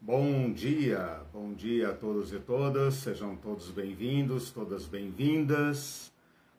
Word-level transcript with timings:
Bom 0.00 0.52
dia, 0.52 1.22
bom 1.32 1.52
dia 1.52 1.90
a 1.90 1.92
todos 1.92 2.32
e 2.32 2.38
todas, 2.38 2.94
sejam 2.94 3.34
todos 3.34 3.68
bem-vindos, 3.72 4.48
todas 4.52 4.86
bem-vindas. 4.86 6.12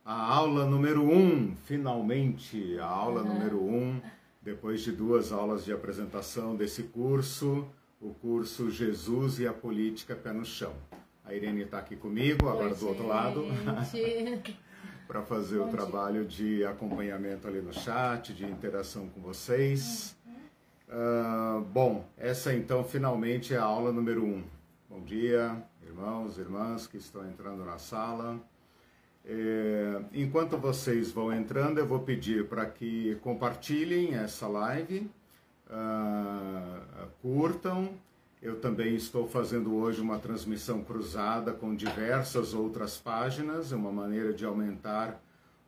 A 0.04 0.14
aula 0.14 0.66
número 0.66 1.04
1, 1.04 1.18
um, 1.18 1.56
finalmente, 1.64 2.78
a 2.80 2.86
aula 2.86 3.22
uhum. 3.22 3.34
número 3.34 3.64
1, 3.64 3.76
um, 3.78 4.02
depois 4.42 4.82
de 4.82 4.92
duas 4.92 5.32
aulas 5.32 5.64
de 5.64 5.72
apresentação 5.72 6.54
desse 6.54 6.84
curso, 6.84 7.66
o 8.02 8.14
curso 8.14 8.70
Jesus 8.70 9.40
e 9.40 9.48
a 9.48 9.54
Política 9.54 10.18
Pé 10.18 10.34
no 10.34 10.44
Chão. 10.44 10.74
A 11.24 11.34
Irene 11.34 11.62
está 11.62 11.80
aqui 11.80 11.96
comigo, 11.96 12.50
agora 12.50 12.74
Oi, 12.74 12.76
do 12.76 12.88
outro 12.90 13.08
lado, 13.08 13.46
para 15.08 15.22
fazer 15.22 15.60
bom 15.60 15.68
o 15.68 15.70
trabalho 15.70 16.26
de 16.26 16.66
acompanhamento 16.66 17.48
ali 17.48 17.62
no 17.62 17.74
chat, 17.74 18.34
de 18.34 18.46
interação 18.46 19.08
com 19.08 19.22
vocês. 19.22 20.19
Uh, 20.90 21.62
bom, 21.66 22.04
essa 22.18 22.52
então 22.52 22.84
finalmente 22.84 23.54
é 23.54 23.58
a 23.58 23.64
aula 23.64 23.92
número 23.92 24.24
1. 24.24 24.28
Um. 24.28 24.44
Bom 24.90 25.02
dia, 25.02 25.56
irmãos, 25.86 26.40
irmãs 26.40 26.88
que 26.88 26.98
estão 26.98 27.24
entrando 27.30 27.64
na 27.64 27.78
sala. 27.78 28.40
É, 29.24 30.02
enquanto 30.12 30.58
vocês 30.58 31.12
vão 31.12 31.32
entrando, 31.32 31.78
eu 31.78 31.86
vou 31.86 32.00
pedir 32.00 32.48
para 32.48 32.66
que 32.66 33.16
compartilhem 33.22 34.16
essa 34.16 34.48
live, 34.48 35.08
uh, 35.70 37.08
curtam. 37.22 37.90
Eu 38.42 38.60
também 38.60 38.96
estou 38.96 39.28
fazendo 39.28 39.76
hoje 39.76 40.02
uma 40.02 40.18
transmissão 40.18 40.84
cruzada 40.84 41.54
com 41.54 41.76
diversas 41.76 42.56
outras 42.56 42.98
páginas, 42.98 43.72
é 43.72 43.76
uma 43.76 43.92
maneira 43.92 44.34
de 44.34 44.44
aumentar 44.44 45.22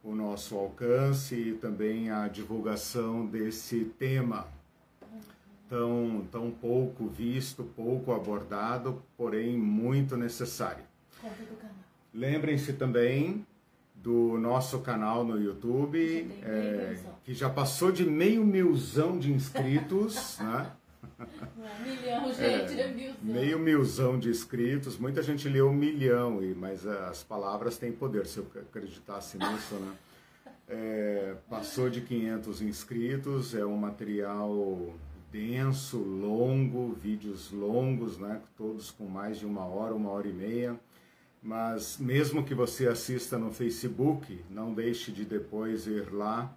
o 0.03 0.15
nosso 0.15 0.55
alcance 0.55 1.35
e 1.35 1.53
também 1.53 2.09
a 2.09 2.27
divulgação 2.27 3.23
desse 3.27 3.85
tema 3.99 4.47
tão, 5.71 6.27
tão 6.29 6.51
pouco 6.51 7.07
visto, 7.07 7.63
pouco 7.63 8.11
abordado, 8.11 9.01
porém 9.15 9.57
muito 9.57 10.17
necessário. 10.17 10.83
Lembrem-se 12.13 12.73
também 12.73 13.47
do 13.95 14.37
nosso 14.37 14.79
canal 14.79 15.23
no 15.23 15.41
YouTube, 15.41 16.29
é, 16.43 16.97
que 17.23 17.33
já 17.33 17.49
passou 17.49 17.89
de 17.89 18.03
meio 18.03 18.43
milzão 18.43 19.17
de 19.17 19.31
inscritos, 19.31 20.37
né? 20.43 20.71
Um 21.21 21.85
milhão, 21.85 22.33
gente, 22.33 22.79
é, 22.81 22.91
milzão. 22.91 23.15
Meio 23.21 23.57
milzão 23.59 24.19
de 24.19 24.29
inscritos, 24.29 24.97
muita 24.97 25.23
gente 25.23 25.47
leu 25.47 25.69
um 25.69 25.73
milhão, 25.73 26.41
mas 26.57 26.85
as 26.85 27.23
palavras 27.23 27.77
têm 27.77 27.93
poder, 27.93 28.25
se 28.25 28.39
eu 28.39 28.47
acreditasse 28.55 29.37
nisso, 29.37 29.75
né? 29.75 29.93
É, 30.67 31.35
passou 31.49 31.89
de 31.89 32.01
500 32.01 32.61
inscritos, 32.61 33.55
é 33.55 33.65
um 33.65 33.77
material 33.77 34.93
denso, 35.31 35.97
longo, 35.97 36.93
vídeos 36.93 37.51
longos, 37.51 38.17
né? 38.17 38.41
todos 38.57 38.91
com 38.91 39.05
mais 39.05 39.39
de 39.39 39.45
uma 39.45 39.65
hora, 39.65 39.95
uma 39.95 40.09
hora 40.09 40.27
e 40.27 40.33
meia. 40.33 40.79
Mas 41.41 41.97
mesmo 41.97 42.43
que 42.43 42.53
você 42.53 42.87
assista 42.87 43.37
no 43.37 43.51
Facebook, 43.51 44.43
não 44.49 44.73
deixe 44.73 45.11
de 45.11 45.25
depois 45.25 45.87
ir 45.87 46.13
lá 46.13 46.53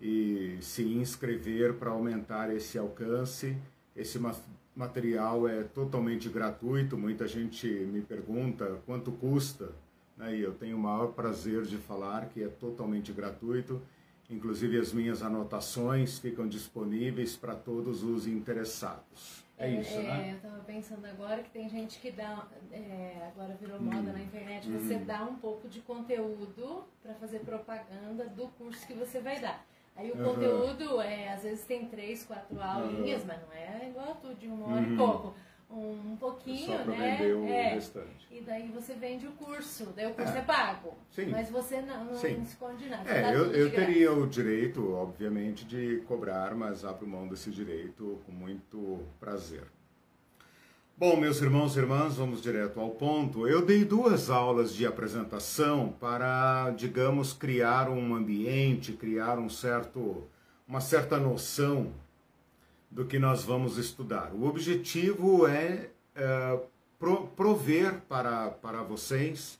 e 0.00 0.56
se 0.60 0.82
inscrever 0.82 1.74
para 1.74 1.90
aumentar 1.90 2.52
esse 2.52 2.78
alcance. 2.78 3.56
Esse 3.94 4.18
material 4.74 5.46
é 5.46 5.62
totalmente 5.62 6.28
gratuito. 6.28 6.96
Muita 6.96 7.28
gente 7.28 7.68
me 7.68 8.00
pergunta 8.00 8.80
quanto 8.86 9.12
custa, 9.12 9.70
né? 10.16 10.36
e 10.36 10.40
eu 10.40 10.52
tenho 10.54 10.76
o 10.76 10.80
maior 10.80 11.12
prazer 11.12 11.62
de 11.62 11.76
falar 11.76 12.28
que 12.30 12.42
é 12.42 12.48
totalmente 12.48 13.12
gratuito 13.12 13.80
Inclusive 14.30 14.78
as 14.78 14.92
minhas 14.92 15.22
anotações 15.22 16.18
ficam 16.18 16.48
disponíveis 16.48 17.36
para 17.36 17.54
todos 17.54 18.02
os 18.02 18.26
interessados. 18.26 19.44
É, 19.56 19.66
é 19.68 19.80
isso, 19.80 19.94
é, 19.98 20.02
né? 20.02 20.30
Eu 20.32 20.36
estava 20.36 20.64
pensando 20.64 21.04
agora 21.06 21.42
que 21.42 21.50
tem 21.50 21.68
gente 21.68 21.98
que 22.00 22.10
dá, 22.10 22.46
é, 22.72 23.30
agora 23.34 23.56
virou 23.60 23.78
hum. 23.78 23.82
moda 23.82 24.12
na 24.12 24.20
internet, 24.20 24.68
você 24.68 24.96
hum. 24.96 25.04
dá 25.04 25.24
um 25.24 25.36
pouco 25.36 25.68
de 25.68 25.80
conteúdo 25.80 26.84
para 27.02 27.14
fazer 27.14 27.40
propaganda 27.40 28.26
do 28.28 28.48
curso 28.48 28.86
que 28.86 28.94
você 28.94 29.20
vai 29.20 29.40
dar. 29.40 29.64
Aí 29.96 30.10
o 30.10 30.16
uhum. 30.16 30.34
conteúdo, 30.34 31.00
é, 31.00 31.32
às 31.32 31.44
vezes 31.44 31.64
tem 31.64 31.86
três, 31.86 32.24
quatro 32.24 32.60
aulinhas, 32.60 33.20
uhum. 33.20 33.28
mas 33.28 33.40
não 33.42 33.52
é 33.52 33.88
igual 33.88 34.16
tudo 34.16 34.34
de 34.34 34.48
uma 34.48 34.66
hora 34.66 34.82
uhum. 34.82 34.94
e 34.94 34.96
pouco 34.96 35.34
um 35.70 36.16
pouquinho, 36.16 36.66
Só 36.66 36.84
né? 36.84 37.16
vender 37.16 37.34
o 37.34 37.46
é. 37.46 37.74
restante. 37.74 38.28
E 38.30 38.40
daí 38.40 38.68
você 38.68 38.94
vende 38.94 39.26
o 39.26 39.32
curso, 39.32 39.92
daí 39.94 40.06
o 40.06 40.14
curso 40.14 40.32
é, 40.32 40.38
é 40.38 40.42
pago. 40.42 40.94
Sim. 41.10 41.26
Mas 41.26 41.50
você 41.50 41.80
não, 41.80 42.04
não 42.04 42.14
Sim. 42.14 42.42
esconde 42.42 42.88
nada. 42.88 43.10
É, 43.10 43.34
eu, 43.34 43.52
eu 43.52 43.70
teria 43.70 44.12
o 44.12 44.26
direito, 44.26 44.92
obviamente, 44.92 45.64
de 45.64 46.02
cobrar, 46.06 46.54
mas 46.54 46.84
abro 46.84 47.06
mão 47.06 47.26
desse 47.26 47.50
direito 47.50 48.20
com 48.24 48.32
muito 48.32 49.00
prazer. 49.18 49.64
Bom, 50.96 51.16
meus 51.16 51.42
irmãos 51.42 51.74
e 51.74 51.80
irmãs, 51.80 52.16
vamos 52.16 52.40
direto 52.40 52.78
ao 52.78 52.90
ponto. 52.90 53.48
Eu 53.48 53.66
dei 53.66 53.84
duas 53.84 54.30
aulas 54.30 54.72
de 54.72 54.86
apresentação 54.86 55.88
para, 55.98 56.70
digamos, 56.70 57.32
criar 57.32 57.90
um 57.90 58.14
ambiente, 58.14 58.92
criar 58.92 59.36
um 59.40 59.48
certo, 59.48 60.22
uma 60.68 60.80
certa 60.80 61.18
noção 61.18 61.92
do 62.94 63.04
que 63.04 63.18
nós 63.18 63.42
vamos 63.42 63.76
estudar. 63.76 64.32
O 64.32 64.46
objetivo 64.46 65.48
é, 65.48 65.90
é 66.14 66.60
prover 67.36 68.00
para, 68.08 68.50
para 68.50 68.84
vocês 68.84 69.58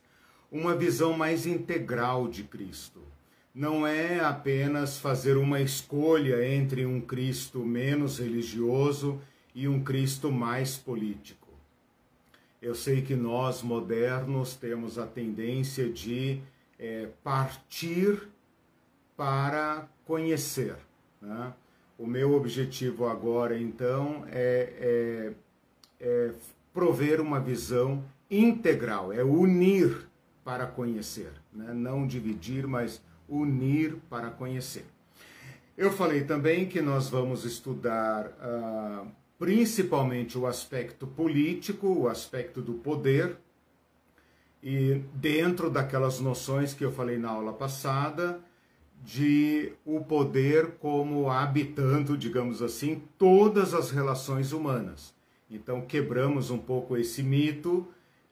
uma 0.53 0.77
visão 0.77 1.15
mais 1.15 1.45
integral 1.45 2.29
de 2.29 2.45
Cristo. 2.45 3.03
Não 3.53 3.85
é 3.85 4.21
apenas 4.21 4.99
fazer 4.99 5.37
uma 5.37 5.61
escolha 5.61 6.47
entre 6.47 6.87
um 6.87 7.01
Cristo 7.01 7.59
menos 7.65 8.21
religioso 8.21 9.21
e 9.53 9.67
um 9.67 9.83
Cristo 9.83 10.31
mais 10.31 10.77
político. 10.77 11.49
Eu 12.63 12.75
sei 12.75 13.03
que 13.03 13.17
nós 13.17 13.63
modernos 13.63 14.55
temos 14.55 14.97
a 14.97 15.07
tendência 15.07 15.89
de 15.89 16.41
é, 16.79 17.09
partir 17.25 18.29
para 19.17 19.89
conhecer. 20.05 20.77
Né? 21.21 21.53
O 22.05 22.07
meu 22.07 22.35
objetivo 22.35 23.07
agora, 23.07 23.59
então, 23.59 24.27
é, 24.31 25.33
é, 25.99 26.07
é 26.07 26.33
prover 26.71 27.19
uma 27.19 27.41
visão 27.41 28.05
integral, 28.31 29.11
é 29.11 29.25
unir 29.25 30.07
para 30.45 30.67
conhecer, 30.67 31.33
né? 31.51 31.73
não 31.73 32.07
dividir, 32.07 32.67
mas 32.67 33.01
unir 33.27 33.97
para 34.11 34.29
conhecer. 34.29 34.85
Eu 35.79 35.91
falei 35.91 36.25
também 36.25 36.67
que 36.67 36.83
nós 36.83 37.09
vamos 37.09 37.47
estudar 37.47 38.31
ah, 38.39 39.07
principalmente 39.39 40.37
o 40.37 40.47
aspecto 40.47 41.07
político, 41.07 41.87
o 41.89 42.07
aspecto 42.07 42.61
do 42.61 42.75
poder, 42.75 43.39
e 44.63 45.03
dentro 45.15 45.71
daquelas 45.71 46.21
noções 46.21 46.75
que 46.75 46.85
eu 46.85 46.93
falei 46.93 47.17
na 47.17 47.31
aula 47.31 47.55
passada, 47.55 48.41
de 49.05 49.73
o 49.85 50.01
poder 50.01 50.77
como 50.81 51.29
habitando, 51.31 52.17
digamos 52.17 52.63
assim, 52.63 53.03
todas 53.19 53.75
as 53.75 53.91
relações 53.91 54.51
humanas. 54.51 55.13
Então 55.51 55.83
quebramos 55.83 56.51
um 56.51 56.57
pouco 56.57 56.97
esse 56.97 57.23
mito 57.23 57.87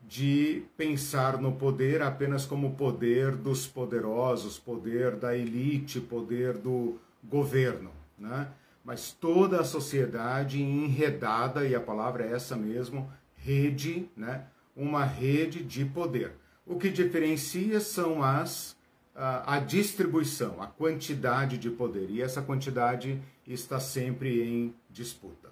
de 0.08 0.62
pensar 0.76 1.38
no 1.38 1.52
poder 1.52 2.00
apenas 2.00 2.46
como 2.46 2.74
poder 2.74 3.36
dos 3.36 3.66
poderosos, 3.66 4.58
poder 4.58 5.16
da 5.16 5.36
elite, 5.36 6.00
poder 6.00 6.56
do 6.56 6.98
governo, 7.22 7.90
né? 8.18 8.48
Mas 8.82 9.12
toda 9.12 9.60
a 9.60 9.64
sociedade 9.64 10.60
enredada, 10.60 11.66
e 11.66 11.74
a 11.74 11.80
palavra 11.80 12.24
é 12.24 12.32
essa 12.32 12.56
mesmo, 12.56 13.08
rede, 13.36 14.08
né? 14.16 14.46
Uma 14.74 15.04
rede 15.04 15.62
de 15.62 15.84
poder. 15.84 16.32
O 16.66 16.76
que 16.76 16.88
diferencia 16.88 17.78
são 17.78 18.22
as 18.22 18.74
a, 19.14 19.58
distribuição, 19.58 20.62
a 20.62 20.66
quantidade 20.66 21.58
de 21.58 21.70
poder. 21.70 22.08
E 22.10 22.22
essa 22.22 22.40
quantidade 22.40 23.20
está 23.46 23.78
sempre 23.78 24.42
em 24.42 24.74
disputa. 24.90 25.50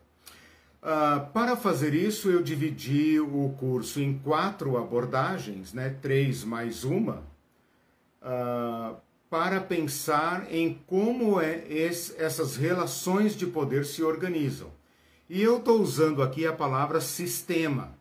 Uh, 0.82 1.30
para 1.32 1.56
fazer 1.56 1.94
isso, 1.94 2.30
eu 2.30 2.42
dividi 2.42 3.20
o 3.20 3.54
curso 3.58 4.00
em 4.00 4.18
quatro 4.18 4.78
abordagens, 4.78 5.74
né, 5.74 5.94
três 6.00 6.42
mais 6.42 6.84
uma, 6.84 7.22
uh, 8.22 8.96
para 9.28 9.60
pensar 9.60 10.50
em 10.50 10.80
como 10.86 11.38
é 11.38 11.64
esse, 11.68 12.20
essas 12.20 12.56
relações 12.56 13.36
de 13.36 13.46
poder 13.46 13.84
se 13.84 14.02
organizam. 14.02 14.68
E 15.28 15.42
eu 15.42 15.58
estou 15.58 15.80
usando 15.80 16.22
aqui 16.22 16.46
a 16.46 16.52
palavra 16.52 17.00
sistema, 17.00 17.94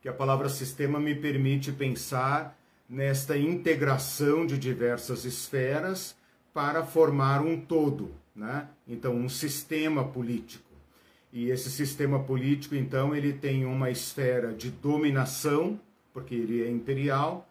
que 0.00 0.08
a 0.08 0.12
palavra 0.12 0.48
sistema 0.48 0.98
me 0.98 1.14
permite 1.14 1.70
pensar 1.70 2.58
nesta 2.88 3.36
integração 3.36 4.46
de 4.46 4.58
diversas 4.58 5.24
esferas 5.24 6.16
para 6.52 6.84
formar 6.84 7.40
um 7.40 7.60
todo, 7.60 8.12
né? 8.34 8.68
Então, 8.86 9.14
um 9.14 9.28
sistema 9.28 10.04
político. 10.04 10.64
E 11.32 11.50
esse 11.50 11.70
sistema 11.70 12.20
político, 12.20 12.74
então, 12.74 13.14
ele 13.14 13.32
tem 13.32 13.64
uma 13.64 13.90
esfera 13.90 14.52
de 14.52 14.70
dominação, 14.70 15.80
porque 16.12 16.34
ele 16.34 16.62
é 16.62 16.70
imperial, 16.70 17.48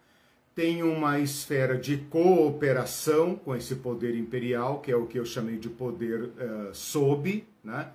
tem 0.54 0.82
uma 0.82 1.18
esfera 1.18 1.76
de 1.76 1.96
cooperação 1.96 3.34
com 3.34 3.54
esse 3.54 3.74
poder 3.76 4.16
imperial, 4.16 4.80
que 4.80 4.90
é 4.90 4.96
o 4.96 5.06
que 5.06 5.18
eu 5.18 5.24
chamei 5.26 5.58
de 5.58 5.68
poder 5.68 6.22
uh, 6.22 6.72
sob, 6.72 7.44
né? 7.62 7.90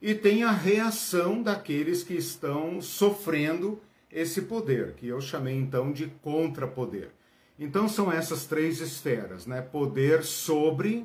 e 0.00 0.14
tem 0.14 0.42
a 0.42 0.50
reação 0.50 1.42
daqueles 1.42 2.02
que 2.02 2.12
estão 2.12 2.78
sofrendo 2.82 3.80
esse 4.14 4.42
poder, 4.42 4.94
que 4.94 5.08
eu 5.08 5.20
chamei 5.20 5.56
então 5.56 5.92
de 5.92 6.06
contrapoder. 6.22 7.10
Então 7.58 7.88
são 7.88 8.10
essas 8.10 8.46
três 8.46 8.80
esferas, 8.80 9.46
né? 9.46 9.60
Poder 9.60 10.22
sobre, 10.22 11.04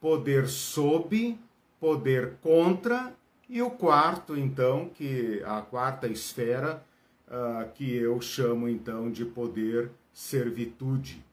poder 0.00 0.46
sob, 0.46 1.38
poder 1.80 2.34
contra 2.42 3.12
e 3.48 3.60
o 3.62 3.70
quarto, 3.70 4.36
então, 4.36 4.90
que 4.94 5.42
a 5.44 5.60
quarta 5.60 6.06
esfera, 6.06 6.82
uh, 7.28 7.70
que 7.74 7.94
eu 7.94 8.20
chamo 8.20 8.68
então 8.68 9.10
de 9.10 9.24
poder 9.24 9.90
servitude. 10.12 11.24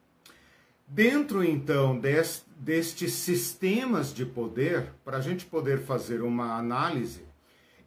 Dentro 0.88 1.44
então 1.44 1.98
dest, 1.98 2.44
destes 2.58 3.13
sistemas 3.13 4.13
de 4.13 4.25
poder, 4.25 4.92
para 5.06 5.18
a 5.18 5.22
gente 5.22 5.46
poder 5.46 5.80
fazer 5.80 6.22
uma 6.22 6.58
análise, 6.58 7.24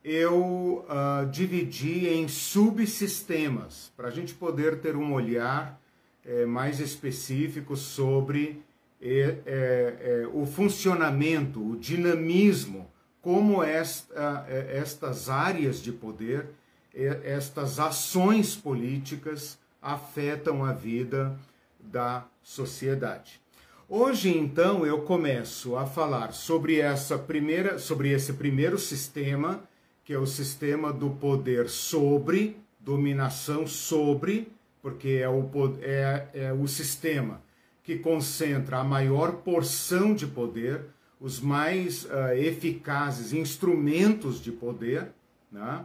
eu 0.04 0.84
uh, 0.86 1.26
dividi 1.30 2.08
em 2.08 2.28
subsistemas, 2.28 3.90
para 3.96 4.08
a 4.08 4.10
gente 4.10 4.34
poder 4.34 4.78
ter 4.80 4.96
um 4.96 5.14
olhar 5.14 5.80
é, 6.22 6.44
mais 6.44 6.78
específico 6.78 7.74
sobre 7.74 8.62
é, 9.00 9.38
é, 9.46 10.28
o 10.32 10.44
funcionamento, 10.44 11.60
o 11.60 11.76
dinamismo, 11.76 12.90
como 13.20 13.62
esta, 13.62 14.46
estas 14.48 15.30
áreas 15.30 15.82
de 15.82 15.90
poder, 15.90 16.48
estas 16.94 17.80
ações 17.80 18.54
políticas 18.54 19.58
afetam 19.80 20.62
a 20.62 20.72
vida 20.72 21.34
da 21.80 22.26
sociedade. 22.42 23.40
Hoje 23.88 24.36
então 24.36 24.86
eu 24.86 25.02
começo 25.02 25.76
a 25.76 25.86
falar 25.86 26.32
sobre 26.32 26.80
essa 26.80 27.18
primeira, 27.18 27.78
sobre 27.78 28.10
esse 28.10 28.34
primeiro 28.34 28.78
sistema, 28.78 29.62
que 30.04 30.12
é 30.12 30.18
o 30.18 30.26
sistema 30.26 30.92
do 30.92 31.10
poder 31.10 31.68
sobre, 31.68 32.56
dominação 32.78 33.66
sobre, 33.66 34.52
porque 34.82 35.20
é 35.22 35.28
o, 35.28 35.48
é, 35.80 36.28
é 36.34 36.52
o 36.52 36.66
sistema 36.66 37.42
que 37.84 37.98
concentra 37.98 38.78
a 38.78 38.84
maior 38.84 39.32
porção 39.36 40.14
de 40.14 40.26
poder, 40.26 40.86
os 41.20 41.38
mais 41.38 42.04
uh, 42.04 42.32
eficazes 42.34 43.32
instrumentos 43.32 44.42
de 44.42 44.50
poder, 44.50 45.12
né? 45.52 45.84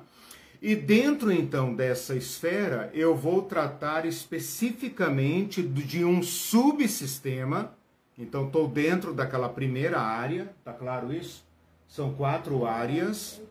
E 0.61 0.75
dentro 0.75 1.31
então 1.31 1.73
dessa 1.73 2.15
esfera, 2.15 2.89
eu 2.93 3.15
vou 3.15 3.43
tratar 3.43 4.05
especificamente 4.05 5.61
de 5.61 6.03
um 6.03 6.21
subsistema. 6.21 7.73
Então, 8.17 8.47
estou 8.47 8.67
dentro 8.67 9.13
daquela 9.13 9.47
primeira 9.47 10.01
área, 10.01 10.53
tá 10.65 10.73
claro 10.73 11.13
isso? 11.13 11.45
São 11.87 12.13
quatro 12.13 12.65
áreas. 12.65 13.41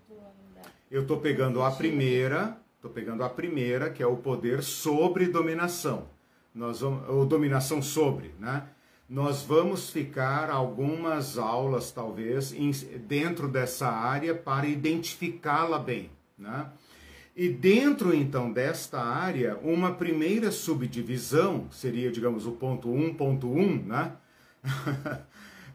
Eu 0.90 1.02
estou 1.02 1.18
pegando 1.18 1.62
a 1.62 1.70
primeira, 1.70 2.56
estou 2.76 2.90
pegando 2.90 3.22
a 3.22 3.28
primeira, 3.28 3.90
que 3.90 4.02
é 4.02 4.06
o 4.06 4.16
poder 4.16 4.62
sobre 4.62 5.26
dominação. 5.26 6.08
Nós 6.54 6.80
vamos, 6.80 7.06
ou 7.10 7.26
dominação 7.26 7.82
sobre, 7.82 8.34
né? 8.38 8.66
Nós 9.06 9.42
vamos 9.42 9.90
ficar 9.90 10.50
algumas 10.50 11.36
aulas, 11.36 11.90
talvez, 11.90 12.52
dentro 13.06 13.48
dessa 13.48 13.88
área 13.88 14.34
para 14.34 14.66
identificá-la 14.66 15.78
bem, 15.78 16.10
né? 16.38 16.70
E 17.36 17.48
dentro 17.50 18.14
então 18.14 18.50
desta 18.50 18.98
área, 18.98 19.58
uma 19.62 19.92
primeira 19.92 20.50
subdivisão 20.50 21.70
seria, 21.70 22.10
digamos, 22.10 22.46
o 22.46 22.52
ponto 22.52 22.88
1.1, 22.88 23.84
né? 23.84 24.12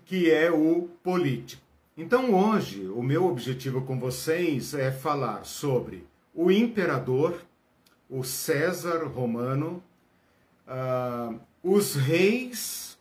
que 0.06 0.30
é 0.30 0.52
o 0.52 0.90
político. 1.04 1.63
Então 1.96 2.34
hoje, 2.34 2.88
o 2.88 3.04
meu 3.04 3.28
objetivo 3.28 3.84
com 3.84 4.00
vocês 4.00 4.74
é 4.74 4.92
falar 4.92 5.46
sobre 5.46 6.08
o 6.34 6.50
imperador, 6.50 7.40
o 8.10 8.24
César 8.24 9.06
romano, 9.06 9.84
uh, 10.68 11.40
os 11.62 11.94
reis 11.94 12.98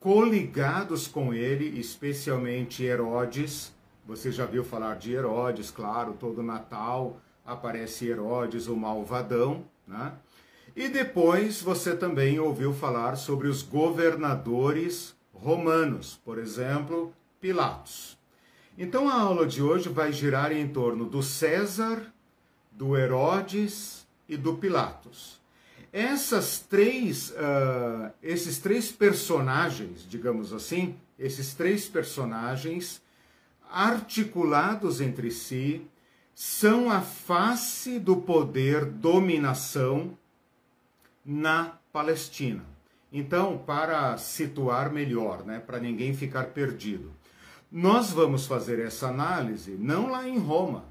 coligados 0.00 1.06
com 1.06 1.32
ele, 1.32 1.78
especialmente 1.78 2.82
Herodes. 2.82 3.72
Você 4.04 4.32
já 4.32 4.44
viu 4.44 4.64
falar 4.64 4.96
de 4.96 5.12
Herodes, 5.12 5.70
claro, 5.70 6.16
todo 6.18 6.42
Natal 6.42 7.20
aparece 7.44 8.08
Herodes, 8.08 8.66
o 8.66 8.74
malvadão, 8.74 9.64
né? 9.86 10.12
E 10.74 10.88
depois 10.88 11.62
você 11.62 11.96
também 11.96 12.40
ouviu 12.40 12.74
falar 12.74 13.14
sobre 13.14 13.46
os 13.46 13.62
governadores 13.62 15.14
romanos, 15.32 16.20
por 16.24 16.38
exemplo, 16.38 17.14
Pilatos. 17.40 18.15
Então 18.78 19.08
a 19.08 19.14
aula 19.14 19.46
de 19.46 19.62
hoje 19.62 19.88
vai 19.88 20.12
girar 20.12 20.52
em 20.52 20.68
torno 20.68 21.06
do 21.06 21.22
César, 21.22 22.12
do 22.70 22.94
Herodes 22.94 24.06
e 24.28 24.36
do 24.36 24.54
Pilatos. 24.54 25.40
Essas 25.90 26.58
três, 26.58 27.30
uh, 27.30 28.12
esses 28.22 28.58
três 28.58 28.92
personagens, 28.92 30.06
digamos 30.06 30.52
assim, 30.52 30.94
esses 31.18 31.54
três 31.54 31.88
personagens 31.88 33.00
articulados 33.70 35.00
entre 35.00 35.30
si, 35.30 35.86
são 36.34 36.90
a 36.90 37.00
face 37.00 37.98
do 37.98 38.16
poder 38.18 38.84
dominação 38.84 40.18
na 41.24 41.78
Palestina. 41.90 42.62
Então, 43.10 43.56
para 43.56 44.18
situar 44.18 44.92
melhor, 44.92 45.46
né, 45.46 45.58
para 45.58 45.80
ninguém 45.80 46.12
ficar 46.12 46.48
perdido, 46.48 47.10
nós 47.70 48.10
vamos 48.10 48.46
fazer 48.46 48.78
essa 48.78 49.08
análise 49.08 49.72
não 49.72 50.10
lá 50.10 50.28
em 50.28 50.38
Roma, 50.38 50.84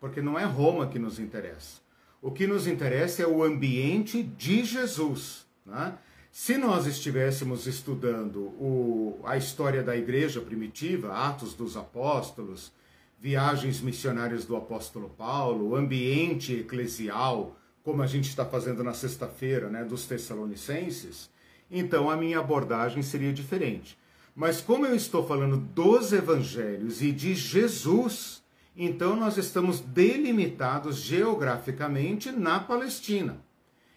porque 0.00 0.20
não 0.20 0.38
é 0.38 0.44
Roma 0.44 0.86
que 0.86 0.98
nos 0.98 1.18
interessa. 1.18 1.80
O 2.22 2.30
que 2.30 2.46
nos 2.46 2.66
interessa 2.66 3.22
é 3.22 3.26
o 3.26 3.42
ambiente 3.42 4.22
de 4.22 4.64
Jesus. 4.64 5.46
Né? 5.64 5.94
Se 6.30 6.56
nós 6.56 6.86
estivéssemos 6.86 7.66
estudando 7.66 8.40
o, 8.60 9.18
a 9.24 9.36
história 9.36 9.82
da 9.82 9.96
igreja 9.96 10.40
primitiva, 10.40 11.12
Atos 11.12 11.54
dos 11.54 11.76
Apóstolos, 11.76 12.72
viagens 13.18 13.80
missionárias 13.80 14.44
do 14.44 14.56
apóstolo 14.56 15.10
Paulo, 15.10 15.74
ambiente 15.74 16.54
eclesial, 16.54 17.56
como 17.82 18.02
a 18.02 18.06
gente 18.06 18.28
está 18.28 18.44
fazendo 18.44 18.84
na 18.84 18.94
sexta-feira, 18.94 19.68
né, 19.68 19.84
dos 19.84 20.06
Tessalonicenses, 20.06 21.30
então 21.70 22.10
a 22.10 22.16
minha 22.16 22.38
abordagem 22.38 23.02
seria 23.02 23.32
diferente. 23.32 23.98
Mas 24.34 24.60
como 24.60 24.86
eu 24.86 24.94
estou 24.94 25.26
falando 25.26 25.56
dos 25.56 26.12
evangelhos 26.12 27.02
e 27.02 27.12
de 27.12 27.34
Jesus, 27.34 28.42
então 28.76 29.16
nós 29.16 29.36
estamos 29.36 29.80
delimitados 29.80 30.96
geograficamente 30.96 32.30
na 32.30 32.60
Palestina. 32.60 33.38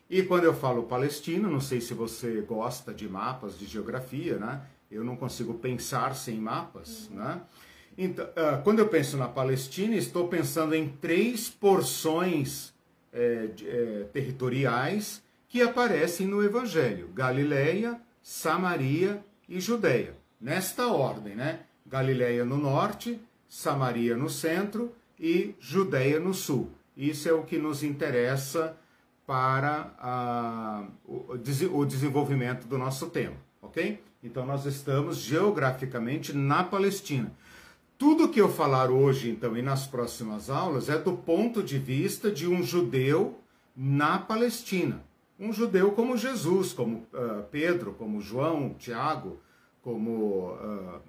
E 0.10 0.22
quando 0.24 0.44
eu 0.44 0.54
falo 0.54 0.84
Palestina, 0.84 1.48
não 1.48 1.62
sei 1.62 1.80
se 1.82 1.94
você 1.94 2.42
gosta 2.42 2.94
de 2.94 3.08
mapas 3.08 3.58
de 3.58 3.66
geografia, 3.66 4.38
né? 4.38 4.62
Eu 4.92 5.04
não 5.04 5.16
consigo 5.16 5.56
pensar 5.56 6.16
sem 6.16 6.38
mapas, 6.38 7.10
né? 7.10 7.42
Então, 7.98 8.26
uh, 8.26 8.62
quando 8.64 8.80
eu 8.80 8.88
penso 8.88 9.18
na 9.18 9.28
Palestina, 9.28 9.96
estou 9.96 10.28
pensando 10.28 10.76
em 10.76 10.90
três 10.90 11.50
porções 11.50 12.74
é, 13.12 13.50
é, 13.66 14.04
territoriais 14.12 15.22
que 15.48 15.62
aparecem 15.62 16.28
no 16.28 16.44
Evangelho: 16.44 17.10
Galileia, 17.14 18.02
Samaria 18.22 19.24
e 19.48 19.60
Judéia. 19.60 20.16
Nesta 20.44 20.88
ordem, 20.88 21.36
né? 21.36 21.62
Galileia 21.86 22.44
no 22.44 22.58
norte, 22.58 23.18
Samaria 23.48 24.18
no 24.18 24.30
centro 24.30 24.94
e 25.18 25.56
Judéia 25.58 26.20
no 26.20 26.34
sul. 26.34 26.70
Isso 26.98 27.30
é 27.30 27.32
o 27.32 27.44
que 27.44 27.58
nos 27.58 27.82
interessa 27.82 28.76
para 29.26 29.94
a, 29.98 30.86
o, 31.06 31.38
o 31.72 31.86
desenvolvimento 31.86 32.68
do 32.68 32.78
nosso 32.78 33.10
tema, 33.10 33.38
ok? 33.62 34.04
Então 34.22 34.46
nós 34.46 34.66
estamos 34.66 35.20
geograficamente 35.20 36.34
na 36.34 36.62
Palestina. 36.62 37.32
Tudo 37.98 38.28
que 38.28 38.42
eu 38.42 38.50
falar 38.50 38.92
hoje, 38.92 39.30
então, 39.30 39.56
e 39.56 39.62
nas 39.62 39.88
próximas 39.88 40.50
aulas, 40.50 40.90
é 40.90 40.98
do 40.98 41.14
ponto 41.14 41.64
de 41.64 41.80
vista 41.80 42.30
de 42.30 42.50
um 42.50 42.62
judeu 42.62 43.40
na 43.74 44.20
Palestina. 44.20 45.06
Um 45.40 45.54
judeu 45.54 45.94
como 45.94 46.18
Jesus, 46.18 46.74
como 46.74 47.08
uh, 47.14 47.44
Pedro, 47.50 47.94
como 47.94 48.20
João, 48.20 48.76
Tiago, 48.78 49.40
como 49.84 50.54
uh, 50.54 51.02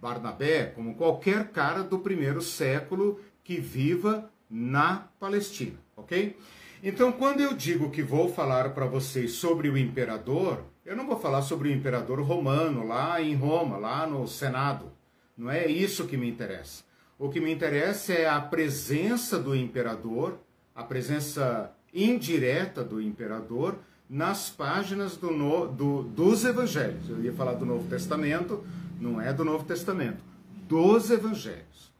Barnabé, 0.00 0.66
como 0.66 0.94
qualquer 0.94 1.48
cara 1.48 1.82
do 1.82 1.98
primeiro 1.98 2.40
século 2.40 3.18
que 3.42 3.58
viva 3.58 4.30
na 4.48 5.08
Palestina, 5.18 5.78
ok? 5.96 6.36
Então, 6.82 7.10
quando 7.10 7.40
eu 7.40 7.52
digo 7.54 7.90
que 7.90 8.02
vou 8.02 8.32
falar 8.32 8.70
para 8.70 8.86
vocês 8.86 9.32
sobre 9.32 9.68
o 9.68 9.76
imperador, 9.76 10.64
eu 10.84 10.96
não 10.96 11.06
vou 11.06 11.18
falar 11.18 11.42
sobre 11.42 11.68
o 11.68 11.72
imperador 11.72 12.20
romano 12.20 12.86
lá 12.86 13.20
em 13.20 13.34
Roma, 13.34 13.76
lá 13.76 14.06
no 14.06 14.26
Senado. 14.26 14.92
Não 15.36 15.50
é 15.50 15.66
isso 15.66 16.06
que 16.06 16.16
me 16.16 16.28
interessa. 16.28 16.84
O 17.18 17.28
que 17.28 17.40
me 17.40 17.52
interessa 17.52 18.12
é 18.12 18.26
a 18.26 18.40
presença 18.40 19.38
do 19.38 19.54
imperador, 19.54 20.38
a 20.74 20.82
presença 20.82 21.74
indireta 21.92 22.82
do 22.82 23.00
imperador 23.00 23.78
nas 24.10 24.50
páginas 24.50 25.16
do, 25.16 25.30
no, 25.30 25.68
do, 25.68 26.02
dos 26.02 26.44
evangelhos. 26.44 27.08
Eu 27.08 27.22
ia 27.22 27.32
falar 27.32 27.52
do 27.52 27.64
Novo 27.64 27.88
Testamento, 27.88 28.64
não 29.00 29.20
é 29.20 29.32
do 29.32 29.44
Novo 29.44 29.64
Testamento, 29.64 30.18
dos 30.66 31.12
evangelhos. 31.12 31.92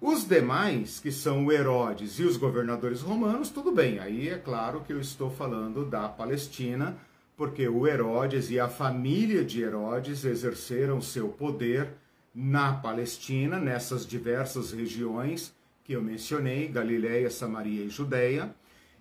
os 0.00 0.26
demais, 0.26 1.00
que 1.00 1.10
são 1.10 1.44
o 1.44 1.52
Herodes 1.52 2.20
e 2.20 2.22
os 2.22 2.36
governadores 2.36 3.00
romanos, 3.00 3.50
tudo 3.50 3.72
bem. 3.72 3.98
Aí 3.98 4.28
é 4.28 4.38
claro 4.38 4.82
que 4.86 4.92
eu 4.92 5.00
estou 5.00 5.28
falando 5.28 5.84
da 5.84 6.08
Palestina, 6.08 6.96
porque 7.36 7.66
o 7.66 7.84
Herodes 7.84 8.48
e 8.50 8.60
a 8.60 8.68
família 8.68 9.44
de 9.44 9.60
Herodes 9.60 10.24
exerceram 10.24 11.00
seu 11.00 11.28
poder 11.28 11.88
na 12.32 12.74
Palestina, 12.74 13.58
nessas 13.58 14.06
diversas 14.06 14.70
regiões 14.70 15.52
que 15.82 15.94
eu 15.94 16.02
mencionei, 16.02 16.68
Galiléia, 16.68 17.28
Samaria 17.28 17.84
e 17.84 17.90
Judéia. 17.90 18.54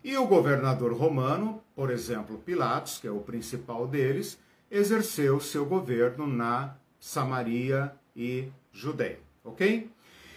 E 0.04 0.18
o 0.18 0.26
governador 0.26 0.94
romano, 0.94 1.62
por 1.80 1.92
exemplo, 1.92 2.38
Pilatos, 2.40 2.98
que 2.98 3.08
é 3.08 3.12
o 3.12 3.22
principal 3.22 3.88
deles, 3.88 4.38
exerceu 4.70 5.40
seu 5.40 5.66
governo 5.66 6.28
na 6.28 6.76
Samaria 7.00 7.94
e 8.14 8.50
Judéia, 8.74 9.20
ok? 9.46 9.90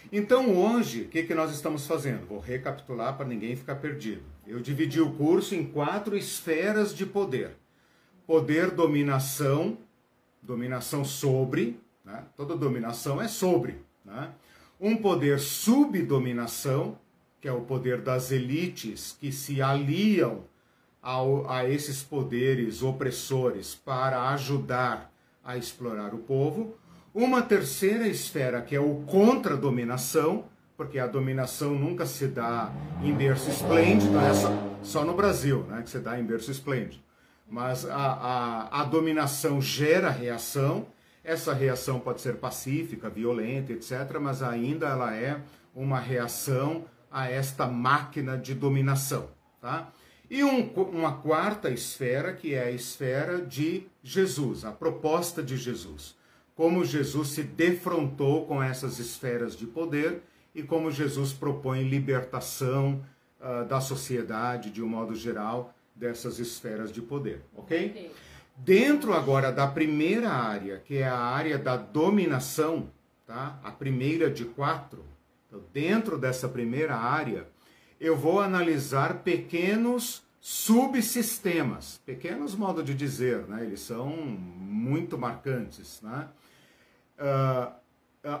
Então 0.09 0.55
hoje, 0.55 1.01
o 1.01 1.09
que, 1.09 1.23
que 1.23 1.35
nós 1.35 1.51
estamos 1.51 1.85
fazendo? 1.85 2.25
Vou 2.25 2.39
recapitular 2.39 3.17
para 3.17 3.25
ninguém 3.25 3.57
ficar 3.57 3.75
perdido. 3.75 4.21
Eu 4.47 4.61
dividi 4.61 5.01
o 5.01 5.11
curso 5.15 5.53
em 5.53 5.65
quatro 5.65 6.15
esferas 6.15 6.95
de 6.95 7.05
poder: 7.05 7.57
poder, 8.25 8.71
dominação, 8.71 9.77
dominação 10.41 11.03
sobre, 11.03 11.77
né? 12.05 12.23
toda 12.37 12.55
dominação 12.55 13.21
é 13.21 13.27
sobre. 13.27 13.81
Né? 14.05 14.31
Um 14.79 14.95
poder 14.95 15.41
subdominação, 15.41 16.97
que 17.41 17.49
é 17.49 17.51
o 17.51 17.63
poder 17.63 17.99
das 17.99 18.31
elites 18.31 19.17
que 19.19 19.29
se 19.29 19.61
aliam 19.61 20.45
ao, 21.03 21.49
a 21.51 21.67
esses 21.67 22.01
poderes 22.01 22.81
opressores 22.81 23.75
para 23.75 24.29
ajudar 24.29 25.11
a 25.43 25.57
explorar 25.57 26.13
o 26.13 26.19
povo. 26.19 26.77
Uma 27.13 27.41
terceira 27.41 28.07
esfera, 28.07 28.61
que 28.61 28.73
é 28.73 28.79
o 28.79 29.03
contra-dominação, 29.05 30.45
porque 30.77 30.97
a 30.97 31.05
dominação 31.05 31.75
nunca 31.75 32.05
se 32.05 32.27
dá 32.27 32.71
em 33.03 33.13
berço 33.13 33.49
esplêndido, 33.49 34.17
é 34.17 34.33
só, 34.81 35.03
no 35.03 35.13
Brasil 35.13 35.63
né, 35.69 35.81
que 35.83 35.89
se 35.89 35.99
dá 35.99 36.17
em 36.17 36.23
berço 36.23 36.49
esplêndido. 36.49 37.03
Mas 37.47 37.85
a, 37.85 37.95
a, 37.95 38.81
a 38.81 38.83
dominação 38.85 39.61
gera 39.61 40.09
reação, 40.09 40.87
essa 41.23 41.53
reação 41.53 41.99
pode 41.99 42.21
ser 42.21 42.37
pacífica, 42.37 43.09
violenta, 43.09 43.73
etc., 43.73 44.17
mas 44.19 44.41
ainda 44.41 44.87
ela 44.87 45.13
é 45.13 45.39
uma 45.75 45.99
reação 45.99 46.85
a 47.11 47.29
esta 47.29 47.67
máquina 47.67 48.37
de 48.37 48.55
dominação. 48.55 49.27
Tá? 49.61 49.89
E 50.33 50.43
um, 50.43 50.67
uma 50.91 51.17
quarta 51.17 51.69
esfera, 51.69 52.33
que 52.33 52.55
é 52.55 52.63
a 52.63 52.71
esfera 52.71 53.39
de 53.39 53.85
Jesus, 54.01 54.65
a 54.65 54.71
proposta 54.71 55.43
de 55.43 55.55
Jesus. 55.55 56.15
Como 56.55 56.83
Jesus 56.83 57.27
se 57.27 57.43
defrontou 57.43 58.47
com 58.47 58.61
essas 58.61 58.97
esferas 58.97 59.55
de 59.55 59.67
poder 59.67 60.23
e 60.55 60.63
como 60.63 60.89
Jesus 60.89 61.33
propõe 61.33 61.83
libertação 61.83 63.05
uh, 63.39 63.63
da 63.65 63.79
sociedade, 63.79 64.71
de 64.71 64.81
um 64.81 64.87
modo 64.87 65.13
geral, 65.13 65.71
dessas 65.93 66.39
esferas 66.39 66.91
de 66.91 66.99
poder. 66.99 67.43
Ok? 67.55 67.91
okay. 67.91 68.11
Dentro 68.57 69.13
agora 69.13 69.51
da 69.51 69.67
primeira 69.67 70.31
área, 70.31 70.79
que 70.79 70.97
é 70.97 71.07
a 71.07 71.15
área 71.15 71.59
da 71.59 71.77
dominação, 71.77 72.89
tá? 73.27 73.59
a 73.63 73.69
primeira 73.69 74.31
de 74.31 74.45
quatro, 74.45 75.05
então, 75.45 75.61
dentro 75.71 76.17
dessa 76.17 76.49
primeira 76.49 76.95
área, 76.95 77.45
eu 77.99 78.17
vou 78.17 78.41
analisar 78.41 79.19
pequenos 79.19 80.22
subsistemas, 80.45 82.01
pequenos 82.05 82.53
modo 82.53 82.83
de 82.83 82.93
dizer, 82.93 83.47
né? 83.47 83.63
eles 83.63 83.79
são 83.79 84.09
muito 84.09 85.17
marcantes, 85.17 86.01
né? 86.01 86.27
Uh, 87.17 87.73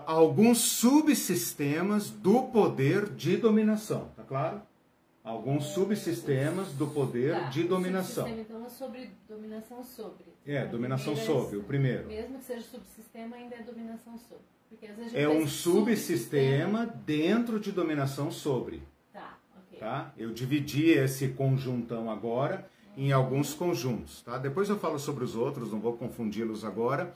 alguns 0.05 0.57
subsistemas 0.57 2.09
do 2.09 2.43
poder 2.43 3.09
de 3.09 3.37
dominação, 3.37 4.11
tá 4.17 4.23
claro? 4.23 4.61
Alguns 5.23 5.67
subsistemas 5.67 6.73
do 6.73 6.87
poder 6.87 7.35
tá, 7.35 7.47
de 7.47 7.63
dominação. 7.63 8.27
então 8.27 8.65
é 8.65 8.69
sobre 8.69 9.09
dominação 9.25 9.81
sobre. 9.81 10.25
É, 10.45 10.65
dominação 10.65 11.15
sobre, 11.15 11.55
o 11.55 11.63
primeiro. 11.63 12.09
Mesmo 12.09 12.37
que 12.37 12.43
seja 12.43 12.63
subsistema, 12.63 13.37
ainda 13.37 13.55
é 13.55 13.61
dominação 13.61 14.17
sobre. 14.17 14.43
é 15.13 15.29
um 15.29 15.47
subsistema, 15.47 16.79
subsistema 16.79 16.85
dentro 16.85 17.61
de 17.61 17.71
dominação 17.71 18.29
sobre. 18.29 18.83
Tá? 19.83 20.13
Eu 20.17 20.31
dividi 20.31 20.91
esse 20.91 21.27
conjuntão 21.27 22.09
agora 22.09 22.65
em 22.95 23.11
alguns 23.11 23.53
conjuntos. 23.53 24.21
Tá? 24.21 24.37
Depois 24.37 24.69
eu 24.69 24.79
falo 24.79 24.97
sobre 24.97 25.25
os 25.25 25.35
outros, 25.35 25.73
não 25.73 25.79
vou 25.81 25.97
confundi-los 25.97 26.63
agora. 26.63 27.13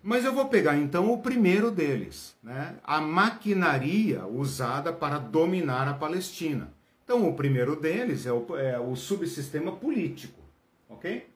Mas 0.00 0.24
eu 0.24 0.32
vou 0.32 0.46
pegar 0.46 0.76
então 0.76 1.12
o 1.12 1.18
primeiro 1.18 1.72
deles, 1.72 2.36
né? 2.40 2.76
a 2.84 3.00
maquinaria 3.00 4.24
usada 4.26 4.92
para 4.92 5.18
dominar 5.18 5.88
a 5.88 5.94
Palestina. 5.94 6.72
Então, 7.02 7.28
o 7.28 7.34
primeiro 7.34 7.74
deles 7.74 8.26
é 8.26 8.32
o, 8.32 8.56
é 8.56 8.78
o 8.78 8.94
subsistema 8.94 9.72
político, 9.72 10.40
ok? 10.88 11.26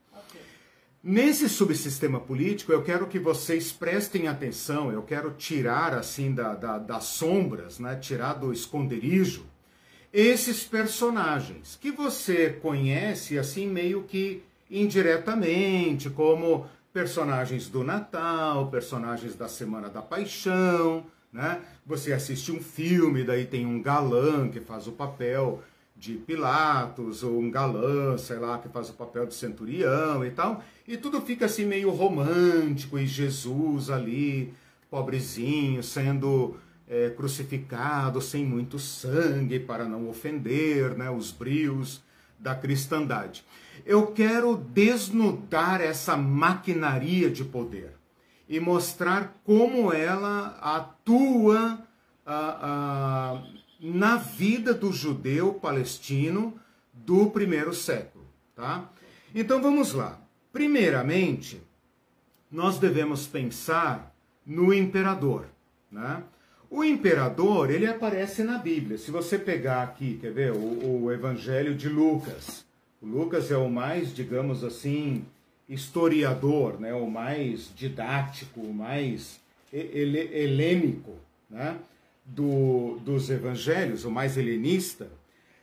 Nesse 1.02 1.48
subsistema 1.48 2.20
político, 2.20 2.70
eu 2.70 2.84
quero 2.84 3.08
que 3.08 3.18
vocês 3.18 3.72
prestem 3.72 4.28
atenção, 4.28 4.92
eu 4.92 5.02
quero 5.02 5.32
tirar 5.32 5.92
assim 5.92 6.32
da, 6.32 6.54
da, 6.54 6.78
das 6.78 7.04
sombras, 7.04 7.80
né? 7.80 7.96
tirar 7.96 8.34
do 8.34 8.52
esconderijo, 8.52 9.47
esses 10.12 10.64
personagens 10.64 11.78
que 11.80 11.90
você 11.90 12.50
conhece 12.50 13.38
assim 13.38 13.66
meio 13.66 14.02
que 14.04 14.42
indiretamente, 14.70 16.10
como 16.10 16.66
personagens 16.92 17.68
do 17.68 17.84
Natal, 17.84 18.68
personagens 18.68 19.34
da 19.34 19.48
Semana 19.48 19.88
da 19.88 20.02
Paixão, 20.02 21.04
né? 21.32 21.60
Você 21.86 22.12
assiste 22.12 22.50
um 22.50 22.60
filme, 22.60 23.24
daí 23.24 23.46
tem 23.46 23.66
um 23.66 23.80
galã 23.80 24.48
que 24.48 24.60
faz 24.60 24.86
o 24.86 24.92
papel 24.92 25.62
de 25.96 26.14
Pilatos, 26.14 27.22
ou 27.22 27.38
um 27.38 27.50
galã, 27.50 28.16
sei 28.16 28.38
lá, 28.38 28.58
que 28.58 28.68
faz 28.68 28.88
o 28.88 28.94
papel 28.94 29.26
de 29.26 29.34
centurião 29.34 30.24
e 30.24 30.30
tal, 30.30 30.62
e 30.86 30.96
tudo 30.96 31.20
fica 31.20 31.46
assim 31.46 31.64
meio 31.64 31.90
romântico, 31.90 32.98
e 32.98 33.06
Jesus 33.06 33.90
ali, 33.90 34.54
pobrezinho, 34.90 35.82
sendo 35.82 36.56
é, 36.88 37.10
crucificado 37.10 38.20
sem 38.20 38.44
muito 38.44 38.78
sangue 38.78 39.60
para 39.60 39.84
não 39.84 40.08
ofender 40.08 40.96
né, 40.96 41.10
os 41.10 41.30
brios 41.30 42.02
da 42.38 42.54
cristandade. 42.54 43.44
Eu 43.84 44.08
quero 44.08 44.56
desnudar 44.56 45.80
essa 45.80 46.16
maquinaria 46.16 47.30
de 47.30 47.44
poder 47.44 47.92
e 48.48 48.58
mostrar 48.58 49.38
como 49.44 49.92
ela 49.92 50.58
atua 50.60 51.78
ah, 52.24 52.58
ah, 52.62 53.42
na 53.80 54.16
vida 54.16 54.72
do 54.72 54.92
judeu 54.92 55.54
palestino 55.54 56.58
do 56.92 57.30
primeiro 57.30 57.74
século. 57.74 58.24
Tá? 58.54 58.88
Então 59.34 59.60
vamos 59.60 59.92
lá. 59.92 60.18
Primeiramente, 60.52 61.62
nós 62.50 62.78
devemos 62.78 63.26
pensar 63.26 64.14
no 64.44 64.72
imperador. 64.72 65.46
Né? 65.90 66.22
O 66.70 66.84
imperador, 66.84 67.70
ele 67.70 67.86
aparece 67.86 68.42
na 68.42 68.58
Bíblia. 68.58 68.98
Se 68.98 69.10
você 69.10 69.38
pegar 69.38 69.82
aqui, 69.82 70.18
quer 70.20 70.32
ver, 70.32 70.52
o, 70.52 71.04
o 71.04 71.12
Evangelho 71.12 71.74
de 71.74 71.88
Lucas. 71.88 72.64
O 73.00 73.06
Lucas 73.06 73.50
é 73.50 73.56
o 73.56 73.70
mais, 73.70 74.14
digamos 74.14 74.62
assim, 74.62 75.24
historiador, 75.68 76.78
né? 76.80 76.92
o 76.92 77.10
mais 77.10 77.70
didático, 77.74 78.60
o 78.60 78.74
mais 78.74 79.40
helênico 79.72 81.14
né? 81.48 81.78
Do, 82.24 82.98
dos 83.04 83.30
evangelhos, 83.30 84.04
o 84.04 84.10
mais 84.10 84.36
helenista. 84.36 85.10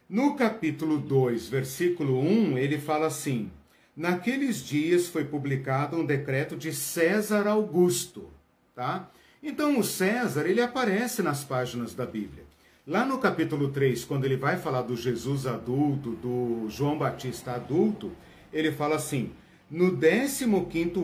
No 0.10 0.36
capítulo 0.36 0.98
2, 0.98 1.48
versículo 1.48 2.20
1, 2.20 2.58
ele 2.58 2.80
fala 2.80 3.08
assim: 3.08 3.52
Naqueles 3.96 4.64
dias 4.64 5.08
foi 5.08 5.26
publicado 5.26 5.98
um 5.98 6.06
decreto 6.06 6.56
de 6.56 6.74
César 6.74 7.48
Augusto, 7.48 8.30
tá? 8.74 9.10
Então 9.42 9.80
o 9.80 9.84
César, 9.84 10.48
ele 10.48 10.62
aparece 10.62 11.22
nas 11.22 11.44
páginas 11.44 11.94
da 11.94 12.06
Bíblia. 12.06 12.44
Lá 12.88 13.06
no 13.06 13.18
capítulo 13.18 13.70
3, 13.70 14.06
quando 14.06 14.26
ele 14.26 14.38
vai 14.38 14.58
falar 14.58 14.84
do 14.84 14.96
Jesus 14.96 15.48
adulto, 15.48 16.12
do 16.12 16.68
João 16.70 16.98
Batista 16.98 17.54
adulto, 17.54 18.12
ele 18.54 18.72
fala 18.72 18.96
assim: 18.96 19.32
no 19.70 19.98
15 19.98 20.46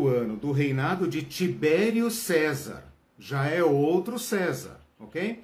ano 0.07 0.38
do 0.38 0.51
reinado 0.51 1.07
de 1.07 1.23
Tibério 1.23 2.11
César, 2.11 2.83
já 3.17 3.47
é 3.47 3.63
outro 3.63 4.19
César, 4.19 4.79
ok? 5.00 5.43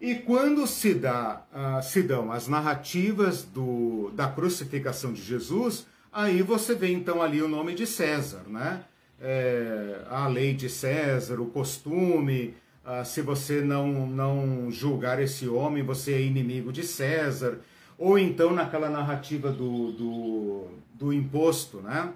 E 0.00 0.14
quando 0.16 0.66
se, 0.66 0.94
dá, 0.94 1.44
uh, 1.52 1.82
se 1.82 2.02
dão 2.02 2.32
as 2.32 2.48
narrativas 2.48 3.44
do, 3.44 4.10
da 4.14 4.28
crucificação 4.28 5.12
de 5.12 5.22
Jesus, 5.22 5.86
aí 6.12 6.42
você 6.42 6.74
vê 6.74 6.90
então 6.90 7.22
ali 7.22 7.42
o 7.42 7.48
nome 7.48 7.74
de 7.74 7.86
César, 7.86 8.42
né? 8.48 8.84
É, 9.20 10.02
a 10.08 10.26
lei 10.28 10.54
de 10.54 10.68
César, 10.68 11.40
o 11.40 11.46
costume, 11.46 12.54
ah, 12.84 13.04
se 13.04 13.20
você 13.20 13.60
não, 13.60 14.06
não 14.06 14.70
julgar 14.70 15.20
esse 15.20 15.48
homem, 15.48 15.82
você 15.82 16.14
é 16.14 16.20
inimigo 16.20 16.72
de 16.72 16.82
César, 16.82 17.58
ou 17.98 18.18
então 18.18 18.52
naquela 18.52 18.88
narrativa 18.88 19.52
do, 19.52 19.92
do, 19.92 20.68
do 20.94 21.12
imposto, 21.12 21.78
né? 21.78 22.12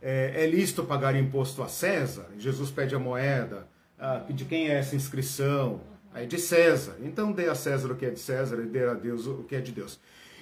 É, 0.00 0.44
é 0.44 0.46
lícito 0.46 0.82
pagar 0.82 1.14
imposto 1.14 1.62
a 1.62 1.68
César? 1.68 2.28
Jesus 2.38 2.70
pede 2.70 2.94
a 2.94 2.98
moeda, 2.98 3.68
ah, 3.98 4.24
de 4.30 4.44
quem 4.44 4.68
é 4.68 4.78
essa 4.78 4.96
inscrição? 4.96 5.80
é 6.14 6.26
de 6.26 6.38
César. 6.38 6.96
Então 7.00 7.32
dê 7.32 7.48
a 7.48 7.54
César 7.54 7.90
o 7.90 7.96
que 7.96 8.06
é 8.06 8.10
de 8.10 8.20
César 8.20 8.60
e 8.62 8.66
dê 8.66 8.84
a 8.84 8.94
Deus 8.94 9.26
o 9.26 9.44
que 9.44 9.56
é 9.56 9.60
de 9.60 9.72
Deus. 9.72 9.98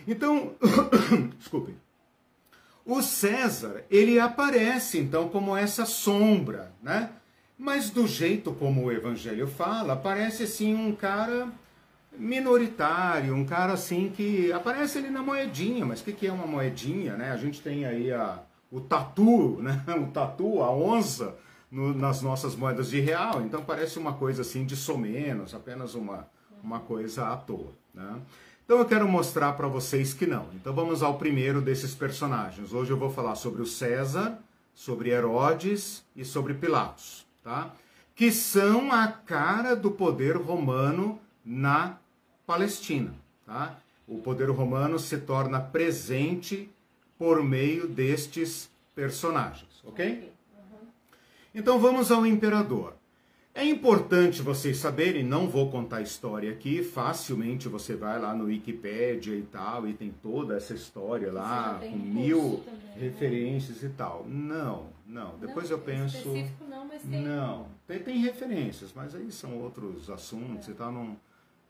Então, 0.06 0.54
desculpem. 1.38 1.76
O 2.90 3.02
César, 3.02 3.84
ele 3.88 4.18
aparece 4.18 4.98
então 4.98 5.28
como 5.28 5.56
essa 5.56 5.86
sombra, 5.86 6.72
né? 6.82 7.10
Mas 7.56 7.88
do 7.88 8.04
jeito 8.04 8.52
como 8.52 8.82
o 8.82 8.90
evangelho 8.90 9.46
fala, 9.46 9.94
parece 9.94 10.42
assim 10.42 10.74
um 10.74 10.92
cara 10.92 11.46
minoritário, 12.18 13.32
um 13.32 13.44
cara 13.44 13.74
assim 13.74 14.10
que 14.10 14.52
aparece 14.52 14.98
ali 14.98 15.08
na 15.08 15.22
moedinha, 15.22 15.86
mas 15.86 16.00
o 16.00 16.04
que, 16.04 16.12
que 16.12 16.26
é 16.26 16.32
uma 16.32 16.48
moedinha, 16.48 17.16
né? 17.16 17.30
A 17.30 17.36
gente 17.36 17.62
tem 17.62 17.84
aí 17.84 18.10
a, 18.10 18.40
o 18.72 18.80
tatu, 18.80 19.58
né? 19.62 19.84
O 19.96 20.08
tatu, 20.08 20.60
a 20.60 20.74
onça 20.74 21.36
no, 21.70 21.94
nas 21.94 22.20
nossas 22.22 22.56
moedas 22.56 22.90
de 22.90 22.98
real, 22.98 23.40
então 23.42 23.62
parece 23.62 24.00
uma 24.00 24.14
coisa 24.14 24.42
assim 24.42 24.66
de 24.66 24.74
somenos, 24.74 25.54
apenas 25.54 25.94
uma, 25.94 26.26
uma 26.60 26.80
coisa 26.80 27.28
à 27.28 27.36
toa, 27.36 27.72
né? 27.94 28.20
Então 28.70 28.78
eu 28.78 28.86
quero 28.86 29.08
mostrar 29.08 29.54
para 29.54 29.66
vocês 29.66 30.14
que 30.14 30.24
não. 30.24 30.46
Então 30.54 30.72
vamos 30.72 31.02
ao 31.02 31.18
primeiro 31.18 31.60
desses 31.60 31.92
personagens. 31.92 32.72
Hoje 32.72 32.92
eu 32.92 32.96
vou 32.96 33.10
falar 33.10 33.34
sobre 33.34 33.60
o 33.60 33.66
César, 33.66 34.38
sobre 34.72 35.10
Herodes 35.10 36.04
e 36.14 36.24
sobre 36.24 36.54
Pilatos, 36.54 37.26
tá? 37.42 37.72
Que 38.14 38.30
são 38.30 38.92
a 38.92 39.08
cara 39.08 39.74
do 39.74 39.90
poder 39.90 40.36
romano 40.36 41.18
na 41.44 41.98
Palestina, 42.46 43.12
tá? 43.44 43.76
O 44.06 44.18
poder 44.18 44.48
romano 44.50 45.00
se 45.00 45.18
torna 45.18 45.58
presente 45.58 46.70
por 47.18 47.42
meio 47.42 47.88
destes 47.88 48.70
personagens, 48.94 49.82
ok? 49.84 50.32
Então 51.52 51.80
vamos 51.80 52.12
ao 52.12 52.24
imperador. 52.24 52.99
É 53.52 53.64
importante 53.64 54.42
vocês 54.42 54.76
saberem, 54.76 55.24
não 55.24 55.48
vou 55.48 55.70
contar 55.70 55.96
a 55.96 56.02
história 56.02 56.52
aqui, 56.52 56.84
facilmente 56.84 57.68
você 57.68 57.96
vai 57.96 58.18
lá 58.18 58.32
no 58.32 58.44
Wikipedia 58.44 59.34
e 59.34 59.42
tal, 59.42 59.88
e 59.88 59.92
tem 59.92 60.14
toda 60.22 60.56
essa 60.56 60.72
história 60.72 61.32
lá, 61.32 61.80
com 61.80 61.96
mil 61.96 62.62
também, 62.64 62.80
né? 62.80 62.94
referências 62.96 63.82
né? 63.82 63.88
e 63.88 63.92
tal. 63.92 64.24
Não, 64.28 64.86
não, 65.04 65.36
depois 65.38 65.68
não, 65.68 65.76
eu 65.76 65.82
penso... 65.82 66.16
Específico 66.16 66.64
não, 66.68 66.86
mas 66.86 67.02
tem... 67.02 67.22
Não, 67.22 67.66
tem, 67.88 67.98
tem 67.98 68.18
referências, 68.18 68.92
mas 68.94 69.16
aí 69.16 69.32
são 69.32 69.58
outros 69.58 70.08
assuntos 70.08 70.68
é. 70.68 70.70
e 70.70 70.74
tal, 70.74 70.92
não... 70.92 71.16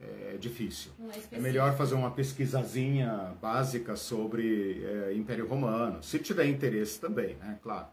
É 0.03 0.39
difícil. 0.39 0.91
É, 1.31 1.37
é, 1.37 1.39
melhor 1.39 1.77
fazer 1.77 1.95
uma 1.95 2.11
pesquisazinha 2.11 3.35
básica 3.39 3.97
sobre 3.97 4.83
é, 4.83 5.15
Império 5.15 5.47
Romano, 5.47 6.03
se 6.03 6.19
tiver 6.19 6.47
interesse 6.47 6.99
também, 6.99 7.37
né? 7.37 7.59
Claro. 7.63 7.87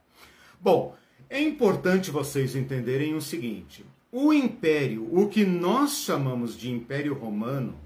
Bom, 0.57 0.95
é 1.29 1.41
importante 1.41 2.11
vocês 2.11 2.55
entenderem 2.55 3.13
o 3.13 3.21
seguinte: 3.21 3.85
o 4.11 4.33
império, 4.33 5.07
o 5.11 5.27
que 5.27 5.45
nós 5.45 5.99
chamamos 5.99 6.57
de 6.57 6.71
Império 6.71 7.13
Romano, 7.13 7.77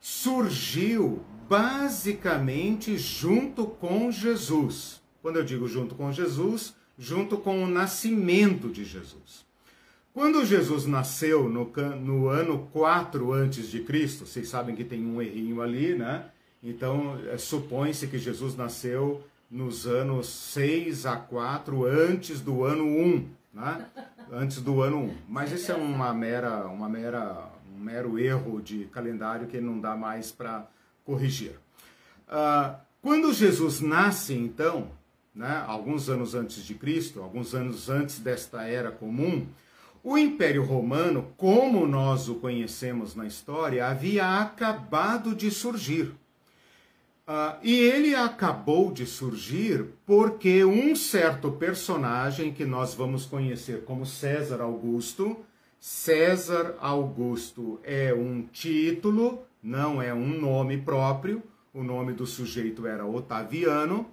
surgiu 0.00 1.22
basicamente 1.48 2.96
junto 2.96 3.66
com 3.66 4.10
Jesus. 4.10 5.00
Quando 5.20 5.36
eu 5.36 5.44
digo 5.44 5.66
junto 5.66 5.94
com 5.94 6.12
Jesus, 6.12 6.74
junto 6.98 7.38
com 7.38 7.62
o 7.62 7.66
nascimento 7.66 8.68
de 8.68 8.84
Jesus. 8.84 9.46
Quando 10.12 10.44
Jesus 10.44 10.84
nasceu 10.84 11.48
no, 11.48 11.72
no 12.00 12.28
ano 12.28 12.68
4 12.72 13.32
antes 13.32 13.70
de 13.70 13.80
Cristo, 13.80 14.26
vocês 14.26 14.48
sabem 14.48 14.74
que 14.74 14.84
tem 14.84 15.04
um 15.04 15.22
errinho 15.22 15.62
ali, 15.62 15.94
né? 15.94 16.26
Então, 16.62 17.18
é, 17.28 17.38
supõe-se 17.38 18.08
que 18.08 18.18
Jesus 18.18 18.56
nasceu 18.56 19.22
nos 19.50 19.86
anos 19.86 20.28
6 20.28 21.06
a 21.06 21.16
4 21.16 21.84
antes 21.86 22.40
do 22.40 22.64
ano 22.64 22.84
1, 22.84 23.28
né? 23.52 23.86
Antes 24.30 24.60
do 24.60 24.82
ano 24.82 24.98
1. 25.04 25.16
Mas 25.28 25.52
isso 25.52 25.72
é 25.72 25.74
uma 25.74 26.12
mera, 26.12 26.66
uma 26.66 26.88
mera, 26.88 27.50
um 27.74 27.78
mero 27.78 28.18
erro 28.18 28.60
de 28.60 28.84
calendário 28.86 29.46
que 29.46 29.60
não 29.60 29.80
dá 29.80 29.96
mais 29.96 30.30
para 30.30 30.66
corrigir. 31.04 31.58
Uh, 32.28 32.76
quando 33.00 33.32
Jesus 33.32 33.80
nasce, 33.80 34.34
então, 34.34 34.90
né, 35.34 35.64
alguns 35.66 36.10
anos 36.10 36.34
antes 36.34 36.64
de 36.64 36.74
Cristo, 36.74 37.22
alguns 37.22 37.54
anos 37.54 37.88
antes 37.88 38.18
desta 38.18 38.62
era 38.64 38.90
comum, 38.90 39.46
o 40.02 40.18
Império 40.18 40.62
Romano, 40.64 41.32
como 41.36 41.86
nós 41.86 42.28
o 42.28 42.36
conhecemos 42.36 43.14
na 43.14 43.26
história, 43.26 43.86
havia 43.86 44.40
acabado 44.40 45.34
de 45.34 45.50
surgir. 45.50 46.14
Uh, 47.28 47.60
e 47.62 47.74
ele 47.74 48.14
acabou 48.14 48.90
de 48.90 49.04
surgir 49.04 49.84
porque 50.06 50.64
um 50.64 50.96
certo 50.96 51.52
personagem 51.52 52.54
que 52.54 52.64
nós 52.64 52.94
vamos 52.94 53.26
conhecer 53.26 53.84
como 53.84 54.06
César 54.06 54.62
Augusto, 54.62 55.36
César 55.78 56.74
Augusto 56.80 57.80
é 57.84 58.14
um 58.14 58.40
título, 58.50 59.42
não 59.62 60.00
é 60.00 60.14
um 60.14 60.40
nome 60.40 60.78
próprio, 60.78 61.42
o 61.74 61.82
nome 61.82 62.14
do 62.14 62.24
sujeito 62.24 62.86
era 62.86 63.04
Otaviano. 63.04 64.06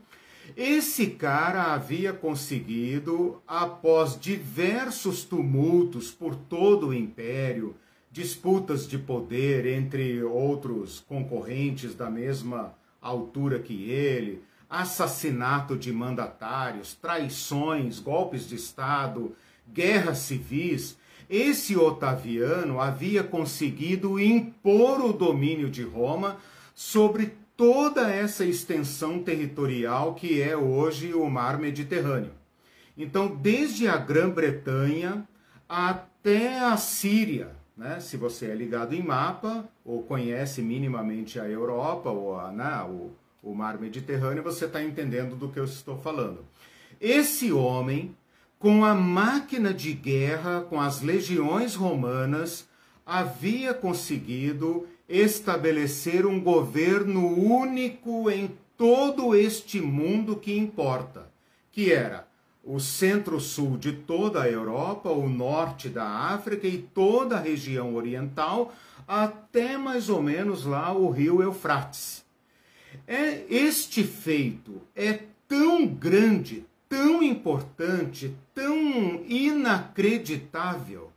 Esse 0.57 1.07
cara 1.07 1.73
havia 1.73 2.11
conseguido, 2.11 3.41
após 3.47 4.19
diversos 4.19 5.23
tumultos 5.23 6.11
por 6.11 6.35
todo 6.35 6.87
o 6.87 6.93
império, 6.93 7.77
disputas 8.11 8.85
de 8.85 8.97
poder 8.97 9.65
entre 9.65 10.21
outros 10.21 10.99
concorrentes 11.07 11.95
da 11.95 12.09
mesma 12.09 12.75
altura 13.07 13.59
que 13.59 13.89
ele, 13.89 14.41
assassinato 14.69 15.77
de 15.77 15.91
mandatários, 15.91 16.93
traições, 16.93 17.99
golpes 17.99 18.47
de 18.47 18.55
Estado, 18.55 19.35
guerras 19.71 20.19
civis, 20.19 20.97
esse 21.29 21.75
Otaviano 21.75 22.79
havia 22.79 23.23
conseguido 23.23 24.19
impor 24.19 25.01
o 25.01 25.13
domínio 25.13 25.69
de 25.69 25.83
Roma 25.83 26.37
sobre 26.73 27.33
toda 27.57 28.11
essa 28.11 28.45
extensão 28.45 29.23
territorial 29.23 30.13
que 30.13 30.41
é 30.41 30.55
hoje 30.55 31.13
o 31.13 31.29
mar 31.29 31.57
Mediterrâneo. 31.57 32.31
Então, 32.97 33.27
desde 33.27 33.87
a 33.87 33.97
Grã-Bretanha 33.97 35.27
até 35.67 36.59
a 36.59 36.77
Síria, 36.77 37.55
né? 37.77 37.99
Se 37.99 38.17
você 38.17 38.47
é 38.47 38.55
ligado 38.55 38.93
em 38.93 39.03
mapa 39.03 39.67
ou 39.83 40.03
conhece 40.03 40.61
minimamente 40.61 41.39
a 41.39 41.47
Europa 41.47 42.09
ou 42.09 42.39
a, 42.39 42.51
né, 42.51 42.83
o, 42.83 43.11
o 43.43 43.53
mar 43.53 43.79
Mediterrâneo, 43.79 44.43
você 44.43 44.65
está 44.65 44.83
entendendo 44.83 45.35
do 45.35 45.49
que 45.49 45.59
eu 45.59 45.65
estou 45.65 45.97
falando. 45.97 46.45
Esse 46.99 47.51
homem, 47.51 48.15
com 48.57 48.85
a 48.85 48.95
máquina 48.95 49.73
de 49.73 49.93
guerra, 49.93 50.61
com 50.61 50.79
as 50.79 51.01
legiões 51.01 51.75
romanas, 51.75 52.67
havia 53.05 53.73
conseguido 53.73 54.87
estabelecer 55.07 56.25
um 56.25 56.41
governo 56.41 57.27
único 57.27 58.31
em 58.31 58.49
todo 58.77 59.35
este 59.35 59.79
mundo 59.79 60.35
que 60.35 60.57
importa, 60.57 61.31
que 61.71 61.91
era 61.91 62.27
o 62.65 62.79
centro-sul 62.79 63.77
de 63.77 63.93
toda 63.93 64.41
a 64.41 64.49
Europa, 64.49 65.09
o 65.09 65.29
norte 65.29 65.87
da 65.87 66.03
África 66.03 66.67
e 66.67 66.79
toda 66.79 67.37
a 67.37 67.39
região 67.39 67.93
oriental, 67.93 68.73
até 69.07 69.77
mais 69.77 70.09
ou 70.09 70.21
menos 70.21 70.65
lá 70.65 70.91
o 70.91 71.11
rio 71.11 71.43
Eufrates. 71.43 72.25
É, 73.07 73.45
este 73.49 74.03
feito 74.03 74.81
é 74.95 75.19
tão 75.47 75.85
grande, 75.85 76.65
tão 76.89 77.21
importante, 77.21 78.35
tão 78.53 79.23
inacreditável, 79.27 81.11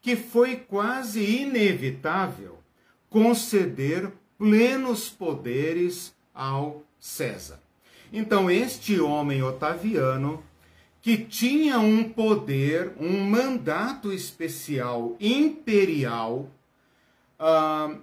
que 0.00 0.16
foi 0.16 0.56
quase 0.56 1.22
inevitável 1.22 2.58
conceder 3.08 4.10
plenos 4.36 5.08
poderes 5.08 6.12
ao 6.34 6.82
César. 6.98 7.60
Então, 8.12 8.50
este 8.50 8.98
homem 9.00 9.42
Otaviano 9.42 10.42
que 11.02 11.16
tinha 11.18 11.80
um 11.80 12.04
poder, 12.04 12.92
um 12.98 13.24
mandato 13.24 14.12
especial 14.12 15.16
imperial, 15.20 16.48
uh, 17.40 17.98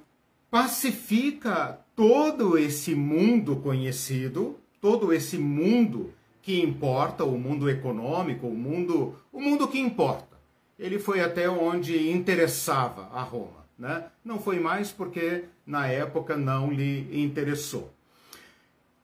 pacifica 0.52 1.80
todo 1.96 2.58
esse 2.58 2.94
mundo 2.94 3.56
conhecido, 3.56 4.60
todo 4.82 5.14
esse 5.14 5.38
mundo 5.38 6.14
que 6.42 6.62
importa, 6.62 7.24
o 7.24 7.38
mundo 7.38 7.70
econômico, 7.70 8.48
o 8.48 8.56
mundo, 8.56 9.16
o 9.32 9.40
mundo 9.40 9.68
que 9.68 9.80
importa. 9.80 10.38
Ele 10.78 11.00
foi 11.00 11.22
até 11.22 11.50
onde 11.50 12.12
interessava 12.12 13.10
a 13.14 13.22
Roma, 13.22 13.66
né? 13.78 14.06
Não 14.26 14.40
foi 14.40 14.60
mais 14.60 14.92
porque 14.92 15.46
na 15.66 15.88
época 15.88 16.36
não 16.36 16.72
lhe 16.72 17.08
interessou. 17.24 17.94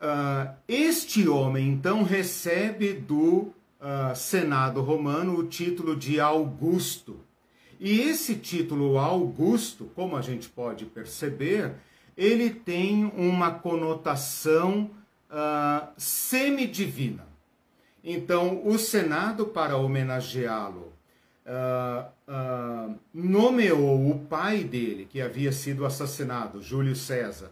Uh, 0.01 0.53
este 0.67 1.27
homem 1.27 1.69
então 1.69 2.03
recebe 2.03 2.93
do 2.93 3.53
uh, 3.85 4.15
Senado 4.15 4.81
romano 4.81 5.37
o 5.37 5.43
título 5.47 5.95
de 5.95 6.19
Augusto. 6.19 7.19
E 7.79 8.01
esse 8.01 8.35
título 8.35 8.97
Augusto, 8.97 9.91
como 9.93 10.17
a 10.17 10.21
gente 10.21 10.49
pode 10.49 10.85
perceber, 10.85 11.73
ele 12.17 12.49
tem 12.49 13.05
uma 13.15 13.51
conotação 13.51 14.89
uh, 15.29 15.87
semidivina. 15.97 17.27
Então, 18.03 18.65
o 18.65 18.77
Senado, 18.79 19.47
para 19.47 19.77
homenageá-lo, 19.77 20.93
uh, 21.45 22.05
uh, 22.27 22.95
nomeou 23.13 24.09
o 24.09 24.19
pai 24.19 24.63
dele, 24.63 25.07
que 25.09 25.21
havia 25.21 25.51
sido 25.51 25.85
assassinado, 25.85 26.61
Júlio 26.61 26.95
César, 26.95 27.51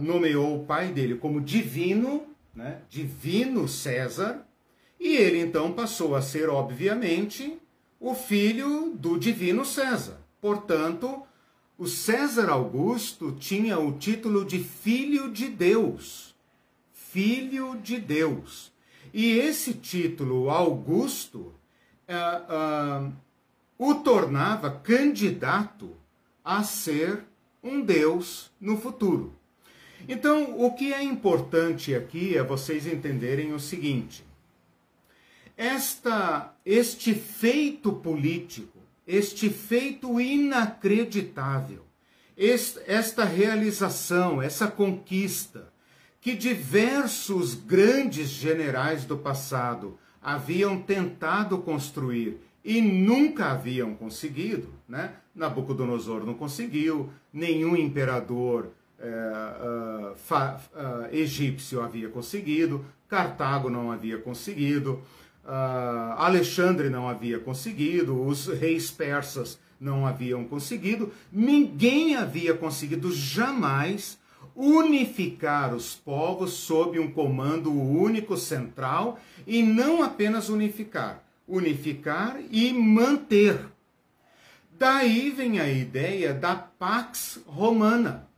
nomeou 0.00 0.56
o 0.56 0.64
pai 0.64 0.88
dele 0.88 1.14
como 1.14 1.40
divino, 1.40 2.24
né, 2.52 2.80
divino 2.90 3.68
César, 3.68 4.44
e 4.98 5.16
ele 5.16 5.38
então 5.40 5.72
passou 5.72 6.16
a 6.16 6.22
ser, 6.22 6.48
obviamente, 6.48 7.58
o 8.00 8.14
filho 8.14 8.92
do 8.94 9.18
divino 9.18 9.64
César. 9.64 10.20
Portanto, 10.40 11.22
o 11.76 11.86
César 11.86 12.50
Augusto 12.50 13.32
tinha 13.32 13.78
o 13.78 13.92
título 13.92 14.44
de 14.44 14.58
filho 14.58 15.30
de 15.30 15.48
Deus. 15.48 16.34
Filho 16.92 17.76
de 17.76 17.98
Deus. 17.98 18.72
E 19.14 19.38
esse 19.38 19.74
título, 19.74 20.50
Augusto, 20.50 21.54
uh, 22.08 23.08
uh, 23.08 23.12
o 23.78 23.94
tornava 23.94 24.70
candidato 24.70 25.96
a 26.44 26.62
ser 26.62 27.24
um 27.62 27.80
Deus 27.80 28.50
no 28.60 28.76
futuro. 28.76 29.32
Então, 30.08 30.58
o 30.58 30.72
que 30.72 30.92
é 30.92 31.02
importante 31.02 31.94
aqui 31.94 32.36
é 32.36 32.42
vocês 32.42 32.86
entenderem 32.86 33.52
o 33.52 33.60
seguinte: 33.60 34.24
esta, 35.58 36.54
este 36.64 37.12
feito 37.12 37.92
político, 37.92 38.78
este 39.04 39.50
feito 39.50 40.20
inacreditável, 40.20 41.84
esta 42.36 43.24
realização, 43.24 44.40
essa 44.40 44.68
conquista 44.68 45.72
que 46.20 46.36
diversos 46.36 47.54
grandes 47.56 48.28
generais 48.28 49.04
do 49.04 49.18
passado 49.18 49.98
haviam 50.22 50.80
tentado 50.80 51.58
construir 51.58 52.38
e 52.64 52.80
nunca 52.80 53.50
haviam 53.50 53.94
conseguido, 53.94 54.72
né? 54.88 55.14
Nabucodonosor 55.34 56.24
não 56.24 56.34
conseguiu, 56.34 57.10
nenhum 57.32 57.76
imperador 57.76 58.70
é, 59.00 60.12
fa, 60.16 60.60
uh, 60.74 61.14
egípcio 61.14 61.80
havia 61.80 62.08
conseguido, 62.08 62.84
Cartago 63.08 63.70
não 63.70 63.90
havia 63.90 64.18
conseguido, 64.18 65.02
uh, 65.48 66.12
Alexandre 66.18 66.90
não 66.90 67.08
havia 67.08 67.38
conseguido, 67.38 68.22
os 68.22 68.46
reis 68.46 68.90
persas 68.90 69.58
não 69.80 70.06
haviam 70.06 70.44
conseguido, 70.44 71.12
ninguém 71.32 72.14
havia 72.14 72.52
conseguido 72.54 73.10
jamais 73.12 74.18
unificar 74.54 75.74
os 75.74 75.94
povos 75.94 76.52
sob 76.52 76.98
um 76.98 77.10
comando 77.10 77.72
único 77.72 78.36
central 78.36 79.18
e 79.46 79.62
não 79.62 80.02
apenas 80.02 80.48
unificar, 80.48 81.22
unificar 81.46 82.38
e 82.50 82.72
manter. 82.72 83.60
Daí 84.78 85.30
vem 85.30 85.60
a 85.60 85.68
ideia 85.68 86.34
da 86.34 86.54
Pax 86.54 87.40
Romana. 87.46 88.28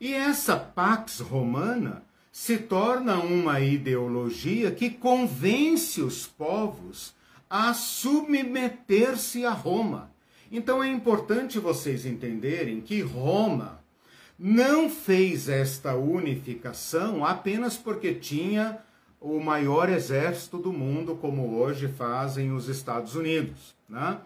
E 0.00 0.12
essa 0.12 0.56
Pax 0.56 1.20
Romana 1.20 2.02
se 2.34 2.58
torna 2.58 3.20
uma 3.20 3.60
ideologia 3.60 4.72
que 4.72 4.90
convence 4.90 6.02
os 6.02 6.26
povos 6.26 7.14
a 7.48 7.72
submeter-se 7.72 9.46
a 9.46 9.52
Roma. 9.52 10.10
Então 10.50 10.82
é 10.82 10.88
importante 10.88 11.60
vocês 11.60 12.04
entenderem 12.04 12.80
que 12.80 13.00
Roma 13.02 13.80
não 14.36 14.90
fez 14.90 15.48
esta 15.48 15.94
unificação 15.94 17.24
apenas 17.24 17.76
porque 17.76 18.12
tinha 18.12 18.80
o 19.20 19.38
maior 19.38 19.88
exército 19.88 20.58
do 20.58 20.72
mundo, 20.72 21.14
como 21.14 21.56
hoje 21.56 21.86
fazem 21.86 22.50
os 22.50 22.68
Estados 22.68 23.14
Unidos. 23.14 23.76
Né? 23.88 24.18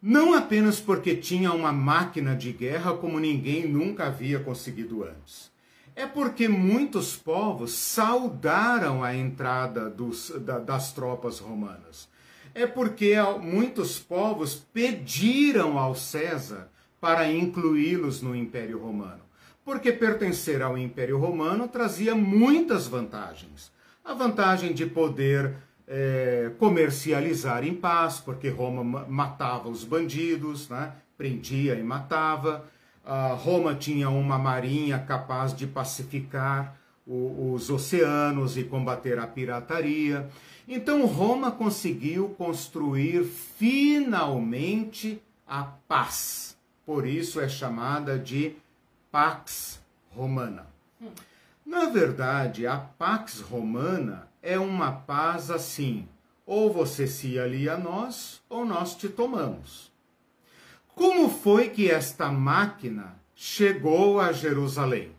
Não 0.00 0.34
apenas 0.34 0.78
porque 0.78 1.16
tinha 1.16 1.52
uma 1.52 1.72
máquina 1.72 2.36
de 2.36 2.52
guerra 2.52 2.96
como 2.96 3.18
ninguém 3.18 3.66
nunca 3.66 4.06
havia 4.06 4.38
conseguido 4.38 5.02
antes 5.02 5.52
é 5.96 6.06
porque 6.06 6.48
muitos 6.48 7.16
povos 7.16 7.72
saudaram 7.72 9.02
a 9.04 9.14
entrada 9.14 9.88
dos, 9.88 10.30
da, 10.40 10.58
das 10.58 10.92
tropas 10.92 11.38
romanas. 11.38 12.08
É 12.54 12.66
porque 12.66 13.14
muitos 13.40 13.98
povos 13.98 14.54
pediram 14.54 15.78
ao 15.78 15.94
César 15.94 16.68
para 17.00 17.30
incluí-los 17.30 18.22
no 18.22 18.34
Império 18.34 18.78
Romano. 18.78 19.22
Porque 19.64 19.92
pertencer 19.92 20.62
ao 20.62 20.76
Império 20.76 21.18
Romano 21.18 21.68
trazia 21.68 22.14
muitas 22.14 22.86
vantagens. 22.86 23.72
A 24.04 24.14
vantagem 24.14 24.72
de 24.72 24.86
poder 24.86 25.54
é, 25.86 26.50
comercializar 26.58 27.64
em 27.64 27.74
paz, 27.74 28.20
porque 28.20 28.48
Roma 28.48 29.06
matava 29.08 29.68
os 29.68 29.84
bandidos, 29.84 30.68
né? 30.68 30.92
prendia 31.16 31.74
e 31.74 31.82
matava 31.82 32.64
Roma 33.34 33.74
tinha 33.74 34.08
uma 34.08 34.38
marinha 34.38 34.98
capaz 34.98 35.54
de 35.54 35.66
pacificar 35.66 36.76
o, 37.06 37.52
os 37.52 37.68
oceanos 37.68 38.56
e 38.56 38.64
combater 38.64 39.18
a 39.18 39.26
pirataria. 39.26 40.28
Então 40.66 41.04
Roma 41.06 41.50
conseguiu 41.50 42.30
construir 42.30 43.24
finalmente 43.24 45.20
a 45.46 45.64
paz. 45.64 46.56
Por 46.86 47.06
isso 47.06 47.40
é 47.40 47.48
chamada 47.48 48.18
de 48.18 48.56
Pax 49.12 49.80
Romana. 50.14 50.66
Na 51.64 51.86
verdade, 51.86 52.66
a 52.66 52.76
Pax 52.76 53.40
Romana 53.40 54.28
é 54.42 54.58
uma 54.58 54.92
paz 54.92 55.50
assim: 55.50 56.08
ou 56.46 56.72
você 56.72 57.06
se 57.06 57.38
alia 57.38 57.74
a 57.74 57.78
nós, 57.78 58.42
ou 58.48 58.64
nós 58.64 58.94
te 58.94 59.08
tomamos. 59.08 59.93
Como 60.94 61.28
foi 61.28 61.70
que 61.70 61.90
esta 61.90 62.30
máquina 62.30 63.16
chegou 63.34 64.20
a 64.20 64.30
Jerusalém? 64.32 65.10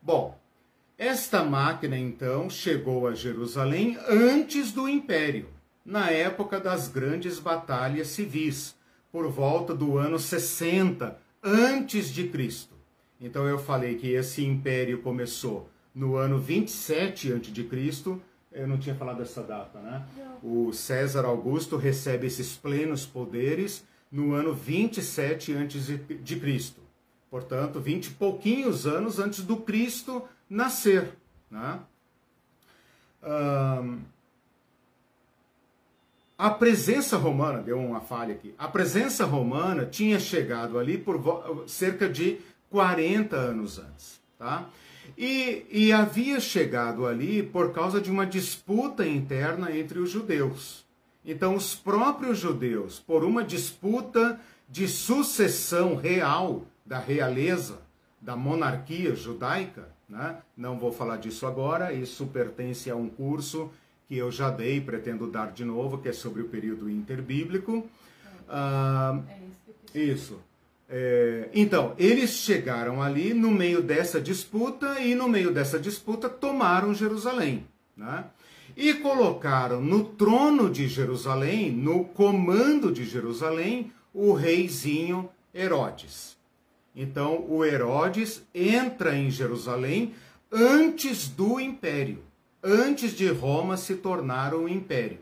Bom, 0.00 0.40
esta 0.96 1.44
máquina 1.44 1.98
então 1.98 2.48
chegou 2.48 3.06
a 3.06 3.14
Jerusalém 3.14 3.98
antes 4.08 4.72
do 4.72 4.88
Império, 4.88 5.50
na 5.84 6.10
época 6.10 6.58
das 6.58 6.88
grandes 6.88 7.38
batalhas 7.38 8.08
civis, 8.08 8.74
por 9.10 9.28
volta 9.30 9.74
do 9.74 9.98
ano 9.98 10.18
60 10.18 11.18
antes 11.42 12.08
de 12.08 12.28
Cristo. 12.28 12.74
Então 13.20 13.46
eu 13.46 13.58
falei 13.58 13.96
que 13.96 14.14
esse 14.14 14.42
império 14.42 15.02
começou 15.02 15.68
no 15.94 16.16
ano 16.16 16.38
27 16.38 17.32
antes 17.32 17.52
de 17.52 17.64
Cristo. 17.64 18.20
Eu 18.50 18.66
não 18.66 18.78
tinha 18.78 18.94
falado 18.94 19.18
dessa 19.18 19.42
data, 19.42 19.78
né? 19.78 20.06
Não. 20.16 20.68
O 20.68 20.72
César 20.72 21.26
Augusto 21.26 21.76
recebe 21.76 22.26
esses 22.26 22.56
plenos 22.56 23.04
poderes 23.04 23.84
no 24.12 24.34
ano 24.34 24.52
27 24.52 25.54
antes 25.54 25.86
de 25.86 26.36
Cristo. 26.38 26.82
Portanto, 27.30 27.80
20 27.80 28.06
e 28.06 28.10
pouquinhos 28.10 28.86
anos 28.86 29.18
antes 29.18 29.42
do 29.42 29.56
Cristo 29.56 30.22
nascer. 30.50 31.14
Né? 31.50 31.80
Um, 33.22 34.00
a 36.36 36.50
presença 36.50 37.16
romana, 37.16 37.62
deu 37.62 37.78
uma 37.78 38.00
falha 38.00 38.34
aqui, 38.34 38.54
a 38.58 38.68
presença 38.68 39.24
romana 39.24 39.86
tinha 39.86 40.20
chegado 40.20 40.78
ali 40.78 40.98
por 40.98 41.64
cerca 41.66 42.06
de 42.06 42.38
40 42.68 43.34
anos 43.34 43.78
antes. 43.78 44.20
Tá? 44.38 44.68
E, 45.16 45.64
e 45.70 45.92
havia 45.92 46.38
chegado 46.38 47.06
ali 47.06 47.42
por 47.42 47.72
causa 47.72 48.00
de 48.00 48.10
uma 48.10 48.26
disputa 48.26 49.06
interna 49.06 49.74
entre 49.74 49.98
os 49.98 50.10
judeus. 50.10 50.81
Então, 51.24 51.54
os 51.54 51.74
próprios 51.74 52.38
judeus, 52.38 52.98
por 52.98 53.24
uma 53.24 53.44
disputa 53.44 54.40
de 54.68 54.88
sucessão 54.88 55.94
real 55.94 56.64
da 56.84 56.98
realeza, 56.98 57.78
da 58.20 58.34
monarquia 58.36 59.14
judaica, 59.14 59.88
né? 60.08 60.38
não 60.56 60.78
vou 60.78 60.92
falar 60.92 61.16
disso 61.16 61.46
agora, 61.46 61.92
isso 61.92 62.26
pertence 62.26 62.90
a 62.90 62.96
um 62.96 63.08
curso 63.08 63.70
que 64.08 64.16
eu 64.16 64.30
já 64.30 64.50
dei, 64.50 64.80
pretendo 64.80 65.30
dar 65.30 65.52
de 65.52 65.64
novo, 65.64 65.98
que 65.98 66.08
é 66.08 66.12
sobre 66.12 66.42
o 66.42 66.48
período 66.48 66.90
interbíblico. 66.90 67.88
Ah, 68.48 69.20
é 69.94 69.98
isso. 70.00 70.38
É, 70.88 71.48
então, 71.54 71.94
eles 71.96 72.30
chegaram 72.30 73.00
ali 73.00 73.32
no 73.32 73.50
meio 73.50 73.82
dessa 73.82 74.20
disputa 74.20 75.00
e 75.00 75.14
no 75.14 75.28
meio 75.28 75.50
dessa 75.50 75.78
disputa 75.78 76.28
tomaram 76.28 76.92
Jerusalém. 76.92 77.66
Né? 77.96 78.24
E 78.76 78.94
colocaram 78.94 79.80
no 79.80 80.04
trono 80.04 80.70
de 80.70 80.88
Jerusalém, 80.88 81.70
no 81.70 82.04
comando 82.04 82.92
de 82.92 83.04
Jerusalém, 83.04 83.92
o 84.12 84.32
reizinho 84.32 85.28
Herodes. 85.54 86.36
Então, 86.94 87.44
o 87.48 87.64
Herodes 87.64 88.42
entra 88.54 89.16
em 89.16 89.30
Jerusalém 89.30 90.14
antes 90.50 91.28
do 91.28 91.58
império, 91.58 92.22
antes 92.62 93.16
de 93.16 93.28
Roma 93.28 93.76
se 93.76 93.96
tornar 93.96 94.54
um 94.54 94.68
império. 94.68 95.20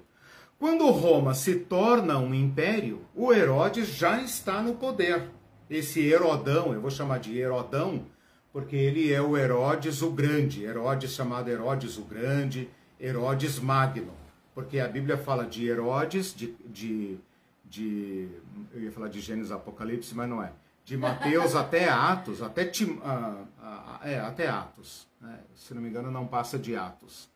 Quando 0.59 0.91
Roma 0.91 1.33
se 1.33 1.55
torna 1.55 2.19
um 2.19 2.35
império, 2.35 3.01
o 3.15 3.33
Herodes 3.33 3.89
já 3.89 4.21
está 4.21 4.61
no 4.61 4.75
poder. 4.75 5.31
Esse 5.71 6.01
Herodão, 6.01 6.75
eu 6.75 6.81
vou 6.81 6.91
chamar 6.91 7.19
de 7.19 7.39
Herodão, 7.39 8.05
porque 8.53 8.77
ele 8.77 9.13
é 9.13 9.23
o 9.23 9.39
Herodes 9.39 10.03
o 10.03 10.11
Grande, 10.11 10.65
Herodes 10.65 11.13
chamado 11.13 11.49
Herodes 11.49 11.97
o 11.97 12.03
Grande, 12.03 12.69
Herodes 13.01 13.59
Magno, 13.59 14.13
porque 14.55 14.79
a 14.79 14.87
Bíblia 14.87 15.17
fala 15.17 15.47
de 15.47 15.67
Herodes, 15.67 16.35
de, 16.35 16.55
de, 16.67 17.19
de 17.65 18.29
eu 18.75 18.83
ia 18.83 18.93
falar 18.93 19.09
de 19.09 19.21
Gênesis 19.21 19.51
Apocalipse, 19.51 20.15
mas 20.15 20.29
não 20.29 20.43
é. 20.43 20.53
De 20.85 20.97
Mateus 20.97 21.55
até 21.57 21.89
Atos, 21.89 22.43
até, 22.43 22.67
Tim, 22.67 22.93
uh, 22.93 23.47
uh, 23.59 24.05
é, 24.05 24.21
até 24.21 24.49
Atos. 24.49 25.07
Né? 25.21 25.39
Se 25.55 25.73
não 25.73 25.81
me 25.81 25.89
engano, 25.89 26.11
não 26.11 26.27
passa 26.27 26.59
de 26.59 26.77
Atos. 26.77 27.29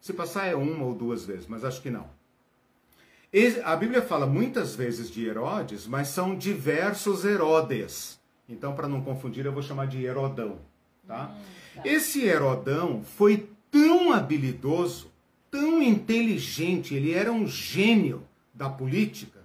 Se 0.00 0.12
passar 0.12 0.46
é 0.46 0.54
uma 0.54 0.84
ou 0.84 0.94
duas 0.94 1.24
vezes, 1.24 1.46
mas 1.46 1.64
acho 1.64 1.82
que 1.82 1.90
não. 1.90 2.08
A 3.64 3.76
Bíblia 3.76 4.02
fala 4.02 4.26
muitas 4.26 4.74
vezes 4.74 5.10
de 5.10 5.26
Herodes, 5.26 5.86
mas 5.86 6.08
são 6.08 6.36
diversos 6.36 7.24
Herodes. 7.24 8.20
Então, 8.48 8.74
para 8.74 8.88
não 8.88 9.00
confundir, 9.00 9.46
eu 9.46 9.52
vou 9.52 9.62
chamar 9.62 9.86
de 9.86 10.04
Herodão. 10.04 10.58
Tá? 11.06 11.30
Hum, 11.30 11.42
tá? 11.76 11.82
Esse 11.84 12.24
Herodão 12.24 13.02
foi 13.02 13.48
tão 13.72 14.12
habilidoso, 14.12 15.10
tão 15.50 15.82
inteligente, 15.82 16.94
ele 16.94 17.12
era 17.12 17.32
um 17.32 17.46
gênio 17.48 18.22
da 18.52 18.68
política, 18.68 19.40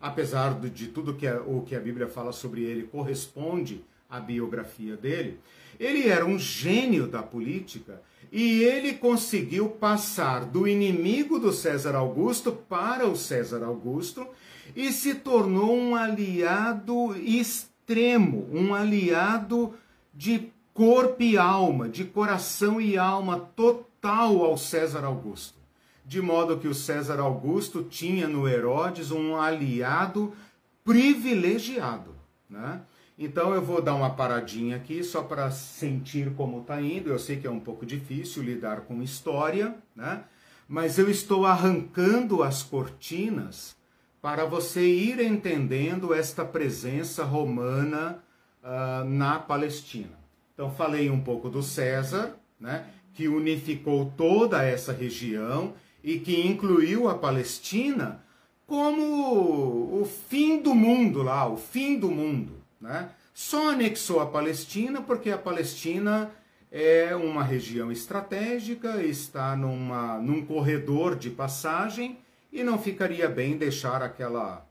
apesar 0.00 0.58
de, 0.58 0.88
tudo 0.88 1.14
que 1.14 1.26
a, 1.26 1.40
o 1.40 1.62
que 1.62 1.76
a 1.76 1.80
Bíblia 1.80 2.08
fala 2.08 2.32
sobre 2.32 2.62
ele 2.62 2.82
corresponde 2.82 3.84
à 4.10 4.18
biografia 4.18 4.96
dele. 4.96 5.38
Ele 5.78 6.08
era 6.08 6.26
um 6.26 6.38
gênio 6.38 7.06
da 7.06 7.22
política 7.22 8.02
e 8.32 8.62
ele 8.64 8.94
conseguiu 8.94 9.68
passar 9.68 10.44
do 10.44 10.66
inimigo 10.66 11.38
do 11.38 11.52
César 11.52 11.94
Augusto 11.94 12.50
para 12.52 13.06
o 13.06 13.16
César 13.16 13.62
Augusto 13.64 14.26
e 14.74 14.92
se 14.92 15.14
tornou 15.14 15.74
um 15.74 15.94
aliado 15.94 17.16
extremo, 17.16 18.48
um 18.52 18.74
aliado 18.74 19.72
de 20.12 20.52
corpo 20.78 21.20
e 21.20 21.36
alma, 21.36 21.88
de 21.88 22.04
coração 22.04 22.80
e 22.80 22.96
alma 22.96 23.40
total 23.56 24.44
ao 24.44 24.56
César 24.56 25.04
Augusto. 25.04 25.58
De 26.06 26.22
modo 26.22 26.56
que 26.56 26.68
o 26.68 26.74
César 26.74 27.18
Augusto 27.18 27.82
tinha 27.82 28.28
no 28.28 28.48
Herodes 28.48 29.10
um 29.10 29.36
aliado 29.36 30.32
privilegiado. 30.84 32.14
Né? 32.48 32.80
Então 33.18 33.52
eu 33.52 33.60
vou 33.60 33.82
dar 33.82 33.96
uma 33.96 34.10
paradinha 34.10 34.76
aqui 34.76 35.02
só 35.02 35.20
para 35.20 35.50
sentir 35.50 36.32
como 36.36 36.60
está 36.60 36.80
indo. 36.80 37.10
Eu 37.10 37.18
sei 37.18 37.40
que 37.40 37.46
é 37.48 37.50
um 37.50 37.58
pouco 37.58 37.84
difícil 37.84 38.44
lidar 38.44 38.82
com 38.82 39.02
história, 39.02 39.74
né? 39.96 40.22
mas 40.68 40.96
eu 40.96 41.10
estou 41.10 41.44
arrancando 41.44 42.40
as 42.40 42.62
cortinas 42.62 43.74
para 44.22 44.44
você 44.44 44.86
ir 44.86 45.18
entendendo 45.18 46.14
esta 46.14 46.44
presença 46.44 47.24
romana 47.24 48.22
uh, 48.62 49.04
na 49.04 49.40
Palestina. 49.40 50.17
Então, 50.58 50.72
falei 50.72 51.08
um 51.08 51.20
pouco 51.20 51.48
do 51.48 51.62
César, 51.62 52.34
né, 52.58 52.84
que 53.14 53.28
unificou 53.28 54.12
toda 54.16 54.60
essa 54.64 54.92
região 54.92 55.72
e 56.02 56.18
que 56.18 56.44
incluiu 56.44 57.08
a 57.08 57.14
Palestina 57.14 58.20
como 58.66 60.00
o 60.02 60.04
fim 60.04 60.60
do 60.60 60.74
mundo 60.74 61.22
lá, 61.22 61.48
o 61.48 61.56
fim 61.56 61.96
do 61.96 62.10
mundo. 62.10 62.54
Né? 62.80 63.08
Só 63.32 63.70
anexou 63.70 64.18
a 64.18 64.26
Palestina 64.26 65.00
porque 65.00 65.30
a 65.30 65.38
Palestina 65.38 66.28
é 66.72 67.14
uma 67.14 67.44
região 67.44 67.92
estratégica, 67.92 69.00
está 69.00 69.54
numa, 69.54 70.18
num 70.18 70.44
corredor 70.44 71.14
de 71.14 71.30
passagem 71.30 72.18
e 72.52 72.64
não 72.64 72.80
ficaria 72.80 73.28
bem 73.28 73.56
deixar 73.56 74.02
aquela 74.02 74.66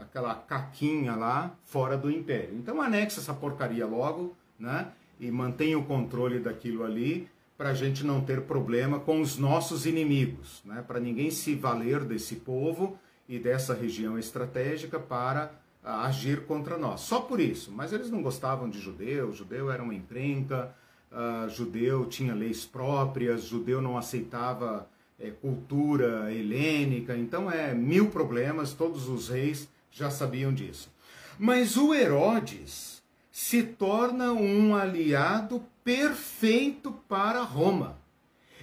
aquela 0.00 0.34
caquinha 0.34 1.14
lá 1.14 1.54
fora 1.64 1.98
do 1.98 2.10
império. 2.10 2.54
Então 2.54 2.80
anexa 2.80 3.20
essa 3.20 3.34
porcaria 3.34 3.84
logo, 3.84 4.34
né? 4.58 4.92
E 5.18 5.30
mantenha 5.30 5.78
o 5.78 5.84
controle 5.84 6.38
daquilo 6.38 6.84
ali 6.84 7.28
para 7.56 7.70
a 7.70 7.74
gente 7.74 8.06
não 8.06 8.20
ter 8.20 8.42
problema 8.42 9.00
com 9.00 9.20
os 9.20 9.36
nossos 9.36 9.84
inimigos, 9.84 10.62
né? 10.64 10.84
para 10.86 11.00
ninguém 11.00 11.28
se 11.30 11.56
valer 11.56 12.04
desse 12.04 12.36
povo 12.36 12.96
e 13.28 13.36
dessa 13.36 13.74
região 13.74 14.16
estratégica 14.16 14.98
para 15.00 15.50
uh, 15.82 15.88
agir 15.88 16.46
contra 16.46 16.78
nós. 16.78 17.00
Só 17.00 17.20
por 17.20 17.40
isso. 17.40 17.72
Mas 17.72 17.92
eles 17.92 18.10
não 18.10 18.22
gostavam 18.22 18.70
de 18.70 18.78
judeu, 18.78 19.32
judeu 19.32 19.72
era 19.72 19.82
uma 19.82 19.94
encrenca, 19.94 20.72
uh, 21.10 21.48
judeu 21.48 22.06
tinha 22.06 22.32
leis 22.32 22.64
próprias, 22.64 23.42
judeu 23.42 23.82
não 23.82 23.98
aceitava 23.98 24.88
é, 25.18 25.30
cultura 25.30 26.32
helênica, 26.32 27.16
então 27.16 27.50
é 27.50 27.74
mil 27.74 28.08
problemas, 28.08 28.72
todos 28.72 29.08
os 29.08 29.28
reis 29.28 29.68
já 29.90 30.10
sabiam 30.10 30.54
disso. 30.54 30.90
Mas 31.38 31.76
o 31.76 31.92
Herodes 31.92 32.97
se 33.40 33.62
torna 33.62 34.32
um 34.32 34.74
aliado 34.74 35.62
perfeito 35.84 36.90
para 37.08 37.40
Roma. 37.40 37.96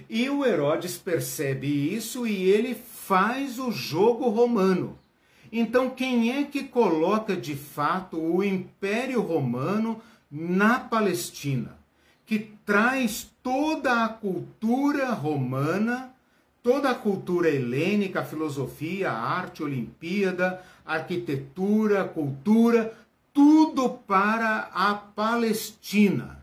E 0.06 0.28
o 0.28 0.44
Herodes 0.44 0.98
percebe 0.98 1.66
isso 1.66 2.26
e 2.26 2.50
ele 2.50 2.74
faz 2.74 3.58
o 3.58 3.72
jogo 3.72 4.28
romano. 4.28 4.98
Então, 5.50 5.88
quem 5.88 6.30
é 6.30 6.44
que 6.44 6.64
coloca 6.64 7.34
de 7.34 7.56
fato 7.56 8.20
o 8.20 8.44
Império 8.44 9.22
Romano 9.22 9.98
na 10.30 10.78
Palestina? 10.78 11.78
Que 12.26 12.38
traz 12.38 13.30
toda 13.42 14.04
a 14.04 14.10
cultura 14.10 15.10
romana, 15.12 16.14
toda 16.62 16.90
a 16.90 16.94
cultura 16.94 17.48
helênica, 17.48 18.22
filosofia, 18.22 19.10
arte, 19.10 19.62
Olimpíada, 19.62 20.62
arquitetura, 20.84 22.04
cultura, 22.04 22.94
tudo 23.36 23.90
para 23.90 24.70
a 24.72 24.94
Palestina, 24.94 26.42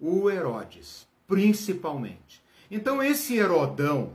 o 0.00 0.28
Herodes, 0.28 1.06
principalmente. 1.28 2.42
Então, 2.68 3.00
esse 3.00 3.36
Herodão, 3.36 4.14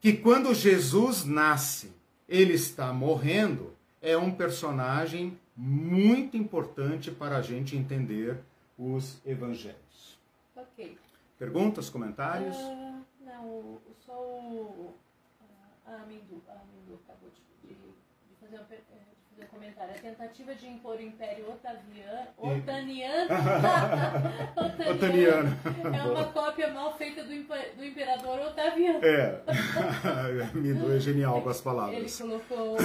que 0.00 0.12
quando 0.12 0.54
Jesus 0.54 1.24
nasce, 1.24 1.92
ele 2.28 2.52
está 2.52 2.92
morrendo, 2.92 3.74
é 4.00 4.16
um 4.16 4.30
personagem 4.30 5.36
muito 5.56 6.36
importante 6.36 7.10
para 7.10 7.38
a 7.38 7.42
gente 7.42 7.76
entender 7.76 8.38
os 8.78 9.20
evangelhos. 9.26 10.16
Ok. 10.54 10.96
Perguntas, 11.36 11.90
comentários? 11.90 12.56
Uh, 12.56 13.02
não, 13.26 13.80
só 14.06 14.12
o. 14.12 14.94
A 15.84 15.96
Amindu, 15.96 16.40
a 16.48 16.52
Amindu 16.52 17.00
acabou 17.04 17.28
de, 17.30 17.68
de, 17.68 17.76
fazer 18.40 18.56
uma 18.56 18.64
pergunta 18.66 18.93
comentário. 19.74 19.94
A 19.94 19.98
tentativa 19.98 20.54
de 20.54 20.66
impor 20.66 20.96
o 20.96 21.02
Império 21.02 21.50
Otaviano, 21.50 22.28
Otaniano, 22.38 23.30
Otaniano, 24.90 25.58
é 25.92 26.02
uma 26.02 26.24
cópia 26.26 26.72
mal 26.72 26.96
feita 26.96 27.22
do, 27.24 27.30
do 27.30 27.84
Imperador 27.84 28.40
Otaviano. 28.40 29.00
É, 29.02 29.40
Mindu 30.54 30.92
é 30.92 31.00
genial 31.00 31.42
com 31.42 31.48
as 31.48 31.60
palavras. 31.60 32.20
Ele 32.20 32.30
colocou 32.30 32.76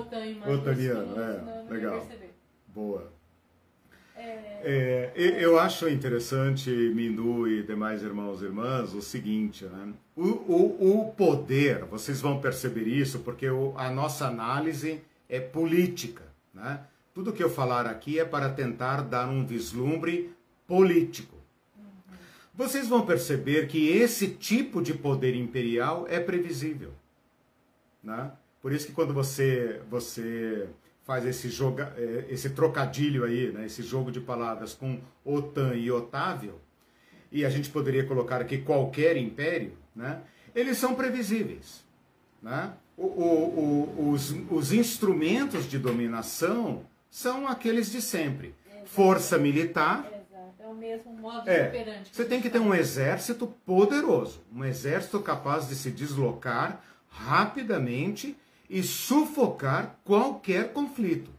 Otan 0.00 0.26
em 0.26 0.42
Otaniano, 0.42 1.14
é, 1.20 1.72
legal. 1.72 2.06
Boa. 2.68 3.12
É... 4.16 4.54
É, 4.66 5.12
eu 5.14 5.58
acho 5.58 5.88
interessante, 5.88 6.70
Mindu 6.70 7.46
e 7.46 7.62
demais 7.62 8.02
irmãos 8.02 8.40
e 8.40 8.46
irmãs, 8.46 8.94
o 8.94 9.02
seguinte, 9.02 9.64
né? 9.66 9.92
O, 10.16 10.22
o, 10.22 11.00
o 11.00 11.12
poder, 11.12 11.84
vocês 11.84 12.20
vão 12.20 12.40
perceber 12.40 12.86
isso, 12.86 13.18
porque 13.18 13.50
o, 13.50 13.74
a 13.76 13.90
nossa 13.90 14.26
análise 14.26 15.02
é 15.28 15.40
política. 15.40 16.23
Né? 16.54 16.80
Tudo 17.12 17.32
que 17.32 17.42
eu 17.42 17.50
falar 17.50 17.86
aqui 17.86 18.18
é 18.18 18.24
para 18.24 18.48
tentar 18.48 19.02
dar 19.02 19.28
um 19.28 19.44
vislumbre 19.44 20.32
político. 20.66 21.34
Vocês 22.54 22.88
vão 22.88 23.04
perceber 23.04 23.66
que 23.66 23.88
esse 23.88 24.28
tipo 24.28 24.80
de 24.80 24.94
poder 24.94 25.34
imperial 25.34 26.06
é 26.08 26.20
previsível. 26.20 26.92
Né? 28.02 28.30
Por 28.62 28.72
isso 28.72 28.86
que 28.86 28.92
quando 28.92 29.12
você, 29.12 29.82
você 29.90 30.68
faz 31.02 31.26
esse, 31.26 31.48
joga, 31.48 31.92
é, 31.96 32.26
esse 32.28 32.50
trocadilho 32.50 33.24
aí, 33.24 33.52
né? 33.52 33.66
esse 33.66 33.82
jogo 33.82 34.12
de 34.12 34.20
palavras 34.20 34.72
com 34.72 35.00
OTAN 35.24 35.74
e 35.74 35.90
Otávio, 35.90 36.60
e 37.30 37.44
a 37.44 37.50
gente 37.50 37.70
poderia 37.70 38.06
colocar 38.06 38.40
aqui 38.40 38.58
qualquer 38.58 39.16
império, 39.16 39.76
né? 39.94 40.22
eles 40.54 40.78
são 40.78 40.94
previsíveis. 40.94 41.84
Né? 42.40 42.72
O, 42.96 43.06
o, 43.06 44.10
os, 44.10 44.34
os 44.50 44.72
instrumentos 44.72 45.68
de 45.68 45.78
dominação 45.78 46.82
são 47.10 47.46
aqueles 47.46 47.90
de 47.90 48.00
sempre. 48.00 48.54
Força 48.84 49.38
militar. 49.38 50.08
É 50.58 50.66
o 50.66 50.74
mesmo 50.74 51.12
modo 51.12 51.48
é, 51.48 51.68
operante. 51.68 52.10
Você 52.12 52.24
tem 52.24 52.40
que 52.40 52.48
ter 52.48 52.58
um 52.58 52.74
exército 52.74 53.46
poderoso, 53.66 54.40
um 54.54 54.64
exército 54.64 55.20
capaz 55.20 55.68
de 55.68 55.74
se 55.74 55.90
deslocar 55.90 56.82
rapidamente 57.08 58.36
e 58.68 58.82
sufocar 58.82 59.98
qualquer 60.04 60.72
conflito. 60.72 61.30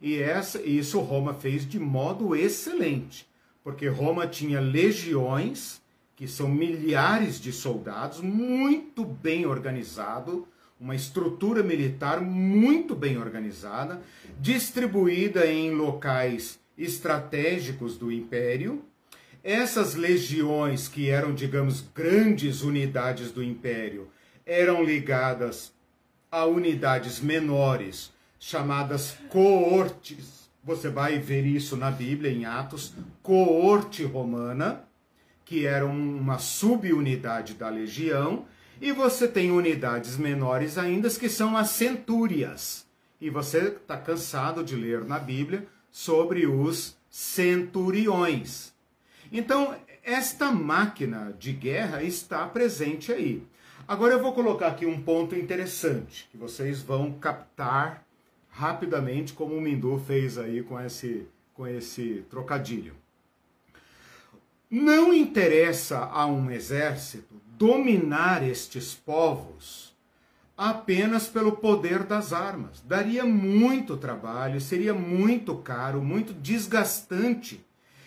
E 0.00 0.16
essa, 0.16 0.62
isso 0.62 1.00
Roma 1.00 1.34
fez 1.34 1.68
de 1.68 1.78
modo 1.78 2.36
excelente, 2.36 3.28
porque 3.64 3.88
Roma 3.88 4.26
tinha 4.26 4.60
legiões, 4.60 5.82
que 6.14 6.28
são 6.28 6.48
milhares 6.48 7.40
de 7.40 7.52
soldados, 7.52 8.20
muito 8.20 9.04
bem 9.04 9.44
organizado, 9.44 10.46
uma 10.80 10.94
estrutura 10.94 11.62
militar 11.62 12.20
muito 12.20 12.94
bem 12.94 13.18
organizada, 13.18 14.00
distribuída 14.40 15.46
em 15.46 15.72
locais 15.72 16.60
estratégicos 16.76 17.96
do 17.96 18.12
império. 18.12 18.84
Essas 19.42 19.94
legiões, 19.94 20.86
que 20.86 21.10
eram, 21.10 21.34
digamos, 21.34 21.84
grandes 21.94 22.62
unidades 22.62 23.32
do 23.32 23.42
império, 23.42 24.08
eram 24.46 24.84
ligadas 24.84 25.72
a 26.30 26.44
unidades 26.44 27.20
menores 27.20 28.12
chamadas 28.38 29.16
coortes. 29.28 30.48
Você 30.62 30.88
vai 30.88 31.18
ver 31.18 31.44
isso 31.44 31.76
na 31.76 31.90
Bíblia, 31.90 32.30
em 32.30 32.44
Atos, 32.44 32.94
coorte 33.22 34.04
romana, 34.04 34.84
que 35.44 35.66
era 35.66 35.86
uma 35.86 36.38
subunidade 36.38 37.54
da 37.54 37.68
legião, 37.68 38.44
e 38.80 38.92
você 38.92 39.26
tem 39.26 39.50
unidades 39.50 40.16
menores 40.16 40.78
ainda, 40.78 41.10
que 41.10 41.28
são 41.28 41.56
as 41.56 41.70
centúrias. 41.70 42.86
E 43.20 43.28
você 43.28 43.68
está 43.68 43.96
cansado 43.96 44.62
de 44.62 44.76
ler 44.76 45.04
na 45.04 45.18
Bíblia 45.18 45.66
sobre 45.90 46.46
os 46.46 46.96
centuriões. 47.10 48.72
Então, 49.32 49.74
esta 50.04 50.52
máquina 50.52 51.34
de 51.38 51.52
guerra 51.52 52.02
está 52.02 52.46
presente 52.46 53.12
aí. 53.12 53.42
Agora 53.86 54.14
eu 54.14 54.22
vou 54.22 54.32
colocar 54.32 54.68
aqui 54.68 54.86
um 54.86 55.02
ponto 55.02 55.34
interessante 55.34 56.28
que 56.30 56.36
vocês 56.36 56.80
vão 56.80 57.12
captar 57.12 58.04
rapidamente, 58.50 59.32
como 59.32 59.54
o 59.54 59.60
Mindu 59.60 59.98
fez 59.98 60.38
aí 60.38 60.62
com 60.62 60.80
esse, 60.80 61.26
com 61.54 61.66
esse 61.66 62.24
trocadilho. 62.30 62.94
Não 64.70 65.12
interessa 65.12 66.00
a 66.00 66.26
um 66.26 66.50
exército 66.50 67.34
dominar 67.58 68.46
estes 68.46 68.94
povos 68.94 69.88
apenas 70.56 71.28
pelo 71.28 71.52
poder 71.52 72.04
das 72.04 72.32
armas. 72.32 72.82
Daria 72.86 73.24
muito 73.24 73.96
trabalho, 73.96 74.60
seria 74.60 74.94
muito 74.94 75.54
caro, 75.56 76.00
muito 76.02 76.32
desgastante 76.32 77.64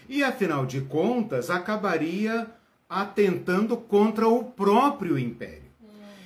e, 0.09 0.23
afinal 0.23 0.65
de 0.65 0.81
contas, 0.81 1.49
acabaria 1.49 2.47
atentando 2.89 3.77
contra 3.77 4.27
o 4.27 4.43
próprio 4.43 5.17
império. 5.17 5.71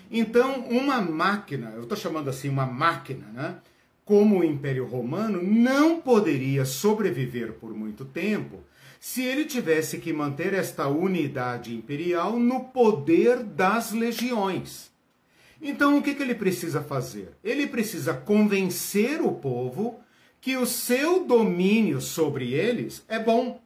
Então, 0.09 0.61
uma 0.61 1.01
máquina, 1.01 1.71
eu 1.75 1.83
estou 1.83 1.97
chamando 1.97 2.29
assim 2.29 2.49
uma 2.49 2.65
máquina, 2.65 3.27
né? 3.33 3.57
Como 4.03 4.39
o 4.39 4.43
Império 4.43 4.85
Romano 4.85 5.41
não 5.41 5.99
poderia 5.99 6.63
sobreviver 6.63 7.53
por 7.53 7.73
muito 7.73 8.05
tempo 8.05 8.61
se 9.05 9.21
ele 9.21 9.45
tivesse 9.45 9.99
que 9.99 10.11
manter 10.11 10.51
esta 10.55 10.87
unidade 10.87 11.75
imperial 11.75 12.39
no 12.39 12.61
poder 12.61 13.43
das 13.43 13.91
legiões. 13.91 14.91
Então, 15.61 15.99
o 15.99 16.01
que, 16.01 16.15
que 16.15 16.23
ele 16.23 16.33
precisa 16.33 16.81
fazer? 16.81 17.29
Ele 17.43 17.67
precisa 17.67 18.15
convencer 18.15 19.21
o 19.21 19.31
povo 19.31 19.99
que 20.41 20.57
o 20.57 20.65
seu 20.65 21.23
domínio 21.23 22.01
sobre 22.01 22.53
eles 22.53 23.05
é 23.07 23.19
bom. 23.19 23.61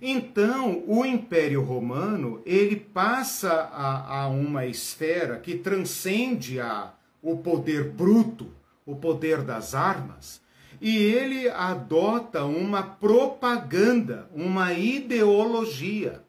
Então, 0.00 0.84
o 0.86 1.04
Império 1.04 1.60
Romano 1.60 2.40
ele 2.46 2.76
passa 2.76 3.50
a, 3.50 4.20
a 4.20 4.28
uma 4.28 4.66
esfera 4.66 5.36
que 5.36 5.56
transcende 5.56 6.60
a, 6.60 6.94
o 7.20 7.38
poder 7.38 7.90
bruto, 7.90 8.46
o 8.86 8.94
poder 8.94 9.42
das 9.42 9.74
armas, 9.74 10.40
e 10.84 10.98
ele 10.98 11.48
adota 11.48 12.44
uma 12.44 12.82
propaganda, 12.82 14.28
uma 14.34 14.74
ideologia. 14.74 16.22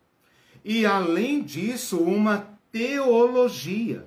E 0.63 0.85
além 0.85 1.43
disso, 1.43 1.99
uma 1.99 2.47
teologia. 2.71 4.05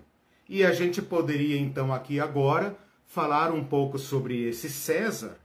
E 0.48 0.64
a 0.64 0.72
gente 0.72 1.02
poderia 1.02 1.58
então 1.58 1.92
aqui 1.92 2.18
agora 2.18 2.74
falar 3.06 3.52
um 3.52 3.62
pouco 3.62 3.98
sobre 3.98 4.48
esse 4.48 4.70
César, 4.70 5.36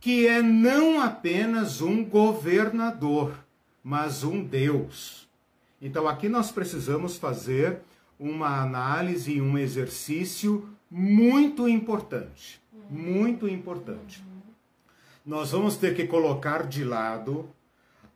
que 0.00 0.26
é 0.26 0.40
não 0.40 0.98
apenas 0.98 1.82
um 1.82 2.02
governador, 2.02 3.34
mas 3.84 4.24
um 4.24 4.42
Deus. 4.42 5.28
Então 5.78 6.08
aqui 6.08 6.26
nós 6.26 6.50
precisamos 6.50 7.18
fazer 7.18 7.80
uma 8.18 8.62
análise 8.62 9.30
e 9.30 9.42
um 9.42 9.58
exercício 9.58 10.66
muito 10.90 11.68
importante, 11.68 12.62
muito 12.88 13.46
importante 13.46 14.26
nós 15.28 15.50
vamos 15.50 15.76
ter 15.76 15.94
que 15.94 16.06
colocar 16.06 16.66
de 16.66 16.82
lado 16.82 17.46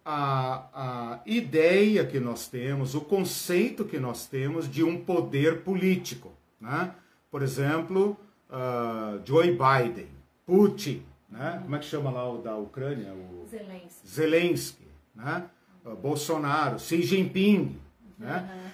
a, 0.03 0.64
a 0.72 1.20
ideia 1.27 2.07
que 2.07 2.18
nós 2.18 2.48
temos, 2.48 2.94
o 2.94 3.03
conceito 3.03 3.85
que 3.85 3.98
nós 3.98 4.27
temos 4.27 4.66
de 4.66 4.83
um 4.83 4.98
poder 4.98 5.61
político. 5.61 6.33
Né? 6.59 6.90
Por 7.31 7.42
exemplo, 7.42 8.16
uh, 8.48 9.20
Joe 9.27 9.51
Biden, 9.51 10.09
Putin, 10.46 11.03
né? 11.29 11.61
como 11.62 11.77
é 11.77 11.79
que 11.81 11.85
chama 11.85 12.11
lá 12.11 12.33
o 12.33 12.38
da 12.38 12.57
Ucrânia? 12.57 13.12
O 13.12 13.46
Zelensky. 13.46 14.09
Zelensky 14.09 14.88
né? 15.14 15.44
Uh, 15.85 15.94
Bolsonaro, 15.94 16.79
Xi 16.79 17.03
Jinping. 17.03 17.79
Né? 18.18 18.72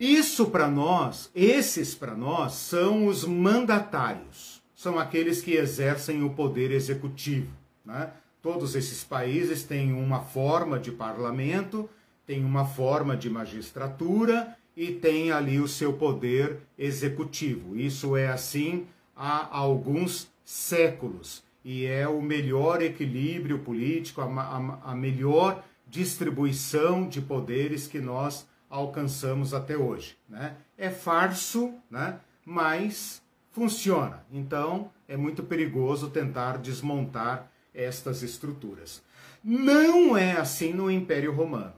Isso 0.00 0.46
para 0.46 0.68
nós, 0.68 1.30
esses 1.34 1.94
para 1.94 2.14
nós, 2.14 2.54
são 2.54 3.06
os 3.06 3.26
mandatários 3.26 4.51
são 4.82 4.98
aqueles 4.98 5.40
que 5.40 5.52
exercem 5.52 6.24
o 6.24 6.30
poder 6.30 6.72
executivo. 6.72 7.52
Né? 7.84 8.10
Todos 8.42 8.74
esses 8.74 9.04
países 9.04 9.62
têm 9.62 9.92
uma 9.92 10.18
forma 10.18 10.76
de 10.76 10.90
parlamento, 10.90 11.88
têm 12.26 12.44
uma 12.44 12.64
forma 12.64 13.16
de 13.16 13.30
magistratura 13.30 14.56
e 14.76 14.90
têm 14.90 15.30
ali 15.30 15.60
o 15.60 15.68
seu 15.68 15.92
poder 15.92 16.62
executivo. 16.76 17.76
Isso 17.76 18.16
é 18.16 18.26
assim 18.26 18.88
há 19.14 19.56
alguns 19.56 20.28
séculos 20.44 21.44
e 21.64 21.86
é 21.86 22.08
o 22.08 22.20
melhor 22.20 22.82
equilíbrio 22.82 23.60
político, 23.60 24.20
a, 24.20 24.24
a, 24.24 24.90
a 24.90 24.94
melhor 24.96 25.62
distribuição 25.86 27.06
de 27.06 27.20
poderes 27.20 27.86
que 27.86 28.00
nós 28.00 28.48
alcançamos 28.68 29.54
até 29.54 29.76
hoje. 29.76 30.16
Né? 30.28 30.56
É 30.76 30.90
farso, 30.90 31.72
né? 31.88 32.18
mas 32.44 33.21
funciona. 33.52 34.24
Então, 34.32 34.90
é 35.06 35.16
muito 35.16 35.42
perigoso 35.42 36.10
tentar 36.10 36.58
desmontar 36.58 37.50
estas 37.74 38.22
estruturas. 38.22 39.02
Não 39.44 40.16
é 40.16 40.32
assim 40.32 40.72
no 40.72 40.90
Império 40.90 41.32
Romano. 41.32 41.74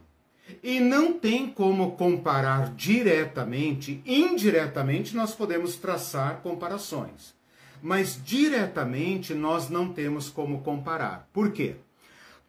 E 0.62 0.78
não 0.78 1.14
tem 1.14 1.48
como 1.48 1.92
comparar 1.92 2.74
diretamente, 2.74 4.02
indiretamente 4.04 5.16
nós 5.16 5.34
podemos 5.34 5.76
traçar 5.76 6.40
comparações. 6.42 7.34
Mas 7.82 8.20
diretamente 8.22 9.32
nós 9.34 9.70
não 9.70 9.92
temos 9.92 10.28
como 10.28 10.60
comparar. 10.60 11.28
Por 11.32 11.50
quê? 11.50 11.76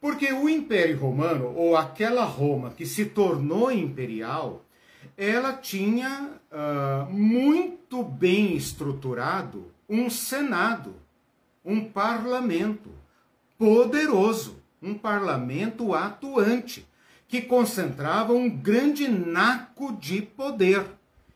Porque 0.01 0.31
o 0.31 0.49
Império 0.49 0.99
Romano, 0.99 1.53
ou 1.55 1.75
aquela 1.75 2.25
Roma 2.25 2.71
que 2.71 2.85
se 2.85 3.05
tornou 3.05 3.71
imperial, 3.71 4.64
ela 5.17 5.53
tinha 5.53 6.31
uh, 6.51 7.11
muito 7.11 8.03
bem 8.03 8.55
estruturado 8.55 9.71
um 9.89 10.09
Senado, 10.09 10.95
um 11.63 11.85
parlamento 11.85 12.89
poderoso, 13.57 14.61
um 14.81 14.93
parlamento 14.93 15.93
atuante, 15.93 16.87
que 17.27 17.41
concentrava 17.41 18.33
um 18.33 18.49
grande 18.49 19.07
naco 19.07 19.93
de 19.93 20.21
poder, 20.21 20.85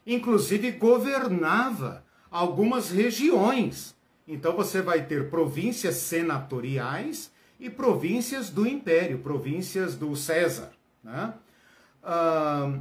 inclusive 0.06 0.72
governava 0.72 2.04
algumas 2.30 2.92
regiões. 2.92 3.96
Então 4.28 4.56
você 4.56 4.82
vai 4.82 5.06
ter 5.06 5.30
províncias 5.30 5.96
senatoriais 5.96 7.32
e 7.60 7.70
províncias 7.70 8.50
do 8.50 8.68
império, 8.68 9.20
províncias 9.20 9.96
do 9.96 10.16
César. 10.16 10.72
Né? 11.04 11.34
Uh, 12.04 12.80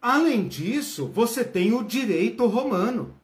Além 0.00 0.46
disso, 0.46 1.06
você 1.06 1.42
tem 1.44 1.72
o 1.72 1.82
direito 1.82 2.46
romano, 2.46 3.14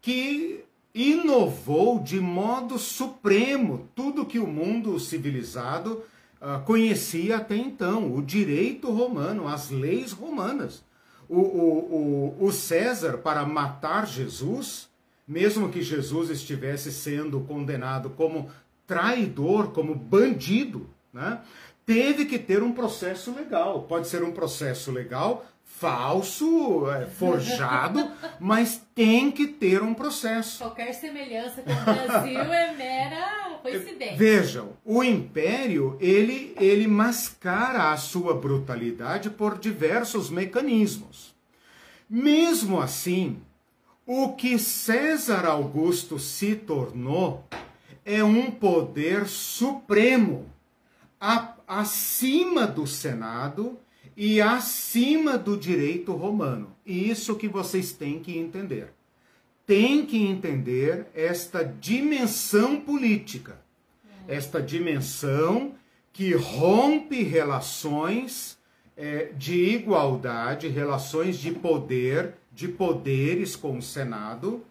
que 0.00 0.64
inovou 0.94 1.98
de 1.98 2.20
modo 2.20 2.78
supremo 2.78 3.88
tudo 3.94 4.24
que 4.24 4.38
o 4.38 4.46
mundo 4.46 4.98
civilizado 5.00 6.02
uh, 6.40 6.64
conhecia 6.64 7.36
até 7.38 7.56
então: 7.56 8.14
o 8.14 8.22
direito 8.22 8.90
romano, 8.90 9.48
as 9.48 9.70
leis 9.70 10.12
romanas. 10.12 10.84
O, 11.28 11.40
o, 11.40 12.36
o, 12.38 12.46
o 12.46 12.52
César, 12.52 13.18
para 13.18 13.44
matar 13.44 14.06
Jesus, 14.06 14.88
mesmo 15.26 15.68
que 15.70 15.82
Jesus 15.82 16.30
estivesse 16.30 16.92
sendo 16.92 17.40
condenado 17.40 18.10
como 18.10 18.48
traidor, 18.86 19.72
como 19.72 19.92
bandido, 19.92 20.88
né? 21.12 21.40
teve 21.84 22.26
que 22.26 22.38
ter 22.38 22.62
um 22.62 22.72
processo 22.72 23.34
legal. 23.34 23.82
Pode 23.82 24.06
ser 24.06 24.22
um 24.22 24.30
processo 24.30 24.92
legal 24.92 25.44
falso, 25.78 26.90
é, 26.90 27.06
forjado, 27.06 28.10
mas 28.40 28.82
tem 28.94 29.30
que 29.30 29.46
ter 29.46 29.82
um 29.82 29.94
processo. 29.94 30.58
Qualquer 30.58 30.92
semelhança 30.94 31.62
com 31.62 31.70
o 31.70 31.84
Brasil 31.84 32.40
é 32.52 32.72
mera 32.72 33.46
coincidência. 33.66 34.16
Vejam, 34.16 34.70
o 34.84 35.02
império 35.02 35.96
ele 36.00 36.54
ele 36.58 36.86
mascara 36.86 37.92
a 37.92 37.96
sua 37.96 38.34
brutalidade 38.34 39.30
por 39.30 39.58
diversos 39.58 40.30
mecanismos. 40.30 41.34
Mesmo 42.08 42.80
assim, 42.80 43.40
o 44.06 44.32
que 44.32 44.58
César 44.58 45.44
Augusto 45.44 46.18
se 46.18 46.54
tornou 46.54 47.44
é 48.04 48.22
um 48.22 48.50
poder 48.50 49.26
supremo 49.26 50.48
a, 51.20 51.54
acima 51.66 52.66
do 52.66 52.86
Senado 52.86 53.78
e 54.16 54.40
acima 54.40 55.36
do 55.36 55.56
direito 55.56 56.12
romano. 56.12 56.74
E 56.84 57.10
isso 57.10 57.36
que 57.36 57.48
vocês 57.48 57.92
têm 57.92 58.20
que 58.20 58.36
entender. 58.38 58.92
tem 59.66 60.06
que 60.06 60.16
entender 60.16 61.06
esta 61.12 61.64
dimensão 61.64 62.80
política, 62.80 63.60
esta 64.28 64.62
dimensão 64.62 65.74
que 66.12 66.32
rompe 66.34 67.24
relações 67.24 68.56
é, 68.96 69.32
de 69.36 69.74
igualdade, 69.74 70.68
relações 70.68 71.36
de 71.38 71.50
poder, 71.50 72.34
de 72.52 72.68
poderes 72.68 73.56
com 73.56 73.76
o 73.76 73.82
Senado, 73.82 74.64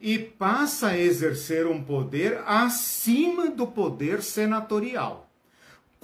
e 0.00 0.18
passa 0.18 0.88
a 0.88 0.98
exercer 0.98 1.66
um 1.66 1.82
poder 1.82 2.42
acima 2.46 3.50
do 3.50 3.66
poder 3.66 4.22
senatorial, 4.22 5.23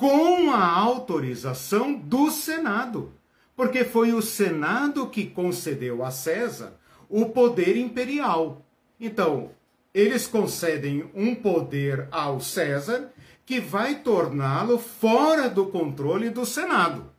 com 0.01 0.51
a 0.51 0.67
autorização 0.67 1.93
do 1.93 2.31
Senado, 2.31 3.13
porque 3.55 3.85
foi 3.85 4.15
o 4.15 4.23
Senado 4.23 5.07
que 5.09 5.27
concedeu 5.27 6.03
a 6.03 6.11
César 6.11 6.73
o 7.07 7.27
poder 7.27 7.77
imperial. 7.77 8.65
Então, 8.99 9.51
eles 9.93 10.27
concedem 10.27 11.11
um 11.15 11.35
poder 11.35 12.09
ao 12.11 12.41
César 12.41 13.13
que 13.45 13.61
vai 13.61 13.97
torná-lo 13.97 14.79
fora 14.79 15.51
do 15.51 15.67
controle 15.67 16.31
do 16.31 16.47
Senado. 16.47 17.13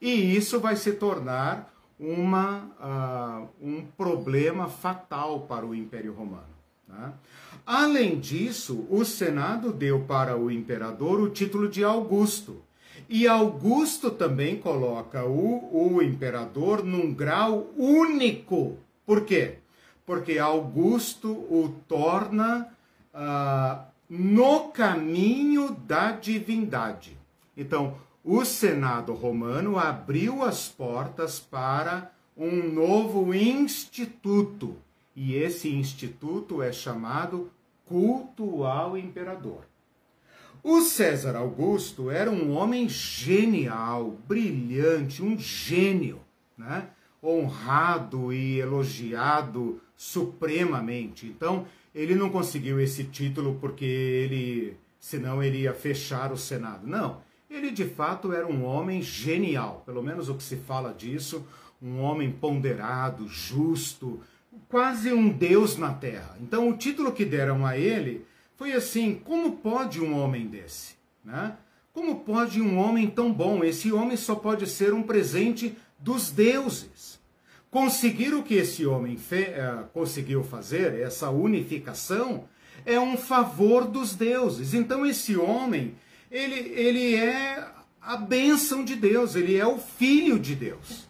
E 0.00 0.36
isso 0.36 0.60
vai 0.60 0.76
se 0.76 0.92
tornar 0.92 1.74
uma, 1.98 3.48
uh, 3.60 3.66
um 3.66 3.84
problema 3.96 4.68
fatal 4.68 5.40
para 5.40 5.66
o 5.66 5.74
Império 5.74 6.12
Romano. 6.12 6.54
Né? 6.86 7.12
Além 7.66 8.18
disso, 8.18 8.86
o 8.90 9.04
Senado 9.04 9.72
deu 9.72 10.00
para 10.00 10.36
o 10.36 10.50
imperador 10.50 11.20
o 11.20 11.30
título 11.30 11.68
de 11.68 11.84
Augusto. 11.84 12.62
E 13.08 13.28
Augusto 13.28 14.10
também 14.10 14.56
coloca 14.56 15.24
o, 15.24 15.94
o 15.96 16.02
imperador 16.02 16.84
num 16.84 17.12
grau 17.12 17.70
único. 17.76 18.78
Por 19.06 19.24
quê? 19.24 19.58
Porque 20.04 20.38
Augusto 20.38 21.28
o 21.28 21.74
torna 21.86 22.68
uh, 23.14 23.84
no 24.08 24.68
caminho 24.68 25.76
da 25.86 26.12
divindade. 26.12 27.16
Então, 27.56 27.96
o 28.24 28.44
Senado 28.44 29.14
romano 29.14 29.78
abriu 29.78 30.42
as 30.42 30.68
portas 30.68 31.38
para 31.38 32.10
um 32.36 32.72
novo 32.72 33.34
instituto. 33.34 34.76
E 35.14 35.34
esse 35.34 35.68
instituto 35.68 36.62
é 36.62 36.72
chamado 36.72 37.50
culto 37.84 38.64
ao 38.64 38.96
imperador. 38.96 39.66
O 40.62 40.80
César 40.80 41.36
Augusto 41.36 42.10
era 42.10 42.30
um 42.30 42.52
homem 42.52 42.88
genial, 42.88 44.16
brilhante, 44.28 45.22
um 45.22 45.36
gênio, 45.38 46.20
né? 46.56 46.88
honrado 47.22 48.32
e 48.32 48.58
elogiado 48.58 49.80
supremamente. 49.96 51.26
Então, 51.26 51.66
ele 51.94 52.14
não 52.14 52.30
conseguiu 52.30 52.80
esse 52.80 53.04
título 53.04 53.58
porque 53.60 53.84
ele, 53.84 54.76
senão 54.98 55.42
ele 55.42 55.58
ia 55.58 55.74
fechar 55.74 56.32
o 56.32 56.36
Senado. 56.36 56.86
Não, 56.86 57.20
ele 57.50 57.70
de 57.70 57.84
fato 57.84 58.32
era 58.32 58.46
um 58.46 58.64
homem 58.64 59.02
genial, 59.02 59.82
pelo 59.84 60.02
menos 60.02 60.28
o 60.28 60.34
que 60.34 60.42
se 60.42 60.56
fala 60.56 60.92
disso, 60.92 61.46
um 61.80 62.00
homem 62.00 62.30
ponderado, 62.30 63.26
justo, 63.28 64.20
quase 64.72 65.12
um 65.12 65.28
deus 65.28 65.76
na 65.76 65.92
terra. 65.92 66.34
Então 66.40 66.70
o 66.70 66.76
título 66.78 67.12
que 67.12 67.26
deram 67.26 67.66
a 67.66 67.76
ele 67.76 68.24
foi 68.56 68.72
assim: 68.72 69.20
como 69.22 69.58
pode 69.58 70.00
um 70.00 70.18
homem 70.18 70.46
desse? 70.46 70.94
Né? 71.22 71.54
Como 71.92 72.20
pode 72.20 72.58
um 72.58 72.78
homem 72.78 73.06
tão 73.06 73.30
bom? 73.30 73.62
Esse 73.62 73.92
homem 73.92 74.16
só 74.16 74.34
pode 74.34 74.66
ser 74.66 74.94
um 74.94 75.02
presente 75.02 75.76
dos 75.98 76.30
deuses. 76.30 77.20
Conseguir 77.70 78.32
o 78.32 78.42
que 78.42 78.54
esse 78.54 78.86
homem 78.86 79.18
fe, 79.18 79.42
uh, 79.42 79.84
conseguiu 79.92 80.42
fazer, 80.42 80.98
essa 80.98 81.28
unificação, 81.28 82.44
é 82.86 82.98
um 82.98 83.18
favor 83.18 83.84
dos 83.84 84.14
deuses. 84.14 84.72
Então 84.72 85.04
esse 85.04 85.36
homem 85.36 85.94
ele, 86.30 86.72
ele 86.74 87.14
é 87.14 87.62
a 88.00 88.16
bênção 88.16 88.82
de 88.82 88.96
Deus, 88.96 89.36
ele 89.36 89.54
é 89.54 89.66
o 89.66 89.76
filho 89.76 90.38
de 90.38 90.54
Deus. 90.54 91.06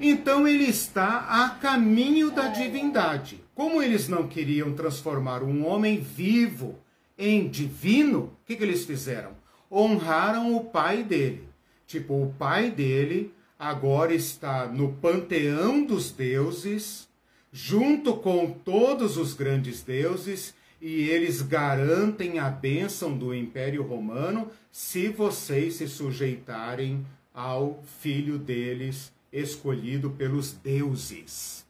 Então 0.00 0.48
ele 0.48 0.64
está 0.64 1.26
a 1.28 1.50
caminho 1.50 2.30
da 2.30 2.48
divindade. 2.48 3.44
Como 3.54 3.82
eles 3.82 4.08
não 4.08 4.26
queriam 4.26 4.72
transformar 4.72 5.42
um 5.42 5.66
homem 5.66 6.00
vivo 6.00 6.78
em 7.18 7.46
divino, 7.46 8.20
o 8.20 8.46
que, 8.46 8.56
que 8.56 8.62
eles 8.62 8.86
fizeram? 8.86 9.32
Honraram 9.70 10.56
o 10.56 10.64
pai 10.64 11.02
dele. 11.02 11.46
Tipo, 11.86 12.14
o 12.14 12.34
pai 12.38 12.70
dele 12.70 13.34
agora 13.58 14.14
está 14.14 14.66
no 14.66 14.94
panteão 14.94 15.84
dos 15.84 16.10
deuses, 16.10 17.06
junto 17.52 18.14
com 18.16 18.50
todos 18.50 19.18
os 19.18 19.34
grandes 19.34 19.82
deuses, 19.82 20.54
e 20.80 21.10
eles 21.10 21.42
garantem 21.42 22.38
a 22.38 22.48
bênção 22.48 23.14
do 23.18 23.34
Império 23.34 23.82
Romano 23.82 24.50
se 24.72 25.08
vocês 25.08 25.74
se 25.74 25.86
sujeitarem 25.86 27.04
ao 27.34 27.82
filho 28.00 28.38
deles, 28.38 29.12
escolhido 29.32 30.10
pelos 30.10 30.52
deuses. 30.52 31.64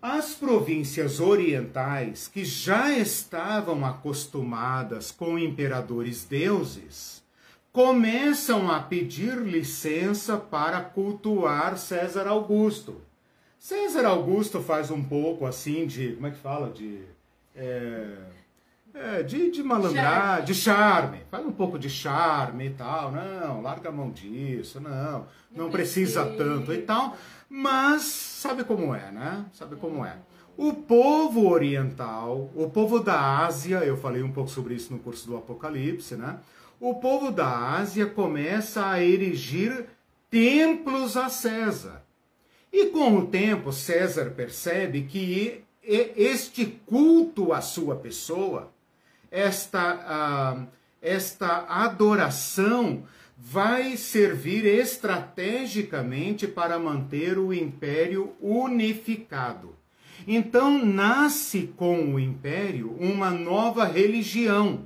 As 0.00 0.34
províncias 0.34 1.18
orientais, 1.18 2.28
que 2.28 2.44
já 2.44 2.92
estavam 2.92 3.86
acostumadas 3.86 5.10
com 5.10 5.38
imperadores 5.38 6.24
deuses, 6.24 7.22
começam 7.72 8.70
a 8.70 8.80
pedir 8.80 9.36
licença 9.38 10.36
para 10.36 10.80
cultuar 10.82 11.78
César 11.78 12.28
Augusto. 12.28 13.00
César 13.58 14.04
Augusto 14.04 14.60
faz 14.60 14.90
um 14.90 15.02
pouco 15.02 15.46
assim 15.46 15.86
de. 15.86 16.12
Como 16.12 16.26
é 16.26 16.30
que 16.30 16.36
fala? 16.36 16.70
De 16.70 17.00
é, 17.56 18.14
é, 18.94 19.22
de, 19.22 19.50
de 19.50 19.62
malandragem, 19.62 20.44
de 20.44 20.54
charme. 20.54 21.18
Faz 21.30 21.44
um 21.44 21.52
pouco 21.52 21.78
de 21.78 21.90
charme 21.90 22.66
e 22.66 22.70
tal. 22.70 23.10
Não, 23.10 23.60
larga 23.60 23.88
a 23.88 23.92
mão 23.92 24.10
disso, 24.10 24.80
não, 24.80 25.26
não 25.50 25.70
precisa 25.70 26.24
tanto 26.24 26.72
e 26.72 26.78
tal. 26.78 27.16
Mas 27.50 28.02
sabe 28.02 28.64
como 28.64 28.94
é, 28.94 29.10
né? 29.10 29.44
Sabe 29.52 29.76
como 29.76 30.04
é. 30.06 30.16
O 30.56 30.72
povo 30.72 31.48
oriental, 31.48 32.50
o 32.54 32.70
povo 32.70 33.00
da 33.00 33.44
Ásia, 33.44 33.78
eu 33.78 33.96
falei 33.96 34.22
um 34.22 34.30
pouco 34.30 34.48
sobre 34.48 34.74
isso 34.74 34.92
no 34.92 35.00
curso 35.00 35.26
do 35.26 35.36
Apocalipse, 35.36 36.14
né? 36.14 36.38
O 36.80 36.94
povo 36.94 37.32
da 37.32 37.74
Ásia 37.76 38.06
começa 38.06 38.86
a 38.86 39.02
erigir 39.02 39.86
templos 40.30 41.16
a 41.16 41.28
César. 41.28 42.04
E 42.72 42.86
com 42.86 43.16
o 43.16 43.26
tempo, 43.26 43.72
César 43.72 44.30
percebe 44.30 45.02
que 45.02 45.64
este 45.82 46.66
culto 46.86 47.52
à 47.52 47.60
sua 47.60 47.96
pessoa, 47.96 48.73
esta, 49.34 50.62
uh, 50.62 50.66
esta 51.02 51.66
adoração, 51.68 53.02
vai 53.36 53.96
servir 53.96 54.64
estrategicamente 54.64 56.46
para 56.46 56.78
manter 56.78 57.36
o 57.36 57.52
império 57.52 58.32
unificado. 58.40 59.74
Então 60.26 60.82
nasce 60.82 61.72
com 61.76 62.14
o 62.14 62.20
império 62.20 62.96
uma 62.98 63.30
nova 63.30 63.84
religião, 63.84 64.84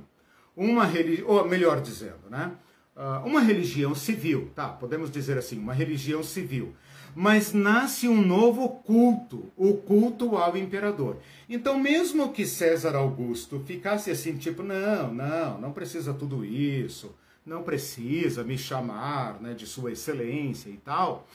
uma 0.57 0.83
religião, 0.83 1.27
ou 1.29 1.47
melhor 1.47 1.79
dizendo, 1.79 2.29
né? 2.29 2.51
Uh, 2.97 3.25
uma 3.25 3.39
religião 3.39 3.95
civil, 3.95 4.51
tá? 4.53 4.67
Podemos 4.67 5.09
dizer 5.09 5.37
assim, 5.37 5.57
uma 5.57 5.73
religião 5.73 6.21
civil 6.21 6.75
mas 7.19 7.51
nasce 7.51 8.07
um 8.07 8.25
novo 8.25 8.69
culto, 8.69 9.51
o 9.57 9.73
culto 9.73 10.37
ao 10.37 10.55
imperador. 10.55 11.17
Então, 11.49 11.77
mesmo 11.77 12.31
que 12.31 12.45
César 12.45 12.95
Augusto 12.95 13.61
ficasse 13.67 14.09
assim, 14.09 14.37
tipo, 14.37 14.63
não, 14.63 15.13
não, 15.13 15.59
não 15.59 15.73
precisa 15.73 16.13
tudo 16.13 16.45
isso, 16.45 17.13
não 17.45 17.61
precisa 17.61 18.41
me 18.41 18.57
chamar 18.57 19.41
né, 19.41 19.53
de 19.53 19.67
Sua 19.67 19.91
Excelência 19.91 20.69
e 20.69 20.77
tal, 20.77 21.27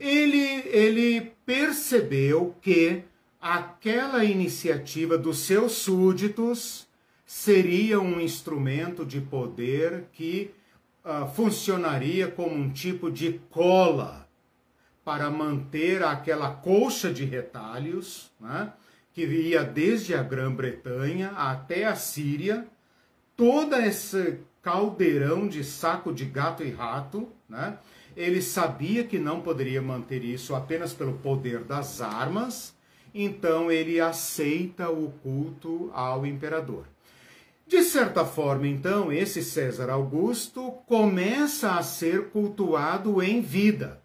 ele, 0.00 0.64
ele 0.66 1.30
percebeu 1.46 2.56
que 2.60 3.04
aquela 3.40 4.24
iniciativa 4.24 5.16
dos 5.16 5.38
seus 5.38 5.70
súditos 5.70 6.88
seria 7.24 8.00
um 8.00 8.20
instrumento 8.20 9.06
de 9.06 9.20
poder 9.20 10.06
que 10.12 10.50
uh, 11.04 11.32
funcionaria 11.32 12.26
como 12.26 12.56
um 12.56 12.70
tipo 12.70 13.08
de 13.08 13.40
cola 13.50 14.27
para 15.08 15.30
manter 15.30 16.02
aquela 16.02 16.50
colcha 16.50 17.10
de 17.10 17.24
retalhos, 17.24 18.30
né, 18.38 18.74
que 19.14 19.24
ia 19.24 19.64
desde 19.64 20.14
a 20.14 20.22
Grã-Bretanha 20.22 21.30
até 21.30 21.86
a 21.86 21.94
Síria, 21.94 22.66
toda 23.34 23.86
esse 23.86 24.40
caldeirão 24.60 25.48
de 25.48 25.64
saco 25.64 26.12
de 26.12 26.26
gato 26.26 26.62
e 26.62 26.70
rato, 26.70 27.26
né, 27.48 27.78
ele 28.14 28.42
sabia 28.42 29.02
que 29.02 29.18
não 29.18 29.40
poderia 29.40 29.80
manter 29.80 30.22
isso 30.22 30.54
apenas 30.54 30.92
pelo 30.92 31.14
poder 31.14 31.60
das 31.60 32.02
armas, 32.02 32.76
então 33.14 33.72
ele 33.72 33.98
aceita 33.98 34.90
o 34.90 35.10
culto 35.22 35.90
ao 35.94 36.26
imperador. 36.26 36.84
De 37.66 37.82
certa 37.82 38.26
forma, 38.26 38.68
então, 38.68 39.10
esse 39.10 39.42
César 39.42 39.88
Augusto 39.88 40.70
começa 40.86 41.78
a 41.78 41.82
ser 41.82 42.28
cultuado 42.28 43.22
em 43.22 43.40
vida 43.40 44.02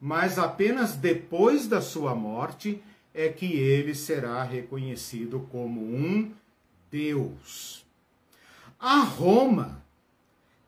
mas 0.00 0.38
apenas 0.38 0.96
depois 0.96 1.66
da 1.66 1.80
sua 1.80 2.14
morte 2.14 2.82
é 3.12 3.28
que 3.28 3.52
ele 3.54 3.94
será 3.94 4.42
reconhecido 4.42 5.46
como 5.50 5.80
um 5.80 6.32
Deus. 6.90 7.84
A 8.78 9.00
Roma 9.00 9.82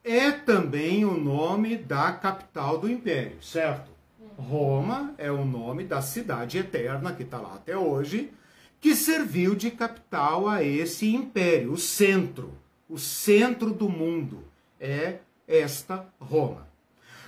é 0.05 0.31
também 0.31 1.05
o 1.05 1.17
nome 1.17 1.77
da 1.77 2.13
capital 2.13 2.79
do 2.79 2.91
império, 2.91 3.43
certo? 3.43 3.91
Roma 4.37 5.15
é 5.17 5.31
o 5.31 5.45
nome 5.45 5.85
da 5.85 6.03
cidade 6.03 6.59
eterna 6.59 7.15
que 7.15 7.23
está 7.23 7.39
lá 7.39 7.55
até 7.55 7.77
hoje, 7.77 8.31
que 8.81 8.97
serviu 8.97 9.55
de 9.55 9.71
capital 9.71 10.49
a 10.49 10.63
esse 10.63 11.15
império, 11.15 11.73
o 11.73 11.79
centro, 11.79 12.53
o 12.89 12.99
centro 12.99 13.73
do 13.73 13.89
mundo 13.89 14.45
é 14.81 15.19
esta 15.47 16.07
Roma. 16.19 16.72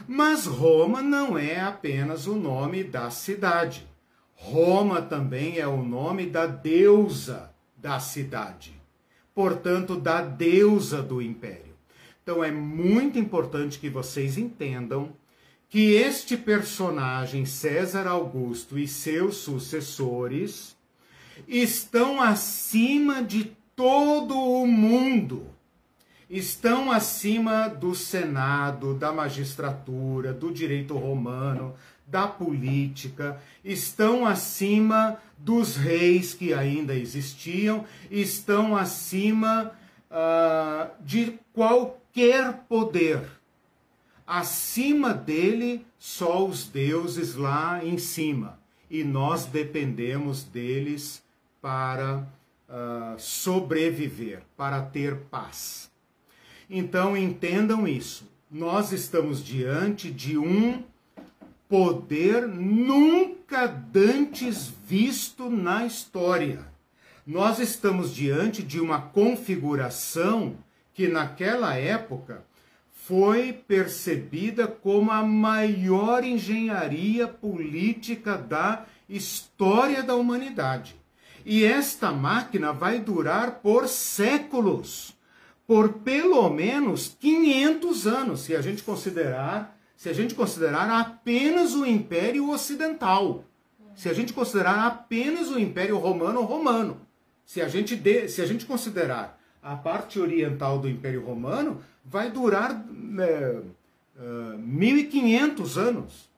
Mas 0.07 0.47
Roma 0.47 1.03
não 1.03 1.39
é 1.39 1.61
apenas 1.61 2.27
o 2.27 2.35
nome 2.35 2.85
da 2.85 3.11
cidade. 3.11 3.87
Roma 4.35 5.01
também 5.01 5.59
é 5.59 5.67
o 5.67 5.83
nome 5.83 6.27
da 6.27 6.47
deusa 6.47 7.51
da 7.77 8.01
cidade, 8.01 8.75
portanto, 9.35 9.97
da 9.97 10.23
deusa 10.23 11.03
do 11.03 11.23
império. 11.23 11.75
Então 12.23 12.43
é 12.43 12.51
muito 12.51 13.19
importante 13.19 13.79
que 13.79 13.91
vocês 13.91 14.39
entendam 14.39 15.15
que 15.69 15.93
este 15.93 16.37
personagem, 16.37 17.45
César 17.45 18.07
Augusto 18.07 18.79
e 18.79 18.87
seus 18.87 19.37
sucessores, 19.39 20.77
estão 21.49 22.21
acima 22.21 23.23
de 23.23 23.53
todo 23.75 24.39
o 24.39 24.67
mundo. 24.67 25.54
Estão 26.35 26.91
acima 26.91 27.69
do 27.69 27.95
Senado, 27.95 28.93
da 28.93 29.13
magistratura, 29.13 30.33
do 30.33 30.53
direito 30.53 30.97
romano, 30.99 31.77
da 32.09 32.27
política, 32.27 33.41
estão 33.65 34.27
acima 34.27 35.17
dos 35.39 35.77
reis 35.77 36.35
que 36.35 36.53
ainda 36.53 36.93
existiam, 36.93 37.85
estão 38.11 38.77
acima 38.77 39.71
uh, 40.11 40.91
de 41.05 41.39
qualquer 41.53 42.65
poder. 42.69 43.23
Acima 44.27 45.15
dele, 45.15 45.87
só 46.01 46.45
os 46.45 46.67
deuses 46.67 47.37
lá 47.37 47.85
em 47.85 47.97
cima. 47.97 48.59
E 48.91 49.05
nós 49.05 49.47
dependemos 49.47 50.43
deles 50.43 51.23
para 51.63 52.27
uh, 52.69 53.17
sobreviver, 53.21 54.43
para 54.57 54.83
ter 54.83 55.15
paz. 55.31 55.94
Então 56.77 57.17
entendam 57.17 57.87
isso. 57.87 58.29
Nós 58.51 58.91
estamos 58.91 59.45
diante 59.45 60.11
de 60.11 60.37
um 60.37 60.83
poder 61.69 62.49
nunca 62.49 63.69
dantes 63.69 64.73
visto 64.85 65.49
na 65.49 65.87
história. 65.87 66.67
Nós 67.25 67.61
estamos 67.61 68.13
diante 68.13 68.61
de 68.61 68.81
uma 68.81 69.01
configuração 69.01 70.57
que 70.93 71.07
naquela 71.07 71.77
época 71.77 72.45
foi 72.91 73.53
percebida 73.53 74.67
como 74.67 75.13
a 75.13 75.23
maior 75.23 76.25
engenharia 76.25 77.29
política 77.29 78.37
da 78.37 78.85
história 79.09 80.03
da 80.03 80.17
humanidade. 80.17 80.97
E 81.47 81.65
esta 81.65 82.11
máquina 82.11 82.73
vai 82.73 82.99
durar 82.99 83.61
por 83.61 83.87
séculos, 83.87 85.15
por 85.67 85.95
pelo 85.95 86.49
menos 86.51 87.17
500 87.21 88.07
anos, 88.07 88.41
se 88.41 88.55
a 88.55 88.61
gente 88.61 88.83
considerar, 88.83 89.79
se 89.97 90.09
a 90.09 90.13
gente 90.13 90.35
considerar 90.35 90.91
apenas 90.91 91.75
o 91.75 91.87
Império 91.87 92.51
Ocidental. 92.51 93.45
Se 93.95 94.09
a 94.09 94.13
gente 94.13 94.33
considerar 94.33 94.87
apenas 94.87 95.51
o 95.51 95.59
Império 95.59 95.97
Romano 95.99 96.43
Romano. 96.43 97.01
Se 97.45 97.63
a 97.63 97.69
gente 97.69 97.95
de, 97.95 98.29
se 98.29 98.43
a 98.43 98.47
gente 98.47 98.67
considerar 98.67 99.41
a 99.63 99.77
parte 99.77 100.19
oriental 100.19 100.79
do 100.79 100.89
Império 100.89 101.25
Romano 101.25 101.81
vai 102.05 102.31
durar 102.31 102.85
é, 103.21 103.61
uh, 104.17 104.59
1500 104.59 105.79
anos. 105.79 106.31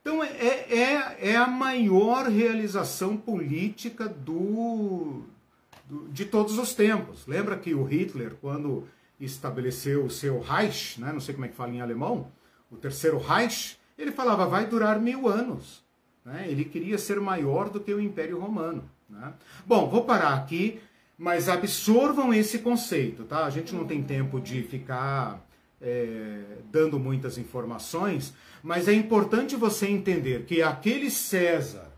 Então 0.00 0.22
é, 0.22 0.28
é, 0.28 1.16
é 1.30 1.36
a 1.36 1.46
maior 1.46 2.28
realização 2.28 3.16
política 3.16 4.08
do, 4.08 5.22
de 6.10 6.24
todos 6.24 6.58
os 6.58 6.74
tempos. 6.74 7.26
Lembra 7.26 7.56
que 7.56 7.74
o 7.74 7.84
Hitler, 7.84 8.34
quando 8.40 8.86
estabeleceu 9.20 10.04
o 10.04 10.10
seu 10.10 10.40
Reich, 10.40 11.00
né, 11.00 11.12
não 11.12 11.20
sei 11.20 11.34
como 11.34 11.46
é 11.46 11.48
que 11.48 11.54
fala 11.54 11.72
em 11.72 11.80
alemão, 11.80 12.30
o 12.70 12.76
terceiro 12.76 13.18
Reich, 13.18 13.78
ele 13.98 14.10
falava 14.10 14.46
vai 14.46 14.66
durar 14.66 15.00
mil 15.00 15.28
anos. 15.28 15.82
Né? 16.24 16.46
Ele 16.48 16.64
queria 16.64 16.98
ser 16.98 17.20
maior 17.20 17.68
do 17.68 17.80
que 17.80 17.92
o 17.92 18.00
Império 18.00 18.38
Romano. 18.38 18.88
Né? 19.08 19.32
Bom, 19.66 19.88
vou 19.88 20.04
parar 20.04 20.34
aqui 20.34 20.80
mas 21.22 21.48
absorvam 21.48 22.34
esse 22.34 22.58
conceito, 22.58 23.22
tá? 23.22 23.44
A 23.44 23.50
gente 23.50 23.72
não 23.72 23.86
tem 23.86 24.02
tempo 24.02 24.40
de 24.40 24.60
ficar 24.64 25.40
é, 25.80 26.40
dando 26.68 26.98
muitas 26.98 27.38
informações, 27.38 28.34
mas 28.60 28.88
é 28.88 28.92
importante 28.92 29.54
você 29.54 29.86
entender 29.86 30.44
que 30.46 30.62
aquele 30.62 31.08
César 31.12 31.91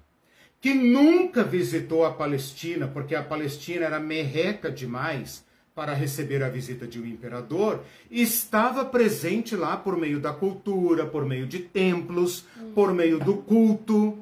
que 0.65 0.73
nunca 0.73 1.45
visitou 1.45 2.07
a 2.07 2.11
Palestina, 2.11 2.89
porque 2.89 3.15
a 3.15 3.23
Palestina 3.23 3.85
era 3.85 4.01
merreca 4.01 4.71
demais 4.71 5.45
para 5.75 5.93
receber 5.93 6.43
a 6.43 6.49
visita 6.49 6.87
de 6.87 6.99
um 6.99 7.05
imperador, 7.05 7.83
estava 8.11 8.83
presente 8.83 9.55
lá 9.55 9.77
por 9.77 9.95
meio 9.95 10.19
da 10.19 10.33
cultura, 10.33 11.05
por 11.05 11.27
meio 11.27 11.47
de 11.47 11.59
templos, 11.59 12.47
por 12.75 12.95
meio 12.95 13.19
do 13.19 13.35
culto, 13.35 14.17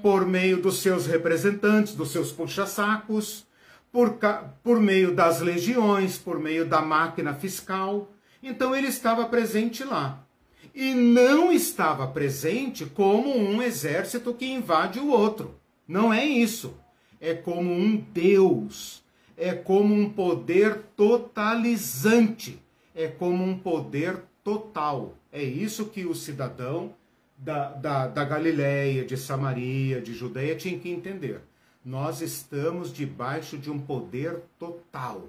por 0.00 0.24
meio 0.24 0.62
dos 0.62 0.78
seus 0.78 1.04
representantes, 1.04 1.96
dos 1.96 2.12
seus 2.12 2.30
puxa-sacos 2.30 3.44
por, 3.90 4.16
por 4.62 4.78
meio 4.78 5.12
das 5.12 5.40
legiões, 5.40 6.16
por 6.16 6.38
meio 6.38 6.64
da 6.64 6.80
máquina 6.80 7.34
fiscal. 7.34 8.08
Então 8.40 8.72
ele 8.72 8.86
estava 8.86 9.26
presente 9.26 9.82
lá. 9.82 10.24
E 10.72 10.94
não 10.94 11.50
estava 11.50 12.06
presente 12.06 12.86
como 12.86 13.36
um 13.36 13.60
exército 13.60 14.32
que 14.32 14.46
invade 14.46 15.00
o 15.00 15.08
outro. 15.08 15.57
Não 15.88 16.12
é 16.12 16.24
isso. 16.24 16.74
É 17.20 17.34
como 17.34 17.72
um 17.72 17.96
Deus. 17.96 19.02
É 19.36 19.54
como 19.54 19.94
um 19.94 20.10
poder 20.10 20.82
totalizante. 20.94 22.62
É 22.94 23.08
como 23.08 23.42
um 23.42 23.58
poder 23.58 24.22
total. 24.44 25.14
É 25.32 25.42
isso 25.42 25.86
que 25.86 26.04
o 26.04 26.14
cidadão 26.14 26.94
da, 27.36 27.70
da, 27.70 28.06
da 28.06 28.24
Galileia, 28.24 29.04
de 29.04 29.16
Samaria, 29.16 30.00
de 30.00 30.12
Judeia 30.12 30.54
tinha 30.54 30.78
que 30.78 30.90
entender 30.90 31.40
nós 31.88 32.20
estamos 32.20 32.92
debaixo 32.92 33.56
de 33.56 33.70
um 33.70 33.78
poder 33.78 34.42
total, 34.58 35.26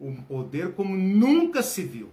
um 0.00 0.16
poder 0.16 0.72
como 0.72 0.96
nunca 0.96 1.62
se 1.62 1.84
viu. 1.84 2.10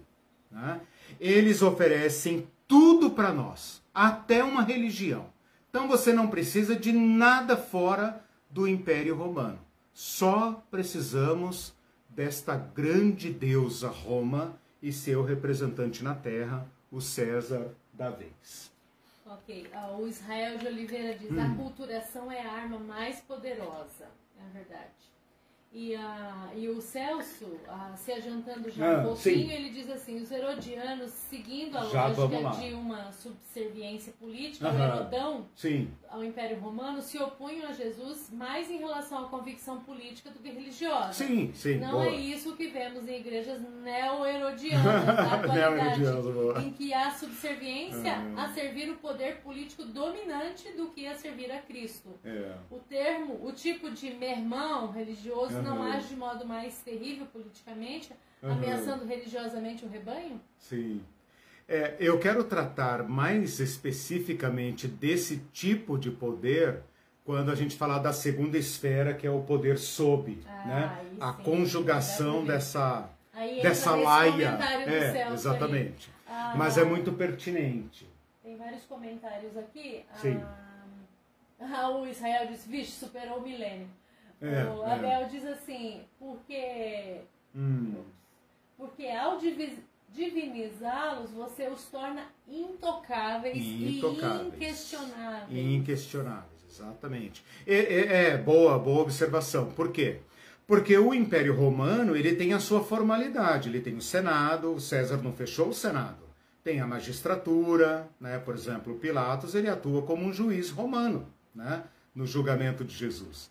Né? 0.48 0.80
Eles 1.18 1.60
oferecem 1.60 2.46
tudo 2.68 3.10
para 3.10 3.32
nós, 3.32 3.82
até 3.92 4.44
uma 4.44 4.62
religião. 4.62 5.26
Então 5.70 5.86
você 5.86 6.12
não 6.12 6.28
precisa 6.28 6.74
de 6.74 6.92
nada 6.92 7.56
fora 7.56 8.22
do 8.50 8.66
Império 8.66 9.14
Romano. 9.14 9.58
Só 9.94 10.62
precisamos 10.68 11.72
desta 12.08 12.56
grande 12.56 13.32
deusa 13.32 13.88
Roma 13.88 14.58
e 14.82 14.92
seu 14.92 15.22
representante 15.24 16.02
na 16.02 16.14
terra, 16.14 16.66
o 16.90 17.00
César 17.00 17.72
da 17.92 18.10
vez. 18.10 18.72
Ok. 19.24 19.70
Uh, 19.72 20.02
o 20.02 20.08
Israel 20.08 20.58
de 20.58 20.66
Oliveira 20.66 21.16
diz: 21.16 21.30
hum. 21.30 21.40
a 21.40 21.54
culturação 21.54 22.32
é 22.32 22.44
a 22.44 22.52
arma 22.52 22.78
mais 22.80 23.20
poderosa. 23.20 24.08
É 24.38 24.52
verdade. 24.52 24.90
E, 25.72 25.94
uh, 25.94 25.98
e 26.56 26.68
o 26.68 26.80
Celso, 26.80 27.44
uh, 27.44 27.96
se 27.96 28.10
adiantando 28.10 28.68
já 28.68 28.96
ah, 28.96 28.98
um 28.98 29.02
pouquinho, 29.04 29.46
sim. 29.46 29.52
ele 29.52 29.70
diz 29.70 29.88
assim: 29.88 30.20
os 30.20 30.28
herodianos, 30.28 31.12
seguindo 31.12 31.78
a 31.78 31.84
já 31.84 32.08
lógica 32.08 32.60
de 32.60 32.74
uma 32.74 33.12
subserviência 33.12 34.12
política, 34.18 34.68
o 34.68 34.76
Herodão, 34.76 35.46
sim. 35.54 35.88
ao 36.08 36.24
Império 36.24 36.58
Romano, 36.58 37.00
se 37.00 37.18
opunham 37.18 37.68
a 37.68 37.72
Jesus 37.72 38.30
mais 38.32 38.68
em 38.68 38.78
relação 38.78 39.26
à 39.26 39.28
convicção 39.28 39.78
política 39.82 40.30
do 40.30 40.40
que 40.40 40.50
religiosa. 40.50 41.12
Sim, 41.12 41.52
sim. 41.54 41.78
Não 41.78 41.92
boa. 41.92 42.06
é 42.06 42.16
isso 42.16 42.56
que 42.56 42.66
vemos 42.66 43.06
em 43.06 43.20
igrejas 43.20 43.60
neo-herodianas 43.60 45.06
da 45.06 45.34
atualidade, 45.34 46.66
em 46.66 46.72
que 46.72 46.92
há 46.92 47.12
subserviência 47.12 48.14
ah. 48.36 48.46
a 48.46 48.48
servir 48.48 48.90
o 48.90 48.96
poder 48.96 49.36
político 49.36 49.84
dominante 49.84 50.72
do 50.72 50.88
que 50.88 51.06
a 51.06 51.14
servir 51.14 51.52
a 51.52 51.58
Cristo. 51.58 52.18
É. 52.24 52.56
O 52.68 52.80
termo, 52.80 53.38
o 53.46 53.52
tipo 53.52 53.88
de 53.88 54.10
mermão 54.14 54.90
religioso 54.90 55.59
uhum. 55.60 55.74
não 55.76 55.82
age 55.82 56.08
de 56.08 56.16
modo 56.16 56.46
mais 56.46 56.78
terrível 56.78 57.26
politicamente, 57.26 58.12
uhum. 58.42 58.52
ameaçando 58.52 59.04
religiosamente 59.04 59.84
o 59.84 59.88
rebanho? 59.88 60.40
Sim. 60.58 61.02
É, 61.68 61.94
eu 62.00 62.18
quero 62.18 62.42
tratar 62.42 63.04
mais 63.04 63.60
especificamente 63.60 64.88
desse 64.88 65.36
tipo 65.52 65.96
de 65.96 66.10
poder 66.10 66.82
quando 67.24 67.50
a 67.52 67.54
gente 67.54 67.76
falar 67.76 67.98
da 67.98 68.12
segunda 68.12 68.58
esfera, 68.58 69.14
que 69.14 69.24
é 69.24 69.30
o 69.30 69.42
poder 69.42 69.78
sob, 69.78 70.42
ah, 70.48 70.66
né? 70.66 71.04
a 71.20 71.32
sim, 71.32 71.42
conjugação 71.44 72.44
dessa, 72.44 73.08
dessa 73.62 73.94
laia. 73.94 74.58
É, 74.84 75.32
exatamente. 75.32 76.10
Ah, 76.26 76.54
Mas 76.56 76.76
é 76.76 76.84
muito 76.84 77.12
pertinente. 77.12 78.04
Tem 78.42 78.56
vários 78.56 78.82
comentários 78.82 79.56
aqui. 79.56 80.04
Sim. 80.16 80.42
Ah, 81.60 81.88
o 81.90 82.06
Israel 82.06 82.48
diz, 82.48 82.66
vixe, 82.66 82.92
superou 82.92 83.38
o 83.38 83.42
milênio. 83.42 83.86
É, 84.40 84.64
o 84.64 84.84
é. 84.84 84.92
Abel 84.94 85.28
diz 85.28 85.44
assim, 85.44 86.00
porque, 86.18 87.20
Hum. 87.54 87.94
porque 88.76 89.06
ao 89.08 89.38
divi- 89.38 89.84
divinizá-los, 90.08 91.30
você 91.30 91.68
os 91.68 91.84
torna 91.86 92.22
intocáveis, 92.48 93.56
Intocáveis. 93.56 94.42
e 94.42 94.56
inquestionáveis. 94.56 95.50
Inquestionáveis, 95.58 96.64
exatamente. 96.70 97.44
É, 97.66 97.74
é- 97.76 98.22
é 98.30 98.38
boa, 98.38 98.78
boa 98.78 99.02
observação. 99.02 99.70
Por 99.72 99.92
quê? 99.92 100.20
Porque 100.66 100.96
o 100.96 101.12
Império 101.12 101.54
Romano 101.54 102.16
ele 102.16 102.34
tem 102.36 102.52
a 102.52 102.60
sua 102.60 102.82
formalidade. 102.82 103.68
Ele 103.68 103.80
tem 103.80 103.96
o 103.96 104.00
Senado. 104.02 104.72
O 104.74 104.80
César 104.80 105.16
não 105.18 105.32
fechou 105.32 105.68
o 105.68 105.74
Senado. 105.74 106.18
Tem 106.62 106.80
a 106.80 106.86
magistratura, 106.86 108.08
né? 108.20 108.38
Por 108.38 108.54
exemplo, 108.54 108.94
Pilatos 108.96 109.54
ele 109.56 109.68
atua 109.68 110.02
como 110.02 110.24
um 110.24 110.32
juiz 110.32 110.70
romano, 110.70 111.26
né? 111.54 111.82
No 112.14 112.24
julgamento 112.26 112.84
de 112.84 112.94
Jesus. 112.94 113.50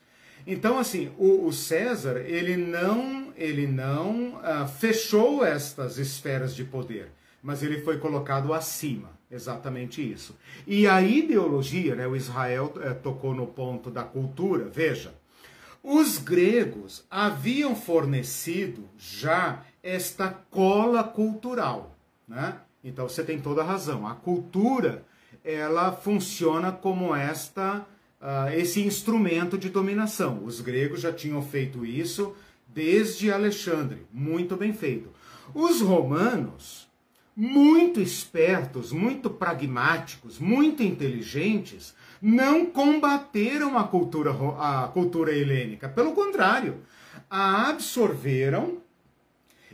Então, 0.51 0.79
assim, 0.79 1.11
o, 1.15 1.45
o 1.45 1.53
César 1.53 2.21
ele 2.25 2.57
não 2.57 3.31
ele 3.37 3.67
não 3.67 4.39
ah, 4.43 4.65
fechou 4.65 5.45
estas 5.45 5.99
esferas 5.99 6.55
de 6.55 6.63
poder, 6.63 7.11
mas 7.41 7.61
ele 7.61 7.81
foi 7.81 7.99
colocado 7.99 8.51
acima, 8.51 9.11
exatamente 9.29 10.01
isso. 10.01 10.35
E 10.65 10.87
a 10.87 11.03
ideologia, 11.03 11.95
né? 11.95 12.07
O 12.07 12.15
Israel 12.15 12.73
eh, 12.81 12.95
tocou 12.95 13.35
no 13.35 13.45
ponto 13.45 13.91
da 13.91 14.03
cultura. 14.03 14.65
Veja, 14.65 15.13
os 15.83 16.17
gregos 16.17 17.05
haviam 17.11 17.75
fornecido 17.75 18.89
já 18.97 19.63
esta 19.83 20.29
cola 20.49 21.03
cultural, 21.03 21.95
né? 22.27 22.55
Então 22.83 23.07
você 23.07 23.23
tem 23.23 23.39
toda 23.39 23.61
a 23.61 23.65
razão. 23.65 24.07
A 24.07 24.15
cultura 24.15 25.05
ela 25.43 25.91
funciona 25.91 26.71
como 26.71 27.15
esta 27.15 27.85
ah, 28.21 28.55
esse 28.55 28.81
instrumento 28.81 29.57
de 29.57 29.69
dominação. 29.69 30.43
Os 30.43 30.61
gregos 30.61 31.01
já 31.01 31.11
tinham 31.13 31.41
feito 31.41 31.85
isso 31.85 32.35
desde 32.67 33.31
Alexandre, 33.31 34.05
muito 34.11 34.55
bem 34.55 34.73
feito. 34.73 35.09
Os 35.53 35.81
romanos, 35.81 36.87
muito 37.35 37.99
espertos, 37.99 38.91
muito 38.91 39.29
pragmáticos, 39.29 40.37
muito 40.37 40.83
inteligentes, 40.83 41.95
não 42.21 42.65
combateram 42.65 43.77
a 43.77 43.85
cultura, 43.85 44.31
a 44.59 44.87
cultura 44.89 45.31
helênica. 45.31 45.87
Pelo 45.87 46.13
contrário, 46.13 46.81
a 47.29 47.69
absorveram 47.69 48.77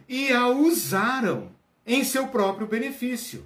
e 0.07 0.31
a 0.31 0.47
usaram 0.47 1.49
em 1.85 2.03
seu 2.03 2.27
próprio 2.27 2.67
benefício. 2.67 3.43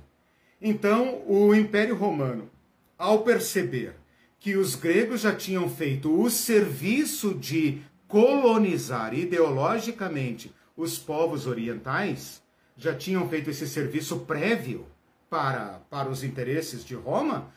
Então, 0.62 1.24
o 1.26 1.56
Império 1.56 1.96
Romano, 1.96 2.50
ao 2.98 3.20
perceber 3.20 3.96
que 4.40 4.56
os 4.56 4.76
gregos 4.76 5.22
já 5.22 5.36
tinham 5.36 5.70
feito 5.70 6.20
o 6.22 6.30
serviço 6.30 7.34
de 7.34 7.82
colonizar 8.08 9.14
ideologicamente 9.14 10.54
os 10.76 10.98
povos 10.98 11.46
orientais, 11.46 12.42
já 12.78 12.96
tinham 12.96 13.28
feito 13.28 13.50
esse 13.50 13.68
serviço 13.68 14.20
prévio 14.22 14.86
para, 15.30 15.82
para 15.90 16.10
os 16.10 16.24
interesses 16.24 16.84
de 16.86 16.96
Roma, 16.96 17.52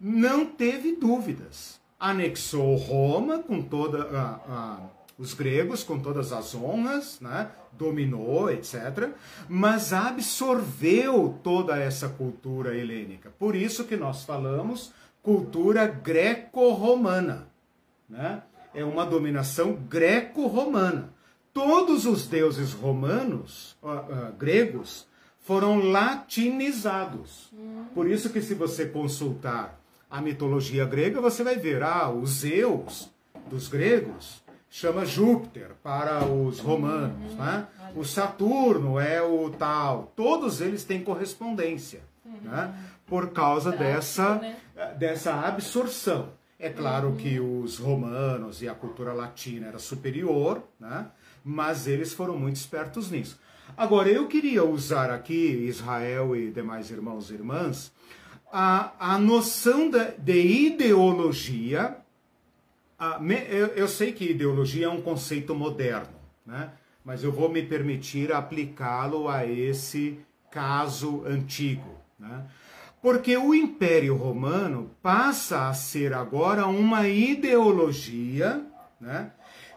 não 0.00 0.44
teve 0.44 0.94
dúvidas. 0.96 1.80
Anexou 1.98 2.76
Roma 2.76 3.38
com 3.38 3.62
toda 3.62 4.02
a- 4.02 4.80
os 5.18 5.32
gregos 5.32 5.82
com 5.82 5.98
todas 5.98 6.30
as 6.30 6.54
honras, 6.54 7.18
né? 7.20 7.50
dominou, 7.72 8.50
etc. 8.50 9.10
Mas 9.48 9.92
absorveu 9.92 11.38
toda 11.42 11.76
essa 11.78 12.08
cultura 12.08 12.76
helênica. 12.76 13.30
Por 13.38 13.56
isso 13.56 13.84
que 13.84 13.96
nós 13.96 14.24
falamos 14.24 14.92
cultura 15.26 15.88
greco-romana. 15.88 17.48
Né? 18.08 18.40
É 18.72 18.84
uma 18.84 19.04
dominação 19.04 19.72
greco-romana. 19.72 21.12
Todos 21.52 22.06
os 22.06 22.28
deuses 22.28 22.72
romanos, 22.72 23.76
ah, 23.82 24.04
ah, 24.08 24.32
gregos, 24.38 25.08
foram 25.40 25.80
latinizados. 25.80 27.52
Por 27.92 28.08
isso 28.08 28.30
que 28.30 28.40
se 28.40 28.54
você 28.54 28.86
consultar 28.86 29.80
a 30.08 30.20
mitologia 30.20 30.84
grega, 30.84 31.20
você 31.20 31.42
vai 31.42 31.56
ver, 31.56 31.82
ah, 31.82 32.08
os 32.08 32.30
Zeus 32.30 33.10
dos 33.50 33.66
gregos 33.66 34.44
chama 34.70 35.04
Júpiter 35.04 35.72
para 35.82 36.24
os 36.24 36.60
romanos, 36.60 37.34
né? 37.34 37.66
O 37.96 38.04
Saturno 38.04 39.00
é 39.00 39.20
o 39.20 39.50
tal. 39.50 40.12
Todos 40.14 40.60
eles 40.60 40.84
têm 40.84 41.02
correspondência, 41.02 42.02
né? 42.42 42.72
Por 43.06 43.30
causa 43.30 43.72
dessa 43.72 44.36
né? 44.36 44.56
Dessa 44.98 45.34
absorção. 45.34 46.30
É 46.58 46.70
claro 46.70 47.16
que 47.16 47.38
os 47.38 47.78
romanos 47.78 48.62
e 48.62 48.68
a 48.68 48.74
cultura 48.74 49.12
latina 49.12 49.66
era 49.66 49.78
superior, 49.78 50.62
né? 50.80 51.06
mas 51.44 51.86
eles 51.86 52.12
foram 52.14 52.38
muito 52.38 52.56
espertos 52.56 53.10
nisso. 53.10 53.38
Agora, 53.76 54.08
eu 54.08 54.26
queria 54.26 54.64
usar 54.64 55.10
aqui, 55.10 55.34
Israel 55.68 56.34
e 56.34 56.50
demais 56.50 56.90
irmãos 56.90 57.30
e 57.30 57.34
irmãs, 57.34 57.92
a, 58.50 58.92
a 59.14 59.18
noção 59.18 59.90
da, 59.90 60.04
de 60.16 60.40
ideologia. 60.66 61.96
a- 62.98 63.18
me- 63.18 63.46
eu, 63.50 63.66
eu 63.68 63.88
sei 63.88 64.12
que 64.12 64.24
ideologia 64.30 64.86
é 64.86 64.88
um 64.88 65.02
conceito 65.02 65.54
moderno, 65.54 66.14
né? 66.46 66.70
mas 67.04 67.22
eu 67.22 67.30
vou 67.32 67.48
me 67.50 67.62
permitir 67.62 68.32
aplicá-lo 68.32 69.28
a 69.28 69.44
esse 69.44 70.18
caso 70.50 71.22
antigo. 71.26 71.94
Né? 72.18 72.44
Porque 73.06 73.36
o 73.36 73.54
Império 73.54 74.16
Romano 74.16 74.90
passa 75.00 75.68
a 75.68 75.74
ser 75.74 76.12
agora 76.12 76.66
uma 76.66 77.06
ideologia 77.06 78.66
né, 79.00 79.30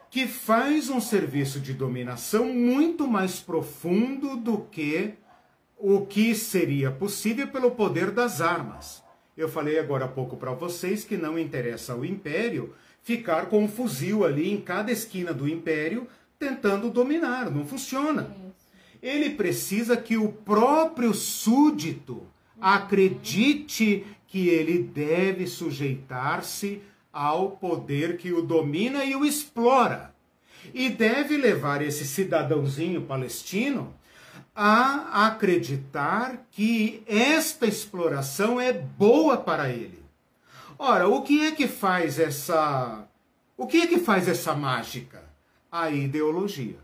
que 0.09 0.25
faz 0.25 0.89
um 0.89 0.99
serviço 0.99 1.59
de 1.59 1.71
dominação 1.71 2.51
muito 2.51 3.07
mais 3.07 3.39
profundo 3.39 4.35
do 4.35 4.57
que 4.57 5.13
o 5.77 6.07
que 6.07 6.33
seria 6.33 6.89
possível 6.89 7.47
pelo 7.49 7.69
poder 7.69 8.09
das 8.09 8.41
armas. 8.41 9.03
Eu 9.37 9.47
falei 9.47 9.77
agora 9.77 10.05
há 10.05 10.07
pouco 10.07 10.35
para 10.35 10.53
vocês 10.53 11.03
que 11.03 11.15
não 11.15 11.37
interessa 11.37 11.93
ao 11.93 12.03
Império 12.03 12.73
ficar 13.03 13.45
com 13.45 13.63
um 13.63 13.67
fuzil 13.67 14.25
ali 14.25 14.51
em 14.51 14.59
cada 14.59 14.91
esquina 14.91 15.31
do 15.31 15.47
Império 15.47 16.07
tentando 16.39 16.89
dominar. 16.89 17.51
Não 17.51 17.63
funciona. 17.63 18.35
Ele 18.99 19.29
precisa 19.29 19.95
que 19.95 20.17
o 20.17 20.29
próprio 20.31 21.13
súdito 21.13 22.25
acredite 22.61 24.05
que 24.27 24.47
ele 24.47 24.79
deve 24.79 25.47
sujeitar-se 25.47 26.81
ao 27.11 27.51
poder 27.51 28.17
que 28.17 28.31
o 28.31 28.41
domina 28.41 29.03
e 29.03 29.15
o 29.15 29.25
explora. 29.25 30.13
E 30.73 30.89
deve 30.89 31.37
levar 31.37 31.81
esse 31.81 32.05
cidadãozinho 32.05 33.01
palestino 33.01 33.93
a 34.55 35.27
acreditar 35.27 36.45
que 36.51 37.01
esta 37.07 37.65
exploração 37.65 38.59
é 38.59 38.73
boa 38.73 39.37
para 39.37 39.69
ele. 39.69 40.03
Ora, 40.77 41.07
o 41.07 41.21
que 41.21 41.47
é 41.47 41.51
que 41.51 41.67
faz 41.67 42.19
essa 42.19 43.05
o 43.57 43.67
que 43.67 43.81
é 43.81 43.87
que 43.87 43.99
faz 43.99 44.29
essa 44.29 44.55
mágica? 44.55 45.21
A 45.69 45.89
ideologia. 45.89 46.77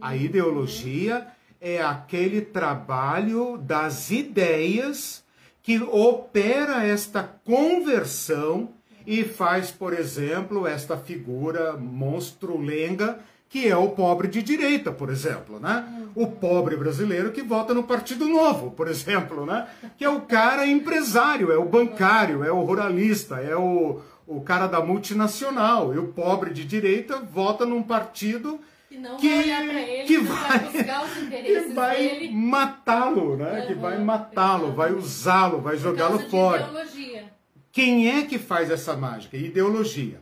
A 0.00 0.16
ideologia 0.16 1.28
é 1.60 1.82
aquele 1.82 2.40
trabalho 2.40 3.58
das 3.58 4.10
ideias 4.10 5.22
que 5.62 5.78
opera 5.82 6.86
esta 6.86 7.22
conversão 7.22 8.70
e 9.06 9.24
faz, 9.24 9.70
por 9.70 9.92
exemplo, 9.92 10.66
esta 10.66 10.96
figura 10.96 11.76
monstrulenga 11.76 13.18
que 13.50 13.66
é 13.66 13.76
o 13.76 13.88
pobre 13.88 14.28
de 14.28 14.42
direita, 14.42 14.92
por 14.92 15.10
exemplo, 15.10 15.58
né? 15.58 16.06
O 16.14 16.28
pobre 16.28 16.76
brasileiro 16.76 17.32
que 17.32 17.42
vota 17.42 17.74
no 17.74 17.82
Partido 17.82 18.28
Novo, 18.28 18.70
por 18.70 18.86
exemplo, 18.86 19.44
né? 19.44 19.66
Que 19.98 20.04
é 20.04 20.08
o 20.08 20.20
cara 20.20 20.64
empresário, 20.64 21.50
é 21.50 21.58
o 21.58 21.64
bancário, 21.64 22.44
é 22.44 22.52
o 22.52 22.62
ruralista, 22.62 23.40
é 23.40 23.56
o, 23.56 24.00
o 24.24 24.40
cara 24.40 24.68
da 24.68 24.80
multinacional. 24.80 25.92
E 25.92 25.98
o 25.98 26.06
pobre 26.12 26.54
de 26.54 26.64
direita 26.64 27.18
vota 27.18 27.66
num 27.66 27.82
partido 27.82 28.60
E 28.90 28.98
não 28.98 29.16
que, 29.16 29.28
vai 29.28 29.44
olhar 29.44 29.64
pra 29.68 29.80
ele, 29.80 30.04
que 30.04 30.18
vai 30.18 30.48
vai, 30.48 30.58
buscar 30.58 31.04
os 31.04 31.12
que 31.14 31.20
interesses 31.20 31.74
vai 31.74 31.96
dele. 31.96 32.30
matá-lo, 32.32 33.36
né? 33.36 33.64
Que 33.66 33.74
vai 33.74 33.98
matá-lo, 33.98 34.72
vai 34.72 34.92
usá-lo, 34.92 35.60
vai 35.60 35.76
jogá-lo 35.76 36.18
fora. 36.28 36.62
ideologia. 36.62 37.32
Quem 37.70 38.08
é 38.08 38.22
que 38.26 38.38
faz 38.38 38.70
essa 38.70 38.96
mágica? 38.96 39.36
Ideologia. 39.36 40.20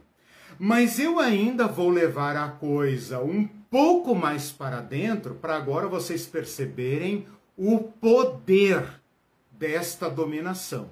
Mas 0.59 0.99
eu 0.99 1.19
ainda 1.19 1.67
vou 1.67 1.89
levar 1.89 2.37
a 2.37 2.49
coisa 2.49 3.21
um 3.21 3.47
pouco 3.71 4.15
mais 4.15 4.51
para 4.51 4.81
dentro 4.81 5.35
para 5.35 5.57
agora 5.57 5.87
vocês 5.89 6.27
perceberem 6.27 7.27
o 7.57 7.79
poder 7.79 8.85
desta 9.51 10.11
dominação. 10.11 10.91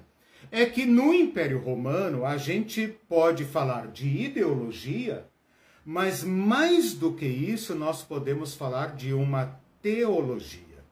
É 0.51 0.65
que 0.65 0.85
no 0.85 1.13
Império 1.13 1.59
Romano 1.59 2.25
a 2.25 2.37
gente 2.37 2.87
pode 3.07 3.43
falar 3.45 3.87
de 3.87 4.07
ideologia, 4.07 5.25
mas 5.89 6.21
mais 6.21 6.93
do 6.93 7.13
que 7.13 7.25
isso 7.25 7.73
nós 7.73 8.03
podemos 8.03 8.53
falar 8.53 8.93
de 8.93 9.13
uma 9.13 9.57
teologia. 9.81 10.83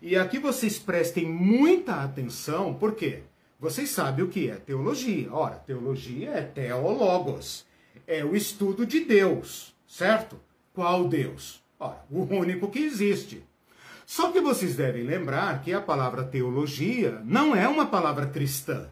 E 0.00 0.16
aqui 0.16 0.38
vocês 0.38 0.78
prestem 0.78 1.26
muita 1.26 1.96
atenção, 1.96 2.72
por 2.72 2.94
quê? 2.94 3.24
Vocês 3.60 3.90
sabem 3.90 4.24
o 4.24 4.28
que 4.28 4.48
é 4.48 4.54
teologia. 4.54 5.30
Ora, 5.30 5.56
teologia 5.56 6.30
é 6.30 6.40
teologos, 6.40 7.66
é 8.06 8.24
o 8.24 8.34
estudo 8.34 8.86
de 8.86 9.00
Deus, 9.00 9.74
certo? 9.86 10.40
Qual 10.72 11.06
Deus? 11.06 11.62
Ora, 11.78 12.02
o 12.10 12.22
único 12.22 12.70
que 12.70 12.78
existe. 12.78 13.44
Só 14.06 14.32
que 14.32 14.40
vocês 14.40 14.74
devem 14.74 15.02
lembrar 15.02 15.60
que 15.60 15.70
a 15.70 15.82
palavra 15.82 16.24
teologia 16.24 17.20
não 17.26 17.54
é 17.54 17.68
uma 17.68 17.84
palavra 17.84 18.24
cristã. 18.24 18.88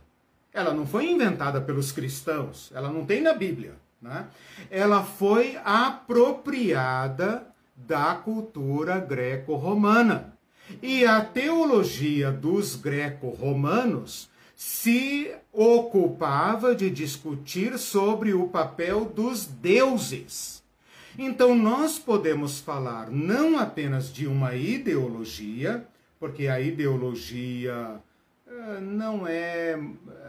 Ela 0.53 0.74
não 0.74 0.87
foi 0.87 1.11
inventada 1.11 1.59
pelos 1.59 1.91
cristãos, 1.91 2.70
ela 2.74 2.93
não 2.93 3.07
tem 3.07 3.22
na 3.22 3.33
Bíblia. 3.33 3.80
Né? 4.03 4.26
Ela 4.70 5.05
foi 5.05 5.57
apropriada 5.64 7.46
da 7.76 8.14
cultura 8.16 8.98
greco-romana. 8.98 10.36
E 10.82 11.05
a 11.05 11.20
teologia 11.20 12.32
dos 12.32 12.74
greco-romanos 12.76 14.28
se 14.57 15.32
ocupava 15.53 16.74
de 16.74 16.90
discutir 16.90 17.78
sobre 17.78 18.32
o 18.32 18.48
papel 18.48 19.05
dos 19.05 19.46
deuses. 19.46 20.62
Então, 21.18 21.55
nós 21.55 21.98
podemos 21.98 22.61
falar 22.61 23.11
não 23.11 23.59
apenas 23.59 24.12
de 24.12 24.26
uma 24.26 24.55
ideologia, 24.55 25.86
porque 26.18 26.46
a 26.46 26.61
ideologia 26.61 28.00
não 28.80 29.26
é. 29.26 29.78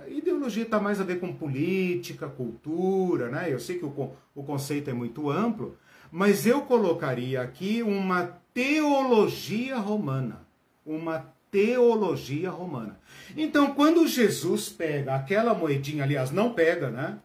Ideologia 0.07 0.63
está 0.63 0.79
mais 0.79 0.99
a 0.99 1.03
ver 1.03 1.19
com 1.19 1.33
política, 1.33 2.27
cultura, 2.27 3.29
né? 3.29 3.51
Eu 3.51 3.59
sei 3.59 3.77
que 3.77 3.85
o, 3.85 4.11
o 4.35 4.43
conceito 4.43 4.89
é 4.89 4.93
muito 4.93 5.29
amplo, 5.29 5.77
mas 6.11 6.45
eu 6.45 6.61
colocaria 6.61 7.41
aqui 7.41 7.81
uma 7.81 8.39
teologia 8.53 9.77
romana. 9.77 10.45
Uma 10.85 11.33
teologia 11.49 12.49
romana. 12.49 12.99
Então, 13.37 13.73
quando 13.75 14.07
Jesus 14.07 14.69
pega 14.69 15.15
aquela 15.15 15.53
moedinha, 15.53 16.03
aliás, 16.03 16.31
não 16.31 16.53
pega, 16.53 16.89
né? 16.89 17.19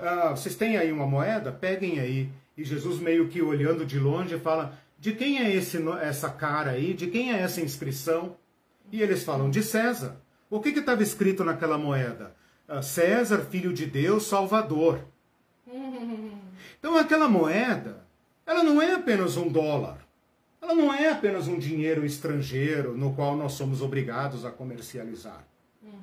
Ah, 0.00 0.30
vocês 0.30 0.54
têm 0.54 0.76
aí 0.76 0.92
uma 0.92 1.06
moeda? 1.06 1.52
Peguem 1.52 2.00
aí. 2.00 2.28
E 2.56 2.64
Jesus, 2.64 3.00
meio 3.00 3.28
que 3.28 3.40
olhando 3.40 3.86
de 3.86 3.98
longe, 3.98 4.38
fala: 4.38 4.78
De 4.98 5.12
quem 5.12 5.38
é 5.38 5.54
esse, 5.54 5.78
essa 6.00 6.28
cara 6.28 6.72
aí? 6.72 6.92
De 6.92 7.06
quem 7.06 7.32
é 7.32 7.40
essa 7.40 7.60
inscrição? 7.60 8.36
E 8.92 9.02
eles 9.02 9.24
falam: 9.24 9.50
De 9.50 9.62
César. 9.62 10.20
O 10.50 10.60
que 10.60 10.68
estava 10.68 11.02
escrito 11.02 11.42
naquela 11.42 11.78
moeda? 11.78 12.36
Ah, 12.68 12.82
César, 12.82 13.38
filho 13.38 13.72
de 13.72 13.86
Deus, 13.86 14.26
Salvador. 14.26 15.00
Então, 16.78 16.96
aquela 16.96 17.28
moeda, 17.28 18.04
ela 18.44 18.64
não 18.64 18.82
é 18.82 18.94
apenas 18.94 19.36
um 19.36 19.48
dólar. 19.48 19.98
Ela 20.60 20.74
não 20.74 20.92
é 20.92 21.10
apenas 21.10 21.46
um 21.46 21.56
dinheiro 21.56 22.04
estrangeiro 22.04 22.96
no 22.96 23.14
qual 23.14 23.36
nós 23.36 23.52
somos 23.52 23.80
obrigados 23.80 24.44
a 24.44 24.50
comercializar. 24.50 25.44
Uhum. 25.80 26.00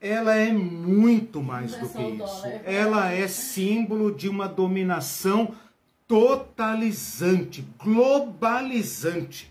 Ela 0.00 0.36
é 0.36 0.52
muito 0.52 1.42
mais 1.42 1.74
do 1.76 1.86
que 1.86 2.02
isso. 2.02 2.46
É 2.46 2.62
ela 2.64 3.12
é 3.12 3.28
símbolo 3.28 4.10
de 4.10 4.26
uma 4.26 4.48
dominação 4.48 5.54
totalizante, 6.08 7.66
globalizante. 7.78 9.49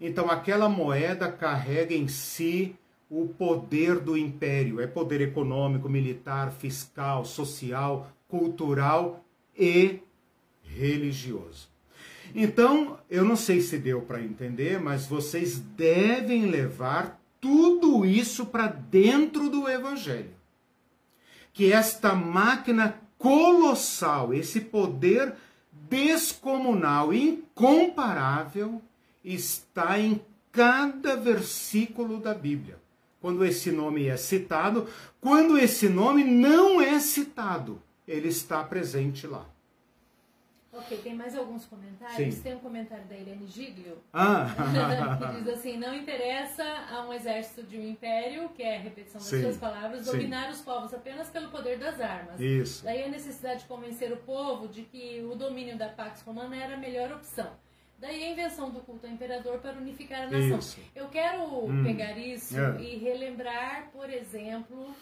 Então, 0.00 0.30
aquela 0.30 0.68
moeda 0.68 1.30
carrega 1.30 1.94
em 1.94 2.08
si 2.08 2.74
o 3.10 3.26
poder 3.26 3.98
do 3.98 4.16
império. 4.16 4.80
É 4.80 4.86
poder 4.86 5.20
econômico, 5.20 5.88
militar, 5.88 6.52
fiscal, 6.52 7.24
social, 7.24 8.10
cultural 8.28 9.22
e 9.58 10.00
religioso. 10.62 11.68
Então, 12.34 12.98
eu 13.10 13.24
não 13.24 13.36
sei 13.36 13.60
se 13.60 13.76
deu 13.76 14.02
para 14.02 14.22
entender, 14.22 14.80
mas 14.80 15.06
vocês 15.06 15.58
devem 15.58 16.46
levar 16.46 17.20
tudo 17.40 18.06
isso 18.06 18.46
para 18.46 18.68
dentro 18.68 19.48
do 19.48 19.68
Evangelho. 19.68 20.30
Que 21.52 21.72
esta 21.72 22.14
máquina 22.14 23.00
colossal, 23.18 24.32
esse 24.32 24.60
poder 24.60 25.34
descomunal, 25.72 27.12
incomparável, 27.12 28.80
está 29.24 29.98
em 29.98 30.20
cada 30.52 31.16
versículo 31.16 32.18
da 32.18 32.34
Bíblia. 32.34 32.78
Quando 33.20 33.44
esse 33.44 33.70
nome 33.70 34.06
é 34.06 34.16
citado, 34.16 34.88
quando 35.20 35.58
esse 35.58 35.88
nome 35.88 36.24
não 36.24 36.80
é 36.80 36.98
citado, 36.98 37.82
ele 38.08 38.28
está 38.28 38.64
presente 38.64 39.26
lá. 39.26 39.46
Ok, 40.72 40.98
tem 40.98 41.14
mais 41.14 41.36
alguns 41.36 41.66
comentários? 41.66 42.34
Sim. 42.34 42.42
Tem 42.42 42.54
um 42.54 42.60
comentário 42.60 43.04
da 43.06 43.16
Irene 43.16 43.46
Giglio, 43.48 43.98
ah. 44.12 44.46
que 45.34 45.42
diz 45.42 45.48
assim, 45.52 45.76
não 45.76 45.92
interessa 45.92 46.64
a 46.64 47.06
um 47.06 47.12
exército 47.12 47.64
de 47.64 47.76
um 47.76 47.88
império, 47.88 48.48
que 48.50 48.62
é 48.62 48.76
a 48.76 48.80
repetição 48.80 49.20
das 49.20 49.28
Sim. 49.28 49.42
suas 49.42 49.56
palavras, 49.56 50.06
dominar 50.06 50.46
Sim. 50.46 50.52
os 50.52 50.60
povos 50.60 50.94
apenas 50.94 51.28
pelo 51.28 51.48
poder 51.48 51.76
das 51.76 52.00
armas. 52.00 52.40
Isso. 52.40 52.84
Daí 52.84 53.02
a 53.02 53.08
necessidade 53.08 53.62
de 53.62 53.66
convencer 53.66 54.12
o 54.12 54.16
povo 54.18 54.68
de 54.68 54.82
que 54.82 55.20
o 55.30 55.34
domínio 55.34 55.76
da 55.76 55.88
Pax 55.88 56.22
Romana 56.22 56.56
era 56.56 56.74
a 56.74 56.78
melhor 56.78 57.12
opção. 57.12 57.50
Daí 58.00 58.24
a 58.24 58.30
invenção 58.30 58.70
do 58.70 58.80
culto 58.80 59.06
ao 59.06 59.12
imperador 59.12 59.58
para 59.58 59.76
unificar 59.76 60.22
a 60.22 60.30
nação. 60.30 60.58
Isso. 60.58 60.80
Eu 60.96 61.08
quero 61.08 61.42
hum. 61.42 61.84
pegar 61.84 62.16
isso 62.16 62.58
é. 62.58 62.80
e 62.80 62.96
relembrar, 62.96 63.90
por 63.92 64.08
exemplo, 64.08 64.94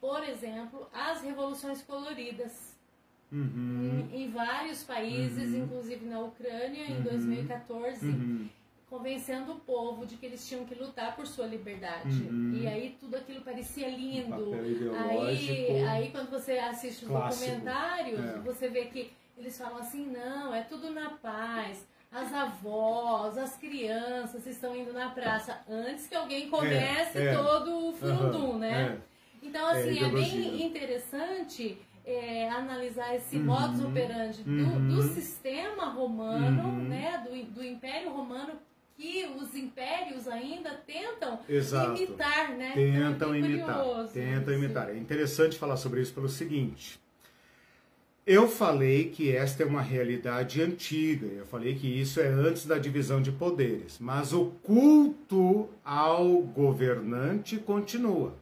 por 0.00 0.22
exemplo, 0.22 0.88
as 0.92 1.20
revoluções 1.20 1.82
coloridas 1.82 2.78
Uhum. 3.30 4.08
Em, 4.10 4.22
em, 4.22 4.30
vários 4.30 4.82
países, 4.82 5.52
uhum. 5.52 5.64
inclusive 5.64 6.06
na 6.06 6.20
Ucrânia, 6.20 6.86
em 6.86 7.02
2014, 7.02 8.06
uhum. 8.06 8.12
uhum. 8.12 8.48
convencendo 8.88 9.52
o 9.52 9.60
povo 9.60 10.06
de 10.06 10.16
que 10.16 10.24
eles 10.24 10.48
tinham 10.48 10.64
que 10.64 10.74
lutar 10.74 11.14
por 11.14 11.26
sua 11.26 11.46
liberdade. 11.46 12.22
Uhum. 12.22 12.54
E 12.54 12.66
aí 12.66 12.96
tudo 12.98 13.16
aquilo 13.16 13.42
parecia 13.42 13.88
lindo. 13.88 14.54
Aí, 15.10 15.84
aí 15.84 16.10
quando 16.10 16.30
você 16.30 16.52
assiste 16.52 17.04
os 17.04 17.10
clássico. 17.10 17.44
documentários, 17.44 18.18
é. 18.18 18.38
você 18.38 18.68
vê 18.68 18.86
que 18.86 19.12
eles 19.36 19.58
falam 19.58 19.78
assim, 19.78 20.06
não, 20.06 20.54
é 20.54 20.62
tudo 20.62 20.90
na 20.90 21.10
paz. 21.10 21.86
As 22.10 22.32
avós, 22.32 23.36
as 23.36 23.56
crianças 23.56 24.46
estão 24.46 24.74
indo 24.74 24.92
na 24.92 25.10
praça 25.10 25.60
antes 25.68 26.06
que 26.06 26.14
alguém 26.14 26.48
comece 26.48 27.18
é, 27.18 27.26
é. 27.26 27.34
todo 27.34 27.88
o 27.88 27.92
fundum, 27.92 28.58
né? 28.58 28.98
É. 29.04 29.46
Então, 29.46 29.70
é, 29.70 29.80
assim, 29.80 30.04
é, 30.04 30.08
bem 30.08 30.66
interessante 30.66 31.78
é, 32.04 32.48
analisar 32.48 33.14
esse 33.14 33.36
uhum, 33.36 33.44
modus 33.44 33.84
operandi 33.84 34.42
do, 34.42 34.50
uhum, 34.50 34.88
do 34.88 35.02
sistema 35.02 35.90
romano, 35.90 36.68
uhum. 36.68 36.88
né, 36.88 37.22
do, 37.22 37.52
do 37.52 37.62
Império 37.62 38.10
Romano, 38.10 38.54
que 38.96 39.26
os 39.38 39.54
impérios 39.54 40.26
ainda 40.26 40.70
tentam 40.70 41.38
Exato. 41.48 42.02
imitar, 42.02 42.56
né? 42.56 42.72
Tentam 42.74 43.10
então, 43.10 43.34
é 43.34 43.38
imitar. 43.38 43.84
Tentam 44.12 44.54
isso. 44.54 44.64
imitar. 44.64 44.90
É 44.90 44.96
interessante 44.96 45.58
falar 45.58 45.76
sobre 45.76 46.00
isso 46.00 46.14
pelo 46.14 46.28
seguinte. 46.28 46.98
Eu 48.28 48.46
falei 48.46 49.08
que 49.08 49.34
esta 49.34 49.62
é 49.62 49.66
uma 49.66 49.80
realidade 49.80 50.60
antiga, 50.60 51.26
eu 51.26 51.46
falei 51.46 51.74
que 51.74 51.86
isso 51.86 52.20
é 52.20 52.28
antes 52.28 52.66
da 52.66 52.78
divisão 52.78 53.22
de 53.22 53.32
poderes, 53.32 53.96
mas 53.98 54.34
o 54.34 54.52
culto 54.62 55.68
ao 55.82 56.42
governante 56.42 57.56
continua 57.56 58.34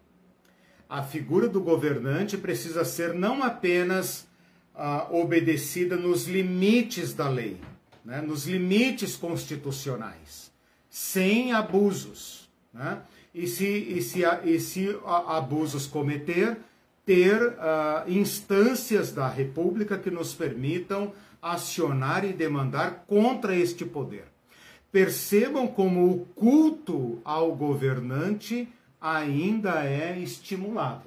a 0.89 1.03
figura 1.03 1.49
do 1.49 1.61
governante 1.61 2.37
precisa 2.37 2.85
ser 2.85 3.13
não 3.13 3.43
apenas 3.43 4.27
ah, 4.75 5.09
obedecida 5.11 5.97
nos 5.97 6.27
limites 6.27 7.13
da 7.13 7.29
lei, 7.29 7.61
né, 8.05 8.21
nos 8.21 8.47
limites 8.47 9.17
constitucionais, 9.17 10.53
sem 10.89 11.53
abusos. 11.53 12.49
Né? 12.73 13.01
E, 13.35 13.47
se, 13.47 13.67
e, 13.67 14.01
se, 14.01 14.23
e 14.45 14.61
se 14.61 14.99
abusos 15.05 15.87
cometer, 15.87 16.57
ter 17.07 17.41
uh, 17.41 18.11
instâncias 18.11 19.13
da 19.13 19.29
República 19.29 19.97
que 19.97 20.11
nos 20.11 20.35
permitam 20.35 21.13
acionar 21.41 22.25
e 22.25 22.33
demandar 22.33 23.05
contra 23.07 23.55
este 23.55 23.85
poder. 23.85 24.25
Percebam 24.91 25.69
como 25.69 26.11
o 26.11 26.27
culto 26.35 27.21
ao 27.25 27.55
governante 27.55 28.69
ainda 29.01 29.85
é 29.85 30.19
estimulado. 30.19 31.07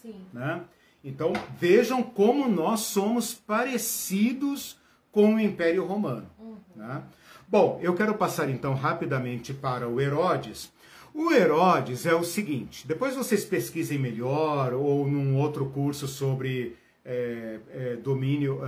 Sim. 0.00 0.14
Né? 0.32 0.62
Então 1.04 1.32
vejam 1.58 2.02
como 2.02 2.48
nós 2.48 2.80
somos 2.80 3.34
parecidos 3.34 4.78
com 5.12 5.34
o 5.34 5.40
Império 5.40 5.84
Romano. 5.84 6.26
Uhum. 6.38 6.56
Né? 6.74 7.02
Bom, 7.46 7.78
eu 7.82 7.94
quero 7.94 8.14
passar 8.14 8.48
então 8.48 8.74
rapidamente 8.74 9.52
para 9.52 9.88
o 9.88 10.00
Herodes. 10.00 10.72
O 11.18 11.32
Herodes 11.32 12.06
é 12.06 12.14
o 12.14 12.22
seguinte: 12.22 12.86
depois 12.86 13.16
vocês 13.16 13.44
pesquisem 13.44 13.98
melhor 13.98 14.72
ou 14.72 15.06
num 15.06 15.36
outro 15.36 15.66
curso 15.66 16.06
sobre 16.06 16.76
é, 17.04 17.58
é, 17.70 17.96
domínio, 17.96 18.60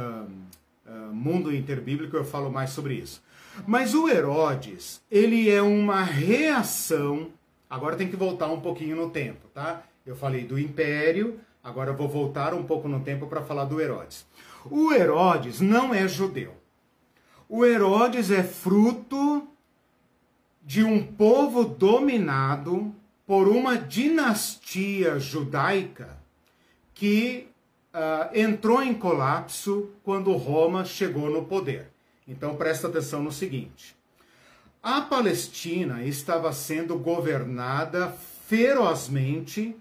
mundo 1.12 1.54
interbíblico, 1.54 2.16
eu 2.16 2.24
falo 2.24 2.50
mais 2.50 2.70
sobre 2.70 2.94
isso. 2.94 3.22
Mas 3.66 3.94
o 3.94 4.08
Herodes, 4.08 5.00
ele 5.10 5.48
é 5.48 5.62
uma 5.62 6.02
reação 6.02 7.30
Agora 7.70 7.94
tem 7.94 8.08
que 8.08 8.16
voltar 8.16 8.48
um 8.48 8.60
pouquinho 8.60 8.96
no 8.96 9.10
tempo, 9.10 9.46
tá? 9.54 9.84
Eu 10.04 10.16
falei 10.16 10.42
do 10.42 10.58
Império, 10.58 11.38
agora 11.62 11.90
eu 11.90 11.96
vou 11.96 12.08
voltar 12.08 12.52
um 12.52 12.64
pouco 12.64 12.88
no 12.88 12.98
tempo 12.98 13.28
para 13.28 13.42
falar 13.42 13.64
do 13.64 13.80
Herodes. 13.80 14.26
O 14.68 14.92
Herodes 14.92 15.60
não 15.60 15.94
é 15.94 16.08
judeu. 16.08 16.52
O 17.48 17.64
Herodes 17.64 18.32
é 18.32 18.42
fruto 18.42 19.46
de 20.70 20.84
um 20.84 21.04
povo 21.04 21.64
dominado 21.64 22.94
por 23.26 23.48
uma 23.48 23.76
dinastia 23.76 25.18
judaica 25.18 26.16
que 26.94 27.48
uh, 27.92 28.38
entrou 28.38 28.80
em 28.80 28.94
colapso 28.94 29.90
quando 30.04 30.32
Roma 30.36 30.84
chegou 30.84 31.28
no 31.28 31.44
poder. 31.44 31.90
Então 32.24 32.54
presta 32.54 32.86
atenção 32.86 33.20
no 33.20 33.32
seguinte: 33.32 33.96
a 34.80 35.00
Palestina 35.00 36.04
estava 36.04 36.52
sendo 36.52 36.96
governada 36.96 38.16
ferozmente, 38.46 39.74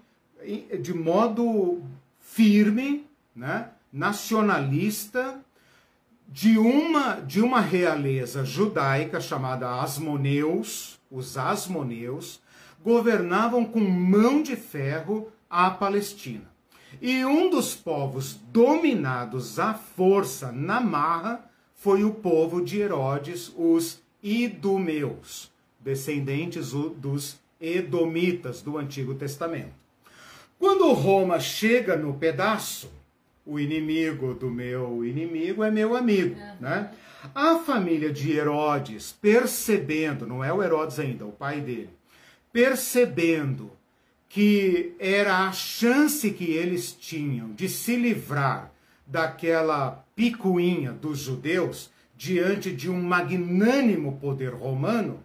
de 0.82 0.92
modo 0.92 1.84
firme, 2.18 3.06
né, 3.32 3.68
nacionalista, 3.92 5.40
de 6.32 6.56
uma, 6.56 7.14
de 7.14 7.42
uma 7.42 7.60
realeza 7.60 8.44
judaica 8.44 9.20
chamada 9.20 9.80
Asmoneus, 9.80 11.00
os 11.10 11.36
Asmoneus, 11.36 12.40
governavam 12.84 13.64
com 13.64 13.80
mão 13.80 14.40
de 14.40 14.54
ferro 14.54 15.28
a 15.48 15.68
Palestina. 15.70 16.48
E 17.02 17.24
um 17.24 17.50
dos 17.50 17.74
povos 17.74 18.38
dominados 18.52 19.58
à 19.58 19.74
força 19.74 20.52
na 20.52 20.80
marra 20.80 21.44
foi 21.74 22.04
o 22.04 22.14
povo 22.14 22.62
de 22.64 22.80
Herodes, 22.80 23.52
os 23.56 24.00
Idumeus, 24.22 25.50
descendentes 25.80 26.70
dos 26.70 27.40
Edomitas 27.60 28.62
do 28.62 28.78
Antigo 28.78 29.14
Testamento. 29.14 29.72
Quando 30.58 30.92
Roma 30.92 31.40
chega 31.40 31.96
no 31.96 32.14
pedaço, 32.14 32.90
o 33.44 33.58
inimigo 33.58 34.34
do 34.34 34.50
meu 34.50 35.04
inimigo 35.04 35.64
é 35.64 35.70
meu 35.70 35.96
amigo, 35.96 36.36
né? 36.60 36.90
A 37.34 37.58
família 37.58 38.12
de 38.12 38.32
Herodes, 38.32 39.12
percebendo, 39.20 40.26
não 40.26 40.42
é 40.42 40.52
o 40.52 40.62
Herodes 40.62 40.98
ainda, 40.98 41.26
o 41.26 41.32
pai 41.32 41.60
dele, 41.60 41.90
percebendo 42.52 43.70
que 44.28 44.94
era 44.98 45.48
a 45.48 45.52
chance 45.52 46.30
que 46.30 46.52
eles 46.52 46.92
tinham 46.92 47.52
de 47.52 47.68
se 47.68 47.96
livrar 47.96 48.72
daquela 49.06 50.04
picuinha 50.14 50.92
dos 50.92 51.18
judeus 51.18 51.90
diante 52.16 52.70
de 52.70 52.88
um 52.88 53.02
magnânimo 53.02 54.18
poder 54.20 54.52
romano, 54.52 55.22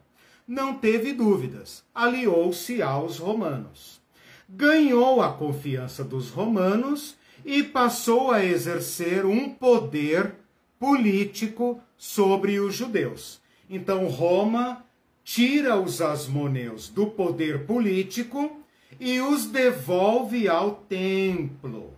não 0.47 0.74
teve 0.76 1.13
dúvidas, 1.13 1.84
aliou-se 1.93 2.82
aos 2.82 3.18
romanos. 3.18 4.01
Ganhou 4.49 5.22
a 5.22 5.34
confiança 5.34 6.03
dos 6.03 6.30
romanos 6.30 7.16
e 7.45 7.63
passou 7.63 8.31
a 8.31 8.43
exercer 8.43 9.23
um 9.23 9.47
poder 9.47 10.33
político 10.79 11.79
sobre 11.95 12.59
os 12.59 12.75
judeus. 12.75 13.39
Então 13.69 14.07
Roma 14.07 14.83
tira 15.23 15.79
os 15.79 16.01
asmoneus 16.01 16.89
do 16.89 17.07
poder 17.07 17.65
político 17.65 18.59
e 18.99 19.21
os 19.21 19.45
devolve 19.45 20.47
ao 20.47 20.71
templo. 20.71 21.93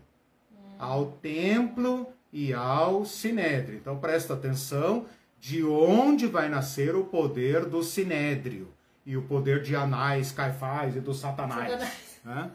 Ao 0.77 1.05
templo 1.21 2.07
e 2.31 2.53
ao 2.53 3.05
sinédrio. 3.05 3.77
Então 3.77 3.97
presta 3.97 4.33
atenção 4.33 5.05
de 5.39 5.63
onde 5.63 6.27
vai 6.27 6.49
nascer 6.49 6.95
o 6.95 7.05
poder 7.05 7.65
do 7.65 7.81
sinédrio 7.81 8.67
e 9.05 9.15
o 9.15 9.21
poder 9.21 9.63
de 9.63 9.75
Anás, 9.75 10.31
Caifás 10.31 10.95
e 10.95 10.99
do 10.99 11.13
Satanás. 11.13 11.81
Né? 12.23 12.51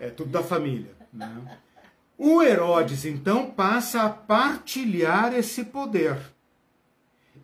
É 0.00 0.08
tudo 0.08 0.30
da 0.30 0.42
família. 0.42 0.92
Né? 1.12 1.58
O 2.24 2.40
Herodes 2.40 3.04
então 3.04 3.50
passa 3.50 4.04
a 4.04 4.08
partilhar 4.08 5.34
esse 5.34 5.64
poder. 5.64 6.16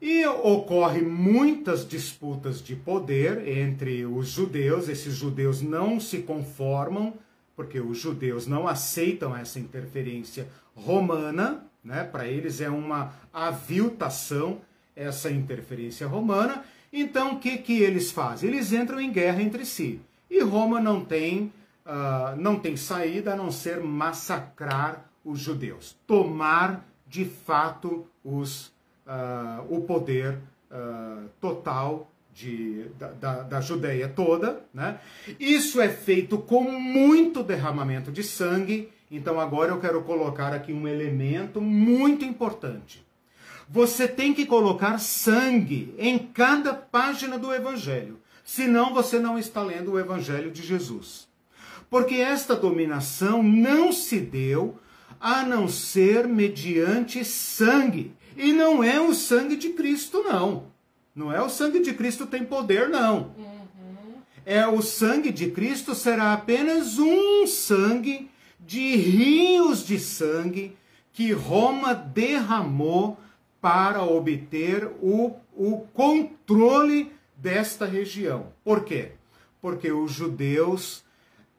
E 0.01 0.24
ocorre 0.24 1.03
muitas 1.03 1.85
disputas 1.85 2.62
de 2.62 2.76
poder 2.76 3.49
entre 3.49 4.07
os 4.07 4.29
judeus. 4.29 4.89
Esses 4.89 5.16
judeus 5.16 5.61
não 5.61 5.99
se 5.99 6.18
conformam, 6.18 7.14
porque 7.57 7.81
os 7.81 7.99
judeus 7.99 8.47
não 8.47 8.68
aceitam 8.68 9.37
essa 9.37 9.59
interferência 9.59 10.47
romana, 10.76 11.64
né? 11.83 12.05
Para 12.05 12.29
eles 12.29 12.61
é 12.61 12.70
uma 12.70 13.12
aviltação 13.33 14.61
essa 14.95 15.29
interferência 15.29 16.07
romana. 16.07 16.62
Então, 16.93 17.35
o 17.35 17.41
que, 17.41 17.59
que 17.59 17.83
eles 17.83 18.12
fazem? 18.12 18.49
Eles 18.49 18.72
entram 18.72 19.01
em 19.01 19.11
guerra 19.11 19.43
entre 19.43 19.66
si. 19.66 20.01
E 20.31 20.41
Roma 20.41 20.81
não 20.81 21.05
tem, 21.05 21.53
uh, 21.89 22.36
não 22.36 22.59
tem 22.59 22.76
saída 22.76 23.32
a 23.32 23.36
não 23.36 23.51
ser 23.51 23.80
massacrar 23.80 25.11
os 25.24 25.41
judeus, 25.41 25.97
tomar 26.07 26.86
de 27.07 27.24
fato 27.24 28.07
os 28.22 28.66
uh, 29.07 29.64
o 29.74 29.80
poder 29.80 30.39
uh, 30.70 31.28
total 31.41 32.11
de, 32.34 32.84
da, 32.99 33.09
da, 33.09 33.43
da 33.43 33.61
Judéia 33.61 34.09
toda. 34.09 34.62
Né? 34.72 35.01
Isso 35.41 35.80
é 35.80 35.89
feito 35.89 36.39
com 36.39 36.62
muito 36.62 37.43
derramamento 37.43 38.12
de 38.12 38.22
sangue. 38.22 38.93
Então 39.11 39.41
agora 39.41 39.72
eu 39.72 39.80
quero 39.80 40.03
colocar 40.03 40.53
aqui 40.53 40.72
um 40.72 40.86
elemento 40.86 41.61
muito 41.61 42.24
importante. 42.24 43.05
Você 43.68 44.07
tem 44.07 44.32
que 44.32 44.47
colocar 44.47 44.99
sangue 44.99 45.95
em 45.99 46.18
cada 46.18 46.72
página 46.72 47.39
do 47.39 47.53
Evangelho. 47.53 48.18
Senão 48.45 48.95
você 48.95 49.18
não 49.18 49.39
está 49.39 49.62
lendo 49.62 49.93
o 49.93 49.99
Evangelho 49.99 50.51
de 50.51 50.62
Jesus. 50.62 51.28
Porque 51.91 52.16
esta 52.16 52.55
dominação 52.55 53.43
não 53.43 53.93
se 53.93 54.20
deu 54.20 54.78
a 55.20 55.43
não 55.45 55.68
ser 55.68 56.26
mediante 56.28 57.24
sangue. 57.24 58.12
E 58.36 58.53
não 58.53 58.84
é 58.84 59.01
o 59.01 59.14
sangue 59.14 59.57
de 59.57 59.70
Cristo, 59.70 60.22
não. 60.22 60.64
Não 61.14 61.32
é 61.32 61.43
o 61.43 61.49
sangue 61.49 61.80
de 61.80 61.93
Cristo 61.93 62.26
tem 62.26 62.45
poder, 62.45 62.89
não. 62.89 63.34
Uhum. 63.36 64.14
É 64.47 64.66
o 64.66 64.80
sangue 64.80 65.32
de 65.32 65.51
Cristo 65.51 65.95
será 65.95 66.32
apenas 66.32 66.99
um 66.99 67.47
sangue 67.47 68.30
de 68.61 68.97
rios 68.97 69.84
de 69.84 69.99
sangue 69.99 70.76
que 71.12 71.32
Roma 71.32 71.95
derramou 71.95 73.18
para 73.61 74.05
obter 74.05 74.86
o, 75.03 75.34
o 75.57 75.80
controle 75.93 77.11
desta 77.36 77.86
região. 77.86 78.53
Por 78.62 78.84
quê? 78.84 79.12
Porque 79.61 79.91
os 79.91 80.12
judeus 80.12 81.03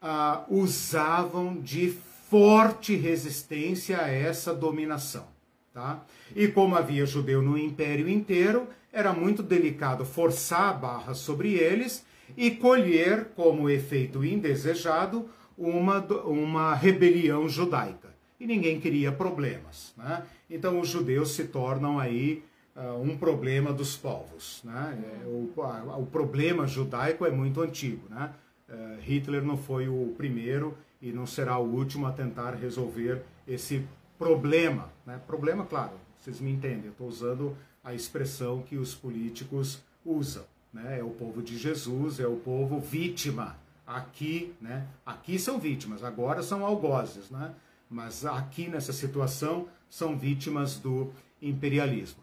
ah, 0.02 0.44
usavam 0.50 1.60
de 1.62 1.98
forte 2.30 2.96
resistência 2.96 4.00
a 4.02 4.10
essa 4.10 4.54
dominação. 4.54 5.28
Tá? 5.74 6.04
E 6.36 6.48
como 6.48 6.76
havia 6.76 7.06
judeu 7.06 7.42
no 7.42 7.58
império 7.58 8.08
inteiro, 8.10 8.68
era 8.92 9.14
muito 9.14 9.42
delicado 9.42 10.06
forçar 10.06 10.70
a 10.70 10.74
barra 10.74 11.14
sobre 11.14 11.54
eles 11.54 12.06
e 12.38 12.52
colher 12.52 13.30
como 13.36 13.70
efeito 13.70 14.24
indesejado 14.24 15.30
uma, 15.58 16.00
uma 16.24 16.74
rebelião 16.74 17.48
judaica. 17.48 18.10
E 18.40 18.48
ninguém 18.48 18.80
queria 18.80 19.12
problemas. 19.12 19.94
Né? 19.98 20.24
Então 20.50 20.80
os 20.80 20.88
judeus 20.88 21.32
se 21.32 21.46
tornam 21.46 22.00
aí 22.00 22.44
uh, 22.76 23.02
um 23.02 23.18
problema 23.18 23.74
dos 23.74 23.98
povos. 23.98 24.62
Né? 24.64 25.04
É, 25.04 25.28
o, 25.28 25.52
a, 25.62 25.98
o 25.98 26.06
problema 26.06 26.66
judaico 26.66 27.26
é 27.26 27.32
muito 27.32 27.62
antigo. 27.62 28.08
Né? 28.10 28.32
Uh, 28.70 29.00
Hitler 29.02 29.44
não 29.44 29.58
foi 29.58 29.88
o 29.90 30.14
primeiro 30.18 30.78
e 31.02 31.12
não 31.12 31.26
será 31.26 31.58
o 31.58 31.66
último 31.66 32.06
a 32.06 32.12
tentar 32.12 32.52
resolver 32.52 33.24
esse 33.48 33.86
problema. 34.18 34.92
Né? 35.06 35.20
Problema, 35.26 35.66
claro, 35.66 35.94
vocês 36.20 36.40
me 36.40 36.52
entendem, 36.52 36.86
eu 36.86 36.92
estou 36.92 37.08
usando 37.08 37.58
a 37.84 37.94
expressão 37.94 38.62
que 38.62 38.78
os 38.78 38.94
políticos 38.94 39.82
usam. 40.06 40.44
Né? 40.74 41.00
É 41.00 41.04
o 41.04 41.10
povo 41.10 41.42
de 41.42 41.58
Jesus, 41.58 42.20
é 42.20 42.28
o 42.28 42.36
povo 42.36 42.80
vítima. 42.80 43.58
Aqui, 43.88 44.54
né? 44.62 44.86
Aqui 45.04 45.40
são 45.40 45.58
vítimas, 45.58 46.04
agora 46.04 46.44
são 46.44 46.64
algozes, 46.64 47.32
né? 47.32 47.56
Mas 47.90 48.24
aqui 48.24 48.68
nessa 48.68 48.94
situação 48.94 49.68
são 49.90 50.16
vítimas 50.16 50.78
do 50.78 51.12
imperialismo. 51.42 52.22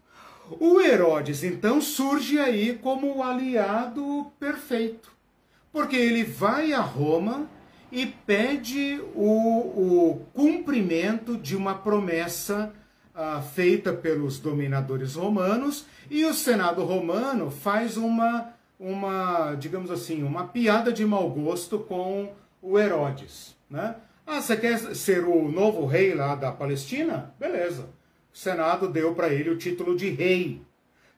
O 0.60 0.80
Herodes 0.80 1.42
então 1.42 1.80
surge 1.80 2.38
aí 2.38 2.78
como 2.78 3.16
o 3.16 3.22
aliado 3.22 4.30
perfeito, 4.38 5.10
porque 5.76 5.94
ele 5.96 6.24
vai 6.24 6.72
a 6.72 6.80
Roma 6.80 7.46
e 7.92 8.06
pede 8.06 8.98
o, 9.14 9.28
o 9.28 10.26
cumprimento 10.32 11.36
de 11.36 11.54
uma 11.54 11.74
promessa 11.74 12.72
uh, 13.14 13.42
feita 13.42 13.92
pelos 13.92 14.38
dominadores 14.38 15.16
romanos 15.16 15.84
e 16.10 16.24
o 16.24 16.32
Senado 16.32 16.82
romano 16.82 17.50
faz 17.50 17.98
uma, 17.98 18.54
uma, 18.80 19.54
digamos 19.56 19.90
assim, 19.90 20.22
uma 20.22 20.46
piada 20.46 20.90
de 20.90 21.04
mau 21.04 21.28
gosto 21.28 21.78
com 21.80 22.32
o 22.62 22.78
Herodes. 22.78 23.54
Né? 23.68 23.96
Ah, 24.26 24.40
você 24.40 24.56
quer 24.56 24.78
ser 24.78 25.24
o 25.24 25.46
novo 25.52 25.84
rei 25.84 26.14
lá 26.14 26.34
da 26.34 26.50
Palestina? 26.52 27.34
Beleza. 27.38 27.82
O 28.32 28.38
Senado 28.38 28.88
deu 28.88 29.14
para 29.14 29.28
ele 29.28 29.50
o 29.50 29.58
título 29.58 29.94
de 29.94 30.08
rei. 30.08 30.62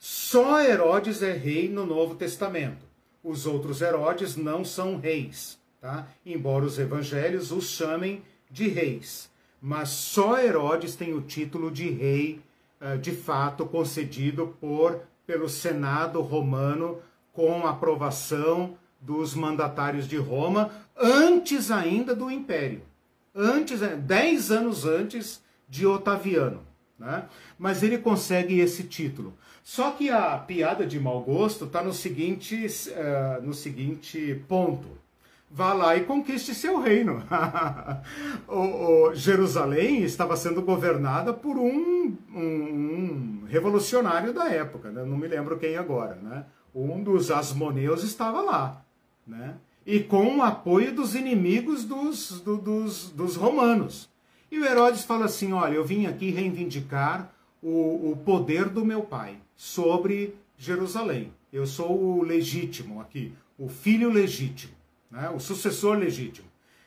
Só 0.00 0.60
Herodes 0.60 1.22
é 1.22 1.32
rei 1.32 1.68
no 1.68 1.86
Novo 1.86 2.16
Testamento. 2.16 2.87
Os 3.22 3.46
outros 3.46 3.80
Herodes 3.80 4.36
não 4.36 4.64
são 4.64 4.96
reis 4.96 5.58
tá? 5.80 6.08
embora 6.24 6.64
os 6.64 6.78
evangelhos 6.78 7.50
os 7.52 7.70
chamem 7.70 8.22
de 8.50 8.68
reis. 8.68 9.30
Mas 9.60 9.90
só 9.90 10.38
Herodes 10.38 10.94
tem 10.94 11.12
o 11.14 11.22
título 11.22 11.70
de 11.70 11.90
rei, 11.90 12.40
eh, 12.80 12.96
de 12.96 13.12
fato, 13.12 13.66
concedido 13.66 14.56
por 14.60 15.00
pelo 15.26 15.48
Senado 15.48 16.20
romano 16.22 17.00
com 17.32 17.66
aprovação 17.66 18.78
dos 19.00 19.34
mandatários 19.34 20.08
de 20.08 20.16
Roma, 20.16 20.70
antes 20.96 21.70
ainda 21.70 22.14
do 22.14 22.30
Império. 22.30 22.82
Antes, 23.34 23.80
dez 24.00 24.50
anos 24.50 24.84
antes 24.84 25.42
de 25.68 25.86
Otaviano. 25.86 26.62
Né? 26.98 27.24
Mas 27.58 27.82
ele 27.82 27.98
consegue 27.98 28.58
esse 28.58 28.84
título. 28.84 29.34
Só 29.70 29.90
que 29.90 30.08
a 30.08 30.38
piada 30.38 30.86
de 30.86 30.98
mau 30.98 31.20
gosto 31.20 31.66
está 31.66 31.82
no, 31.82 31.92
seguinte, 31.92 32.56
uh, 32.64 33.42
no 33.42 33.52
seguinte 33.52 34.42
ponto. 34.48 34.88
Vá 35.50 35.74
lá 35.74 35.94
e 35.94 36.04
conquiste 36.04 36.54
seu 36.54 36.80
reino. 36.80 37.22
o, 38.48 39.10
o, 39.10 39.14
Jerusalém 39.14 40.02
estava 40.04 40.38
sendo 40.38 40.62
governada 40.62 41.34
por 41.34 41.58
um, 41.58 42.16
um, 42.34 42.40
um 42.40 43.44
revolucionário 43.46 44.32
da 44.32 44.48
época, 44.48 44.90
né? 44.90 45.04
não 45.04 45.18
me 45.18 45.28
lembro 45.28 45.58
quem 45.58 45.76
agora. 45.76 46.14
Né? 46.14 46.46
Um 46.74 47.02
dos 47.02 47.30
asmoneus 47.30 48.02
estava 48.02 48.40
lá. 48.40 48.82
Né? 49.26 49.54
E 49.84 50.00
com 50.00 50.38
o 50.38 50.42
apoio 50.42 50.94
dos 50.94 51.14
inimigos 51.14 51.84
dos, 51.84 52.40
do, 52.40 52.56
dos, 52.56 53.10
dos 53.10 53.36
romanos. 53.36 54.08
E 54.50 54.58
o 54.58 54.64
Herodes 54.64 55.04
fala 55.04 55.26
assim: 55.26 55.52
olha, 55.52 55.74
eu 55.74 55.84
vim 55.84 56.06
aqui 56.06 56.30
reivindicar 56.30 57.30
o, 57.62 58.12
o 58.12 58.16
poder 58.24 58.70
do 58.70 58.82
meu 58.82 59.02
pai 59.02 59.36
sobre 59.58 60.36
Jerusalém. 60.56 61.32
Eu 61.52 61.66
sou 61.66 62.00
o 62.00 62.22
legítimo 62.22 63.00
aqui, 63.00 63.32
o 63.58 63.68
filho 63.68 64.08
legítimo, 64.08 64.72
né? 65.10 65.28
o 65.30 65.40
sucessor 65.40 65.98
legítimo. 65.98 66.46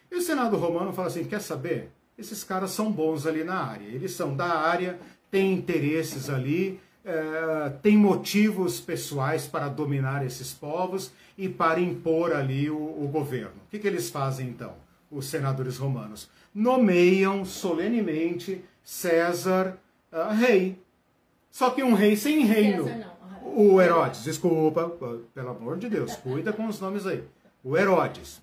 E 0.09 0.15
o 0.15 0.21
Senado 0.21 0.55
romano 0.55 0.93
fala 0.93 1.09
assim: 1.09 1.25
quer 1.25 1.41
saber? 1.41 1.91
Esses 2.17 2.43
caras 2.43 2.71
são 2.71 2.91
bons 2.91 3.27
ali 3.27 3.43
na 3.43 3.57
área. 3.57 3.85
Eles 3.85 4.13
são 4.13 4.35
da 4.35 4.59
área, 4.59 4.99
têm 5.29 5.53
interesses 5.53 6.29
ali, 6.29 6.79
é, 7.03 7.69
têm 7.81 7.97
motivos 7.97 8.79
pessoais 8.79 9.47
para 9.47 9.67
dominar 9.67 10.25
esses 10.25 10.53
povos 10.53 11.11
e 11.37 11.49
para 11.49 11.79
impor 11.79 12.33
ali 12.33 12.69
o, 12.69 12.77
o 12.77 13.09
governo. 13.11 13.55
O 13.65 13.69
que, 13.69 13.79
que 13.79 13.87
eles 13.87 14.09
fazem 14.09 14.47
então, 14.47 14.75
os 15.09 15.25
senadores 15.25 15.77
romanos? 15.77 16.29
Nomeiam 16.53 17.43
solenemente 17.43 18.63
César 18.83 19.77
uh, 20.11 20.33
rei. 20.33 20.77
Só 21.51 21.69
que 21.69 21.83
um 21.83 21.93
rei 21.93 22.15
sem 22.15 22.45
reino. 22.45 22.87
O 23.43 23.81
Herodes, 23.81 24.23
desculpa, 24.23 24.89
pelo 25.33 25.49
amor 25.49 25.77
de 25.77 25.89
Deus, 25.89 26.15
cuida 26.15 26.53
com 26.53 26.67
os 26.67 26.79
nomes 26.79 27.05
aí. 27.05 27.23
O 27.63 27.77
Herodes. 27.77 28.41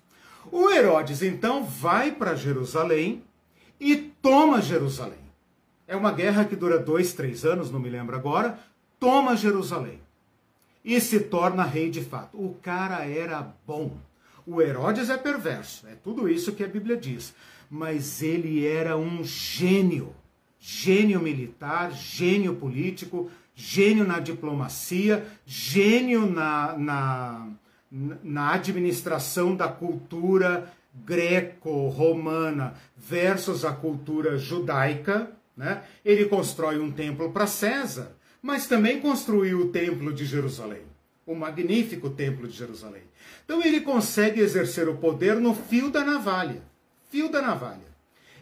O 0.51 0.69
Herodes 0.69 1.21
então 1.21 1.63
vai 1.63 2.11
para 2.11 2.35
Jerusalém 2.35 3.23
e 3.79 3.95
toma 3.95 4.61
Jerusalém. 4.61 5.17
É 5.87 5.95
uma 5.95 6.11
guerra 6.11 6.45
que 6.45 6.55
dura 6.55 6.77
dois, 6.77 7.13
três 7.13 7.43
anos, 7.43 7.71
não 7.71 7.79
me 7.79 7.89
lembro 7.89 8.15
agora. 8.15 8.59
Toma 8.99 9.35
Jerusalém 9.35 9.99
e 10.85 10.99
se 11.01 11.19
torna 11.19 11.63
rei 11.63 11.89
de 11.89 12.01
fato. 12.01 12.37
O 12.37 12.55
cara 12.61 13.05
era 13.07 13.53
bom. 13.65 13.91
O 14.45 14.61
Herodes 14.61 15.09
é 15.09 15.17
perverso, 15.17 15.87
é 15.87 15.95
tudo 15.95 16.29
isso 16.29 16.53
que 16.53 16.63
a 16.63 16.67
Bíblia 16.67 16.97
diz. 16.97 17.33
Mas 17.69 18.21
ele 18.21 18.65
era 18.65 18.97
um 18.97 19.23
gênio 19.23 20.13
gênio 20.59 21.21
militar, 21.21 21.91
gênio 21.91 22.55
político, 22.55 23.31
gênio 23.55 24.05
na 24.05 24.19
diplomacia, 24.19 25.25
gênio 25.45 26.25
na, 26.25 26.77
na, 26.77 27.47
na 28.23 28.53
administração 28.53 29.55
da 29.55 29.67
cultura 29.67 30.71
greco-romana 30.93 32.73
versus 32.97 33.63
a 33.63 33.71
cultura 33.71 34.37
judaica. 34.37 35.31
Né? 35.55 35.81
Ele 36.03 36.25
constrói 36.25 36.79
um 36.79 36.91
templo 36.91 37.31
para 37.31 37.47
César, 37.47 38.15
mas 38.41 38.67
também 38.67 38.99
construiu 38.99 39.61
o 39.61 39.69
templo 39.69 40.13
de 40.13 40.25
Jerusalém, 40.25 40.83
o 41.25 41.35
magnífico 41.35 42.09
templo 42.09 42.47
de 42.47 42.57
Jerusalém. 42.57 43.03
Então 43.45 43.63
ele 43.63 43.81
consegue 43.81 44.41
exercer 44.41 44.89
o 44.89 44.97
poder 44.97 45.35
no 45.35 45.53
fio 45.53 45.89
da 45.89 46.03
navalha. 46.03 46.61
Fio 47.09 47.29
da 47.29 47.41
navalha 47.41 47.88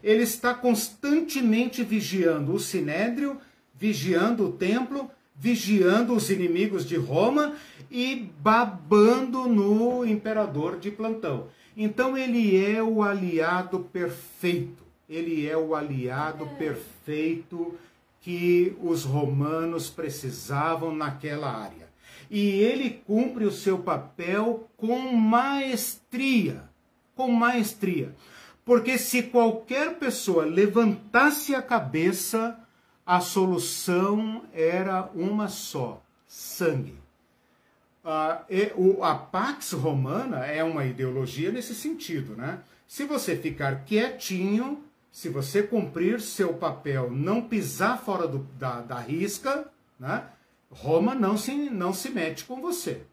ele 0.04 0.24
está 0.24 0.54
constantemente 0.54 1.84
vigiando 1.84 2.54
o 2.54 2.60
sinédrio, 2.60 3.38
vigiando 3.76 4.48
o 4.48 4.52
templo, 4.52 5.10
vigiando 5.36 6.14
os 6.14 6.30
inimigos 6.30 6.86
de 6.86 6.96
Roma 6.96 7.56
e 7.92 8.30
babando 8.40 9.48
no 9.48 10.06
imperador 10.06 10.80
de 10.80 10.92
plantão. 10.92 11.48
Então 11.76 12.18
ele 12.18 12.58
é 12.64 12.82
o 12.82 13.04
aliado 13.04 13.80
perfeito. 13.80 14.84
Ele 15.08 15.48
é 15.48 15.56
o 15.56 15.76
aliado 15.76 16.46
é. 16.46 16.56
perfeito 16.56 17.76
que 18.20 18.76
os 18.82 19.04
romanos 19.04 19.90
precisavam 19.90 20.94
naquela 20.94 21.50
área. 21.50 21.88
E 22.30 22.50
ele 22.50 23.02
cumpre 23.06 23.46
o 23.46 23.52
seu 23.52 23.78
papel 23.78 24.68
com 24.76 25.14
maestria, 25.14 26.64
com 27.16 27.32
maestria. 27.32 28.14
Porque 28.68 28.98
se 28.98 29.24
qualquer 29.24 29.98
pessoa 29.98 30.44
levantasse 30.44 31.56
a 31.56 31.62
cabeça, 31.62 32.60
a 33.06 33.22
solução 33.22 34.44
era 34.52 35.10
uma 35.16 35.48
só: 35.48 36.04
sangue. 36.28 37.00
A, 38.04 38.44
a 39.04 39.16
Pax 39.16 39.72
Romana 39.72 40.46
é 40.46 40.62
uma 40.66 40.84
ideologia 40.84 41.50
nesse 41.50 41.74
sentido, 41.74 42.36
né? 42.36 42.60
Se 42.86 43.06
você 43.06 43.38
ficar 43.38 43.86
quietinho, 43.86 44.84
se 45.10 45.30
você 45.30 45.64
cumprir 45.64 46.20
seu 46.20 46.54
papel, 46.54 47.10
não 47.10 47.42
pisar 47.42 47.98
fora 47.98 48.28
do, 48.28 48.40
da, 48.60 48.82
da 48.82 49.00
risca, 49.00 49.72
né? 49.98 50.26
Roma 50.70 51.16
não 51.16 51.38
se, 51.38 51.56
não 51.70 51.94
se 51.94 52.10
mete 52.10 52.44
com 52.44 52.60
você. 52.60 53.04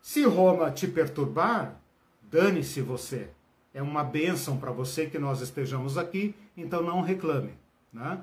Se 0.00 0.24
Roma 0.24 0.70
te 0.70 0.88
perturbar, 0.88 1.78
dane-se 2.22 2.80
você 2.80 3.28
é 3.74 3.82
uma 3.82 4.04
bênção 4.04 4.56
para 4.56 4.70
você 4.70 5.06
que 5.06 5.18
nós 5.18 5.40
estejamos 5.40 5.98
aqui, 5.98 6.32
então 6.56 6.80
não 6.80 7.02
reclame. 7.02 7.50
Né? 7.92 8.20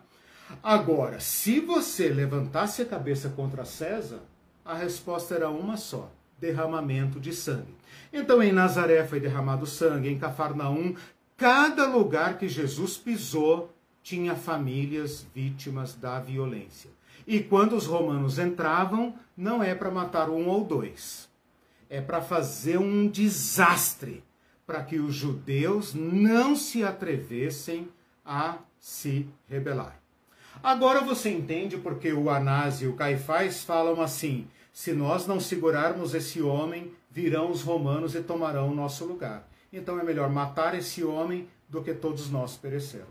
Agora, 0.64 1.20
se 1.20 1.60
você 1.60 2.08
levantasse 2.08 2.82
a 2.82 2.86
cabeça 2.86 3.30
contra 3.30 3.66
César, 3.66 4.22
a 4.64 4.74
resposta 4.74 5.36
era 5.36 5.50
uma 5.50 5.76
só: 5.76 6.10
derramamento 6.40 7.20
de 7.20 7.34
sangue. 7.34 7.76
Então, 8.14 8.42
em 8.42 8.54
Nazaré 8.54 9.06
foi 9.06 9.20
derramado 9.20 9.66
sangue, 9.66 10.10
em 10.10 10.18
Cafarnaum, 10.18 10.96
cada 11.36 11.86
lugar 11.86 12.38
que 12.38 12.48
Jesus 12.48 12.98
pisou 12.98 13.74
tinha 14.02 14.36
famílias 14.36 15.26
vítimas 15.36 15.94
da 15.94 16.20
violência. 16.20 16.90
E 17.28 17.40
quando 17.40 17.76
os 17.76 17.86
romanos 17.86 18.40
entravam, 18.40 19.14
não 19.38 19.62
é 19.62 19.76
para 19.76 19.92
matar 19.92 20.30
um 20.30 20.48
ou 20.48 20.64
dois, 20.64 21.30
é 21.90 22.02
para 22.02 22.22
fazer 22.22 22.78
um 22.78 23.08
desastre 23.08 24.24
para 24.66 24.84
que 24.84 25.00
os 25.00 25.14
judeus 25.14 25.94
não 25.94 26.56
se 26.56 26.84
atrevessem 26.84 27.90
a 28.26 28.58
se 28.80 29.28
rebelar. 29.48 30.00
Agora 30.64 31.02
você 31.02 31.30
entende 31.30 31.78
porque 31.78 32.12
o 32.14 32.30
Anás 32.30 32.82
e 32.82 32.88
o 32.88 32.94
Caifás 32.94 33.64
falam 33.64 34.02
assim: 34.02 34.48
se 34.72 34.94
nós 34.94 35.26
não 35.26 35.40
segurarmos 35.40 36.14
esse 36.14 36.42
homem, 36.42 36.92
virão 37.10 37.52
os 37.52 37.62
romanos 37.62 38.16
e 38.16 38.22
tomarão 38.22 38.70
o 38.70 38.76
nosso 38.76 39.06
lugar. 39.06 39.48
Então 39.72 40.00
é 40.00 40.04
melhor 40.04 40.30
matar 40.30 40.78
esse 40.78 41.04
homem 41.04 41.48
do 41.68 41.82
que 41.82 41.94
todos 41.94 42.30
nós 42.30 42.58
perecermos. 42.58 43.10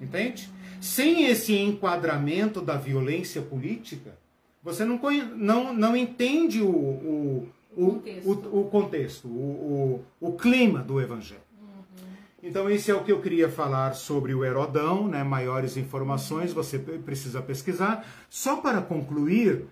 Entende? 0.00 0.50
Sem 0.80 1.26
esse 1.26 1.56
enquadramento 1.56 2.60
da 2.60 2.76
violência 2.76 3.40
política, 3.40 4.18
você 4.62 4.84
não, 4.84 4.98
não, 5.36 5.72
não 5.72 5.96
entende 5.96 6.60
o, 6.60 6.68
o, 6.68 7.48
o 7.76 7.94
contexto, 7.94 8.28
o, 8.28 8.60
o, 8.60 8.64
contexto, 8.70 9.28
o, 9.28 10.04
o, 10.20 10.32
clima 10.32 10.80
do 10.80 11.00
Evangelho. 11.00 11.40
Uhum. 11.60 12.06
Então, 12.42 12.70
esse 12.70 12.90
é 12.90 12.94
o 12.94 13.02
que 13.02 13.12
eu 13.12 13.20
queria 13.20 13.48
falar 13.48 13.94
sobre 13.94 14.34
o 14.34 14.44
Herodão, 14.44 15.08
né? 15.08 15.22
maiores 15.22 15.76
informações 15.76 16.52
você 16.52 16.78
precisa 16.78 17.42
pesquisar. 17.42 18.06
Só 18.28 18.56
para 18.56 18.80
concluir, 18.80 19.66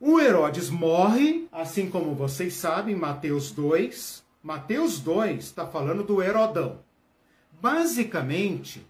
o 0.00 0.20
Herodes 0.20 0.68
morre, 0.68 1.48
assim 1.50 1.88
como 1.88 2.14
vocês 2.14 2.54
sabem, 2.54 2.94
Mateus 2.94 3.50
2. 3.52 4.24
Mateus 4.42 5.00
2 5.00 5.44
está 5.44 5.66
falando 5.66 6.02
do 6.02 6.22
Herodão. 6.22 6.80
Basicamente, 7.60 8.86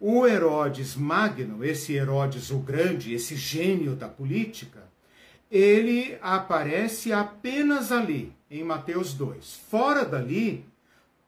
o 0.00 0.26
Herodes 0.26 0.94
Magno, 0.94 1.64
esse 1.64 1.94
Herodes 1.94 2.50
o 2.50 2.58
Grande, 2.58 3.12
esse 3.12 3.36
gênio 3.36 3.94
da 3.94 4.08
política, 4.08 4.88
ele 5.50 6.18
aparece 6.20 7.12
apenas 7.12 7.92
ali, 7.92 8.32
em 8.50 8.64
Mateus 8.64 9.14
2. 9.14 9.56
Fora 9.68 10.04
dali, 10.04 10.64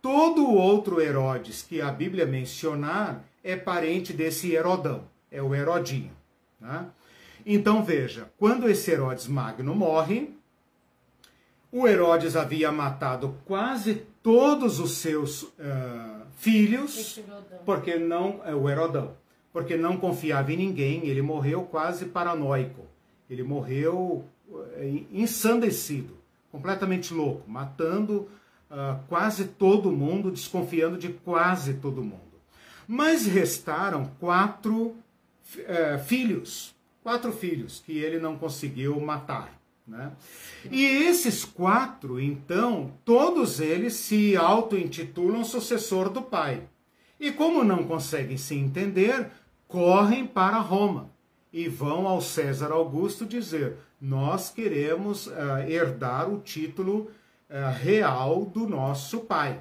todo 0.03 0.45
o 0.45 0.55
outro 0.55 1.01
Herodes 1.01 1.63
que 1.63 1.81
a 1.81 1.91
Bíblia 1.91 2.27
mencionar 2.27 3.25
é 3.43 3.57
parente 3.57 4.13
desse 4.13 4.53
Herodão, 4.53 5.05
é 5.31 5.43
o 5.43 5.55
Herodinho. 5.55 6.13
Né? 6.61 6.87
Então 7.47 7.83
veja, 7.83 8.31
quando 8.37 8.69
esse 8.69 8.91
Herodes 8.91 9.27
Magno 9.27 9.75
morre, 9.75 10.35
o 11.71 11.87
Herodes 11.87 12.35
havia 12.35 12.73
matado 12.73 13.37
quase 13.45 14.07
todos 14.23 14.81
os 14.81 14.99
seus 14.99 15.43
uh, 15.43 16.27
filhos, 16.37 17.21
porque 17.65 17.97
não 17.97 18.41
é 18.45 18.55
o 18.55 18.69
Herodão, 18.69 19.17
porque 19.53 19.77
não 19.77 19.97
confiava 19.97 20.53
em 20.53 20.57
ninguém, 20.57 21.07
ele 21.07 21.23
morreu 21.23 21.63
quase 21.63 22.07
paranoico. 22.07 22.88
Ele 23.29 23.43
morreu 23.43 24.25
eh, 24.77 25.03
ensandecido, 25.13 26.17
completamente 26.51 27.13
louco, 27.13 27.49
matando 27.49 28.29
uh, 28.71 28.99
quase 29.09 29.45
todo 29.45 29.93
mundo, 29.93 30.31
desconfiando 30.31 30.97
de 30.97 31.11
quase 31.11 31.75
todo 31.75 32.03
mundo. 32.03 32.23
Mas 32.87 33.27
restaram 33.27 34.11
quatro 34.19 34.87
uh, 34.87 35.99
filhos, 36.07 36.75
quatro 37.03 37.31
filhos 37.33 37.83
que 37.85 37.99
ele 37.99 38.19
não 38.19 38.39
conseguiu 38.39 38.99
matar. 38.99 39.59
Né? 39.87 40.13
E 40.71 40.85
esses 40.85 41.45
quatro, 41.45 42.19
então, 42.19 42.93
todos 43.05 43.61
eles 43.61 43.95
se 43.95 44.37
auto-intitulam 44.37 45.45
sucessor 45.45 46.09
do 46.09 46.23
pai. 46.23 46.63
E 47.21 47.33
como 47.33 47.65
não 47.65 47.85
conseguem 47.85 48.37
se 48.37 48.55
entender, 48.55 49.31
correm 49.67 50.27
para 50.27 50.59
Roma 50.59 51.11
e 51.53 51.69
vão 51.69 52.07
ao 52.07 52.21
César 52.21 52.73
Augusto 52.73 53.25
dizer: 53.25 53.77
Nós 54.01 54.51
queremos 54.51 55.27
uh, 55.27 55.33
herdar 55.67 56.31
o 56.33 56.41
título 56.41 57.11
uh, 57.49 57.73
real 57.81 58.45
do 58.45 58.69
nosso 58.69 59.21
pai. 59.21 59.61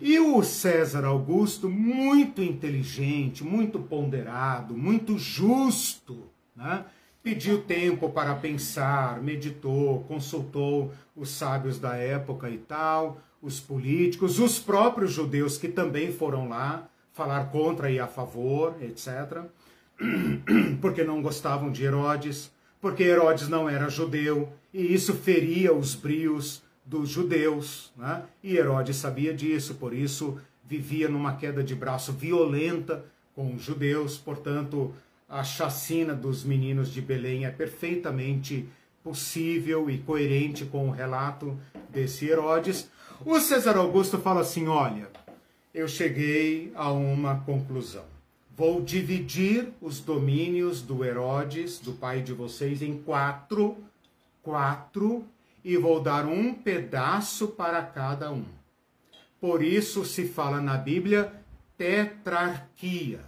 E 0.00 0.18
o 0.18 0.42
César 0.42 1.04
Augusto, 1.04 1.68
muito 1.70 2.42
inteligente, 2.42 3.44
muito 3.44 3.78
ponderado, 3.78 4.76
muito 4.76 5.16
justo, 5.16 6.24
né? 6.54 6.84
pediu 7.22 7.62
tempo 7.62 8.10
para 8.10 8.34
pensar, 8.34 9.20
meditou, 9.22 10.04
consultou 10.04 10.92
os 11.14 11.30
sábios 11.30 11.78
da 11.78 11.96
época 11.96 12.50
e 12.50 12.58
tal, 12.58 13.18
os 13.40 13.58
políticos, 13.58 14.38
os 14.38 14.58
próprios 14.58 15.12
judeus 15.12 15.56
que 15.58 15.68
também 15.68 16.12
foram 16.12 16.48
lá 16.48 16.88
falar 17.12 17.50
contra 17.50 17.90
e 17.90 17.98
a 17.98 18.06
favor, 18.06 18.76
etc. 18.82 19.44
Porque 20.80 21.04
não 21.04 21.22
gostavam 21.22 21.70
de 21.70 21.84
Herodes, 21.84 22.50
porque 22.80 23.02
Herodes 23.02 23.48
não 23.48 23.68
era 23.68 23.88
judeu 23.88 24.52
e 24.72 24.94
isso 24.94 25.14
feria 25.14 25.74
os 25.74 25.94
brios 25.94 26.62
dos 26.84 27.08
judeus, 27.08 27.92
né? 27.96 28.22
E 28.42 28.56
Herodes 28.56 28.96
sabia 28.96 29.34
disso, 29.34 29.74
por 29.74 29.92
isso 29.92 30.38
vivia 30.64 31.08
numa 31.08 31.34
queda 31.34 31.64
de 31.64 31.74
braço 31.74 32.12
violenta 32.12 33.04
com 33.34 33.54
os 33.54 33.62
judeus, 33.62 34.16
portanto, 34.16 34.94
a 35.28 35.42
chacina 35.42 36.14
dos 36.14 36.44
meninos 36.44 36.92
de 36.92 37.00
Belém 37.00 37.44
é 37.44 37.50
perfeitamente 37.50 38.68
possível 39.02 39.90
e 39.90 39.98
coerente 39.98 40.64
com 40.64 40.88
o 40.88 40.92
relato 40.92 41.58
desse 41.90 42.26
Herodes. 42.26 42.88
O 43.24 43.40
César 43.40 43.76
Augusto 43.76 44.18
fala 44.18 44.40
assim: 44.42 44.68
olha, 44.68 45.08
eu 45.74 45.88
cheguei 45.88 46.72
a 46.74 46.92
uma 46.92 47.40
conclusão. 47.40 48.15
Vou 48.56 48.80
dividir 48.80 49.68
os 49.82 50.00
domínios 50.00 50.80
do 50.80 51.04
Herodes, 51.04 51.78
do 51.78 51.92
pai 51.92 52.22
de 52.22 52.32
vocês, 52.32 52.80
em 52.80 52.96
quatro, 52.96 53.76
quatro, 54.42 55.26
e 55.62 55.76
vou 55.76 56.00
dar 56.00 56.24
um 56.24 56.54
pedaço 56.54 57.48
para 57.48 57.82
cada 57.82 58.32
um. 58.32 58.46
Por 59.38 59.62
isso 59.62 60.06
se 60.06 60.26
fala 60.26 60.58
na 60.58 60.78
Bíblia 60.78 61.30
tetrarquia. 61.76 63.20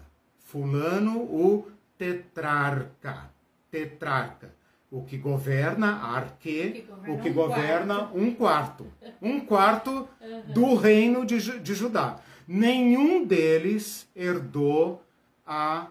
Fulano, 0.46 1.18
o 1.18 1.66
tetrarca. 1.98 3.30
Tetrarca. 3.70 4.54
O 4.90 5.04
que 5.04 5.18
governa, 5.18 5.96
arque, 6.04 6.86
o 7.06 7.18
que 7.18 7.28
governa 7.28 8.10
um 8.14 8.34
quarto. 8.34 8.86
Um 9.20 9.40
quarto 9.40 10.08
do 10.54 10.74
reino 10.74 11.26
de, 11.26 11.60
de 11.60 11.74
Judá. 11.74 12.18
Nenhum 12.46 13.26
deles 13.26 14.08
herdou 14.16 15.04
a, 15.48 15.86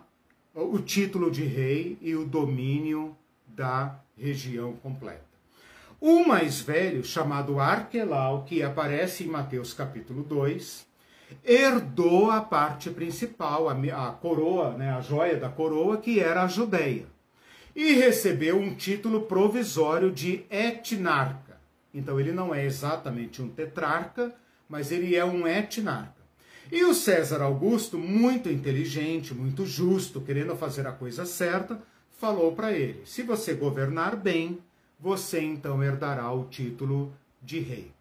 o 0.53 0.77
título 0.77 1.31
de 1.31 1.43
rei 1.43 1.97
e 1.99 2.15
o 2.15 2.23
domínio 2.23 3.17
da 3.47 3.99
região 4.15 4.73
completa. 4.73 5.25
O 5.99 6.27
mais 6.27 6.61
velho, 6.61 7.03
chamado 7.03 7.59
Arquelau, 7.59 8.43
que 8.43 8.61
aparece 8.61 9.23
em 9.23 9.27
Mateus 9.27 9.73
capítulo 9.73 10.21
2, 10.21 10.85
herdou 11.43 12.29
a 12.29 12.39
parte 12.39 12.91
principal, 12.91 13.67
a, 13.67 14.11
coroa, 14.11 14.77
né, 14.77 14.91
a 14.91 15.01
joia 15.01 15.37
da 15.37 15.49
coroa, 15.49 15.97
que 15.97 16.19
era 16.19 16.43
a 16.43 16.47
Judéia, 16.47 17.07
e 17.75 17.93
recebeu 17.93 18.59
um 18.59 18.75
título 18.75 19.21
provisório 19.21 20.11
de 20.11 20.45
etnarca. 20.51 21.57
Então 21.91 22.19
ele 22.19 22.31
não 22.31 22.53
é 22.53 22.63
exatamente 22.63 23.41
um 23.41 23.49
tetrarca, 23.49 24.31
mas 24.69 24.91
ele 24.91 25.15
é 25.15 25.25
um 25.25 25.47
etnarca. 25.47 26.16
E 26.72 26.84
o 26.84 26.93
César 26.93 27.41
Augusto, 27.41 27.97
muito 27.97 28.49
inteligente, 28.49 29.34
muito 29.34 29.65
justo, 29.65 30.20
querendo 30.20 30.55
fazer 30.55 30.86
a 30.86 30.91
coisa 30.91 31.26
certa, 31.26 31.82
falou 32.20 32.53
para 32.53 32.74
ele: 32.74 33.01
se 33.05 33.24
você 33.24 33.53
governar 33.53 34.15
bem, 34.15 34.59
você 34.99 35.41
então 35.41 35.84
herdará 35.84 36.32
o 36.32 36.45
título 36.45 37.13
de 37.41 37.59
rei. 37.59 37.91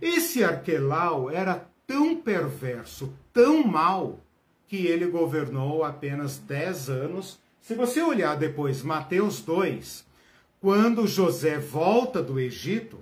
Esse 0.00 0.42
Arquelau 0.42 1.30
era 1.30 1.66
tão 1.86 2.16
perverso, 2.16 3.12
tão 3.32 3.66
mal, 3.66 4.20
que 4.66 4.86
ele 4.86 5.06
governou 5.06 5.84
apenas 5.84 6.38
10 6.38 6.88
anos. 6.88 7.38
Se 7.60 7.74
você 7.74 8.02
olhar 8.02 8.36
depois 8.36 8.82
Mateus 8.82 9.40
2, 9.42 10.04
quando 10.60 11.06
José 11.06 11.58
volta 11.58 12.22
do 12.22 12.40
Egito, 12.40 12.98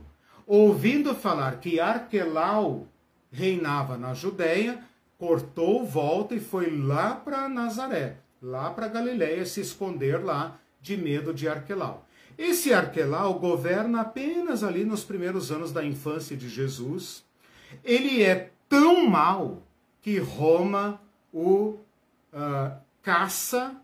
ouvindo 0.47 1.15
falar 1.15 1.61
que 1.61 1.79
Arquelau 1.79 2.89
reinava 3.31 3.97
na 3.97 4.15
Judéia, 4.15 4.83
cortou, 5.21 5.85
volta 5.85 6.35
e 6.35 6.41
foi 6.41 6.75
lá 6.75 7.15
para 7.15 7.47
Nazaré, 7.47 8.17
lá 8.41 8.71
para 8.71 8.89
Galiléia, 8.89 9.45
se 9.45 9.61
esconder 9.61 10.25
lá 10.25 10.59
de 10.81 10.97
medo 10.97 11.35
de 11.35 11.47
Arquelau. 11.47 12.07
Esse 12.39 12.73
Arquelau 12.73 13.39
governa 13.39 14.01
apenas 14.01 14.65
ali 14.65 14.83
nos 14.83 15.05
primeiros 15.05 15.53
anos 15.53 15.73
da 15.73 15.85
infância 15.85 16.35
de 16.35 16.49
Jesus. 16.49 17.23
Ele 17.85 18.23
é 18.23 18.51
tão 18.67 19.07
mal 19.07 19.63
que 20.01 20.19
Roma 20.19 20.99
o 21.31 21.77
uh, 22.33 22.81
caça, 23.03 23.77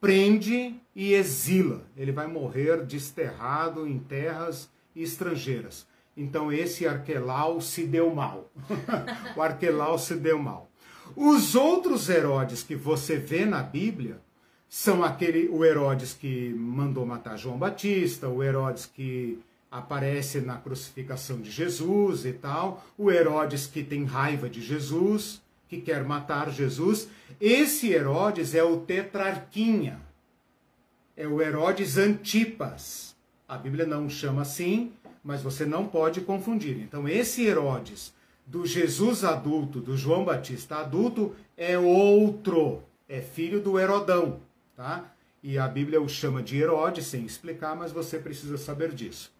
prende 0.00 0.74
e 0.96 1.12
exila. 1.12 1.82
Ele 1.96 2.10
vai 2.10 2.26
morrer 2.26 2.84
desterrado 2.84 3.86
em 3.86 4.00
terras 4.00 4.68
estrangeiras. 4.96 5.86
Então 6.16 6.50
esse 6.50 6.86
Arquelau 6.86 7.60
se 7.60 7.84
deu 7.84 8.14
mal. 8.14 8.50
o 9.36 9.42
Arquelau 9.42 9.98
se 9.98 10.14
deu 10.14 10.38
mal. 10.38 10.70
Os 11.14 11.54
outros 11.54 12.08
Herodes 12.08 12.62
que 12.62 12.74
você 12.74 13.16
vê 13.16 13.44
na 13.44 13.62
Bíblia 13.62 14.20
são 14.68 15.04
aquele 15.04 15.48
o 15.48 15.64
Herodes 15.64 16.12
que 16.12 16.52
mandou 16.54 17.06
matar 17.06 17.36
João 17.36 17.58
Batista, 17.58 18.28
o 18.28 18.42
Herodes 18.42 18.86
que 18.86 19.38
aparece 19.70 20.40
na 20.40 20.56
crucificação 20.56 21.40
de 21.40 21.50
Jesus 21.50 22.24
e 22.24 22.32
tal, 22.32 22.84
o 22.96 23.10
Herodes 23.10 23.66
que 23.66 23.82
tem 23.82 24.04
raiva 24.04 24.48
de 24.48 24.62
Jesus, 24.62 25.42
que 25.68 25.80
quer 25.80 26.04
matar 26.04 26.50
Jesus. 26.50 27.08
Esse 27.40 27.92
Herodes 27.92 28.54
é 28.54 28.62
o 28.62 28.78
tetrarquinha. 28.78 30.00
É 31.16 31.26
o 31.26 31.40
Herodes 31.40 31.96
Antipas. 31.96 33.16
A 33.48 33.56
Bíblia 33.56 33.86
não 33.86 34.08
chama 34.08 34.42
assim, 34.42 34.92
mas 35.26 35.42
você 35.42 35.66
não 35.66 35.88
pode 35.88 36.20
confundir. 36.20 36.78
Então, 36.78 37.08
esse 37.08 37.44
Herodes 37.44 38.14
do 38.46 38.64
Jesus 38.64 39.24
adulto, 39.24 39.80
do 39.80 39.96
João 39.96 40.24
Batista 40.24 40.76
adulto, 40.76 41.34
é 41.56 41.76
outro. 41.76 42.84
É 43.08 43.20
filho 43.20 43.60
do 43.60 43.76
Herodão, 43.76 44.38
tá? 44.76 45.12
E 45.42 45.58
a 45.58 45.66
Bíblia 45.66 46.00
o 46.00 46.08
chama 46.08 46.42
de 46.44 46.56
Herodes, 46.56 47.06
sem 47.06 47.24
explicar, 47.24 47.74
mas 47.74 47.90
você 47.90 48.20
precisa 48.20 48.56
saber 48.56 48.92
disso. 48.92 49.32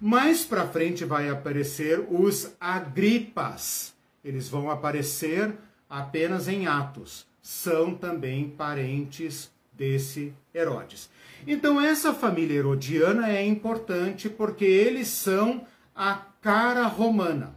Mais 0.00 0.46
para 0.46 0.66
frente 0.66 1.04
vai 1.04 1.28
aparecer 1.28 2.00
os 2.10 2.52
Agripas. 2.58 3.94
Eles 4.24 4.48
vão 4.48 4.70
aparecer 4.70 5.54
apenas 5.88 6.48
em 6.48 6.66
Atos. 6.66 7.26
São 7.42 7.94
também 7.94 8.48
parentes 8.48 9.50
desse 9.76 10.34
Herodes. 10.54 11.10
Então 11.46 11.80
essa 11.80 12.14
família 12.14 12.58
herodiana 12.58 13.30
é 13.30 13.44
importante 13.44 14.28
porque 14.28 14.64
eles 14.64 15.08
são 15.08 15.66
a 15.94 16.14
cara 16.40 16.86
romana. 16.86 17.54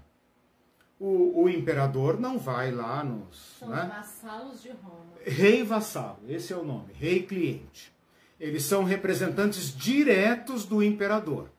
O, 0.99 1.43
o 1.43 1.49
imperador 1.49 2.19
não 2.19 2.39
vai 2.39 2.71
lá 2.71 3.03
nos. 3.03 3.57
São 3.59 3.69
né? 3.69 3.91
vassalos 3.95 4.61
de 4.61 4.69
Roma. 4.69 5.13
Rei 5.23 5.63
vassalo, 5.63 6.19
esse 6.27 6.51
é 6.51 6.57
o 6.57 6.63
nome, 6.63 6.93
rei 6.93 7.21
cliente. 7.21 7.93
Eles 8.39 8.63
são 8.63 8.83
representantes 8.83 9.75
diretos 9.75 10.65
do 10.65 10.81
imperador 10.83 11.49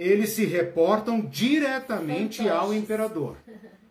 eles 0.00 0.30
se 0.30 0.46
reportam 0.46 1.20
diretamente 1.20 2.48
ao 2.48 2.72
imperador. 2.72 3.36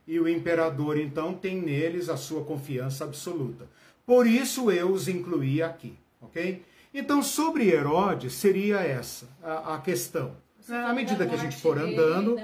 E 0.08 0.20
o 0.20 0.28
imperador, 0.28 0.98
então, 0.98 1.36
tem 1.36 1.62
neles 1.62 2.10
a 2.10 2.18
sua 2.18 2.44
confiança 2.44 3.04
absoluta. 3.04 3.70
Por 4.10 4.26
isso 4.26 4.72
eu 4.72 4.91
os 4.91 5.07
incluí 5.07 5.61
aqui, 5.61 5.95
ok? 6.19 6.65
Então, 6.91 7.22
sobre 7.22 7.69
Herodes, 7.69 8.34
seria 8.34 8.80
essa 8.80 9.30
a, 9.44 9.76
a 9.76 9.81
questão. 9.81 10.36
À 10.68 10.91
medida 10.94 11.27
que 11.27 11.36
a 11.36 11.38
gente 11.38 11.57
for 11.57 11.77
andando. 11.77 12.36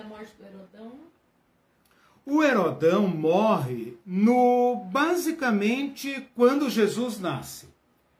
O 2.24 2.44
Herodão 2.44 3.08
morre 3.08 3.98
no 4.06 4.76
basicamente 4.92 6.30
quando 6.36 6.70
Jesus 6.70 7.20
nasce. 7.20 7.68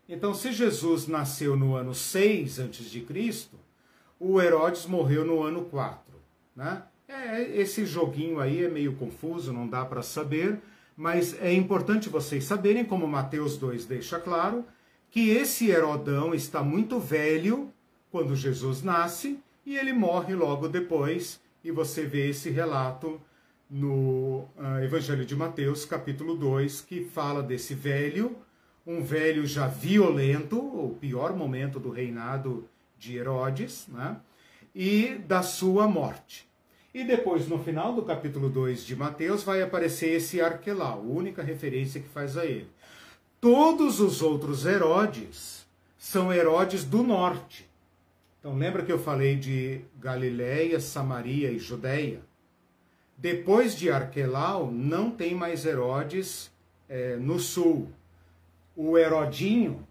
Então, 0.10 0.34
se 0.34 0.52
Jesus 0.52 1.06
nasceu 1.06 1.56
no 1.56 1.76
ano 1.76 1.94
6 1.94 2.58
antes 2.58 2.90
de 2.90 3.02
Cristo, 3.02 3.60
o 4.20 4.42
Herodes 4.42 4.88
morreu 4.88 5.24
no 5.24 5.44
ano 5.44 5.66
4. 5.66 6.02
Né? 6.56 6.82
É, 7.08 7.44
esse 7.60 7.86
joguinho 7.86 8.40
aí 8.40 8.64
é 8.64 8.70
meio 8.70 8.96
confuso, 8.96 9.54
não 9.54 9.68
dá 9.68 9.86
para 9.86 10.02
saber, 10.02 10.60
mas 10.96 11.40
é 11.42 11.54
importante 11.54 12.10
vocês 12.10 12.44
saberem, 12.44 12.86
como 12.86 13.08
Mateus 13.08 13.58
2 13.58 13.86
deixa 13.86 14.20
claro, 14.20 14.66
que 15.12 15.30
esse 15.30 15.70
Herodão 15.70 16.34
está 16.34 16.62
muito 16.64 17.00
velho 17.00 17.72
quando 18.12 18.36
Jesus 18.36 18.82
nasce 18.82 19.40
e 19.66 19.78
ele 19.78 19.94
morre 19.94 20.36
logo 20.36 20.68
depois, 20.68 21.42
e 21.64 21.72
você 21.72 22.06
vê 22.06 22.30
esse 22.30 22.50
relato 22.50 23.20
no 23.70 24.48
uh, 24.58 24.84
Evangelho 24.84 25.26
de 25.26 25.36
Mateus, 25.36 25.86
capítulo 25.86 26.36
2, 26.36 26.82
que 26.82 27.04
fala 27.04 27.42
desse 27.42 27.74
velho, 27.74 28.36
um 28.86 29.02
velho 29.02 29.48
já 29.48 29.68
violento, 29.68 30.58
o 30.60 30.96
pior 31.00 31.36
momento 31.36 31.80
do 31.80 31.90
reinado 31.90 32.70
de 32.98 33.18
Herodes, 33.18 33.88
né? 33.88 34.18
e 34.76 35.16
da 35.28 35.42
sua 35.42 35.88
morte. 35.88 36.48
E 36.96 37.04
depois, 37.04 37.50
no 37.50 37.62
final 37.62 37.92
do 37.92 38.04
capítulo 38.04 38.48
2 38.48 38.86
de 38.86 38.96
Mateus, 38.96 39.44
vai 39.44 39.62
aparecer 39.62 40.12
esse 40.12 40.40
Arquelau, 40.40 41.02
única 41.02 41.44
referência 41.44 42.00
que 42.00 42.08
faz 42.08 42.38
a 42.38 42.46
ele. 42.46 42.70
Todos 43.42 44.00
os 44.00 44.22
outros 44.22 44.66
Herodes 44.66 45.68
são 45.98 46.32
Herodes 46.32 46.86
do 46.86 47.04
norte. 47.04 47.70
Então, 48.40 48.58
lembra 48.58 48.82
que 48.82 48.94
eu 48.94 48.98
falei 48.98 49.36
de 49.36 49.82
Galiléia, 50.00 50.80
Samaria 50.80 51.52
e 51.52 51.60
Judéia? 51.60 52.22
Depois 53.18 53.76
de 53.76 53.92
Arquelau, 53.92 54.72
não 54.72 55.12
tem 55.12 55.36
mais 55.36 55.66
Herodes 55.66 56.50
é, 56.88 57.18
no 57.18 57.40
sul. 57.40 57.90
O 58.74 58.98
Herodinho, 58.98 59.86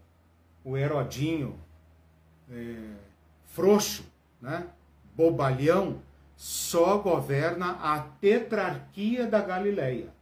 o 0.63 0.75
Herodinho 0.75 1.55
é, 2.49 2.77
frouxo, 3.45 4.03
né? 4.41 4.65
bobalhão, 5.15 6.01
só 6.35 6.97
governa 6.97 7.71
a 7.81 7.99
tetrarquia 7.99 9.25
da 9.25 9.41
Galileia. 9.41 10.13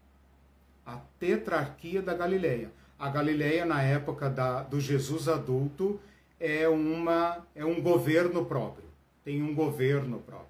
A 0.86 0.98
tetrarquia 1.20 2.02
da 2.02 2.14
Galileia. 2.14 2.72
A 3.00 3.10
Galileia, 3.10 3.66
na 3.66 3.82
época 3.82 4.30
da, 4.30 4.64
do 4.64 4.80
Jesus 4.80 5.28
adulto, 5.28 6.00
é, 6.40 6.68
uma, 6.68 7.46
é 7.56 7.66
um 7.66 7.82
governo 7.82 8.46
próprio. 8.46 8.86
Tem 9.24 9.42
um 9.42 9.56
governo 9.56 10.20
próprio. 10.20 10.50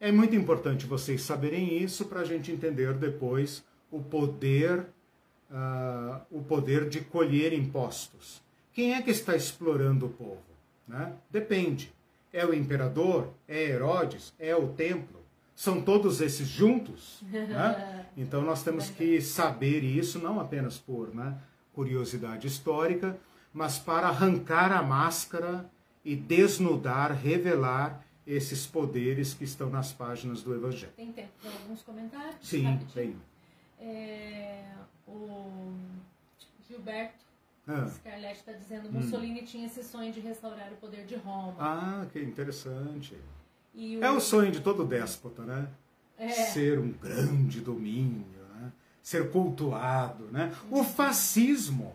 É 0.00 0.12
muito 0.12 0.34
importante 0.36 0.86
vocês 0.86 1.22
saberem 1.22 1.76
isso 1.82 2.06
para 2.06 2.20
a 2.20 2.24
gente 2.24 2.52
entender 2.52 2.94
depois 2.94 3.64
o 3.90 4.00
poder, 4.00 4.86
uh, 5.50 6.20
o 6.30 6.40
poder 6.42 6.88
de 6.88 7.00
colher 7.00 7.52
impostos. 7.52 8.40
Quem 8.72 8.94
é 8.94 9.02
que 9.02 9.10
está 9.10 9.34
explorando 9.34 10.06
o 10.06 10.10
povo? 10.10 10.42
Né? 10.86 11.12
Depende. 11.30 11.92
É 12.32 12.44
o 12.44 12.54
imperador? 12.54 13.32
É 13.46 13.62
Herodes? 13.70 14.32
É 14.38 14.54
o 14.54 14.68
templo? 14.68 15.18
São 15.54 15.80
todos 15.82 16.20
esses 16.20 16.46
juntos? 16.46 17.20
Né? 17.22 18.04
Então 18.16 18.42
nós 18.42 18.64
temos 18.64 18.90
que 18.90 19.20
saber 19.20 19.84
isso, 19.84 20.18
não 20.18 20.40
apenas 20.40 20.76
por 20.76 21.14
né, 21.14 21.38
curiosidade 21.72 22.48
histórica, 22.48 23.16
mas 23.52 23.78
para 23.78 24.08
arrancar 24.08 24.72
a 24.72 24.82
máscara 24.82 25.70
e 26.04 26.16
desnudar, 26.16 27.12
revelar 27.12 28.04
esses 28.26 28.66
poderes 28.66 29.34
que 29.34 29.44
estão 29.44 29.70
nas 29.70 29.92
páginas 29.92 30.42
do 30.42 30.52
Evangelho. 30.52 30.92
Tem 30.96 31.12
tempo 31.12 31.30
para 31.40 31.52
alguns 31.52 31.82
comentários? 31.82 32.36
Sim, 32.42 32.78
tem. 32.92 33.14
É, 33.80 34.64
o 35.06 35.72
Gilberto 36.68 37.24
ah. 37.68 37.86
Scarlett 37.86 38.38
está 38.38 38.52
dizendo 38.52 38.90
Mussolini 38.90 39.42
hum. 39.42 39.44
tinha 39.44 39.66
esse 39.66 39.84
sonho 39.84 40.10
de 40.10 40.20
restaurar 40.20 40.72
o 40.72 40.76
poder 40.76 41.04
de 41.04 41.16
Roma. 41.16 41.54
Ah, 41.58 42.06
que 42.10 42.18
interessante. 42.18 43.14
O... 43.74 44.02
É 44.02 44.10
o 44.10 44.18
sonho 44.18 44.50
de 44.50 44.60
todo 44.60 44.84
déspota, 44.84 45.42
né? 45.42 45.68
É. 46.16 46.28
Ser 46.28 46.78
um 46.78 46.90
grande 46.90 47.60
domínio, 47.60 48.24
né? 48.54 48.72
ser 49.02 49.30
cultuado. 49.30 50.24
Né? 50.32 50.52
O 50.70 50.82
fascismo, 50.82 51.94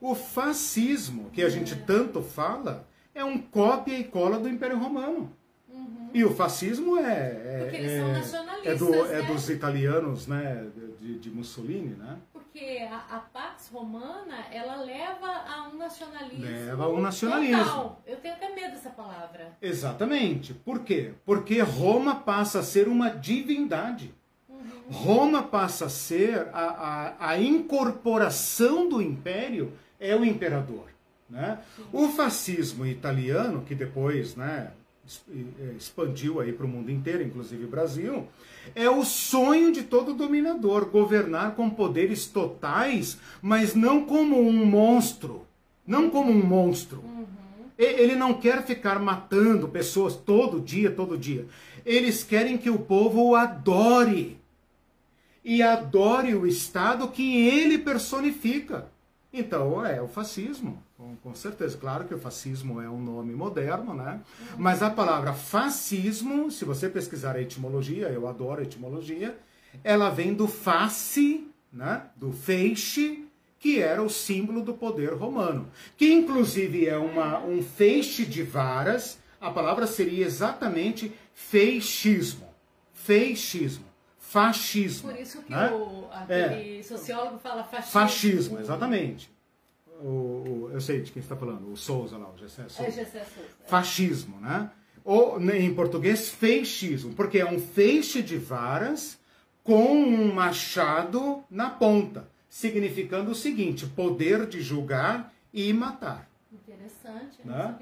o 0.00 0.14
fascismo 0.14 1.30
que 1.30 1.42
a 1.42 1.46
é. 1.46 1.50
gente 1.50 1.74
tanto 1.74 2.22
fala, 2.22 2.86
é 3.14 3.24
um 3.24 3.38
cópia 3.38 3.98
e 3.98 4.04
cola 4.04 4.38
do 4.38 4.48
Império 4.48 4.78
Romano. 4.78 5.32
Uhum. 5.68 6.10
E 6.12 6.24
o 6.24 6.34
fascismo 6.34 6.98
é. 6.98 7.02
é 7.02 7.58
Porque 7.62 7.76
eles 7.76 7.90
é, 7.90 8.00
são 8.00 8.12
nacionalistas. 8.12 8.72
É, 8.72 8.76
do, 8.76 8.94
é 8.94 9.08
né? 9.08 9.18
é 9.18 9.22
dos 9.22 9.48
italianos, 9.48 10.26
né? 10.26 10.68
De, 11.00 11.18
de 11.18 11.30
Mussolini, 11.30 11.96
né? 11.96 12.18
Porque 12.50 12.78
a, 12.78 13.16
a, 13.16 13.20
Pax 13.20 13.70
Romana, 13.72 14.46
ela 14.50 14.76
leva 14.82 15.26
a 15.26 15.68
um 15.72 15.78
nacionalismo. 15.78 16.44
Leva 16.44 16.84
a 16.84 16.88
um 16.88 17.00
nacionalismo. 17.00 17.64
Total. 17.64 18.02
Eu 18.04 18.16
tenho 18.16 18.34
até 18.34 18.52
medo 18.52 18.72
dessa 18.72 18.90
palavra. 18.90 19.56
Exatamente. 19.62 20.52
Por 20.52 20.80
quê? 20.80 21.12
Porque 21.24 21.60
Roma 21.60 22.16
passa 22.16 22.58
a 22.58 22.62
ser 22.62 22.88
uma 22.88 23.08
divindade. 23.08 24.12
Uhum. 24.48 24.58
Roma 24.90 25.44
passa 25.44 25.86
a 25.86 25.88
ser 25.88 26.48
a, 26.52 27.14
a, 27.20 27.30
a, 27.30 27.38
incorporação 27.38 28.88
do 28.88 29.00
império 29.00 29.72
é 30.00 30.16
o 30.16 30.24
imperador. 30.24 30.88
Né? 31.28 31.60
O 31.92 32.08
fascismo 32.08 32.84
italiano, 32.84 33.62
que 33.62 33.76
depois 33.76 34.34
né, 34.34 34.72
expandiu 35.76 36.40
aí 36.40 36.52
para 36.52 36.66
o 36.66 36.68
mundo 36.68 36.90
inteiro, 36.90 37.22
inclusive 37.22 37.64
o 37.64 37.68
Brasil, 37.68 38.28
é 38.74 38.88
o 38.88 39.04
sonho 39.04 39.72
de 39.72 39.82
todo 39.82 40.14
dominador, 40.14 40.86
governar 40.86 41.54
com 41.54 41.70
poderes 41.70 42.26
totais, 42.26 43.18
mas 43.40 43.74
não 43.74 44.04
como 44.04 44.40
um 44.40 44.64
monstro. 44.64 45.46
Não 45.86 46.10
como 46.10 46.30
um 46.30 46.44
monstro. 46.44 47.00
Uhum. 47.00 47.26
Ele 47.76 48.14
não 48.14 48.34
quer 48.34 48.64
ficar 48.64 48.98
matando 49.00 49.68
pessoas 49.68 50.14
todo 50.14 50.60
dia, 50.60 50.90
todo 50.90 51.16
dia. 51.16 51.46
Eles 51.84 52.22
querem 52.22 52.58
que 52.58 52.68
o 52.68 52.78
povo 52.78 53.30
o 53.30 53.34
adore. 53.34 54.38
E 55.42 55.62
adore 55.62 56.34
o 56.34 56.46
Estado 56.46 57.08
que 57.08 57.48
ele 57.48 57.78
personifica. 57.78 58.86
Então 59.32 59.84
é 59.84 60.02
o 60.02 60.08
fascismo. 60.08 60.82
Com, 61.22 61.34
certeza, 61.34 61.78
claro 61.78 62.04
que 62.04 62.14
o 62.14 62.18
fascismo 62.18 62.80
é 62.80 62.88
um 62.88 63.00
nome 63.00 63.32
moderno, 63.32 63.94
né? 63.94 64.20
Mas 64.58 64.82
a 64.82 64.90
palavra 64.90 65.32
fascismo, 65.32 66.50
se 66.50 66.64
você 66.64 66.88
pesquisar 66.88 67.36
a 67.36 67.40
etimologia, 67.40 68.08
eu 68.08 68.28
adoro 68.28 68.60
a 68.60 68.64
etimologia, 68.64 69.38
ela 69.84 70.10
vem 70.10 70.34
do 70.34 70.46
face, 70.46 71.48
né? 71.72 72.02
Do 72.16 72.32
feixe, 72.32 73.24
que 73.58 73.80
era 73.80 74.02
o 74.02 74.10
símbolo 74.10 74.62
do 74.62 74.74
poder 74.74 75.12
romano, 75.14 75.70
que 75.96 76.12
inclusive 76.12 76.86
é 76.86 76.96
uma, 76.96 77.40
um 77.44 77.62
feixe 77.62 78.24
de 78.24 78.42
varas. 78.42 79.18
A 79.40 79.50
palavra 79.50 79.86
seria 79.86 80.24
exatamente 80.24 81.12
feixismo, 81.32 82.48
feixismo, 82.92 83.84
fascismo. 84.32 85.10
Por 85.10 85.20
isso 85.20 85.42
que 85.42 85.50
né? 85.50 85.70
o 85.70 86.08
aquele 86.12 86.78
é. 86.78 86.82
sociólogo 86.82 87.38
fala 87.38 87.64
fascismo. 87.64 87.92
Fascismo, 87.92 88.58
exatamente 88.58 89.30
o, 90.00 90.06
o, 90.06 90.70
eu 90.72 90.80
sei 90.80 91.00
de 91.00 91.12
quem 91.12 91.20
está 91.20 91.36
falando, 91.36 91.70
o 91.70 91.76
Souza 91.76 92.16
lá, 92.16 92.30
o 92.30 92.38
Gessé 92.38 92.68
Souza. 92.68 92.88
É 92.88 92.90
Gessé 92.90 93.24
Souza. 93.24 93.48
É. 93.64 93.68
Fascismo, 93.68 94.40
né? 94.40 94.70
Ou, 95.04 95.40
em 95.52 95.74
português, 95.74 96.28
feixismo, 96.28 97.14
porque 97.14 97.38
é 97.38 97.46
um 97.46 97.58
feixe 97.58 98.22
de 98.22 98.36
varas 98.36 99.18
com 99.62 99.92
um 99.92 100.32
machado 100.32 101.42
na 101.50 101.70
ponta, 101.70 102.28
significando 102.48 103.30
o 103.30 103.34
seguinte, 103.34 103.86
poder 103.86 104.46
de 104.46 104.60
julgar 104.60 105.32
e 105.52 105.72
matar. 105.72 106.28
Interessante, 106.52 107.38
né? 107.44 107.76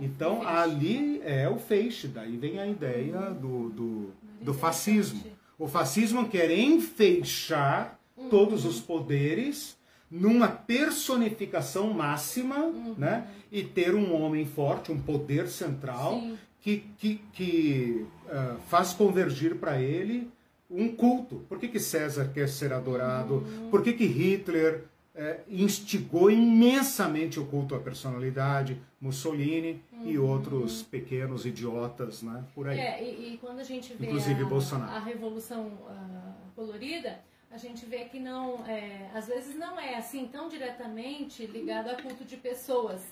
Então, 0.00 0.36
feixe. 0.36 0.50
ali 0.50 1.22
é 1.24 1.48
o 1.48 1.58
feixe, 1.58 2.08
daí 2.08 2.36
vem 2.36 2.58
a 2.58 2.66
ideia 2.66 3.30
do, 3.30 3.68
do, 3.70 4.10
do 4.40 4.54
fascismo. 4.54 5.22
O 5.62 5.68
fascismo 5.68 6.28
quer 6.28 6.50
enfeixar 6.50 7.96
uhum. 8.16 8.28
todos 8.28 8.64
os 8.64 8.80
poderes 8.80 9.78
numa 10.10 10.48
personificação 10.48 11.92
máxima, 11.92 12.56
uhum. 12.56 12.96
né? 12.98 13.28
E 13.52 13.62
ter 13.62 13.94
um 13.94 14.12
homem 14.12 14.44
forte, 14.44 14.90
um 14.90 14.98
poder 14.98 15.46
central 15.46 16.18
Sim. 16.18 16.38
que, 16.60 16.84
que, 16.98 17.20
que 17.32 18.06
uh, 18.26 18.58
faz 18.66 18.92
convergir 18.92 19.54
para 19.54 19.80
ele 19.80 20.28
um 20.68 20.88
culto. 20.88 21.44
Por 21.48 21.60
que, 21.60 21.68
que 21.68 21.78
César 21.78 22.32
quer 22.34 22.48
ser 22.48 22.72
adorado? 22.72 23.34
Uhum. 23.34 23.70
Por 23.70 23.84
que, 23.84 23.92
que 23.92 24.04
Hitler 24.04 24.82
uh, 25.14 25.40
instigou 25.48 26.28
imensamente 26.28 27.38
o 27.38 27.46
culto 27.46 27.76
à 27.76 27.78
personalidade? 27.78 28.82
Mussolini 29.02 29.82
uhum. 29.92 30.08
e 30.08 30.18
outros 30.18 30.82
pequenos 30.82 31.44
idiotas, 31.44 32.22
né? 32.22 32.42
Por 32.54 32.68
aí. 32.68 32.78
É, 32.78 33.02
e, 33.02 33.34
e 33.34 33.38
quando 33.38 33.58
a 33.58 33.64
gente 33.64 33.92
vê 33.92 34.06
Inclusive 34.06 34.42
a, 34.42 34.46
Bolsonaro. 34.46 34.92
a 34.92 35.00
Revolução 35.00 35.66
uh, 35.66 36.50
Colorida 36.54 37.20
a 37.52 37.58
gente 37.58 37.84
vê 37.84 38.06
que 38.06 38.18
não, 38.18 38.64
é, 38.66 39.10
às 39.14 39.26
vezes 39.26 39.54
não 39.54 39.78
é 39.78 39.96
assim 39.96 40.26
tão 40.26 40.48
diretamente 40.48 41.44
ligado 41.44 41.90
a 41.90 41.94
culto 41.96 42.24
de 42.24 42.38
pessoas. 42.38 43.02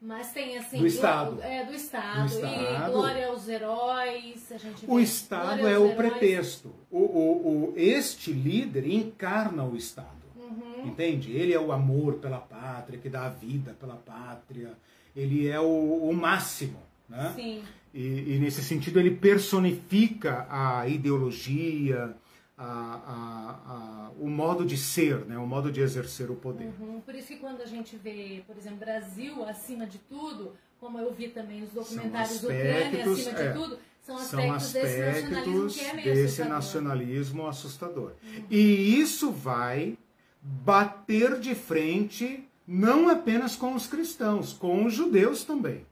Mas 0.00 0.32
tem 0.32 0.58
assim. 0.58 0.78
Do 0.78 0.86
Estado. 0.86 1.40
É, 1.42 1.64
do 1.64 1.74
Estado. 1.74 2.20
Do 2.20 2.34
Estado. 2.34 2.88
E 2.88 2.90
glória 2.90 3.28
aos 3.28 3.48
heróis. 3.48 4.48
O 4.88 4.98
Estado 4.98 5.60
é 5.60 5.78
o 5.78 5.90
heróis. 5.90 5.94
pretexto. 5.94 6.74
O, 6.90 6.98
o, 6.98 7.70
o, 7.70 7.74
este 7.76 8.32
líder 8.32 8.84
encarna 8.90 9.62
o 9.62 9.76
Estado. 9.76 10.08
Uhum. 10.34 10.86
Entende? 10.86 11.30
Ele 11.30 11.52
é 11.52 11.60
o 11.60 11.70
amor 11.70 12.14
pela 12.14 12.38
pátria, 12.38 12.98
que 12.98 13.08
dá 13.08 13.26
a 13.26 13.28
vida 13.28 13.76
pela 13.78 13.94
pátria. 13.94 14.72
Ele 15.14 15.48
é 15.48 15.60
o, 15.60 16.08
o 16.08 16.12
máximo. 16.14 16.80
Né? 17.08 17.32
Sim. 17.34 17.62
e, 17.92 18.34
e, 18.34 18.38
nesse 18.38 18.62
sentido 18.62 18.98
ele 18.98 19.10
personifica 19.10 20.46
a 20.48 20.88
ideologia, 20.88 22.16
a, 22.56 22.64
a, 22.64 23.72
a, 23.72 24.10
o 24.18 24.28
modo 24.28 24.64
de 24.64 24.76
ser, 24.78 25.26
né? 25.26 25.36
o 25.36 25.46
modo 25.46 25.70
de 25.70 25.80
exercer 25.80 26.30
o 26.30 26.34
poder. 26.34 26.72
Uhum. 26.80 27.00
Por 27.00 27.14
isso 27.14 27.28
que 27.28 27.36
quando 27.36 27.60
a 27.60 27.66
gente 27.66 27.96
vê, 27.96 28.42
por 28.46 28.56
exemplo, 28.56 28.78
Brasil 28.78 29.44
acima 29.44 29.86
de 29.86 29.98
tudo, 29.98 30.54
como 30.80 30.98
eu 30.98 31.12
vi 31.12 31.28
também 31.28 31.62
os 31.62 31.70
documentários 31.70 32.40
do 32.40 32.46
Ucrânia 32.46 33.04
acima 33.04 33.34
de 33.34 33.42
é, 33.42 33.52
tudo, 33.52 33.78
são 34.00 34.16
aspectos, 34.16 34.30
são 34.30 34.52
aspectos 34.52 34.72
desse 34.72 35.28
nacionalismo, 35.28 35.82
é 35.82 36.02
desse 36.02 36.22
assustador. 36.22 36.52
nacionalismo 36.52 37.46
assustador. 37.46 38.12
Uhum. 38.22 38.44
E 38.50 39.00
isso 39.00 39.30
vai 39.30 39.98
bater 40.40 41.38
de 41.38 41.54
frente 41.54 42.48
não 42.66 43.08
apenas 43.08 43.56
com 43.56 43.74
os 43.74 43.86
cristãos, 43.86 44.52
com 44.52 44.84
os 44.84 44.94
judeus 44.94 45.44
também. 45.44 45.84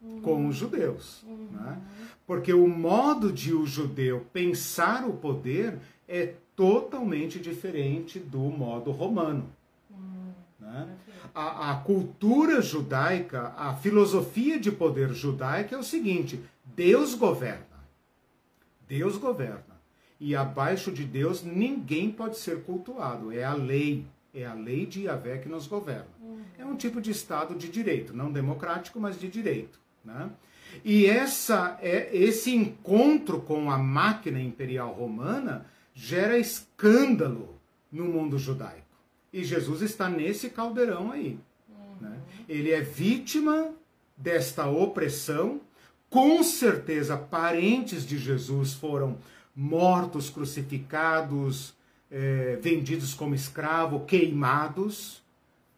Uhum. 0.00 0.20
Com 0.20 0.48
os 0.48 0.56
judeus. 0.56 1.22
Uhum. 1.22 1.48
Né? 1.52 1.78
Porque 2.26 2.52
o 2.52 2.66
modo 2.66 3.32
de 3.32 3.54
o 3.54 3.66
judeu 3.66 4.26
pensar 4.32 5.06
o 5.06 5.14
poder 5.14 5.78
é 6.08 6.34
totalmente 6.54 7.38
diferente 7.38 8.18
do 8.18 8.40
modo 8.40 8.90
romano. 8.90 9.48
Uhum. 9.90 10.32
Né? 10.60 10.88
A, 11.34 11.72
a 11.72 11.74
cultura 11.76 12.60
judaica, 12.62 13.54
a 13.56 13.74
filosofia 13.74 14.58
de 14.58 14.72
poder 14.72 15.12
judaica 15.12 15.74
é 15.74 15.78
o 15.78 15.82
seguinte: 15.82 16.40
Deus 16.64 17.14
governa. 17.14 17.66
Deus 18.88 19.16
governa. 19.16 19.76
E 20.18 20.34
abaixo 20.34 20.90
de 20.90 21.04
Deus 21.04 21.42
ninguém 21.42 22.10
pode 22.10 22.38
ser 22.38 22.62
cultuado. 22.62 23.32
É 23.32 23.44
a 23.44 23.54
lei. 23.54 24.06
É 24.32 24.44
a 24.44 24.54
lei 24.54 24.86
de 24.86 25.02
Yahvé 25.04 25.38
que 25.38 25.48
nos 25.48 25.66
governa. 25.66 26.06
É 26.58 26.64
um 26.64 26.76
tipo 26.76 27.00
de 27.00 27.10
Estado 27.10 27.54
de 27.54 27.68
direito, 27.68 28.14
não 28.14 28.32
democrático, 28.32 28.98
mas 29.00 29.18
de 29.18 29.28
direito. 29.28 29.78
Né? 30.04 30.30
E 30.84 31.06
essa, 31.06 31.78
é, 31.80 32.14
esse 32.16 32.54
encontro 32.54 33.40
com 33.40 33.70
a 33.70 33.78
máquina 33.78 34.40
imperial 34.40 34.92
romana 34.92 35.66
gera 35.94 36.38
escândalo 36.38 37.56
no 37.90 38.04
mundo 38.04 38.38
judaico. 38.38 38.84
E 39.32 39.44
Jesus 39.44 39.82
está 39.82 40.08
nesse 40.08 40.50
caldeirão 40.50 41.12
aí. 41.12 41.38
Uhum. 41.68 41.96
Né? 42.00 42.18
Ele 42.48 42.70
é 42.70 42.80
vítima 42.80 43.70
desta 44.16 44.66
opressão. 44.66 45.60
Com 46.08 46.42
certeza, 46.42 47.16
parentes 47.16 48.06
de 48.06 48.18
Jesus 48.18 48.72
foram 48.74 49.18
mortos, 49.54 50.30
crucificados, 50.30 51.74
é, 52.10 52.58
vendidos 52.60 53.14
como 53.14 53.34
escravo, 53.34 54.04
queimados, 54.04 55.22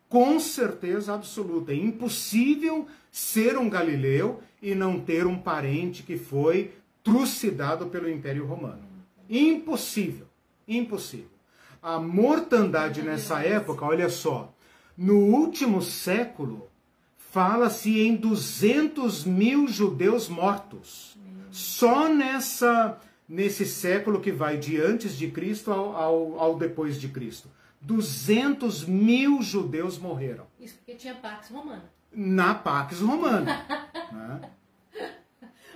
com 0.08 0.40
certeza 0.40 1.14
absoluta. 1.14 1.72
É 1.72 1.76
impossível 1.76 2.86
ser 3.10 3.58
um 3.58 3.68
galileu 3.68 4.40
e 4.62 4.74
não 4.74 5.00
ter 5.00 5.26
um 5.26 5.38
parente 5.38 6.02
que 6.02 6.16
foi 6.16 6.72
trucidado 7.02 7.86
pelo 7.86 8.10
Império 8.10 8.46
Romano. 8.46 8.82
Impossível. 9.28 10.26
Impossível. 10.66 11.30
A 11.82 11.98
mortandade 11.98 13.02
nessa 13.02 13.40
época, 13.40 13.84
olha 13.84 14.08
só, 14.08 14.52
no 14.96 15.16
último 15.16 15.80
século, 15.80 16.68
fala-se 17.16 18.00
em 18.00 18.16
200 18.16 19.24
mil 19.24 19.68
judeus 19.68 20.28
mortos. 20.28 21.16
Só 21.50 22.08
nessa 22.08 22.98
nesse 23.28 23.66
século 23.66 24.20
que 24.20 24.32
vai 24.32 24.56
de 24.56 24.80
antes 24.80 25.16
de 25.16 25.30
Cristo 25.30 25.70
ao, 25.70 25.94
ao, 25.94 26.40
ao 26.40 26.58
depois 26.58 26.98
de 26.98 27.08
Cristo. 27.08 27.48
200 27.80 28.84
mil 28.84 29.42
judeus 29.42 29.98
morreram. 29.98 30.46
Isso 30.58 30.76
porque 30.76 30.94
tinha 30.94 31.14
Pax 31.14 31.50
Romana. 31.50 31.90
Na 32.12 32.54
Pax 32.54 33.00
Romana. 33.00 33.66
né? 34.12 34.50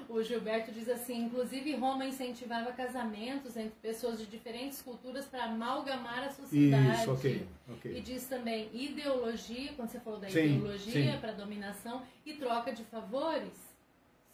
O 0.09 0.23
Gilberto 0.23 0.71
diz 0.73 0.89
assim: 0.89 1.25
inclusive 1.25 1.75
Roma 1.75 2.05
incentivava 2.05 2.73
casamentos 2.73 3.57
entre 3.57 3.75
pessoas 3.81 4.19
de 4.19 4.27
diferentes 4.27 4.83
culturas 4.83 5.25
para 5.25 5.45
amalgamar 5.45 6.25
a 6.25 6.31
sociedade. 6.31 7.03
Isso, 7.03 7.13
ok. 7.13 7.47
E 7.85 8.01
diz 8.01 8.27
também 8.27 8.69
ideologia, 8.75 9.73
quando 9.75 9.89
você 9.89 10.01
falou 10.01 10.21
da 10.21 10.29
sim, 10.29 10.57
ideologia 10.57 11.17
para 11.19 11.33
dominação 11.33 12.03
e 12.27 12.35
troca 12.35 12.73
de 12.73 12.85
favores. 12.85 13.55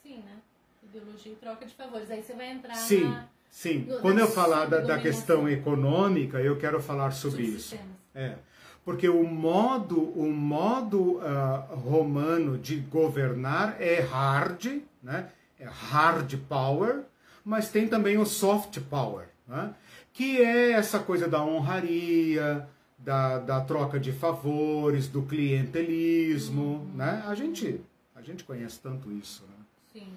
Sim, 0.02 0.18
né? 0.18 0.38
ideologia 0.82 1.32
e 1.32 1.36
troca 1.36 1.66
de 1.66 1.74
favores. 1.74 2.10
Aí 2.10 2.22
você 2.22 2.34
vai 2.34 2.50
entrar 2.50 2.74
Sim, 2.74 3.04
na, 3.04 3.28
sim. 3.50 3.86
No, 3.88 3.98
Quando 4.00 4.18
eu 4.18 4.28
falar 4.28 4.66
da, 4.66 4.80
da, 4.80 4.98
questão 4.98 5.48
econômica, 5.48 6.40
eu 6.40 6.56
quero 6.56 6.80
falar 6.80 7.10
sobre 7.12 7.42
isso. 7.42 7.76
É. 8.14 8.36
Porque 8.84 9.08
o 9.08 9.24
modo, 9.24 10.00
o 10.00 10.30
modo 10.30 11.18
uh, 11.18 11.76
romano 11.76 12.56
de 12.56 12.76
governar 12.76 13.76
é 13.80 14.00
hard, 14.00 14.80
né? 15.02 15.28
É 15.58 15.66
hard 15.66 16.34
power, 16.48 17.02
mas 17.44 17.70
tem 17.70 17.86
também 17.86 18.16
o 18.16 18.24
soft 18.24 18.80
power, 18.88 19.26
né? 19.46 19.74
que 20.12 20.40
é 20.40 20.72
essa 20.72 20.98
coisa 20.98 21.28
da 21.28 21.44
honraria, 21.44 22.66
da, 22.98 23.38
da 23.38 23.60
troca 23.60 24.00
de 24.00 24.12
favores, 24.12 25.06
do 25.06 25.22
clientelismo, 25.22 26.62
uhum. 26.62 26.92
né? 26.94 27.22
A 27.26 27.34
gente, 27.34 27.80
a 28.16 28.22
gente 28.22 28.42
conhece 28.42 28.80
tanto 28.80 29.12
isso, 29.12 29.44
né? 29.44 29.64
Sim 29.92 30.08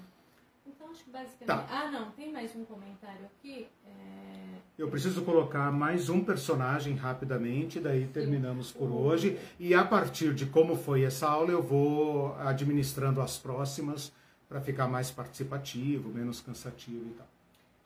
acho 0.91 1.03
que 1.03 1.09
basicamente. 1.09 1.47
Tá. 1.47 1.67
Ah, 1.69 1.89
não, 1.89 2.11
tem 2.11 2.31
mais 2.31 2.55
um 2.55 2.65
comentário 2.65 3.25
aqui. 3.25 3.67
É... 3.85 4.57
Eu 4.77 4.89
preciso 4.89 5.23
colocar 5.23 5.71
mais 5.71 6.09
um 6.09 6.23
personagem 6.23 6.95
rapidamente, 6.95 7.79
daí 7.79 8.07
terminamos 8.07 8.69
Sim. 8.69 8.79
por 8.79 8.91
hoje. 8.91 9.39
E 9.59 9.73
a 9.73 9.83
partir 9.83 10.33
de 10.33 10.45
como 10.45 10.75
foi 10.75 11.03
essa 11.03 11.27
aula, 11.27 11.51
eu 11.51 11.61
vou 11.61 12.35
administrando 12.39 13.21
as 13.21 13.37
próximas 13.37 14.11
para 14.47 14.59
ficar 14.59 14.87
mais 14.87 15.09
participativo, 15.11 16.09
menos 16.09 16.41
cansativo 16.41 17.07
e 17.07 17.13
tal. 17.13 17.27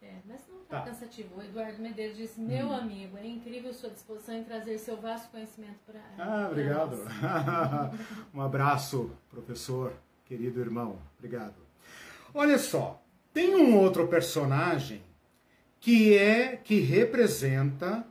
É, 0.01 0.15
mas 0.25 0.41
não 0.47 0.59
tá, 0.59 0.79
tá. 0.79 0.85
cansativo. 0.85 1.37
O 1.37 1.41
Eduardo 1.43 1.81
Medeiros 1.81 2.17
disse: 2.17 2.39
Meu 2.39 2.67
hum. 2.67 2.73
amigo, 2.73 3.17
é 3.17 3.27
incrível 3.27 3.73
sua 3.73 3.89
disposição 3.89 4.35
em 4.35 4.43
trazer 4.43 4.77
seu 4.77 4.97
vasto 4.97 5.29
conhecimento 5.29 5.79
para. 5.85 6.01
Ah, 6.17 6.47
obrigado. 6.49 6.97
um 8.33 8.41
abraço, 8.41 9.11
professor, 9.29 9.93
querido 10.25 10.59
irmão. 10.59 10.97
Obrigado. 11.17 11.64
Olha 12.37 12.57
só, 12.57 13.01
tem 13.33 13.55
um 13.55 13.77
outro 13.77 14.09
personagem 14.09 15.01
que 15.79 16.17
é 16.17 16.59
que 16.61 16.81
representa 16.81 18.05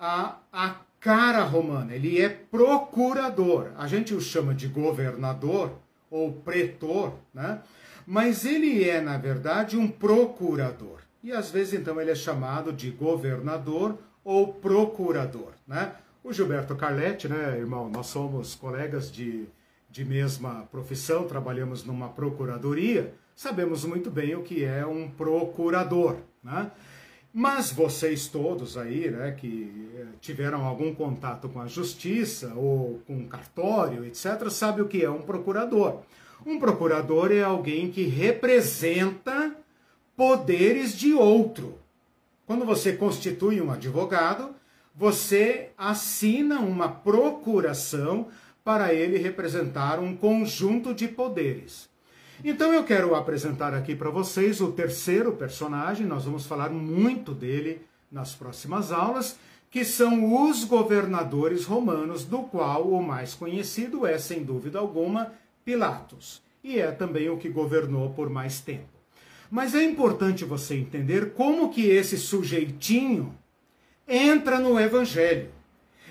a, 0.00 0.38
a 0.50 0.76
cara 0.98 1.42
romana. 1.42 1.94
Ele 1.94 2.18
é 2.18 2.30
procurador. 2.30 3.72
A 3.76 3.86
gente 3.86 4.14
o 4.14 4.22
chama 4.22 4.54
de 4.54 4.68
governador 4.68 5.72
ou 6.10 6.32
pretor, 6.32 7.12
né? 7.34 7.60
Mas 8.06 8.46
ele 8.46 8.88
é, 8.88 9.02
na 9.02 9.18
verdade, 9.18 9.76
um 9.76 9.86
procurador. 9.86 11.02
E 11.22 11.30
às 11.30 11.50
vezes 11.50 11.74
então 11.74 12.00
ele 12.00 12.10
é 12.10 12.14
chamado 12.14 12.72
de 12.72 12.90
governador 12.90 13.98
ou 14.24 14.50
procurador, 14.50 15.52
né? 15.66 15.92
O 16.24 16.32
Gilberto 16.32 16.74
Carletti, 16.74 17.28
né, 17.28 17.58
irmão, 17.58 17.90
nós 17.90 18.06
somos 18.06 18.54
colegas 18.54 19.12
de, 19.12 19.46
de 19.90 20.06
mesma 20.06 20.66
profissão, 20.70 21.28
trabalhamos 21.28 21.84
numa 21.84 22.08
procuradoria 22.08 23.14
sabemos 23.38 23.84
muito 23.84 24.10
bem 24.10 24.34
o 24.34 24.42
que 24.42 24.64
é 24.64 24.84
um 24.84 25.08
procurador. 25.08 26.16
Né? 26.42 26.72
Mas 27.32 27.70
vocês 27.70 28.26
todos 28.26 28.76
aí, 28.76 29.08
né, 29.12 29.30
que 29.30 29.92
eh, 29.96 30.06
tiveram 30.20 30.66
algum 30.66 30.92
contato 30.92 31.48
com 31.48 31.60
a 31.60 31.68
justiça 31.68 32.52
ou 32.56 33.00
com 33.06 33.28
cartório, 33.28 34.04
etc., 34.04 34.50
sabe 34.50 34.82
o 34.82 34.88
que 34.88 35.04
é 35.04 35.10
um 35.10 35.22
procurador. 35.22 36.00
Um 36.44 36.58
procurador 36.58 37.30
é 37.30 37.40
alguém 37.40 37.92
que 37.92 38.02
representa 38.08 39.54
poderes 40.16 40.98
de 40.98 41.14
outro. 41.14 41.78
Quando 42.44 42.64
você 42.64 42.94
constitui 42.94 43.60
um 43.60 43.70
advogado, 43.70 44.52
você 44.96 45.70
assina 45.78 46.58
uma 46.58 46.88
procuração 46.88 48.26
para 48.64 48.92
ele 48.92 49.16
representar 49.16 50.00
um 50.00 50.16
conjunto 50.16 50.92
de 50.92 51.06
poderes. 51.06 51.88
Então 52.44 52.72
eu 52.72 52.84
quero 52.84 53.16
apresentar 53.16 53.74
aqui 53.74 53.96
para 53.96 54.10
vocês 54.10 54.60
o 54.60 54.70
terceiro 54.70 55.32
personagem, 55.32 56.06
nós 56.06 56.24
vamos 56.24 56.46
falar 56.46 56.70
muito 56.70 57.34
dele 57.34 57.80
nas 58.12 58.32
próximas 58.32 58.92
aulas, 58.92 59.36
que 59.70 59.84
são 59.84 60.46
os 60.46 60.64
governadores 60.64 61.64
romanos, 61.64 62.24
do 62.24 62.38
qual 62.44 62.88
o 62.88 63.02
mais 63.02 63.34
conhecido 63.34 64.06
é, 64.06 64.18
sem 64.18 64.44
dúvida 64.44 64.78
alguma, 64.78 65.32
Pilatos, 65.64 66.40
e 66.62 66.78
é 66.78 66.92
também 66.92 67.28
o 67.28 67.36
que 67.36 67.48
governou 67.48 68.10
por 68.10 68.30
mais 68.30 68.60
tempo. 68.60 68.86
Mas 69.50 69.74
é 69.74 69.82
importante 69.82 70.44
você 70.44 70.76
entender 70.76 71.32
como 71.32 71.70
que 71.70 71.86
esse 71.86 72.16
sujeitinho 72.16 73.34
entra 74.06 74.58
no 74.58 74.78
evangelho. 74.78 75.50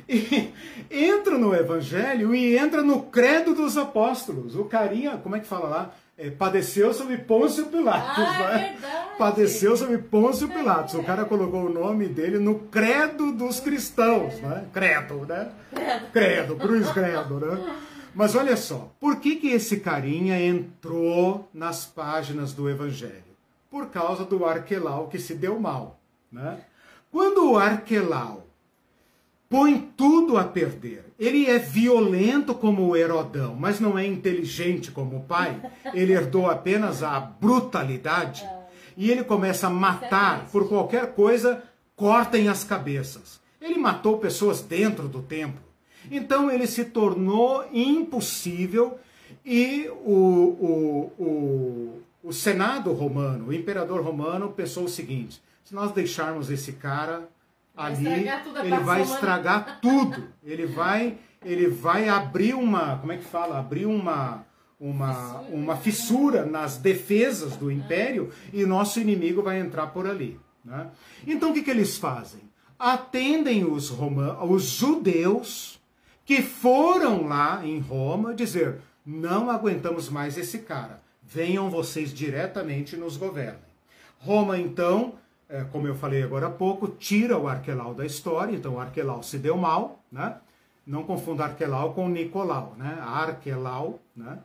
E 0.10 0.52
entra 0.92 1.38
no 1.38 1.56
evangelho 1.56 2.36
e 2.36 2.58
entra 2.58 2.82
no 2.82 3.04
credo 3.04 3.56
dos 3.56 3.78
apóstolos. 3.78 4.56
O 4.56 4.66
carinha, 4.66 5.18
como 5.18 5.36
é 5.36 5.40
que 5.40 5.48
fala 5.48 5.68
lá? 5.68 5.96
É, 6.18 6.32
padeceu 6.32 6.94
sob 6.94 7.16
Pôncio 7.20 7.68
Pilatos. 7.68 8.24
Ah, 8.24 8.58
né? 8.58 8.70
verdade. 8.72 9.18
Padeceu 9.18 9.78
sob 9.78 9.98
Pôncio 10.00 10.48
Pilatos. 10.48 10.96
O 10.96 11.04
cara 11.04 11.26
colocou 11.26 11.66
o 11.66 11.70
nome 11.70 12.08
dele 12.08 12.40
no 12.40 12.60
credo 12.60 13.32
dos 13.32 13.60
cristãos, 13.60 14.40
né? 14.42 14.66
Credo, 14.74 15.26
né? 15.28 15.52
Credo, 16.12 16.56
cruz 16.56 16.90
credo, 16.92 17.40
né? 17.40 17.76
Mas 18.16 18.34
olha 18.34 18.58
só, 18.58 18.92
por 19.00 19.18
que, 19.18 19.36
que 19.36 19.50
esse 19.50 19.80
carinha 19.80 20.44
entrou 20.44 21.48
nas 21.54 21.86
páginas 21.86 22.52
do 22.52 22.68
Evangelho? 22.68 23.24
Por 23.70 23.90
causa 23.90 24.26
do 24.26 24.44
Arquelau 24.44 25.08
que 25.08 25.20
se 25.20 25.36
deu 25.36 25.60
mal. 25.60 26.00
Né? 26.32 26.58
Quando 27.12 27.52
o 27.52 27.58
Arquelau 27.58 28.47
põe 29.50 29.92
tudo 29.96 30.38
a 30.38 30.44
perder, 30.44 31.06
ele 31.18 31.46
é 31.48 31.58
violento 31.58 32.54
como 32.54 32.88
o 32.88 32.96
Herodão, 32.96 33.56
mas 33.56 33.80
não 33.80 33.98
é 33.98 34.06
inteligente 34.06 34.92
como 34.92 35.18
o 35.18 35.24
pai, 35.24 35.60
ele 35.94 36.14
herdou 36.14 36.50
apenas 36.50 37.02
a 37.02 37.20
brutalidade 37.20 38.48
e 38.96 39.10
ele 39.12 39.24
começa 39.24 39.68
a 39.68 39.72
matar 39.72 40.48
por 40.52 40.68
qualquer 40.68 41.14
coisa, 41.14 41.64
cortem 41.96 42.50
as 42.50 42.64
cabeças. 42.64 43.40
Ele 43.62 43.78
matou 43.78 44.18
pessoas 44.18 44.62
dentro 44.62 45.08
do 45.08 45.22
templo. 45.22 45.62
Então 46.10 46.50
ele 46.50 46.68
se 46.68 46.86
tornou 46.86 47.66
impossível 47.72 49.00
e 49.46 49.90
o, 50.04 50.14
o, 50.14 51.24
o, 51.24 52.02
o 52.24 52.34
Senado 52.34 52.92
romano, 52.94 53.48
o 53.48 53.54
imperador 53.54 54.02
romano, 54.02 54.52
pensou 54.52 54.86
o 54.86 54.90
seguinte: 54.90 55.42
se 55.64 55.74
nós 55.74 55.92
deixarmos 55.92 56.50
esse 56.50 56.74
cara 56.74 57.28
ali, 57.78 58.28
ele 58.64 58.80
vai 58.80 59.02
estragar 59.04 59.80
tudo. 59.82 60.30
Ele 60.44 60.66
vai, 60.66 61.18
ele 61.46 61.68
vai 61.70 62.10
abrir 62.10 62.54
uma, 62.54 62.98
como 62.98 63.12
é 63.12 63.18
que 63.18 63.26
fala? 63.26 63.60
Abrir 63.60 63.86
uma 63.86 64.46
uma, 64.80 65.40
uma 65.50 65.76
fissura 65.76 66.46
nas 66.46 66.78
defesas 66.78 67.56
do 67.56 67.72
império 67.72 68.32
e 68.54 68.66
nosso 68.66 69.00
inimigo 69.00 69.42
vai 69.42 69.60
entrar 69.60 69.88
por 69.88 70.08
ali. 70.08 70.40
Né? 70.64 70.88
Então 71.26 71.50
o 71.50 71.54
que, 71.54 71.64
que 71.64 71.72
eles 71.72 71.98
fazem? 71.98 72.42
Atendem 72.78 73.66
os, 73.66 73.90
romanos, 73.90 74.38
os 74.50 74.64
judeus 74.64 75.82
que 76.24 76.42
foram 76.42 77.28
lá 77.28 77.66
em 77.66 77.80
Roma 77.80 78.36
dizer: 78.36 78.82
não 79.06 79.50
aguentamos 79.50 80.10
mais 80.10 80.38
esse 80.38 80.60
cara, 80.60 81.02
venham 81.24 81.72
vocês 81.72 82.14
diretamente 82.14 82.96
e 82.96 83.00
nos 83.00 83.18
governem. 83.18 83.68
Roma, 84.20 84.60
então, 84.60 85.16
é, 85.50 85.64
como 85.64 85.88
eu 85.88 85.96
falei 85.96 86.24
agora 86.24 86.48
há 86.48 86.52
pouco, 86.52 86.88
tira 86.88 87.38
o 87.38 87.48
Arquelau 87.48 87.94
da 87.94 88.06
história, 88.06 88.56
então 88.56 88.76
o 88.76 88.80
Arquelau 88.80 89.24
se 89.24 89.38
deu 89.38 89.56
mal, 89.58 90.04
né? 90.12 90.38
Não 90.86 91.04
confunda 91.04 91.46
Arquelau 91.46 91.94
com 91.94 92.10
Nicolau, 92.10 92.76
né? 92.78 92.98
Arquelau, 93.02 94.00
né? 94.16 94.40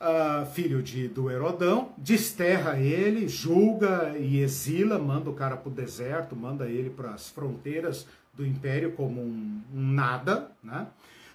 Uh, 0.00 0.46
filho 0.46 0.82
de, 0.82 1.08
do 1.08 1.30
Herodão, 1.30 1.90
desterra 1.98 2.78
ele, 2.78 3.28
julga 3.28 4.16
e 4.18 4.40
exila, 4.40 4.98
manda 4.98 5.28
o 5.28 5.34
cara 5.34 5.58
para 5.58 5.68
o 5.68 5.72
deserto, 5.72 6.34
manda 6.34 6.66
ele 6.66 6.88
para 6.88 7.10
as 7.10 7.28
fronteiras 7.28 8.06
do 8.32 8.46
império 8.46 8.92
como 8.92 9.20
um, 9.20 9.60
um 9.74 9.92
nada, 9.92 10.50
né? 10.64 10.86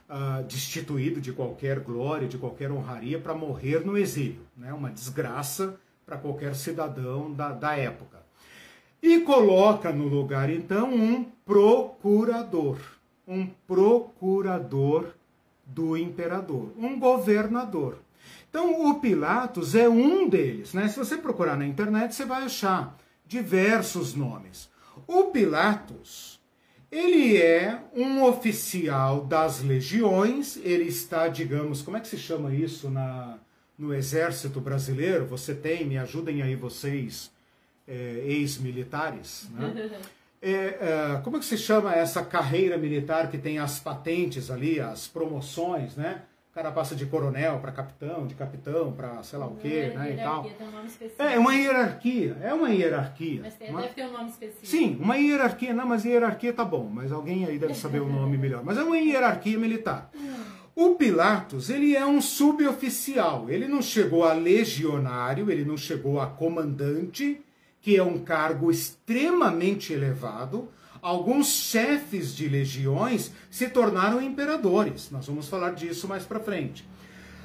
Uh, 0.09 0.43
destituído 0.45 1.21
de 1.21 1.31
qualquer 1.31 1.79
glória, 1.79 2.27
de 2.27 2.39
qualquer 2.39 2.71
honraria, 2.71 3.19
para 3.19 3.35
morrer 3.35 3.85
no 3.85 3.95
exílio. 3.97 4.41
Né? 4.55 4.71
Uma 4.73 4.89
desgraça 4.89 5.79
para 6.05 6.17
qualquer 6.17 6.55
cidadão 6.55 7.33
da, 7.33 7.51
da 7.51 7.75
época. 7.75 8.24
E 9.07 9.19
coloca 9.19 9.91
no 9.91 10.07
lugar, 10.07 10.49
então, 10.49 10.91
um 10.91 11.23
procurador. 11.45 12.79
Um 13.27 13.45
procurador 13.67 15.13
do 15.63 15.95
imperador. 15.95 16.71
Um 16.75 16.99
governador. 16.99 17.99
Então, 18.49 18.89
o 18.89 18.99
Pilatos 18.99 19.75
é 19.75 19.87
um 19.87 20.27
deles. 20.27 20.73
Né? 20.73 20.87
Se 20.87 20.97
você 20.97 21.17
procurar 21.17 21.55
na 21.55 21.67
internet, 21.67 22.15
você 22.15 22.25
vai 22.25 22.45
achar 22.45 22.97
diversos 23.27 24.15
nomes. 24.15 24.71
O 25.05 25.25
Pilatos, 25.25 26.41
ele 26.91 27.37
é 27.37 27.79
um 27.95 28.23
oficial 28.23 29.23
das 29.23 29.61
legiões, 29.61 30.57
ele 30.63 30.85
está, 30.85 31.27
digamos, 31.27 31.83
como 31.83 31.95
é 31.95 31.99
que 31.99 32.07
se 32.07 32.17
chama 32.17 32.55
isso 32.55 32.89
na, 32.89 33.37
no 33.77 33.93
exército 33.93 34.59
brasileiro? 34.59 35.27
Você 35.27 35.53
tem, 35.53 35.85
me 35.85 35.99
ajudem 35.99 36.41
aí 36.41 36.55
vocês, 36.55 37.34
é, 37.87 38.23
ex-militares, 38.25 39.49
né? 39.51 39.91
É, 40.41 40.51
é, 40.51 41.21
como 41.23 41.37
é 41.37 41.39
que 41.39 41.45
se 41.45 41.57
chama 41.57 41.95
essa 41.95 42.23
carreira 42.23 42.77
militar 42.77 43.31
que 43.31 43.37
tem 43.37 43.57
as 43.57 43.79
patentes 43.79 44.51
ali, 44.51 44.79
as 44.79 45.07
promoções, 45.07 45.95
né? 45.95 46.21
cara 46.55 46.71
passa 46.71 46.95
de 46.95 47.05
coronel 47.05 47.59
para 47.59 47.69
capitão, 47.69 48.25
de 48.25 48.33
capitão 48.33 48.93
para 48.93 49.21
sei 49.23 49.37
lá 49.37 49.45
o 49.45 49.57
quê, 49.57 49.91
é 49.91 49.97
né, 49.97 50.13
e 50.13 50.15
tal. 50.15 50.45
Um 50.45 50.85
específico. 50.85 51.21
É 51.21 51.37
uma 51.37 51.53
hierarquia, 51.53 52.37
é 52.41 52.53
uma 52.53 52.69
hierarquia. 52.69 53.41
Mas 53.43 53.55
tem, 53.55 53.75
deve 53.75 53.89
ter 53.89 54.05
um 54.05 54.13
nome 54.13 54.29
específico. 54.29 54.65
Sim, 54.65 54.97
uma 55.01 55.17
hierarquia, 55.17 55.73
não, 55.73 55.85
mas 55.85 56.05
hierarquia 56.05 56.53
tá 56.53 56.63
bom, 56.63 56.89
mas 56.89 57.11
alguém 57.11 57.43
aí 57.43 57.59
deve 57.59 57.73
saber 57.73 57.99
o 57.99 58.07
nome 58.07 58.37
melhor. 58.37 58.63
Mas 58.63 58.77
é 58.77 58.83
uma 58.83 58.97
hierarquia 58.97 59.59
militar. 59.59 60.09
O 60.73 60.95
Pilatos, 60.95 61.69
ele 61.69 61.93
é 61.93 62.05
um 62.05 62.21
suboficial, 62.21 63.49
ele 63.49 63.67
não 63.67 63.81
chegou 63.81 64.23
a 64.23 64.31
legionário, 64.31 65.51
ele 65.51 65.65
não 65.65 65.75
chegou 65.75 66.21
a 66.21 66.27
comandante, 66.27 67.41
que 67.85 67.95
é 67.95 68.01
um 68.01 68.17
cargo 68.17 68.71
extremamente 68.71 69.93
elevado, 69.93 70.69
alguns 71.03 71.49
chefes 71.49 72.35
de 72.35 72.49
legiões 72.49 73.31
se 73.47 73.69
tornaram 73.69 74.19
imperadores. 74.19 75.11
Nós 75.11 75.27
vamos 75.27 75.47
falar 75.47 75.75
disso 75.75 76.07
mais 76.07 76.23
para 76.23 76.39
frente. 76.39 76.83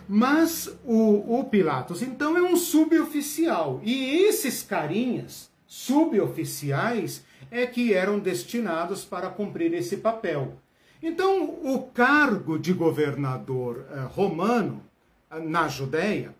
Mas 0.08 0.66
o, 0.82 1.38
o, 1.38 1.44
Pilatos, 1.44 2.00
então, 2.00 2.38
é 2.38 2.42
um 2.42 2.56
suboficial. 2.56 3.82
E 3.84 4.22
esses 4.22 4.62
carinhas, 4.62 5.50
suboficiais, 5.66 7.22
é 7.50 7.66
que 7.66 7.92
eram 7.92 8.18
destinados 8.18 9.04
para 9.04 9.28
cumprir 9.28 9.74
esse 9.74 9.98
papel. 9.98 10.54
Então, 11.02 11.50
o 11.62 11.82
cargo 11.92 12.58
de 12.58 12.72
governador 12.72 13.84
eh, 13.90 14.06
romano 14.14 14.82
eh, 15.30 15.38
na 15.38 15.68
Judéia 15.68 16.34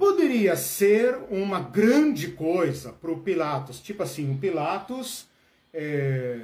poderia 0.00 0.56
ser 0.56 1.18
uma 1.30 1.60
grande 1.60 2.28
coisa 2.28 2.90
para 2.90 3.10
o 3.10 3.20
Pilatos. 3.20 3.80
Tipo 3.80 4.02
assim, 4.02 4.32
o 4.32 4.38
Pilatos 4.38 5.28
é, 5.74 6.40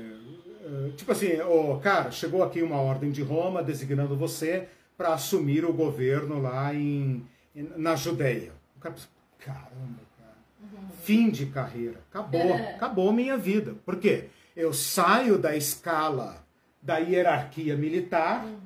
é, 0.63 0.91
tipo 0.95 1.11
assim, 1.11 1.41
oh, 1.41 1.79
cara, 1.79 2.11
chegou 2.11 2.43
aqui 2.45 2.61
uma 2.61 2.77
ordem 2.77 3.11
de 3.11 3.23
Roma 3.23 3.63
designando 3.63 4.15
você 4.15 4.69
para 4.95 5.15
assumir 5.15 5.65
o 5.65 5.73
governo 5.73 6.39
lá 6.39 6.75
em, 6.75 7.27
na 7.55 7.97
Judéia. 7.97 8.53
O 8.77 8.81
cara 8.81 8.95
pensa, 8.95 9.09
caramba, 9.39 10.01
cara, 10.19 10.37
uhum. 10.61 10.89
fim 11.03 11.31
de 11.31 11.47
carreira, 11.47 11.99
acabou, 12.11 12.41
é. 12.41 12.75
acabou 12.75 13.11
minha 13.11 13.39
vida. 13.39 13.75
Por 13.87 13.97
quê? 13.97 14.27
Eu 14.55 14.75
saio 14.75 15.39
da 15.39 15.57
escala 15.57 16.45
da 16.83 16.99
hierarquia 16.99 17.75
militar, 17.75 18.45
uhum. 18.45 18.61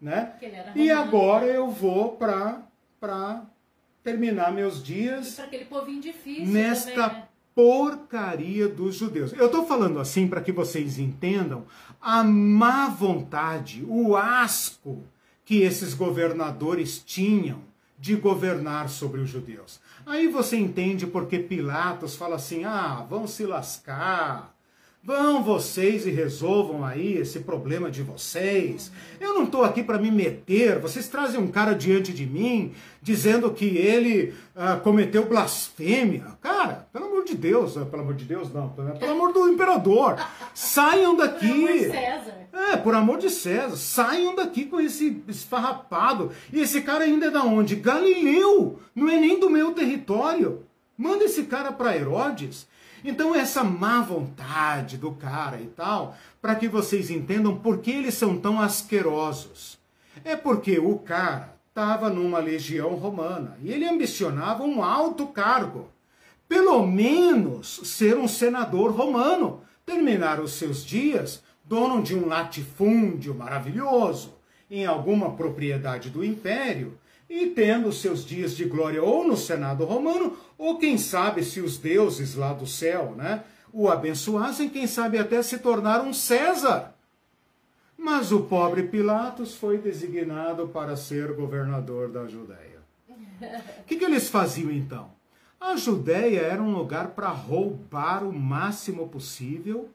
né? 0.00 0.32
E 0.74 0.90
agora 0.90 1.44
eu 1.44 1.70
vou 1.70 2.16
para 2.16 2.62
terminar 4.02 4.52
meus 4.52 4.82
dias. 4.82 5.34
difícil 6.00 6.46
nesta 6.46 6.90
também, 6.90 7.18
né? 7.18 7.28
porcaria 7.54 8.68
dos 8.68 8.96
judeus. 8.96 9.32
Eu 9.32 9.46
estou 9.46 9.66
falando 9.66 9.98
assim 9.98 10.26
para 10.26 10.40
que 10.40 10.52
vocês 10.52 10.98
entendam 10.98 11.64
a 12.00 12.22
má 12.24 12.88
vontade, 12.88 13.84
o 13.86 14.16
asco 14.16 15.02
que 15.44 15.62
esses 15.62 15.94
governadores 15.94 17.02
tinham 17.04 17.60
de 17.98 18.16
governar 18.16 18.88
sobre 18.88 19.20
os 19.20 19.28
judeus. 19.28 19.80
Aí 20.06 20.26
você 20.28 20.56
entende 20.56 21.06
porque 21.06 21.38
Pilatos 21.38 22.16
fala 22.16 22.36
assim: 22.36 22.64
ah, 22.64 23.06
vão 23.08 23.26
se 23.26 23.44
lascar. 23.44 24.54
Vão 25.02 25.42
vocês 25.42 26.04
e 26.04 26.10
resolvam 26.10 26.84
aí 26.84 27.16
esse 27.16 27.40
problema 27.40 27.90
de 27.90 28.02
vocês. 28.02 28.92
Eu 29.18 29.32
não 29.32 29.44
estou 29.44 29.64
aqui 29.64 29.82
para 29.82 29.98
me 29.98 30.10
meter. 30.10 30.78
Vocês 30.78 31.08
trazem 31.08 31.40
um 31.40 31.50
cara 31.50 31.72
diante 31.72 32.12
de 32.12 32.26
mim 32.26 32.74
dizendo 33.00 33.50
que 33.50 33.64
ele 33.78 34.34
uh, 34.54 34.78
cometeu 34.82 35.24
blasfêmia. 35.24 36.26
Cara, 36.42 36.86
pelo 36.92 37.06
amor 37.06 37.24
de 37.24 37.34
Deus, 37.34 37.76
uh, 37.76 37.86
pelo 37.86 38.02
amor 38.02 38.14
de 38.14 38.26
Deus 38.26 38.52
não, 38.52 38.68
pelo 38.68 39.12
amor 39.12 39.32
do 39.32 39.48
imperador, 39.48 40.16
saiam 40.52 41.16
daqui. 41.16 41.48
Por 41.48 41.56
amor 41.56 41.78
de 41.78 41.90
César. 41.90 42.34
É, 42.52 42.76
por 42.76 42.94
amor 42.94 43.18
de 43.18 43.30
César, 43.30 43.76
saiam 43.76 44.34
daqui 44.34 44.66
com 44.66 44.78
esse 44.78 45.22
esfarrapado. 45.26 46.30
E 46.52 46.60
esse 46.60 46.82
cara 46.82 47.04
ainda 47.04 47.26
é 47.26 47.30
da 47.30 47.42
onde? 47.42 47.74
Galileu, 47.74 48.78
não 48.94 49.08
é 49.08 49.18
nem 49.18 49.40
do 49.40 49.48
meu 49.48 49.72
território. 49.72 50.62
Manda 50.94 51.24
esse 51.24 51.44
cara 51.44 51.72
para 51.72 51.96
Herodes. 51.96 52.68
Então, 53.04 53.34
essa 53.34 53.64
má 53.64 54.00
vontade 54.00 54.96
do 54.98 55.12
cara 55.12 55.60
e 55.60 55.66
tal, 55.66 56.16
para 56.40 56.54
que 56.54 56.68
vocês 56.68 57.10
entendam 57.10 57.56
por 57.56 57.78
que 57.78 57.90
eles 57.90 58.14
são 58.14 58.38
tão 58.38 58.60
asquerosos. 58.60 59.78
É 60.24 60.36
porque 60.36 60.78
o 60.78 60.98
cara 60.98 61.56
estava 61.68 62.10
numa 62.10 62.38
legião 62.38 62.94
romana 62.94 63.56
e 63.62 63.72
ele 63.72 63.88
ambicionava 63.88 64.62
um 64.64 64.82
alto 64.82 65.26
cargo. 65.28 65.88
Pelo 66.48 66.86
menos 66.86 67.80
ser 67.84 68.18
um 68.18 68.28
senador 68.28 68.90
romano, 68.90 69.62
terminar 69.86 70.40
os 70.40 70.52
seus 70.52 70.84
dias 70.84 71.42
dono 71.64 72.02
de 72.02 72.16
um 72.16 72.26
latifúndio 72.26 73.34
maravilhoso 73.34 74.34
em 74.68 74.84
alguma 74.84 75.30
propriedade 75.32 76.10
do 76.10 76.24
império 76.24 76.98
e 77.30 77.46
tendo 77.46 77.92
seus 77.92 78.24
dias 78.24 78.56
de 78.56 78.64
glória 78.64 79.00
ou 79.00 79.24
no 79.24 79.36
Senado 79.36 79.84
romano, 79.84 80.36
ou 80.58 80.78
quem 80.78 80.98
sabe 80.98 81.44
se 81.44 81.60
os 81.60 81.78
deuses 81.78 82.34
lá 82.34 82.52
do 82.52 82.66
céu, 82.66 83.14
né, 83.16 83.44
o 83.72 83.88
abençoassem, 83.88 84.68
quem 84.68 84.88
sabe 84.88 85.16
até 85.16 85.40
se 85.40 85.58
tornar 85.58 86.00
um 86.00 86.12
César. 86.12 86.92
Mas 87.96 88.32
o 88.32 88.40
pobre 88.40 88.82
Pilatos 88.82 89.54
foi 89.54 89.78
designado 89.78 90.66
para 90.68 90.96
ser 90.96 91.32
governador 91.34 92.10
da 92.10 92.26
Judéia. 92.26 92.80
O 93.78 93.84
que, 93.86 93.96
que 93.96 94.04
eles 94.04 94.28
faziam 94.28 94.72
então? 94.72 95.12
A 95.60 95.76
Judéia 95.76 96.40
era 96.40 96.60
um 96.60 96.74
lugar 96.74 97.10
para 97.10 97.28
roubar 97.28 98.24
o 98.24 98.32
máximo 98.32 99.08
possível, 99.08 99.88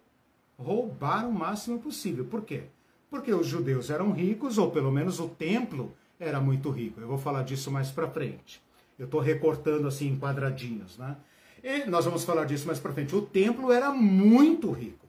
roubar 0.58 1.28
o 1.28 1.34
máximo 1.34 1.80
possível. 1.80 2.24
Por 2.24 2.44
quê? 2.44 2.64
Porque 3.10 3.34
os 3.34 3.46
judeus 3.46 3.90
eram 3.90 4.12
ricos, 4.12 4.58
ou 4.58 4.72
pelo 4.72 4.92
menos 4.92 5.20
o 5.20 5.28
templo 5.28 5.92
era 6.20 6.40
muito 6.40 6.70
rico. 6.70 7.00
Eu 7.00 7.08
vou 7.08 7.18
falar 7.18 7.44
disso 7.44 7.70
mais 7.72 7.90
para 7.92 8.08
frente. 8.08 8.62
Eu 8.98 9.06
estou 9.06 9.20
recortando 9.20 9.88
assim 9.88 10.08
em 10.08 10.20
quadradinhos, 10.20 10.98
né? 10.98 11.18
E 11.64 11.90
nós 11.90 12.06
vamos 12.06 12.24
falar 12.24 12.46
disso 12.46 12.68
mais 12.68 12.80
para 12.80 12.94
frente. 12.94 13.16
O 13.16 13.22
templo 13.22 13.72
era 13.72 13.92
muito 13.92 14.72
rico. 14.72 15.06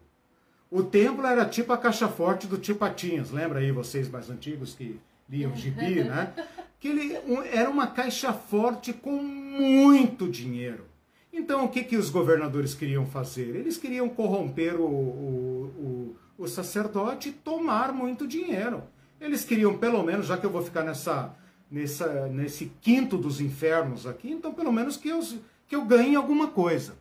O 0.70 0.82
templo 0.82 1.24
era 1.26 1.44
tipo 1.44 1.72
a 1.72 1.78
caixa 1.78 2.08
forte 2.08 2.46
do 2.46 2.58
Tio 2.58 2.76
Patinhas. 2.76 3.30
Lembra 3.30 3.60
aí 3.60 3.70
vocês 3.70 4.08
mais 4.08 4.28
antigos 4.30 4.74
que 4.74 4.98
liam 5.28 5.54
gibi, 5.54 6.02
né? 6.02 6.32
Que 6.78 6.88
ele 6.88 7.14
era 7.52 7.70
uma 7.70 7.86
caixa 7.86 8.34
forte 8.34 8.92
com 8.92 9.10
muito 9.10 10.28
dinheiro. 10.28 10.84
Então, 11.32 11.64
o 11.64 11.68
que, 11.70 11.82
que 11.82 11.96
os 11.96 12.10
governadores 12.10 12.74
queriam 12.74 13.06
fazer? 13.06 13.56
Eles 13.56 13.78
queriam 13.78 14.10
corromper 14.10 14.78
o, 14.78 14.84
o, 14.84 16.16
o, 16.38 16.44
o 16.44 16.46
sacerdote 16.46 17.30
e 17.30 17.32
tomar 17.32 17.94
muito 17.94 18.28
dinheiro. 18.28 18.82
Eles 19.20 19.44
queriam, 19.44 19.78
pelo 19.78 20.02
menos, 20.02 20.26
já 20.26 20.36
que 20.36 20.44
eu 20.44 20.50
vou 20.50 20.62
ficar 20.62 20.82
nessa, 20.82 21.34
nessa, 21.70 22.26
nesse 22.28 22.72
quinto 22.80 23.16
dos 23.16 23.40
infernos 23.40 24.06
aqui, 24.06 24.30
então 24.30 24.52
pelo 24.52 24.72
menos 24.72 24.96
que 24.96 25.08
eu, 25.08 25.20
que 25.66 25.74
eu 25.74 25.84
ganhe 25.84 26.14
alguma 26.14 26.48
coisa. 26.48 26.96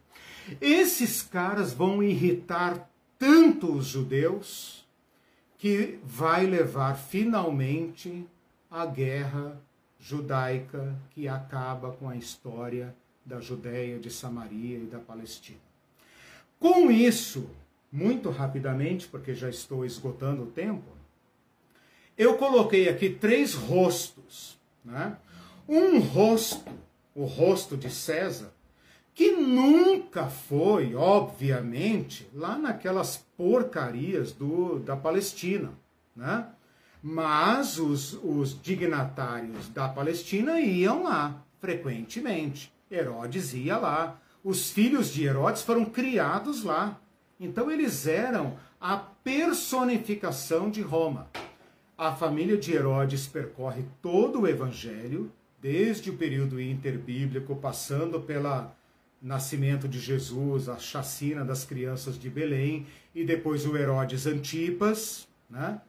Esses 0.62 1.22
caras 1.22 1.74
vão 1.74 2.02
irritar 2.02 2.90
tanto 3.18 3.72
os 3.72 3.86
judeus 3.86 4.86
que 5.58 6.00
vai 6.04 6.46
levar 6.46 6.96
finalmente 6.96 8.26
a 8.70 8.86
guerra 8.86 9.60
judaica 10.00 10.96
que 11.12 11.28
acaba 11.28 11.92
com 11.92 12.08
a 12.08 12.16
história 12.16 12.96
da 13.26 13.40
Judéia, 13.40 13.98
de 13.98 14.12
Samaria 14.12 14.78
e 14.78 14.86
da 14.86 15.00
Palestina. 15.00 15.58
Com 16.60 16.92
isso, 16.92 17.50
muito 17.92 18.30
rapidamente, 18.30 19.08
porque 19.08 19.34
já 19.34 19.50
estou 19.50 19.84
esgotando 19.84 20.44
o 20.44 20.48
tempo, 20.48 20.95
eu 22.18 22.38
coloquei 22.38 22.88
aqui 22.90 23.10
três 23.10 23.54
rostos. 23.54 24.58
Né? 24.84 25.18
Um 25.68 26.00
rosto, 26.00 26.72
o 27.14 27.26
rosto 27.26 27.76
de 27.76 27.90
César, 27.90 28.54
que 29.14 29.32
nunca 29.32 30.28
foi, 30.28 30.94
obviamente, 30.96 32.28
lá 32.34 32.58
naquelas 32.58 33.26
porcarias 33.38 34.32
do, 34.32 34.80
da 34.80 34.96
Palestina. 34.96 35.72
Né? 36.16 36.46
Mas 37.02 37.78
os, 37.78 38.14
os 38.24 38.60
dignatários 38.62 39.70
da 39.70 39.88
Palestina 39.88 40.60
iam 40.60 41.04
lá 41.04 41.44
frequentemente. 41.60 42.72
Herodes 42.92 43.54
ia 43.54 43.78
lá. 43.78 44.20
Os 44.44 44.70
filhos 44.70 45.12
de 45.12 45.26
Herodes 45.26 45.62
foram 45.64 45.86
criados 45.86 46.64
lá. 46.64 47.00
Então 47.40 47.72
eles 47.72 48.08
eram 48.08 48.58
a 48.80 48.98
personificação 48.98 50.70
de 50.70 50.82
Roma. 50.82 51.28
A 51.98 52.12
família 52.12 52.58
de 52.58 52.74
Herodes 52.74 53.26
percorre 53.26 53.86
todo 54.02 54.42
o 54.42 54.48
evangelho, 54.48 55.32
desde 55.62 56.10
o 56.10 56.18
período 56.18 56.60
interbíblico, 56.60 57.56
passando 57.56 58.20
pelo 58.20 58.70
nascimento 59.22 59.88
de 59.88 59.98
Jesus, 59.98 60.68
a 60.68 60.78
chacina 60.78 61.46
das 61.46 61.64
crianças 61.64 62.20
de 62.20 62.30
Belém, 62.30 62.86
e 63.14 63.24
depois 63.24 63.66
o 63.66 63.78
Herodes 63.78 64.28
Antipas, 64.28 65.26
né? 65.50 65.80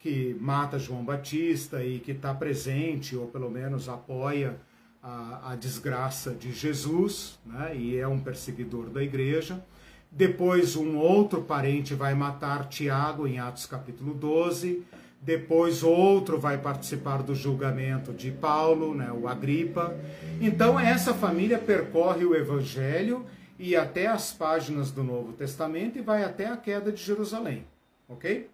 que 0.00 0.36
mata 0.40 0.80
João 0.80 1.04
Batista 1.04 1.84
e 1.84 2.00
que 2.00 2.10
está 2.10 2.34
presente, 2.34 3.14
ou 3.14 3.28
pelo 3.28 3.48
menos 3.48 3.88
apoia 3.88 4.56
a, 5.00 5.52
a 5.52 5.56
desgraça 5.56 6.32
de 6.32 6.52
Jesus, 6.52 7.38
né? 7.46 7.76
e 7.76 7.96
é 7.96 8.08
um 8.08 8.18
perseguidor 8.18 8.90
da 8.90 9.00
igreja. 9.00 9.64
Depois, 10.10 10.74
um 10.74 10.96
outro 10.96 11.40
parente 11.40 11.94
vai 11.94 12.14
matar 12.14 12.68
Tiago, 12.68 13.28
em 13.28 13.38
Atos 13.38 13.64
capítulo 13.64 14.12
12. 14.12 14.84
Depois, 15.24 15.84
outro 15.84 16.36
vai 16.36 16.58
participar 16.58 17.22
do 17.22 17.32
julgamento 17.32 18.12
de 18.12 18.32
Paulo, 18.32 18.92
né? 18.92 19.12
o 19.12 19.28
Agripa. 19.28 19.96
Então, 20.40 20.78
essa 20.78 21.14
família 21.14 21.58
percorre 21.58 22.24
o 22.24 22.34
evangelho 22.34 23.24
e 23.56 23.76
até 23.76 24.08
as 24.08 24.32
páginas 24.32 24.90
do 24.90 25.04
Novo 25.04 25.32
Testamento 25.32 25.96
e 25.96 26.02
vai 26.02 26.24
até 26.24 26.46
a 26.46 26.56
queda 26.56 26.90
de 26.90 27.00
Jerusalém. 27.00 27.64
Ok? 28.08 28.50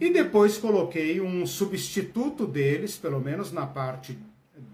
E 0.00 0.12
depois 0.12 0.56
coloquei 0.58 1.20
um 1.20 1.44
substituto 1.44 2.46
deles, 2.46 2.96
pelo 2.96 3.20
menos 3.20 3.50
na 3.50 3.66
parte 3.66 4.16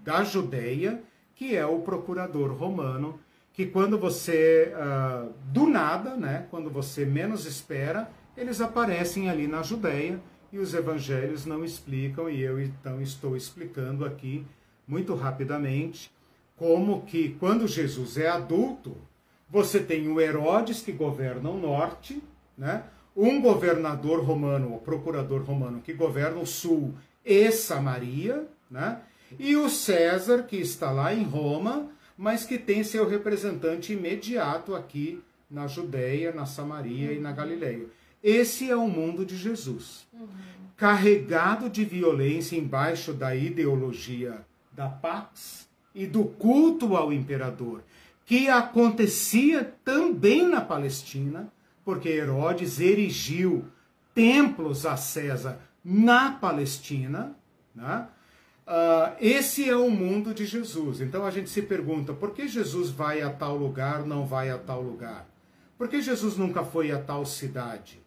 da 0.03 0.23
Judéia, 0.23 1.01
que 1.35 1.55
é 1.55 1.65
o 1.65 1.79
procurador 1.79 2.51
romano, 2.53 3.19
que 3.51 3.65
quando 3.65 3.97
você, 3.97 4.71
uh, 4.75 5.31
do 5.51 5.67
nada, 5.67 6.15
né, 6.15 6.45
quando 6.51 6.69
você 6.69 7.05
menos 7.05 7.45
espera, 7.45 8.09
eles 8.37 8.61
aparecem 8.61 9.29
ali 9.29 9.47
na 9.47 9.63
Judéia 9.63 10.19
e 10.53 10.59
os 10.59 10.75
evangelhos 10.75 11.47
não 11.47 11.65
explicam, 11.65 12.29
e 12.29 12.39
eu 12.39 12.61
então 12.61 13.01
estou 13.01 13.35
explicando 13.35 14.05
aqui 14.05 14.45
muito 14.87 15.15
rapidamente 15.15 16.11
como 16.55 17.01
que 17.01 17.35
quando 17.39 17.67
Jesus 17.67 18.17
é 18.17 18.29
adulto, 18.29 18.95
você 19.49 19.79
tem 19.79 20.07
o 20.07 20.21
Herodes 20.21 20.83
que 20.83 20.91
governa 20.91 21.49
o 21.49 21.59
norte, 21.59 22.21
né? 22.55 22.83
um 23.17 23.41
governador 23.41 24.23
romano, 24.23 24.75
o 24.75 24.79
procurador 24.79 25.41
romano, 25.41 25.81
que 25.81 25.91
governa 25.91 26.39
o 26.39 26.45
sul 26.45 26.93
e 27.25 27.51
Samaria, 27.51 28.47
né? 28.69 29.01
e 29.39 29.55
o 29.55 29.67
César, 29.67 30.43
que 30.43 30.57
está 30.57 30.91
lá 30.91 31.11
em 31.11 31.23
Roma, 31.23 31.89
mas 32.15 32.45
que 32.45 32.59
tem 32.59 32.83
seu 32.83 33.09
representante 33.09 33.93
imediato 33.93 34.75
aqui 34.75 35.19
na 35.49 35.65
Judéia, 35.65 36.31
na 36.31 36.45
Samaria 36.45 37.11
e 37.11 37.19
na 37.19 37.31
Galileia. 37.31 37.87
Esse 38.23 38.71
é 38.71 38.75
o 38.75 38.87
mundo 38.87 39.25
de 39.25 39.35
Jesus. 39.35 40.07
Uhum. 40.13 40.27
Carregado 40.77 41.69
de 41.69 41.83
violência 41.83 42.55
embaixo 42.55 43.13
da 43.13 43.35
ideologia 43.35 44.45
da 44.71 44.87
Pax 44.87 45.67
e 45.93 46.07
do 46.07 46.23
culto 46.23 46.95
ao 46.95 47.11
imperador, 47.11 47.83
que 48.25 48.49
acontecia 48.49 49.75
também 49.83 50.47
na 50.47 50.61
Palestina, 50.61 51.51
porque 51.83 52.09
Herodes 52.09 52.79
erigiu 52.79 53.65
templos 54.15 54.85
a 54.85 54.95
César 54.95 55.59
na 55.83 56.31
Palestina, 56.31 57.35
né? 57.75 58.07
Uh, 58.65 59.13
esse 59.19 59.69
é 59.69 59.75
o 59.75 59.91
mundo 59.91 60.33
de 60.33 60.45
Jesus. 60.45 61.01
Então 61.01 61.25
a 61.25 61.31
gente 61.31 61.49
se 61.49 61.61
pergunta: 61.61 62.13
por 62.13 62.31
que 62.31 62.47
Jesus 62.47 62.89
vai 62.89 63.21
a 63.21 63.29
tal 63.29 63.57
lugar, 63.57 64.05
não 64.05 64.25
vai 64.25 64.49
a 64.49 64.57
tal 64.57 64.81
lugar? 64.81 65.27
Por 65.77 65.89
que 65.89 66.01
Jesus 66.01 66.37
nunca 66.37 66.63
foi 66.63 66.89
a 66.89 66.97
tal 66.97 67.25
cidade? 67.25 68.02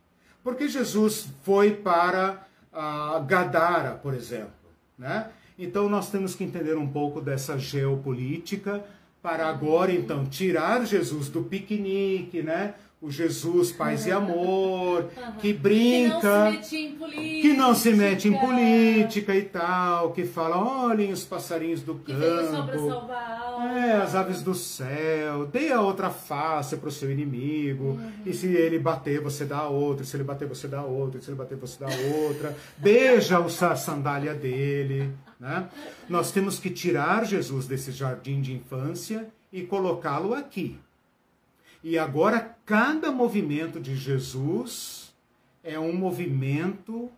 Por 0.46 0.54
que 0.54 0.68
Jesus 0.68 1.26
foi 1.42 1.72
para 1.72 2.46
uh, 2.72 3.20
Gadara, 3.24 3.94
por 4.00 4.14
exemplo? 4.14 4.52
Né? 4.96 5.28
Então 5.58 5.88
nós 5.88 6.08
temos 6.08 6.36
que 6.36 6.44
entender 6.44 6.76
um 6.76 6.86
pouco 6.86 7.20
dessa 7.20 7.58
geopolítica 7.58 8.84
para 9.20 9.48
agora 9.48 9.90
então 9.90 10.24
tirar 10.24 10.86
Jesus 10.86 11.28
do 11.28 11.42
piquenique, 11.42 12.44
né? 12.44 12.76
O 13.06 13.10
Jesus 13.10 13.70
paz 13.70 14.04
e 14.04 14.10
amor, 14.10 15.08
que 15.38 15.52
brinca, 15.52 16.52
que 16.60 17.54
não 17.56 17.72
se 17.72 17.92
mete 17.92 18.26
em 18.26 18.36
política 18.36 19.32
e 19.32 19.42
tal, 19.42 20.10
que 20.10 20.24
fala, 20.24 20.56
olhem 20.56 21.12
os 21.12 21.22
passarinhos 21.22 21.82
do 21.82 21.94
que 21.94 22.12
campo, 22.12 23.08
é, 23.76 23.92
as 23.92 24.16
aves 24.16 24.42
do 24.42 24.56
céu, 24.56 25.46
dê 25.46 25.70
a 25.70 25.80
outra 25.80 26.10
face 26.10 26.76
para 26.76 26.88
o 26.88 26.92
seu 26.92 27.08
inimigo, 27.08 27.90
uhum. 27.90 28.10
e 28.26 28.34
se 28.34 28.48
ele 28.48 28.80
bater, 28.80 29.20
você 29.20 29.44
dá 29.44 29.68
outra, 29.68 30.04
se 30.04 30.16
ele 30.16 30.24
bater, 30.24 30.48
você 30.48 30.66
dá 30.66 30.82
outra, 30.82 31.20
se 31.20 31.30
ele 31.30 31.36
bater, 31.36 31.56
você 31.56 31.78
dá 31.78 31.88
outra, 32.26 32.56
beija 32.76 33.38
a 33.38 33.76
sandália 33.76 34.34
dele, 34.34 35.12
né? 35.38 35.68
Nós 36.08 36.32
temos 36.32 36.58
que 36.58 36.70
tirar 36.70 37.24
Jesus 37.24 37.68
desse 37.68 37.92
jardim 37.92 38.40
de 38.40 38.52
infância 38.52 39.28
e 39.52 39.62
colocá-lo 39.62 40.34
aqui, 40.34 40.78
e 41.88 41.96
agora 41.96 42.56
cada 42.66 43.12
movimento 43.12 43.78
de 43.78 43.94
Jesus 43.94 45.14
é 45.62 45.78
um 45.78 45.92
movimento 45.92 47.08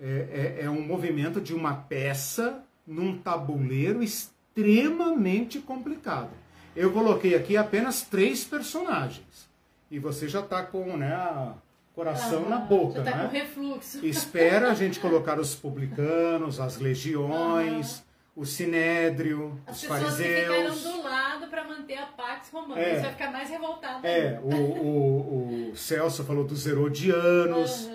é, 0.00 0.56
é, 0.58 0.64
é 0.64 0.70
um 0.70 0.80
movimento 0.80 1.38
de 1.38 1.52
uma 1.52 1.74
peça 1.74 2.64
num 2.86 3.18
tabuleiro 3.18 4.02
extremamente 4.02 5.58
complicado. 5.58 6.30
Eu 6.74 6.90
coloquei 6.92 7.34
aqui 7.34 7.58
apenas 7.58 8.00
três 8.00 8.42
personagens 8.42 9.50
e 9.90 9.98
você 9.98 10.26
já 10.26 10.40
está 10.40 10.62
com 10.62 10.96
né, 10.96 11.12
a 11.12 11.52
coração 11.94 12.44
ah, 12.46 12.48
na 12.48 12.56
boca, 12.56 13.04
já 13.04 13.10
tá 13.10 13.18
né? 13.18 13.24
Com 13.26 13.32
refluxo. 13.34 14.06
Espera 14.06 14.70
a 14.70 14.74
gente 14.74 14.98
colocar 15.00 15.38
os 15.38 15.54
publicanos, 15.54 16.58
as 16.58 16.78
legiões, 16.78 18.02
o 18.34 18.44
sinédrio, 18.44 19.60
As 19.66 19.82
os 19.82 19.88
fariseus. 19.88 20.82
Que 20.82 20.88
do 20.88 21.02
lado 21.02 21.46
para 21.48 21.64
manter 21.64 21.98
a 21.98 22.06
Pax 22.06 22.50
Romana. 22.50 22.80
É, 22.80 22.94
Você 22.94 23.00
vai 23.02 23.12
ficar 23.12 23.32
mais 23.32 23.50
revoltado. 23.50 24.06
É, 24.06 24.40
o, 24.42 24.54
o, 24.54 25.70
o, 25.70 25.76
Celso 25.76 26.24
falou 26.24 26.44
dos 26.44 26.66
herodianos. 26.66 27.86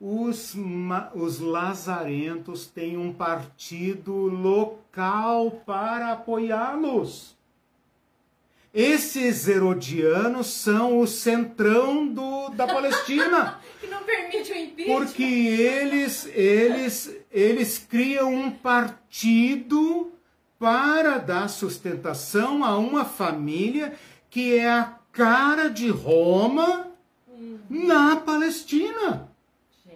Uhum. 0.00 0.28
os, 0.28 0.54
os 1.14 1.40
lazarentos 1.40 2.66
têm 2.66 2.96
um 2.96 3.12
partido 3.12 4.12
local 4.12 5.50
para 5.66 6.12
apoiá-los. 6.12 7.34
Esses 8.74 9.46
herodianos 9.46 10.48
são 10.48 10.98
o 10.98 11.06
centrão 11.06 12.08
do, 12.08 12.48
da 12.48 12.66
Palestina. 12.66 13.60
que 13.80 13.86
não 13.86 14.02
permite 14.02 14.50
o 14.50 14.56
impeachment. 14.56 14.96
Porque 14.96 15.22
eles, 15.22 16.26
eles, 16.34 17.16
eles 17.34 17.78
criam 17.78 18.32
um 18.32 18.48
partido 18.48 20.12
para 20.56 21.18
dar 21.18 21.48
sustentação 21.48 22.64
a 22.64 22.78
uma 22.78 23.04
família 23.04 23.94
que 24.30 24.54
é 24.54 24.70
a 24.70 24.94
cara 25.10 25.68
de 25.68 25.90
Roma 25.90 26.86
uhum. 27.26 27.58
na 27.68 28.14
Palestina. 28.14 29.28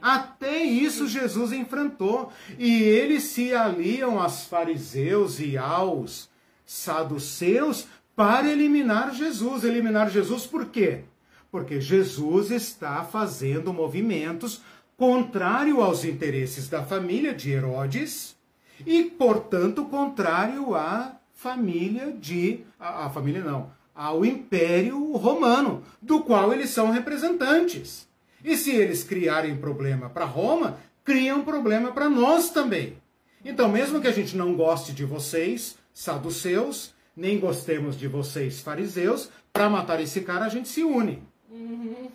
Até 0.03 0.65
isso 0.65 1.07
Jesus 1.07 1.53
enfrentou. 1.53 2.33
E 2.59 2.83
eles 2.83 3.23
se 3.25 3.55
aliam 3.55 4.21
aos 4.21 4.45
fariseus 4.45 5.39
e 5.39 5.57
aos 5.57 6.29
saduceus 6.67 7.87
para 8.17 8.51
eliminar 8.51 9.15
Jesus. 9.15 9.63
Eliminar 9.63 10.11
Jesus 10.11 10.45
por 10.45 10.67
quê? 10.67 11.05
Porque 11.53 11.81
Jesus 11.81 12.51
está 12.51 13.05
fazendo 13.05 13.73
movimentos 13.73 14.61
contrário 14.99 15.81
aos 15.81 16.05
interesses 16.05 16.69
da 16.69 16.83
família 16.83 17.33
de 17.33 17.53
Herodes 17.53 18.37
e, 18.85 19.05
portanto, 19.05 19.85
contrário 19.85 20.75
à 20.75 21.17
família 21.33 22.13
de. 22.13 22.65
A, 22.79 23.09
família 23.09 23.43
não, 23.43 23.71
ao 23.95 24.25
Império 24.25 25.13
Romano, 25.13 25.85
do 26.03 26.23
qual 26.23 26.53
eles 26.53 26.71
são 26.71 26.91
representantes. 26.91 28.09
E 28.45 28.57
se 28.57 28.73
eles 28.73 29.05
criarem 29.05 29.57
problema 29.57 30.11
para 30.11 30.25
Roma, 30.25 30.79
criam 31.05 31.45
problema 31.45 31.93
para 31.93 32.11
nós 32.11 32.51
também. 32.51 32.99
Então, 33.45 33.69
mesmo 33.69 34.01
que 34.01 34.09
a 34.09 34.13
gente 34.13 34.37
não 34.37 34.55
goste 34.55 34.93
de 34.93 35.05
vocês, 35.05 35.79
saduceus, 35.95 36.93
nem 37.17 37.39
gostemos 37.39 37.97
de 37.97 38.09
vocês, 38.09 38.61
fariseus, 38.61 39.31
para 39.53 39.71
matar 39.71 40.01
esse 40.01 40.23
cara 40.23 40.47
a 40.47 40.49
gente 40.49 40.69
se 40.69 40.83
une. 40.83 41.23
Uhum. 41.51 42.11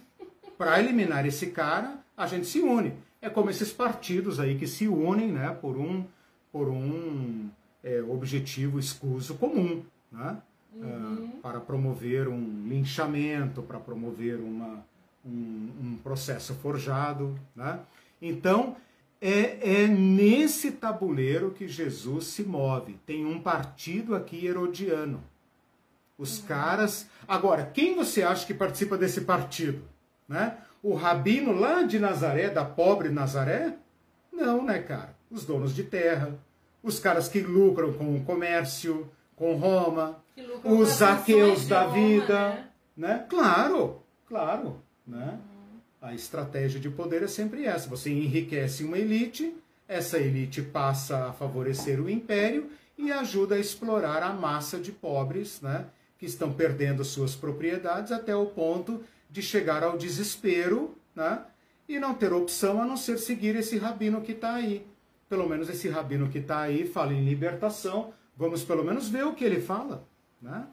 Para 0.57 0.80
eliminar 0.80 1.26
esse 1.26 1.47
cara, 1.47 2.02
a 2.23 2.27
gente 2.27 2.47
se 2.47 2.59
une. 2.59 2.93
É 3.21 3.29
como 3.29 3.49
esses 3.49 3.71
partidos 3.71 4.39
aí 4.39 4.57
que 4.57 4.67
se 4.67 4.87
unem 4.87 5.31
né, 5.31 5.49
por 5.61 5.77
um, 5.77 6.05
por 6.51 6.67
um 6.67 7.49
é, 7.83 8.01
objetivo 8.01 8.79
escuso 8.79 9.35
comum. 9.35 9.83
Né? 10.11 10.37
Uhum. 10.75 11.25
Uh, 11.25 11.41
para 11.41 11.59
promover 11.59 12.27
um 12.27 12.67
linchamento, 12.67 13.61
para 13.61 13.79
promover 13.79 14.39
uma, 14.39 14.83
um, 15.23 15.69
um 15.81 15.99
processo 16.03 16.53
forjado. 16.55 17.37
Né? 17.55 17.79
Então, 18.21 18.75
é, 19.21 19.83
é, 19.83 19.87
nesse 19.87 20.71
tabuleiro 20.71 21.51
que 21.51 21.67
Jesus 21.67 22.25
se 22.27 22.43
move. 22.43 22.99
Tem 23.05 23.25
um 23.25 23.39
partido 23.39 24.15
aqui 24.15 24.45
herodiano. 24.45 25.23
Os 26.17 26.39
uhum. 26.39 26.45
caras. 26.45 27.07
Agora, 27.27 27.65
quem 27.65 27.95
você 27.95 28.23
acha 28.23 28.45
que 28.45 28.53
participa 28.53 28.97
desse 28.97 29.21
partido? 29.21 29.81
Né? 30.27 30.57
O 30.84 30.95
rabino 30.95 31.53
lá 31.53 31.84
de 31.84 31.97
Nazaré, 31.97 32.49
da 32.49 32.65
pobre 32.65 33.07
Nazaré? 33.07 33.73
Não, 34.31 34.64
né, 34.64 34.80
cara? 34.80 35.15
Os 35.31 35.45
donos 35.45 35.73
de 35.73 35.84
terra, 35.84 36.38
os 36.84 36.99
caras 36.99 37.30
que 37.30 37.39
lucram 37.39 37.93
com 37.93 38.18
o 38.18 38.23
comércio, 38.26 39.10
com 39.35 39.55
Roma, 39.55 40.22
os 40.64 40.89
zaqueus 40.89 41.65
da 41.68 41.84
Roma, 41.84 41.93
vida. 41.93 42.49
Né? 42.49 43.07
né? 43.07 43.26
Claro, 43.30 44.03
claro. 44.27 44.81
Né? 45.07 45.39
A 46.01 46.14
estratégia 46.14 46.81
de 46.81 46.89
poder 46.89 47.23
é 47.23 47.27
sempre 47.27 47.65
essa. 47.65 47.89
Você 47.89 48.10
enriquece 48.11 48.84
uma 48.84 48.97
elite, 48.97 49.55
essa 49.88 50.18
elite 50.18 50.61
passa 50.61 51.30
a 51.30 51.34
favorecer 51.34 52.01
o 52.01 52.10
império 52.10 52.69
e 52.97 53.10
ajuda 53.10 53.55
a 53.55 53.60
explorar 53.60 54.22
a 54.22 54.34
massa 54.34 54.77
de 54.77 54.91
pobres 54.91 55.61
né, 55.61 55.85
que 56.18 56.26
estão 56.26 56.51
perdendo 56.51 57.05
suas 57.05 57.35
propriedades 57.35 58.11
até 58.11 58.35
o 58.35 58.45
ponto 58.47 59.01
de 59.34 59.41
chegar 59.41 59.84
ao 59.84 59.97
desespero 59.97 60.95
né, 61.15 61.43
e 61.89 61.99
não 61.99 62.14
ter 62.14 62.31
opção 62.31 62.80
a 62.80 62.85
não 62.85 62.95
ser 62.95 63.18
seguir 63.18 63.55
esse 63.55 63.80
rabino 63.80 64.22
que 64.22 64.34
está 64.34 64.53
aí. 64.53 64.85
Pelo 65.27 65.49
menos 65.49 65.68
esse 65.69 65.89
rabino 65.89 66.30
que 66.30 66.38
está 66.38 66.61
aí 66.61 66.88
fala 66.88 67.11
em 67.14 67.26
libertação, 67.26 68.14
vamos 68.38 68.64
pelo 68.64 68.84
menos 68.84 69.10
ver 69.10 69.26
o 69.26 69.34
que 69.34 69.43
ele 69.43 69.60
fala. 69.60 70.07
Né? 70.39 70.68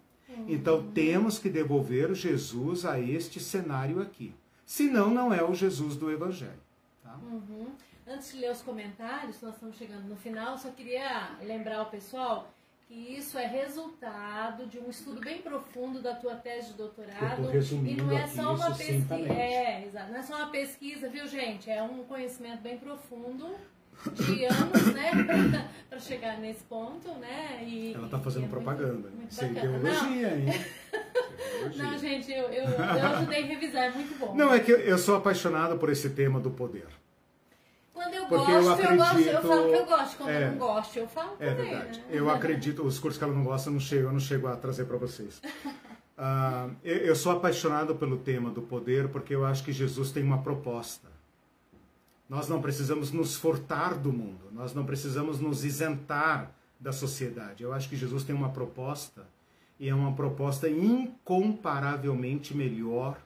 Então 0.47 0.87
temos 0.93 1.39
que 1.39 1.49
devolver 1.49 2.15
Jesus 2.15 2.85
a 2.85 3.01
este 3.01 3.41
cenário 3.41 4.03
aqui. 4.03 4.35
Senão, 4.67 5.11
não 5.11 5.33
é 5.33 5.43
o 5.43 5.55
Jesus 5.55 5.97
do 5.97 6.11
Evangelho. 6.11 6.61
Tá? 7.03 7.17
Uhum. 7.17 7.69
Antes 8.07 8.33
de 8.33 8.41
ler 8.41 8.53
os 8.53 8.61
comentários, 8.61 9.41
nós 9.41 9.55
estamos 9.55 9.77
chegando 9.77 10.07
no 10.07 10.17
final, 10.17 10.59
só 10.59 10.71
queria 10.71 11.31
lembrar 11.43 11.81
o 11.83 11.87
pessoal 11.87 12.53
que 12.91 13.17
isso 13.17 13.39
é 13.39 13.47
resultado 13.47 14.67
de 14.67 14.81
um 14.81 14.91
estudo 14.91 15.21
bem 15.21 15.41
profundo 15.41 16.03
da 16.03 16.13
tua 16.13 16.35
tese 16.35 16.73
de 16.73 16.75
doutorado. 16.75 17.49
E 17.87 17.95
não 17.95 18.19
é 18.19 18.27
só 18.27 18.53
uma 18.53 18.75
pesquisa. 18.75 19.15
É, 19.15 19.85
exato. 19.87 20.11
Não 20.11 20.19
é 20.19 20.23
só 20.25 20.35
uma 20.35 20.49
pesquisa, 20.49 21.09
viu, 21.09 21.25
gente? 21.29 21.71
É 21.71 21.81
um 21.81 22.03
conhecimento 22.03 22.61
bem 22.63 22.79
profundo 22.79 23.55
de 24.15 24.45
anos, 24.45 24.95
né, 24.95 25.11
para 25.89 26.01
chegar 26.01 26.39
nesse 26.39 26.65
ponto, 26.65 27.09
né? 27.19 27.63
E, 27.65 27.93
Ela 27.95 28.07
está 28.07 28.19
fazendo 28.19 28.47
é 28.47 28.49
propaganda. 28.49 29.09
Muito, 29.09 29.17
muito 29.19 29.31
Isso 29.31 29.45
é 29.45 29.49
ideologia, 29.51 30.37
hein? 30.37 30.47
Não, 31.77 31.99
gente, 31.99 32.33
eu, 32.33 32.49
eu, 32.49 32.65
eu 32.65 33.07
ajudei 33.07 33.43
a 33.43 33.47
revisar, 33.47 33.85
é 33.85 33.91
muito 33.91 34.19
bom. 34.19 34.35
Não, 34.35 34.53
é 34.53 34.59
que 34.59 34.73
eu 34.73 34.99
sou 34.99 35.15
apaixonado 35.15 35.79
por 35.79 35.91
esse 35.91 36.11
tema 36.11 36.41
do 36.41 36.51
poder. 36.51 36.89
Quando 37.93 38.15
eu 38.15 38.27
Porque 38.27 38.53
gosto, 38.53 38.57
eu, 38.57 38.73
acredito, 38.73 38.91
eu, 38.91 38.97
gosto, 38.97 39.29
eu 39.29 39.43
falo 39.43 39.69
que 39.69 39.75
eu 39.75 39.87
gosto. 39.87 40.17
Quando 40.17 40.31
é, 40.31 40.45
eu 40.45 40.51
não 40.51 40.59
gosto, 40.59 40.97
eu 40.99 41.09
falo 41.09 41.37
É 41.39 41.51
também, 41.51 41.71
verdade. 41.71 41.99
Né? 41.99 42.05
Eu 42.11 42.31
acredito, 42.31 42.83
os 42.83 42.99
cursos 42.99 43.19
que 43.19 43.25
ela 43.25 43.33
não 43.33 43.45
gosta, 43.45 43.69
eu 43.69 43.73
não 43.73 43.81
chego, 43.81 44.09
eu 44.09 44.13
não 44.13 44.21
chego 44.21 44.47
a 44.47 44.57
trazer 44.57 44.85
para 44.85 44.97
vocês. 44.97 45.41
Uh, 46.19 46.75
eu, 46.85 46.97
eu 46.99 47.17
sou 47.17 47.33
apaixonado 47.33 47.95
pelo 47.97 48.19
tema 48.19 48.51
do 48.51 48.63
poder 48.63 49.09
porque 49.09 49.35
eu 49.35 49.45
acho 49.45 49.65
que 49.65 49.73
Jesus 49.73 50.13
tem 50.13 50.23
uma 50.23 50.39
proposta. 50.39 51.09
Nós 52.29 52.49
não 52.49 52.63
precisamos 52.63 53.11
nos 53.11 53.35
furtar 53.35 53.95
do 53.95 54.13
mundo, 54.13 54.47
nós 54.53 54.73
não 54.73 54.85
precisamos 54.85 55.41
nos 55.41 55.65
isentar 55.65 56.53
da 56.79 56.93
sociedade. 56.93 57.65
Eu 57.65 57.73
acho 57.73 57.89
que 57.89 57.97
Jesus 57.97 58.23
tem 58.23 58.35
uma 58.35 58.51
proposta 58.51 59.27
e 59.81 59.89
é 59.89 59.95
uma 59.95 60.13
proposta 60.13 60.69
incomparavelmente 60.69 62.57
melhor 62.57 63.19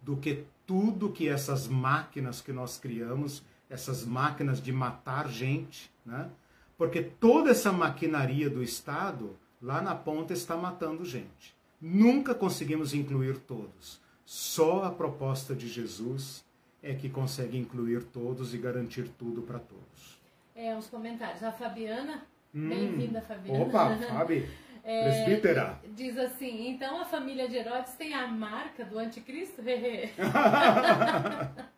do 0.00 0.16
que 0.16 0.44
tudo 0.66 1.10
que 1.10 1.28
essas 1.28 1.68
máquinas 1.68 2.40
que 2.40 2.52
nós 2.52 2.78
criamos, 2.78 3.42
essas 3.72 4.04
máquinas 4.04 4.60
de 4.60 4.70
matar 4.70 5.30
gente, 5.30 5.90
né? 6.04 6.28
Porque 6.76 7.02
toda 7.02 7.50
essa 7.50 7.72
maquinaria 7.72 8.50
do 8.50 8.62
Estado 8.62 9.34
lá 9.60 9.80
na 9.80 9.94
ponta 9.94 10.34
está 10.34 10.56
matando 10.56 11.04
gente. 11.04 11.54
Nunca 11.80 12.34
conseguimos 12.34 12.92
incluir 12.92 13.38
todos. 13.38 14.00
Só 14.26 14.84
a 14.84 14.90
proposta 14.90 15.54
de 15.54 15.68
Jesus 15.68 16.44
é 16.82 16.94
que 16.94 17.08
consegue 17.08 17.56
incluir 17.56 18.02
todos 18.04 18.54
e 18.54 18.58
garantir 18.58 19.08
tudo 19.18 19.42
para 19.42 19.58
todos. 19.58 20.20
É, 20.54 20.76
os 20.76 20.88
comentários. 20.88 21.42
A 21.42 21.50
Fabiana, 21.50 22.22
hum. 22.54 22.68
bem-vinda, 22.68 23.22
Fabiana. 23.22 23.64
Opa, 23.64 23.96
Fabi. 24.12 24.48
É, 24.84 25.04
Presbítera. 25.04 25.78
Diz 25.94 26.18
assim, 26.18 26.68
então 26.68 27.00
a 27.00 27.04
família 27.04 27.48
de 27.48 27.56
Herodes 27.56 27.94
tem 27.94 28.12
a 28.12 28.26
marca 28.26 28.84
do 28.84 28.98
anticristo? 28.98 29.62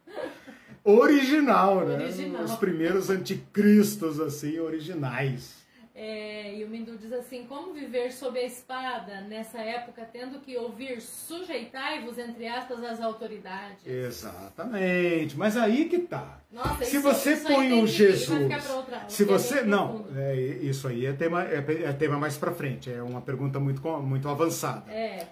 Original, 0.85 1.87
né? 1.87 2.05
Original. 2.05 2.45
Os 2.45 2.55
primeiros 2.57 3.09
anticristos, 3.09 4.21
assim, 4.21 4.59
originais. 4.59 5.65
É, 5.97 6.53
e 6.57 6.65
o 6.65 6.69
Mindu 6.69 6.99
diz 6.99 7.13
assim: 7.13 7.45
como 7.45 7.73
viver 7.73 8.13
sob 8.13 8.37
a 8.37 8.43
espada 8.43 9.21
nessa 9.23 9.59
época, 9.59 10.05
tendo 10.13 10.41
que 10.41 10.57
ouvir 10.57 11.01
sujeitai-vos, 11.01 12.19
entre 12.19 12.49
aspas, 12.49 12.83
às 12.83 13.01
autoridades? 13.01 13.87
Exatamente, 13.87 15.39
mas 15.39 15.57
aí 15.57 15.89
que 15.89 16.01
tá. 16.01 16.41
Nossa, 16.51 16.85
se 16.85 16.97
isso, 16.97 17.03
você 17.03 17.35
isso 17.35 17.47
põe 17.47 17.73
um 17.73 17.87
Jesus. 17.87 18.71
Outra, 18.75 19.09
se 19.09 19.23
você. 19.23 19.63
Não, 19.63 20.05
é, 20.17 20.35
isso 20.35 20.89
aí 20.89 21.07
é 21.07 21.13
tema, 21.13 21.45
é, 21.45 21.59
é 21.59 21.93
tema 21.93 22.19
mais 22.19 22.37
pra 22.37 22.51
frente, 22.51 22.91
é 22.91 23.01
uma 23.01 23.21
pergunta 23.21 23.61
muito, 23.61 23.81
muito 24.03 24.29
avançada. 24.29 24.91
É. 24.91 25.29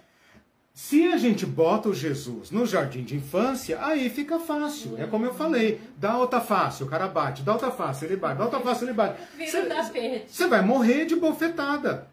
Se 0.75 1.07
a 1.09 1.17
gente 1.17 1.45
bota 1.45 1.89
o 1.89 1.93
Jesus 1.93 2.49
no 2.49 2.65
jardim 2.65 3.03
de 3.03 3.15
infância, 3.15 3.77
aí 3.79 4.09
fica 4.09 4.39
fácil. 4.39 4.97
É 4.97 5.05
como 5.05 5.23
eu 5.23 5.31
falei, 5.31 5.79
dá 5.97 6.17
outra 6.17 6.41
face, 6.41 6.83
o 6.83 6.87
cara 6.87 7.07
bate, 7.07 7.43
dá 7.43 7.53
outra 7.53 7.69
face, 7.69 8.05
ele 8.05 8.15
bate, 8.15 8.39
dá 8.39 8.45
outra 8.45 8.59
face, 8.59 8.83
ele 8.83 8.93
bate. 8.93 9.21
Você 10.27 10.47
vai 10.47 10.63
morrer 10.63 11.05
de 11.05 11.15
bofetada. 11.15 12.07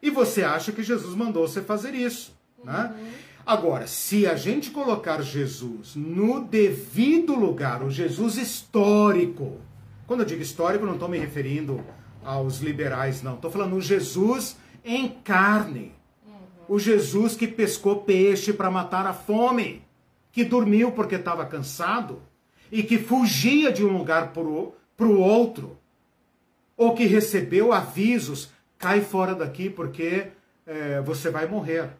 E 0.00 0.08
você 0.08 0.42
acha 0.42 0.72
que 0.72 0.82
Jesus 0.82 1.14
mandou 1.14 1.46
você 1.46 1.60
fazer 1.60 1.94
isso. 1.94 2.34
Né? 2.64 2.90
Uhum. 2.90 3.10
Agora, 3.44 3.86
se 3.86 4.26
a 4.26 4.34
gente 4.34 4.70
colocar 4.70 5.20
Jesus 5.20 5.94
no 5.94 6.42
devido 6.42 7.34
lugar, 7.34 7.82
o 7.82 7.90
Jesus 7.90 8.38
histórico, 8.38 9.60
quando 10.06 10.20
eu 10.20 10.26
digo 10.26 10.40
histórico, 10.40 10.86
não 10.86 10.94
estou 10.94 11.08
me 11.08 11.18
referindo 11.18 11.84
aos 12.24 12.60
liberais, 12.60 13.22
não. 13.22 13.34
Estou 13.34 13.50
falando 13.50 13.76
o 13.76 13.80
Jesus 13.80 14.56
em 14.82 15.06
carne 15.22 15.99
o 16.70 16.78
Jesus 16.78 17.34
que 17.34 17.48
pescou 17.48 18.02
peixe 18.02 18.52
para 18.52 18.70
matar 18.70 19.04
a 19.04 19.12
fome, 19.12 19.82
que 20.30 20.44
dormiu 20.44 20.92
porque 20.92 21.16
estava 21.16 21.44
cansado. 21.44 22.22
e 22.70 22.84
que 22.84 22.96
fugia 22.96 23.72
de 23.72 23.84
um 23.84 23.98
lugar 23.98 24.32
para 24.32 24.44
o 24.44 25.20
outro, 25.20 25.76
ou 26.76 26.94
que 26.94 27.04
recebeu 27.06 27.72
avisos, 27.72 28.52
cai 28.78 29.00
fora 29.00 29.34
daqui 29.34 29.68
porque 29.68 30.28
é, 30.64 31.00
você 31.00 31.28
vai 31.28 31.48
morrer. 31.48 31.90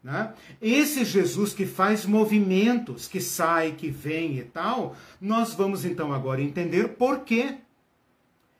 Né? 0.00 0.32
Esse 0.62 1.04
Jesus 1.04 1.52
que 1.52 1.66
faz 1.66 2.06
movimentos, 2.06 3.08
que 3.08 3.20
sai, 3.20 3.72
que 3.72 3.90
vem 3.90 4.38
e 4.38 4.44
tal, 4.44 4.94
nós 5.20 5.52
vamos 5.52 5.84
então 5.84 6.12
agora 6.12 6.40
entender 6.40 6.90
por 6.90 7.24
quê. 7.24 7.56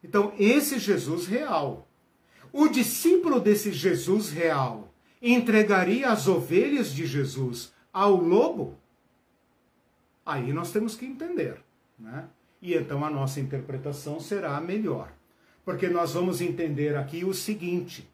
Então, 0.03 0.33
esse 0.37 0.81
Jesus 0.81 1.29
real, 1.29 1.87
o 2.53 2.67
discípulo 2.67 3.39
desse 3.39 3.71
Jesus 3.71 4.31
real, 4.31 4.91
entregaria 5.33 6.11
as 6.11 6.29
ovelhas 6.29 6.93
de 6.93 7.07
Jesus 7.07 7.73
ao 7.93 8.17
lobo? 8.17 8.79
Aí 10.25 10.53
nós 10.53 10.71
temos 10.71 10.97
que 10.97 11.07
entender. 11.07 11.57
Né? 11.99 12.25
E 12.61 12.75
então 12.75 13.05
a 13.05 13.11
nossa 13.11 13.41
interpretação 13.41 14.21
será 14.21 14.61
melhor. 14.61 15.13
Porque 15.65 15.89
nós 15.89 16.13
vamos 16.13 16.41
entender 16.41 16.97
aqui 16.97 17.25
o 17.25 17.33
seguinte: 17.33 18.09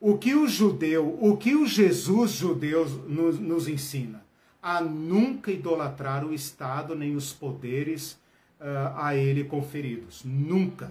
o 0.00 0.16
que 0.16 0.34
o 0.34 0.46
judeu, 0.46 1.18
o 1.20 1.36
que 1.36 1.54
o 1.54 1.66
Jesus 1.66 2.32
judeu 2.32 2.88
nos, 3.08 3.38
nos 3.38 3.68
ensina? 3.68 4.24
A 4.62 4.80
nunca 4.80 5.50
idolatrar 5.50 6.24
o 6.24 6.34
Estado 6.34 6.94
nem 6.94 7.16
os 7.16 7.32
poderes 7.32 8.12
uh, 8.60 8.94
a 8.96 9.16
ele 9.16 9.44
conferidos. 9.44 10.22
Nunca. 10.24 10.90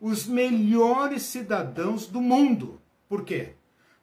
os 0.00 0.26
melhores 0.26 1.22
cidadãos 1.22 2.06
do 2.06 2.20
mundo. 2.20 2.80
Por 3.08 3.24
quê? 3.24 3.54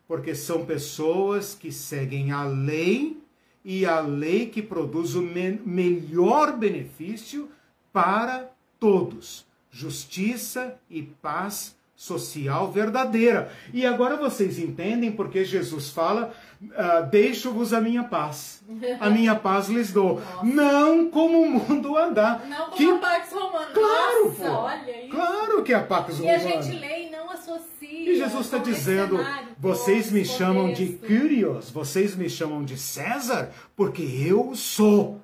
porque 0.08 0.36
são 0.36 0.66
pessoas 0.66 1.56
que 1.56 1.72
seguem 1.72 2.32
a 2.32 2.44
lei 2.44 3.22
e 3.64 3.86
a 3.86 4.00
lei 4.00 4.48
que 4.48 4.62
produz 4.62 5.16
o 5.16 5.22
me 5.22 5.60
melhor 5.66 6.58
benefício 6.58 7.50
para 7.92 8.52
todos. 8.80 9.46
Justiça 9.72 10.80
e 10.90 11.02
paz 11.02 11.76
social 11.96 12.72
verdadeira. 12.72 13.52
E 13.74 13.86
agora 13.86 14.18
vocês 14.18 14.60
entendem 14.60 15.12
porque 15.12 15.46
Jesus 15.46 15.90
fala: 15.90 16.34
uh, 16.62 17.10
Deixo-vos 17.10 17.74
a 17.74 17.80
minha 17.80 18.04
paz. 18.04 18.64
A 19.00 19.10
minha 19.10 19.36
paz 19.36 19.70
lhes 19.70 19.92
dou. 19.94 20.20
Nossa. 20.44 20.46
Não 20.46 21.10
como 21.10 21.42
o 21.42 21.50
mundo 21.50 21.98
andar. 21.98 22.46
Não 22.48 22.66
como 22.66 22.76
que... 22.76 22.90
a 22.90 22.98
Pax 22.98 23.32
Romana. 23.32 23.72
Claro, 23.74 24.26
Nossa, 24.26 24.44
pô. 24.44 24.52
olha 24.52 25.06
isso. 25.06 25.10
Claro 25.10 25.64
que 25.64 25.74
é 25.74 25.76
a 25.76 25.84
Pax 25.84 26.20
Romana. 26.20 26.32
E 26.32 26.36
a 26.36 26.40
gente 26.40 26.80
lê 26.80 27.08
e 27.08 27.10
não 27.10 27.32
associa. 27.32 27.66
E 28.12 28.16
Jesus 28.18 28.46
está 28.46 28.58
dizendo: 28.58 29.20
vocês 29.58 30.12
me 30.12 30.26
chamam 30.26 30.74
de 30.74 30.88
Kyrios, 30.88 31.72
vocês 31.72 32.16
me 32.16 32.30
chamam 32.30 32.64
de 32.64 32.78
César, 32.78 33.52
porque 33.76 34.04
eu 34.04 34.54
sou. 34.56 35.22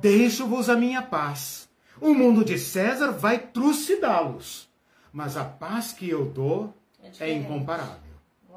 Deixo-vos 0.00 0.70
a 0.70 0.76
minha 0.76 1.02
paz. 1.02 1.68
O 2.00 2.14
mundo 2.14 2.42
de 2.42 2.58
César 2.58 3.10
vai 3.10 3.38
trucidá-los, 3.38 4.69
mas 5.12 5.36
a 5.36 5.44
paz 5.44 5.92
que 5.92 6.08
eu 6.08 6.24
dou 6.24 6.74
é, 7.02 7.30
é 7.30 7.34
incomparável. 7.34 8.10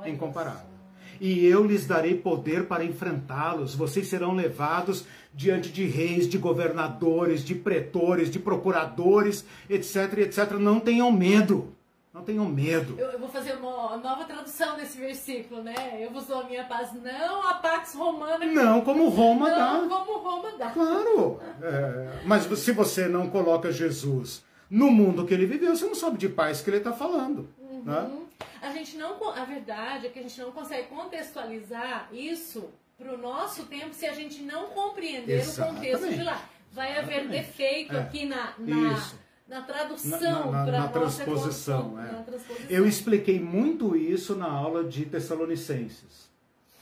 É 0.04 0.10
incomparável. 0.10 0.74
E 1.20 1.46
eu 1.46 1.64
lhes 1.64 1.86
darei 1.86 2.16
poder 2.16 2.68
para 2.68 2.84
enfrentá-los. 2.84 3.76
Vocês 3.76 4.08
serão 4.08 4.34
levados 4.34 5.06
diante 5.34 5.72
de 5.72 5.86
reis, 5.86 6.28
de 6.28 6.38
governadores, 6.38 7.44
de 7.44 7.56
pretores, 7.56 8.30
de 8.30 8.40
procuradores, 8.40 9.46
etc, 9.70 10.18
etc. 10.18 10.52
Não 10.54 10.80
tenham 10.80 11.12
medo. 11.12 11.74
Não 12.14 12.22
tenham 12.24 12.46
medo. 12.46 12.96
Eu, 13.00 13.08
eu, 13.08 13.20
vou 13.20 13.28
fazer 13.28 13.54
uma 13.54 13.98
nova 13.98 14.26
tradução 14.26 14.76
desse 14.78 15.00
versículo, 15.00 15.64
né? 15.64 15.74
Eu 16.00 16.12
vos 16.12 16.28
dou 16.28 16.42
a 16.42 16.44
minha 16.44 16.64
paz, 16.66 16.92
não 16.94 17.48
a 17.48 17.56
Pax 17.56 17.96
Romana. 17.96 18.46
Não 18.46 18.82
como 18.82 19.10
Roma 19.10 19.50
não 19.50 19.58
dá. 19.58 19.74
Não 19.74 19.90
como 19.90 20.20
Roma 20.20 20.52
dá. 20.58 20.70
Claro. 20.70 21.40
É, 21.62 22.22
mas 22.26 22.44
se 22.44 22.72
você 22.72 23.08
não 23.08 23.30
coloca 23.30 23.72
Jesus 23.72 24.44
no 24.74 24.90
mundo 24.90 25.24
que 25.24 25.34
ele 25.36 25.46
viveu, 25.46 25.76
você 25.76 25.86
não 25.86 25.94
sabe 25.94 26.18
de 26.18 26.28
paz 26.28 26.60
que 26.62 26.70
ele 26.70 26.78
está 26.78 26.92
falando. 26.92 27.48
Uhum. 27.60 27.84
Né? 27.84 28.22
A 28.60 28.72
gente 28.72 28.98
não, 28.98 29.30
a 29.30 29.46
verdade 29.46 30.08
é 30.08 30.10
que 30.10 30.18
a 30.18 30.22
gente 30.24 30.42
não 30.42 30.52
consegue 30.52 30.88
contextualizar 30.88 32.10
isso 32.12 32.72
para 32.98 33.14
o 33.14 33.18
nosso 33.18 33.66
tempo 33.68 33.94
se 33.94 34.08
a 34.08 34.14
gente 34.14 34.42
não 34.42 34.70
compreender 34.70 35.42
Exatamente. 35.42 35.90
o 35.90 35.92
contexto 35.92 36.18
de 36.18 36.24
lá. 36.24 36.50
Vai 36.72 36.98
haver 36.98 37.28
defeito 37.28 37.94
é. 37.94 38.00
aqui 38.00 38.26
na, 38.26 38.56
na 38.58 39.00
na 39.48 39.62
tradução, 39.62 40.52
na, 40.52 40.66
na, 40.66 40.72
na 40.72 40.88
transposição, 40.88 42.00
é. 42.00 42.12
na, 42.12 42.24
transposição. 42.24 42.70
Eu 42.70 42.88
expliquei 42.88 43.40
muito 43.40 43.96
isso 43.96 44.36
na 44.36 44.50
aula 44.50 44.84
de 44.84 45.06
Tessalonicenses. 45.06 46.32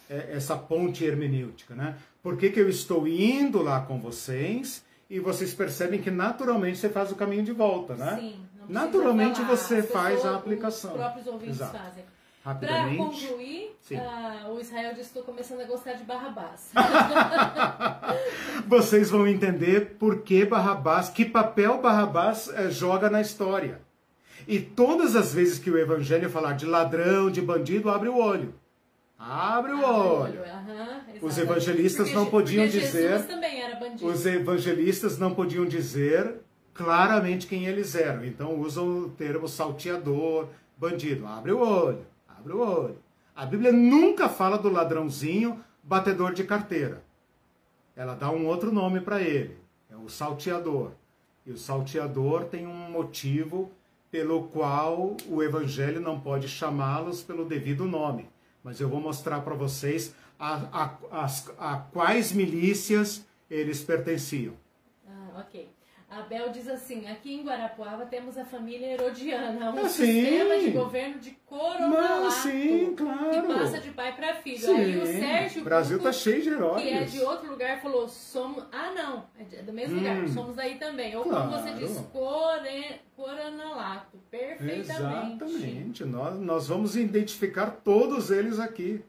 É, 0.09 0.29
essa 0.31 0.55
ponte 0.55 1.03
hermenêutica, 1.03 1.75
né? 1.75 1.97
Por 2.23 2.37
que, 2.37 2.51
que 2.51 2.59
eu 2.59 2.69
estou 2.69 3.05
indo 3.05 3.61
lá 3.61 3.81
com 3.81 3.99
vocês 3.99 4.85
e 5.11 5.19
vocês 5.19 5.53
percebem 5.53 6.01
que 6.01 6.09
naturalmente 6.09 6.77
você 6.77 6.87
faz 6.87 7.11
o 7.11 7.15
caminho 7.15 7.43
de 7.43 7.51
volta, 7.51 7.95
né? 7.95 8.15
Sim, 8.17 8.39
naturalmente 8.69 9.41
você 9.41 9.83
faz 9.83 10.25
a 10.25 10.37
aplicação. 10.37 10.91
Os 10.91 10.97
próprios 10.97 11.27
ouvintes 11.27 11.55
Exato. 11.57 11.77
fazem. 11.77 12.05
Para 12.41 12.95
concluir, 12.95 13.75
uh, 13.91 14.51
o 14.53 14.61
Israel 14.61 14.93
diz: 14.95 15.07
estou 15.07 15.21
começando 15.21 15.59
a 15.59 15.65
gostar 15.65 15.93
de 15.93 16.05
Barrabás. 16.05 16.71
Vocês 18.65 19.09
vão 19.09 19.27
entender 19.27 19.97
por 19.99 20.21
que 20.21 20.45
Barrabás, 20.45 21.09
que 21.09 21.25
papel 21.25 21.81
Barrabás 21.81 22.47
uh, 22.47 22.71
joga 22.71 23.09
na 23.09 23.19
história. 23.19 23.81
E 24.47 24.59
todas 24.59 25.17
as 25.17 25.33
vezes 25.33 25.59
que 25.59 25.69
o 25.69 25.77
evangelho 25.77 26.29
falar 26.29 26.53
de 26.53 26.65
ladrão, 26.65 27.29
de 27.29 27.41
bandido, 27.41 27.89
abre 27.89 28.07
o 28.07 28.17
olho. 28.17 28.55
Abre 29.23 29.73
o 29.73 29.83
olho. 29.83 30.41
Uhum, 30.41 31.27
os 31.27 31.37
evangelistas 31.37 32.07
porque, 32.07 32.19
não 32.19 32.25
podiam 32.25 32.65
dizer. 32.65 33.23
Os 34.01 34.25
evangelistas 34.25 35.19
não 35.19 35.35
podiam 35.35 35.63
dizer 35.63 36.41
claramente 36.73 37.45
quem 37.45 37.65
eles 37.67 37.93
eram. 37.93 38.25
Então 38.25 38.59
usam 38.59 38.87
o 38.87 39.09
termo 39.09 39.47
salteador, 39.47 40.47
bandido. 40.75 41.27
Abre 41.27 41.51
o 41.51 41.59
olho. 41.59 42.03
Abre 42.27 42.53
o 42.53 42.59
olho. 42.59 42.97
A 43.35 43.45
Bíblia 43.45 43.71
nunca 43.71 44.27
fala 44.27 44.57
do 44.57 44.71
ladrãozinho 44.71 45.63
batedor 45.83 46.33
de 46.33 46.43
carteira. 46.43 47.03
Ela 47.95 48.15
dá 48.15 48.31
um 48.31 48.47
outro 48.47 48.71
nome 48.71 49.01
para 49.01 49.21
ele. 49.21 49.55
É 49.87 49.95
o 49.95 50.09
salteador. 50.09 50.93
E 51.45 51.51
o 51.51 51.57
salteador 51.57 52.45
tem 52.45 52.65
um 52.65 52.89
motivo 52.89 53.71
pelo 54.09 54.45
qual 54.47 55.15
o 55.29 55.43
evangelho 55.43 56.01
não 56.01 56.19
pode 56.19 56.47
chamá-los 56.47 57.21
pelo 57.21 57.45
devido 57.45 57.85
nome. 57.85 58.30
Mas 58.63 58.79
eu 58.79 58.87
vou 58.87 58.99
mostrar 58.99 59.41
para 59.41 59.55
vocês 59.55 60.13
a, 60.39 60.55
a, 60.71 61.25
a, 61.25 61.73
a 61.73 61.77
quais 61.79 62.31
milícias 62.31 63.25
eles 63.49 63.83
pertenciam. 63.83 64.53
Ah, 65.07 65.39
ok. 65.39 65.70
A 66.11 66.23
Bel 66.23 66.49
diz 66.49 66.67
assim: 66.67 67.07
aqui 67.07 67.33
em 67.33 67.41
Guarapuava 67.41 68.05
temos 68.05 68.37
a 68.37 68.43
família 68.43 68.85
Herodiana, 68.85 69.71
um 69.71 69.85
ah, 69.85 69.87
sistema 69.87 70.59
de 70.59 70.71
governo 70.71 71.19
de 71.19 71.31
coronelato 71.45 72.31
sim, 72.31 72.93
claro. 72.97 73.29
que 73.29 73.53
passa 73.53 73.79
de 73.79 73.91
pai 73.91 74.13
para 74.13 74.35
filho. 74.35 74.59
Sim. 74.59 74.75
Aí 74.75 74.97
o 74.97 75.05
Sérgio, 75.05 75.61
o 75.61 75.63
Brasil 75.63 75.99
tá 76.01 76.11
cheio 76.11 76.41
de 76.41 76.49
heróis. 76.49 76.83
que 76.83 76.89
é 76.89 77.03
de 77.05 77.21
outro 77.21 77.49
lugar, 77.49 77.81
falou: 77.81 78.09
somos. 78.09 78.65
Ah, 78.73 78.91
não, 78.93 79.25
é 79.39 79.63
do 79.63 79.71
mesmo 79.71 79.95
hum, 79.95 79.99
lugar, 79.99 80.27
somos 80.27 80.55
daí 80.57 80.75
também. 80.75 81.15
Ou 81.15 81.23
claro. 81.23 81.49
como 81.49 81.61
você 81.61 81.73
diz, 81.75 81.97
core... 82.11 82.99
coronelato. 83.15 84.17
Perfeitamente. 84.29 85.43
Exatamente. 85.45 86.03
Nós, 86.03 86.37
nós 86.41 86.67
vamos 86.67 86.97
identificar 86.97 87.67
todos 87.67 88.29
eles 88.29 88.59
aqui. 88.59 89.01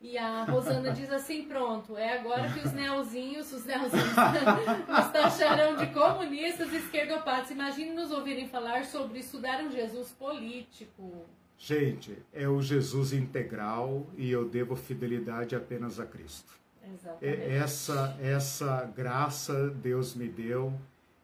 E 0.00 0.16
a 0.16 0.44
Rosana 0.44 0.92
diz 0.92 1.12
assim, 1.12 1.44
pronto, 1.44 1.96
é 1.96 2.18
agora 2.18 2.50
que 2.50 2.60
os 2.60 2.72
neozinhos, 2.72 3.52
os 3.52 3.66
neozinhos 3.66 4.16
nos 4.88 5.12
taxarão 5.12 5.76
de 5.76 5.86
comunistas 5.88 6.72
e 6.72 6.76
esquerdopatas. 6.76 7.50
Imagine 7.50 7.90
nos 7.90 8.10
ouvirem 8.10 8.48
falar 8.48 8.86
sobre 8.86 9.18
estudar 9.18 9.62
um 9.62 9.70
Jesus 9.70 10.10
político. 10.10 11.26
Gente, 11.58 12.16
é 12.32 12.48
o 12.48 12.62
Jesus 12.62 13.12
integral 13.12 14.06
e 14.16 14.30
eu 14.30 14.48
devo 14.48 14.74
fidelidade 14.74 15.54
apenas 15.54 16.00
a 16.00 16.06
Cristo. 16.06 16.58
Exatamente. 16.82 17.24
É 17.26 17.56
essa, 17.56 18.16
essa 18.22 18.84
graça 18.96 19.68
Deus 19.68 20.14
me 20.14 20.28
deu 20.28 20.72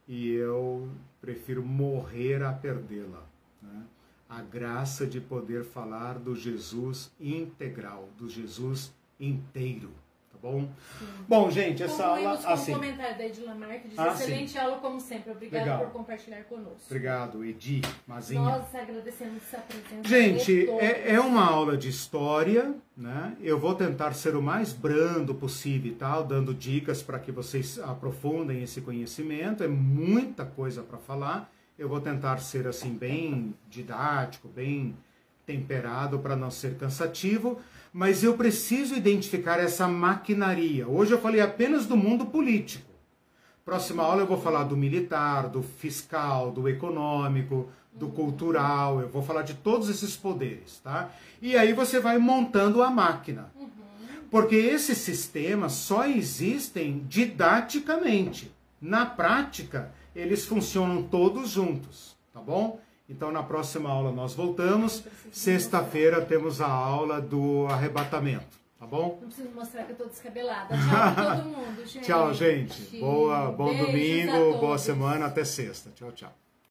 e 0.06 0.34
eu 0.34 0.90
prefiro 1.22 1.64
morrer 1.64 2.42
a 2.42 2.52
perdê-la 2.52 3.24
a 4.28 4.42
graça 4.42 5.06
de 5.06 5.20
poder 5.20 5.64
falar 5.64 6.18
do 6.18 6.34
Jesus 6.34 7.12
integral, 7.20 8.08
do 8.18 8.28
Jesus 8.28 8.92
inteiro. 9.20 9.90
Tá 10.32 10.38
bom? 10.42 10.68
Sim. 10.98 11.06
Bom, 11.26 11.50
gente, 11.50 11.82
essa 11.82 12.02
Concluímos 12.02 12.44
aula. 12.44 12.54
assim, 12.54 12.72
um 12.72 12.74
comentário 12.74 13.16
da 13.16 13.24
Edila 13.24 13.54
Marques, 13.54 13.92
ah, 13.96 14.08
excelente 14.08 14.50
sim. 14.50 14.58
aula, 14.58 14.78
como 14.78 15.00
sempre. 15.00 15.32
Obrigado 15.32 15.62
Legal. 15.62 15.78
por 15.78 15.92
compartilhar 15.92 16.44
conosco. 16.44 16.82
Obrigado, 16.86 17.44
Edi, 17.44 17.80
Mazinha. 18.06 18.40
Nós 18.40 18.74
agradecemos 18.74 19.42
essa 19.42 19.62
presença. 19.62 20.06
Gente, 20.06 20.68
é, 20.78 21.14
é, 21.14 21.20
uma 21.20 21.44
aula 21.44 21.76
de 21.76 21.88
história, 21.88 22.74
né? 22.96 23.34
Eu 23.40 23.58
vou 23.58 23.74
tentar 23.74 24.12
ser 24.12 24.36
o 24.36 24.42
mais 24.42 24.72
brando 24.72 25.34
possível 25.34 25.92
e 25.92 25.94
tal, 25.94 26.24
dando 26.24 26.52
dicas 26.52 27.02
para 27.02 27.18
que 27.18 27.32
vocês 27.32 27.78
aprofundem 27.78 28.62
esse 28.62 28.82
conhecimento. 28.82 29.62
É 29.64 29.68
muita 29.68 30.44
coisa 30.44 30.82
para 30.82 30.98
falar 30.98 31.50
eu 31.78 31.88
vou 31.88 32.00
tentar 32.00 32.38
ser 32.38 32.66
assim 32.66 32.94
bem 32.94 33.54
didático, 33.68 34.48
bem 34.48 34.96
temperado 35.44 36.18
para 36.18 36.34
não 36.34 36.50
ser 36.50 36.76
cansativo, 36.76 37.60
mas 37.92 38.24
eu 38.24 38.34
preciso 38.34 38.94
identificar 38.94 39.60
essa 39.60 39.86
maquinaria. 39.86 40.88
Hoje 40.88 41.12
eu 41.12 41.20
falei 41.20 41.40
apenas 41.40 41.86
do 41.86 41.96
mundo 41.96 42.26
político. 42.26 42.90
Próxima 43.64 44.02
aula 44.02 44.22
eu 44.22 44.26
vou 44.26 44.40
falar 44.40 44.64
do 44.64 44.76
militar, 44.76 45.48
do 45.48 45.62
fiscal, 45.62 46.50
do 46.50 46.68
econômico, 46.68 47.68
do 47.92 48.08
cultural, 48.08 49.00
eu 49.00 49.08
vou 49.08 49.22
falar 49.22 49.42
de 49.42 49.54
todos 49.54 49.88
esses 49.88 50.16
poderes, 50.16 50.80
tá? 50.84 51.10
E 51.40 51.56
aí 51.56 51.72
você 51.72 51.98
vai 51.98 52.18
montando 52.18 52.82
a 52.82 52.90
máquina. 52.90 53.50
Porque 54.30 54.56
esses 54.56 54.98
sistemas 54.98 55.72
só 55.72 56.06
existem 56.06 57.04
didaticamente. 57.08 58.52
Na 58.80 59.06
prática, 59.06 59.92
eles 60.16 60.44
funcionam 60.46 61.02
todos 61.02 61.50
juntos, 61.50 62.16
tá 62.32 62.40
bom? 62.40 62.80
Então, 63.08 63.30
na 63.30 63.42
próxima 63.42 63.88
aula 63.90 64.10
nós 64.10 64.34
voltamos. 64.34 65.04
Sexta-feira 65.30 66.20
temos 66.22 66.60
a 66.60 66.66
aula 66.68 67.20
do 67.20 67.66
arrebatamento, 67.68 68.58
tá 68.78 68.86
bom? 68.86 69.18
Não 69.20 69.28
preciso 69.28 69.50
mostrar 69.54 69.84
que 69.84 69.92
eu 69.92 69.96
tô 69.96 70.06
descabelada. 70.06 70.74
Tchau 70.76 71.36
todo 71.36 71.44
mundo, 71.56 71.86
gente. 71.86 72.04
Tchau, 72.04 72.34
gente. 72.34 72.98
Boa, 72.98 73.52
bom 73.52 73.66
Beijos 73.68 73.86
domingo, 73.86 74.58
boa 74.58 74.78
semana, 74.78 75.26
até 75.26 75.44
sexta. 75.44 75.90
Tchau, 75.94 76.10
tchau. 76.12 76.45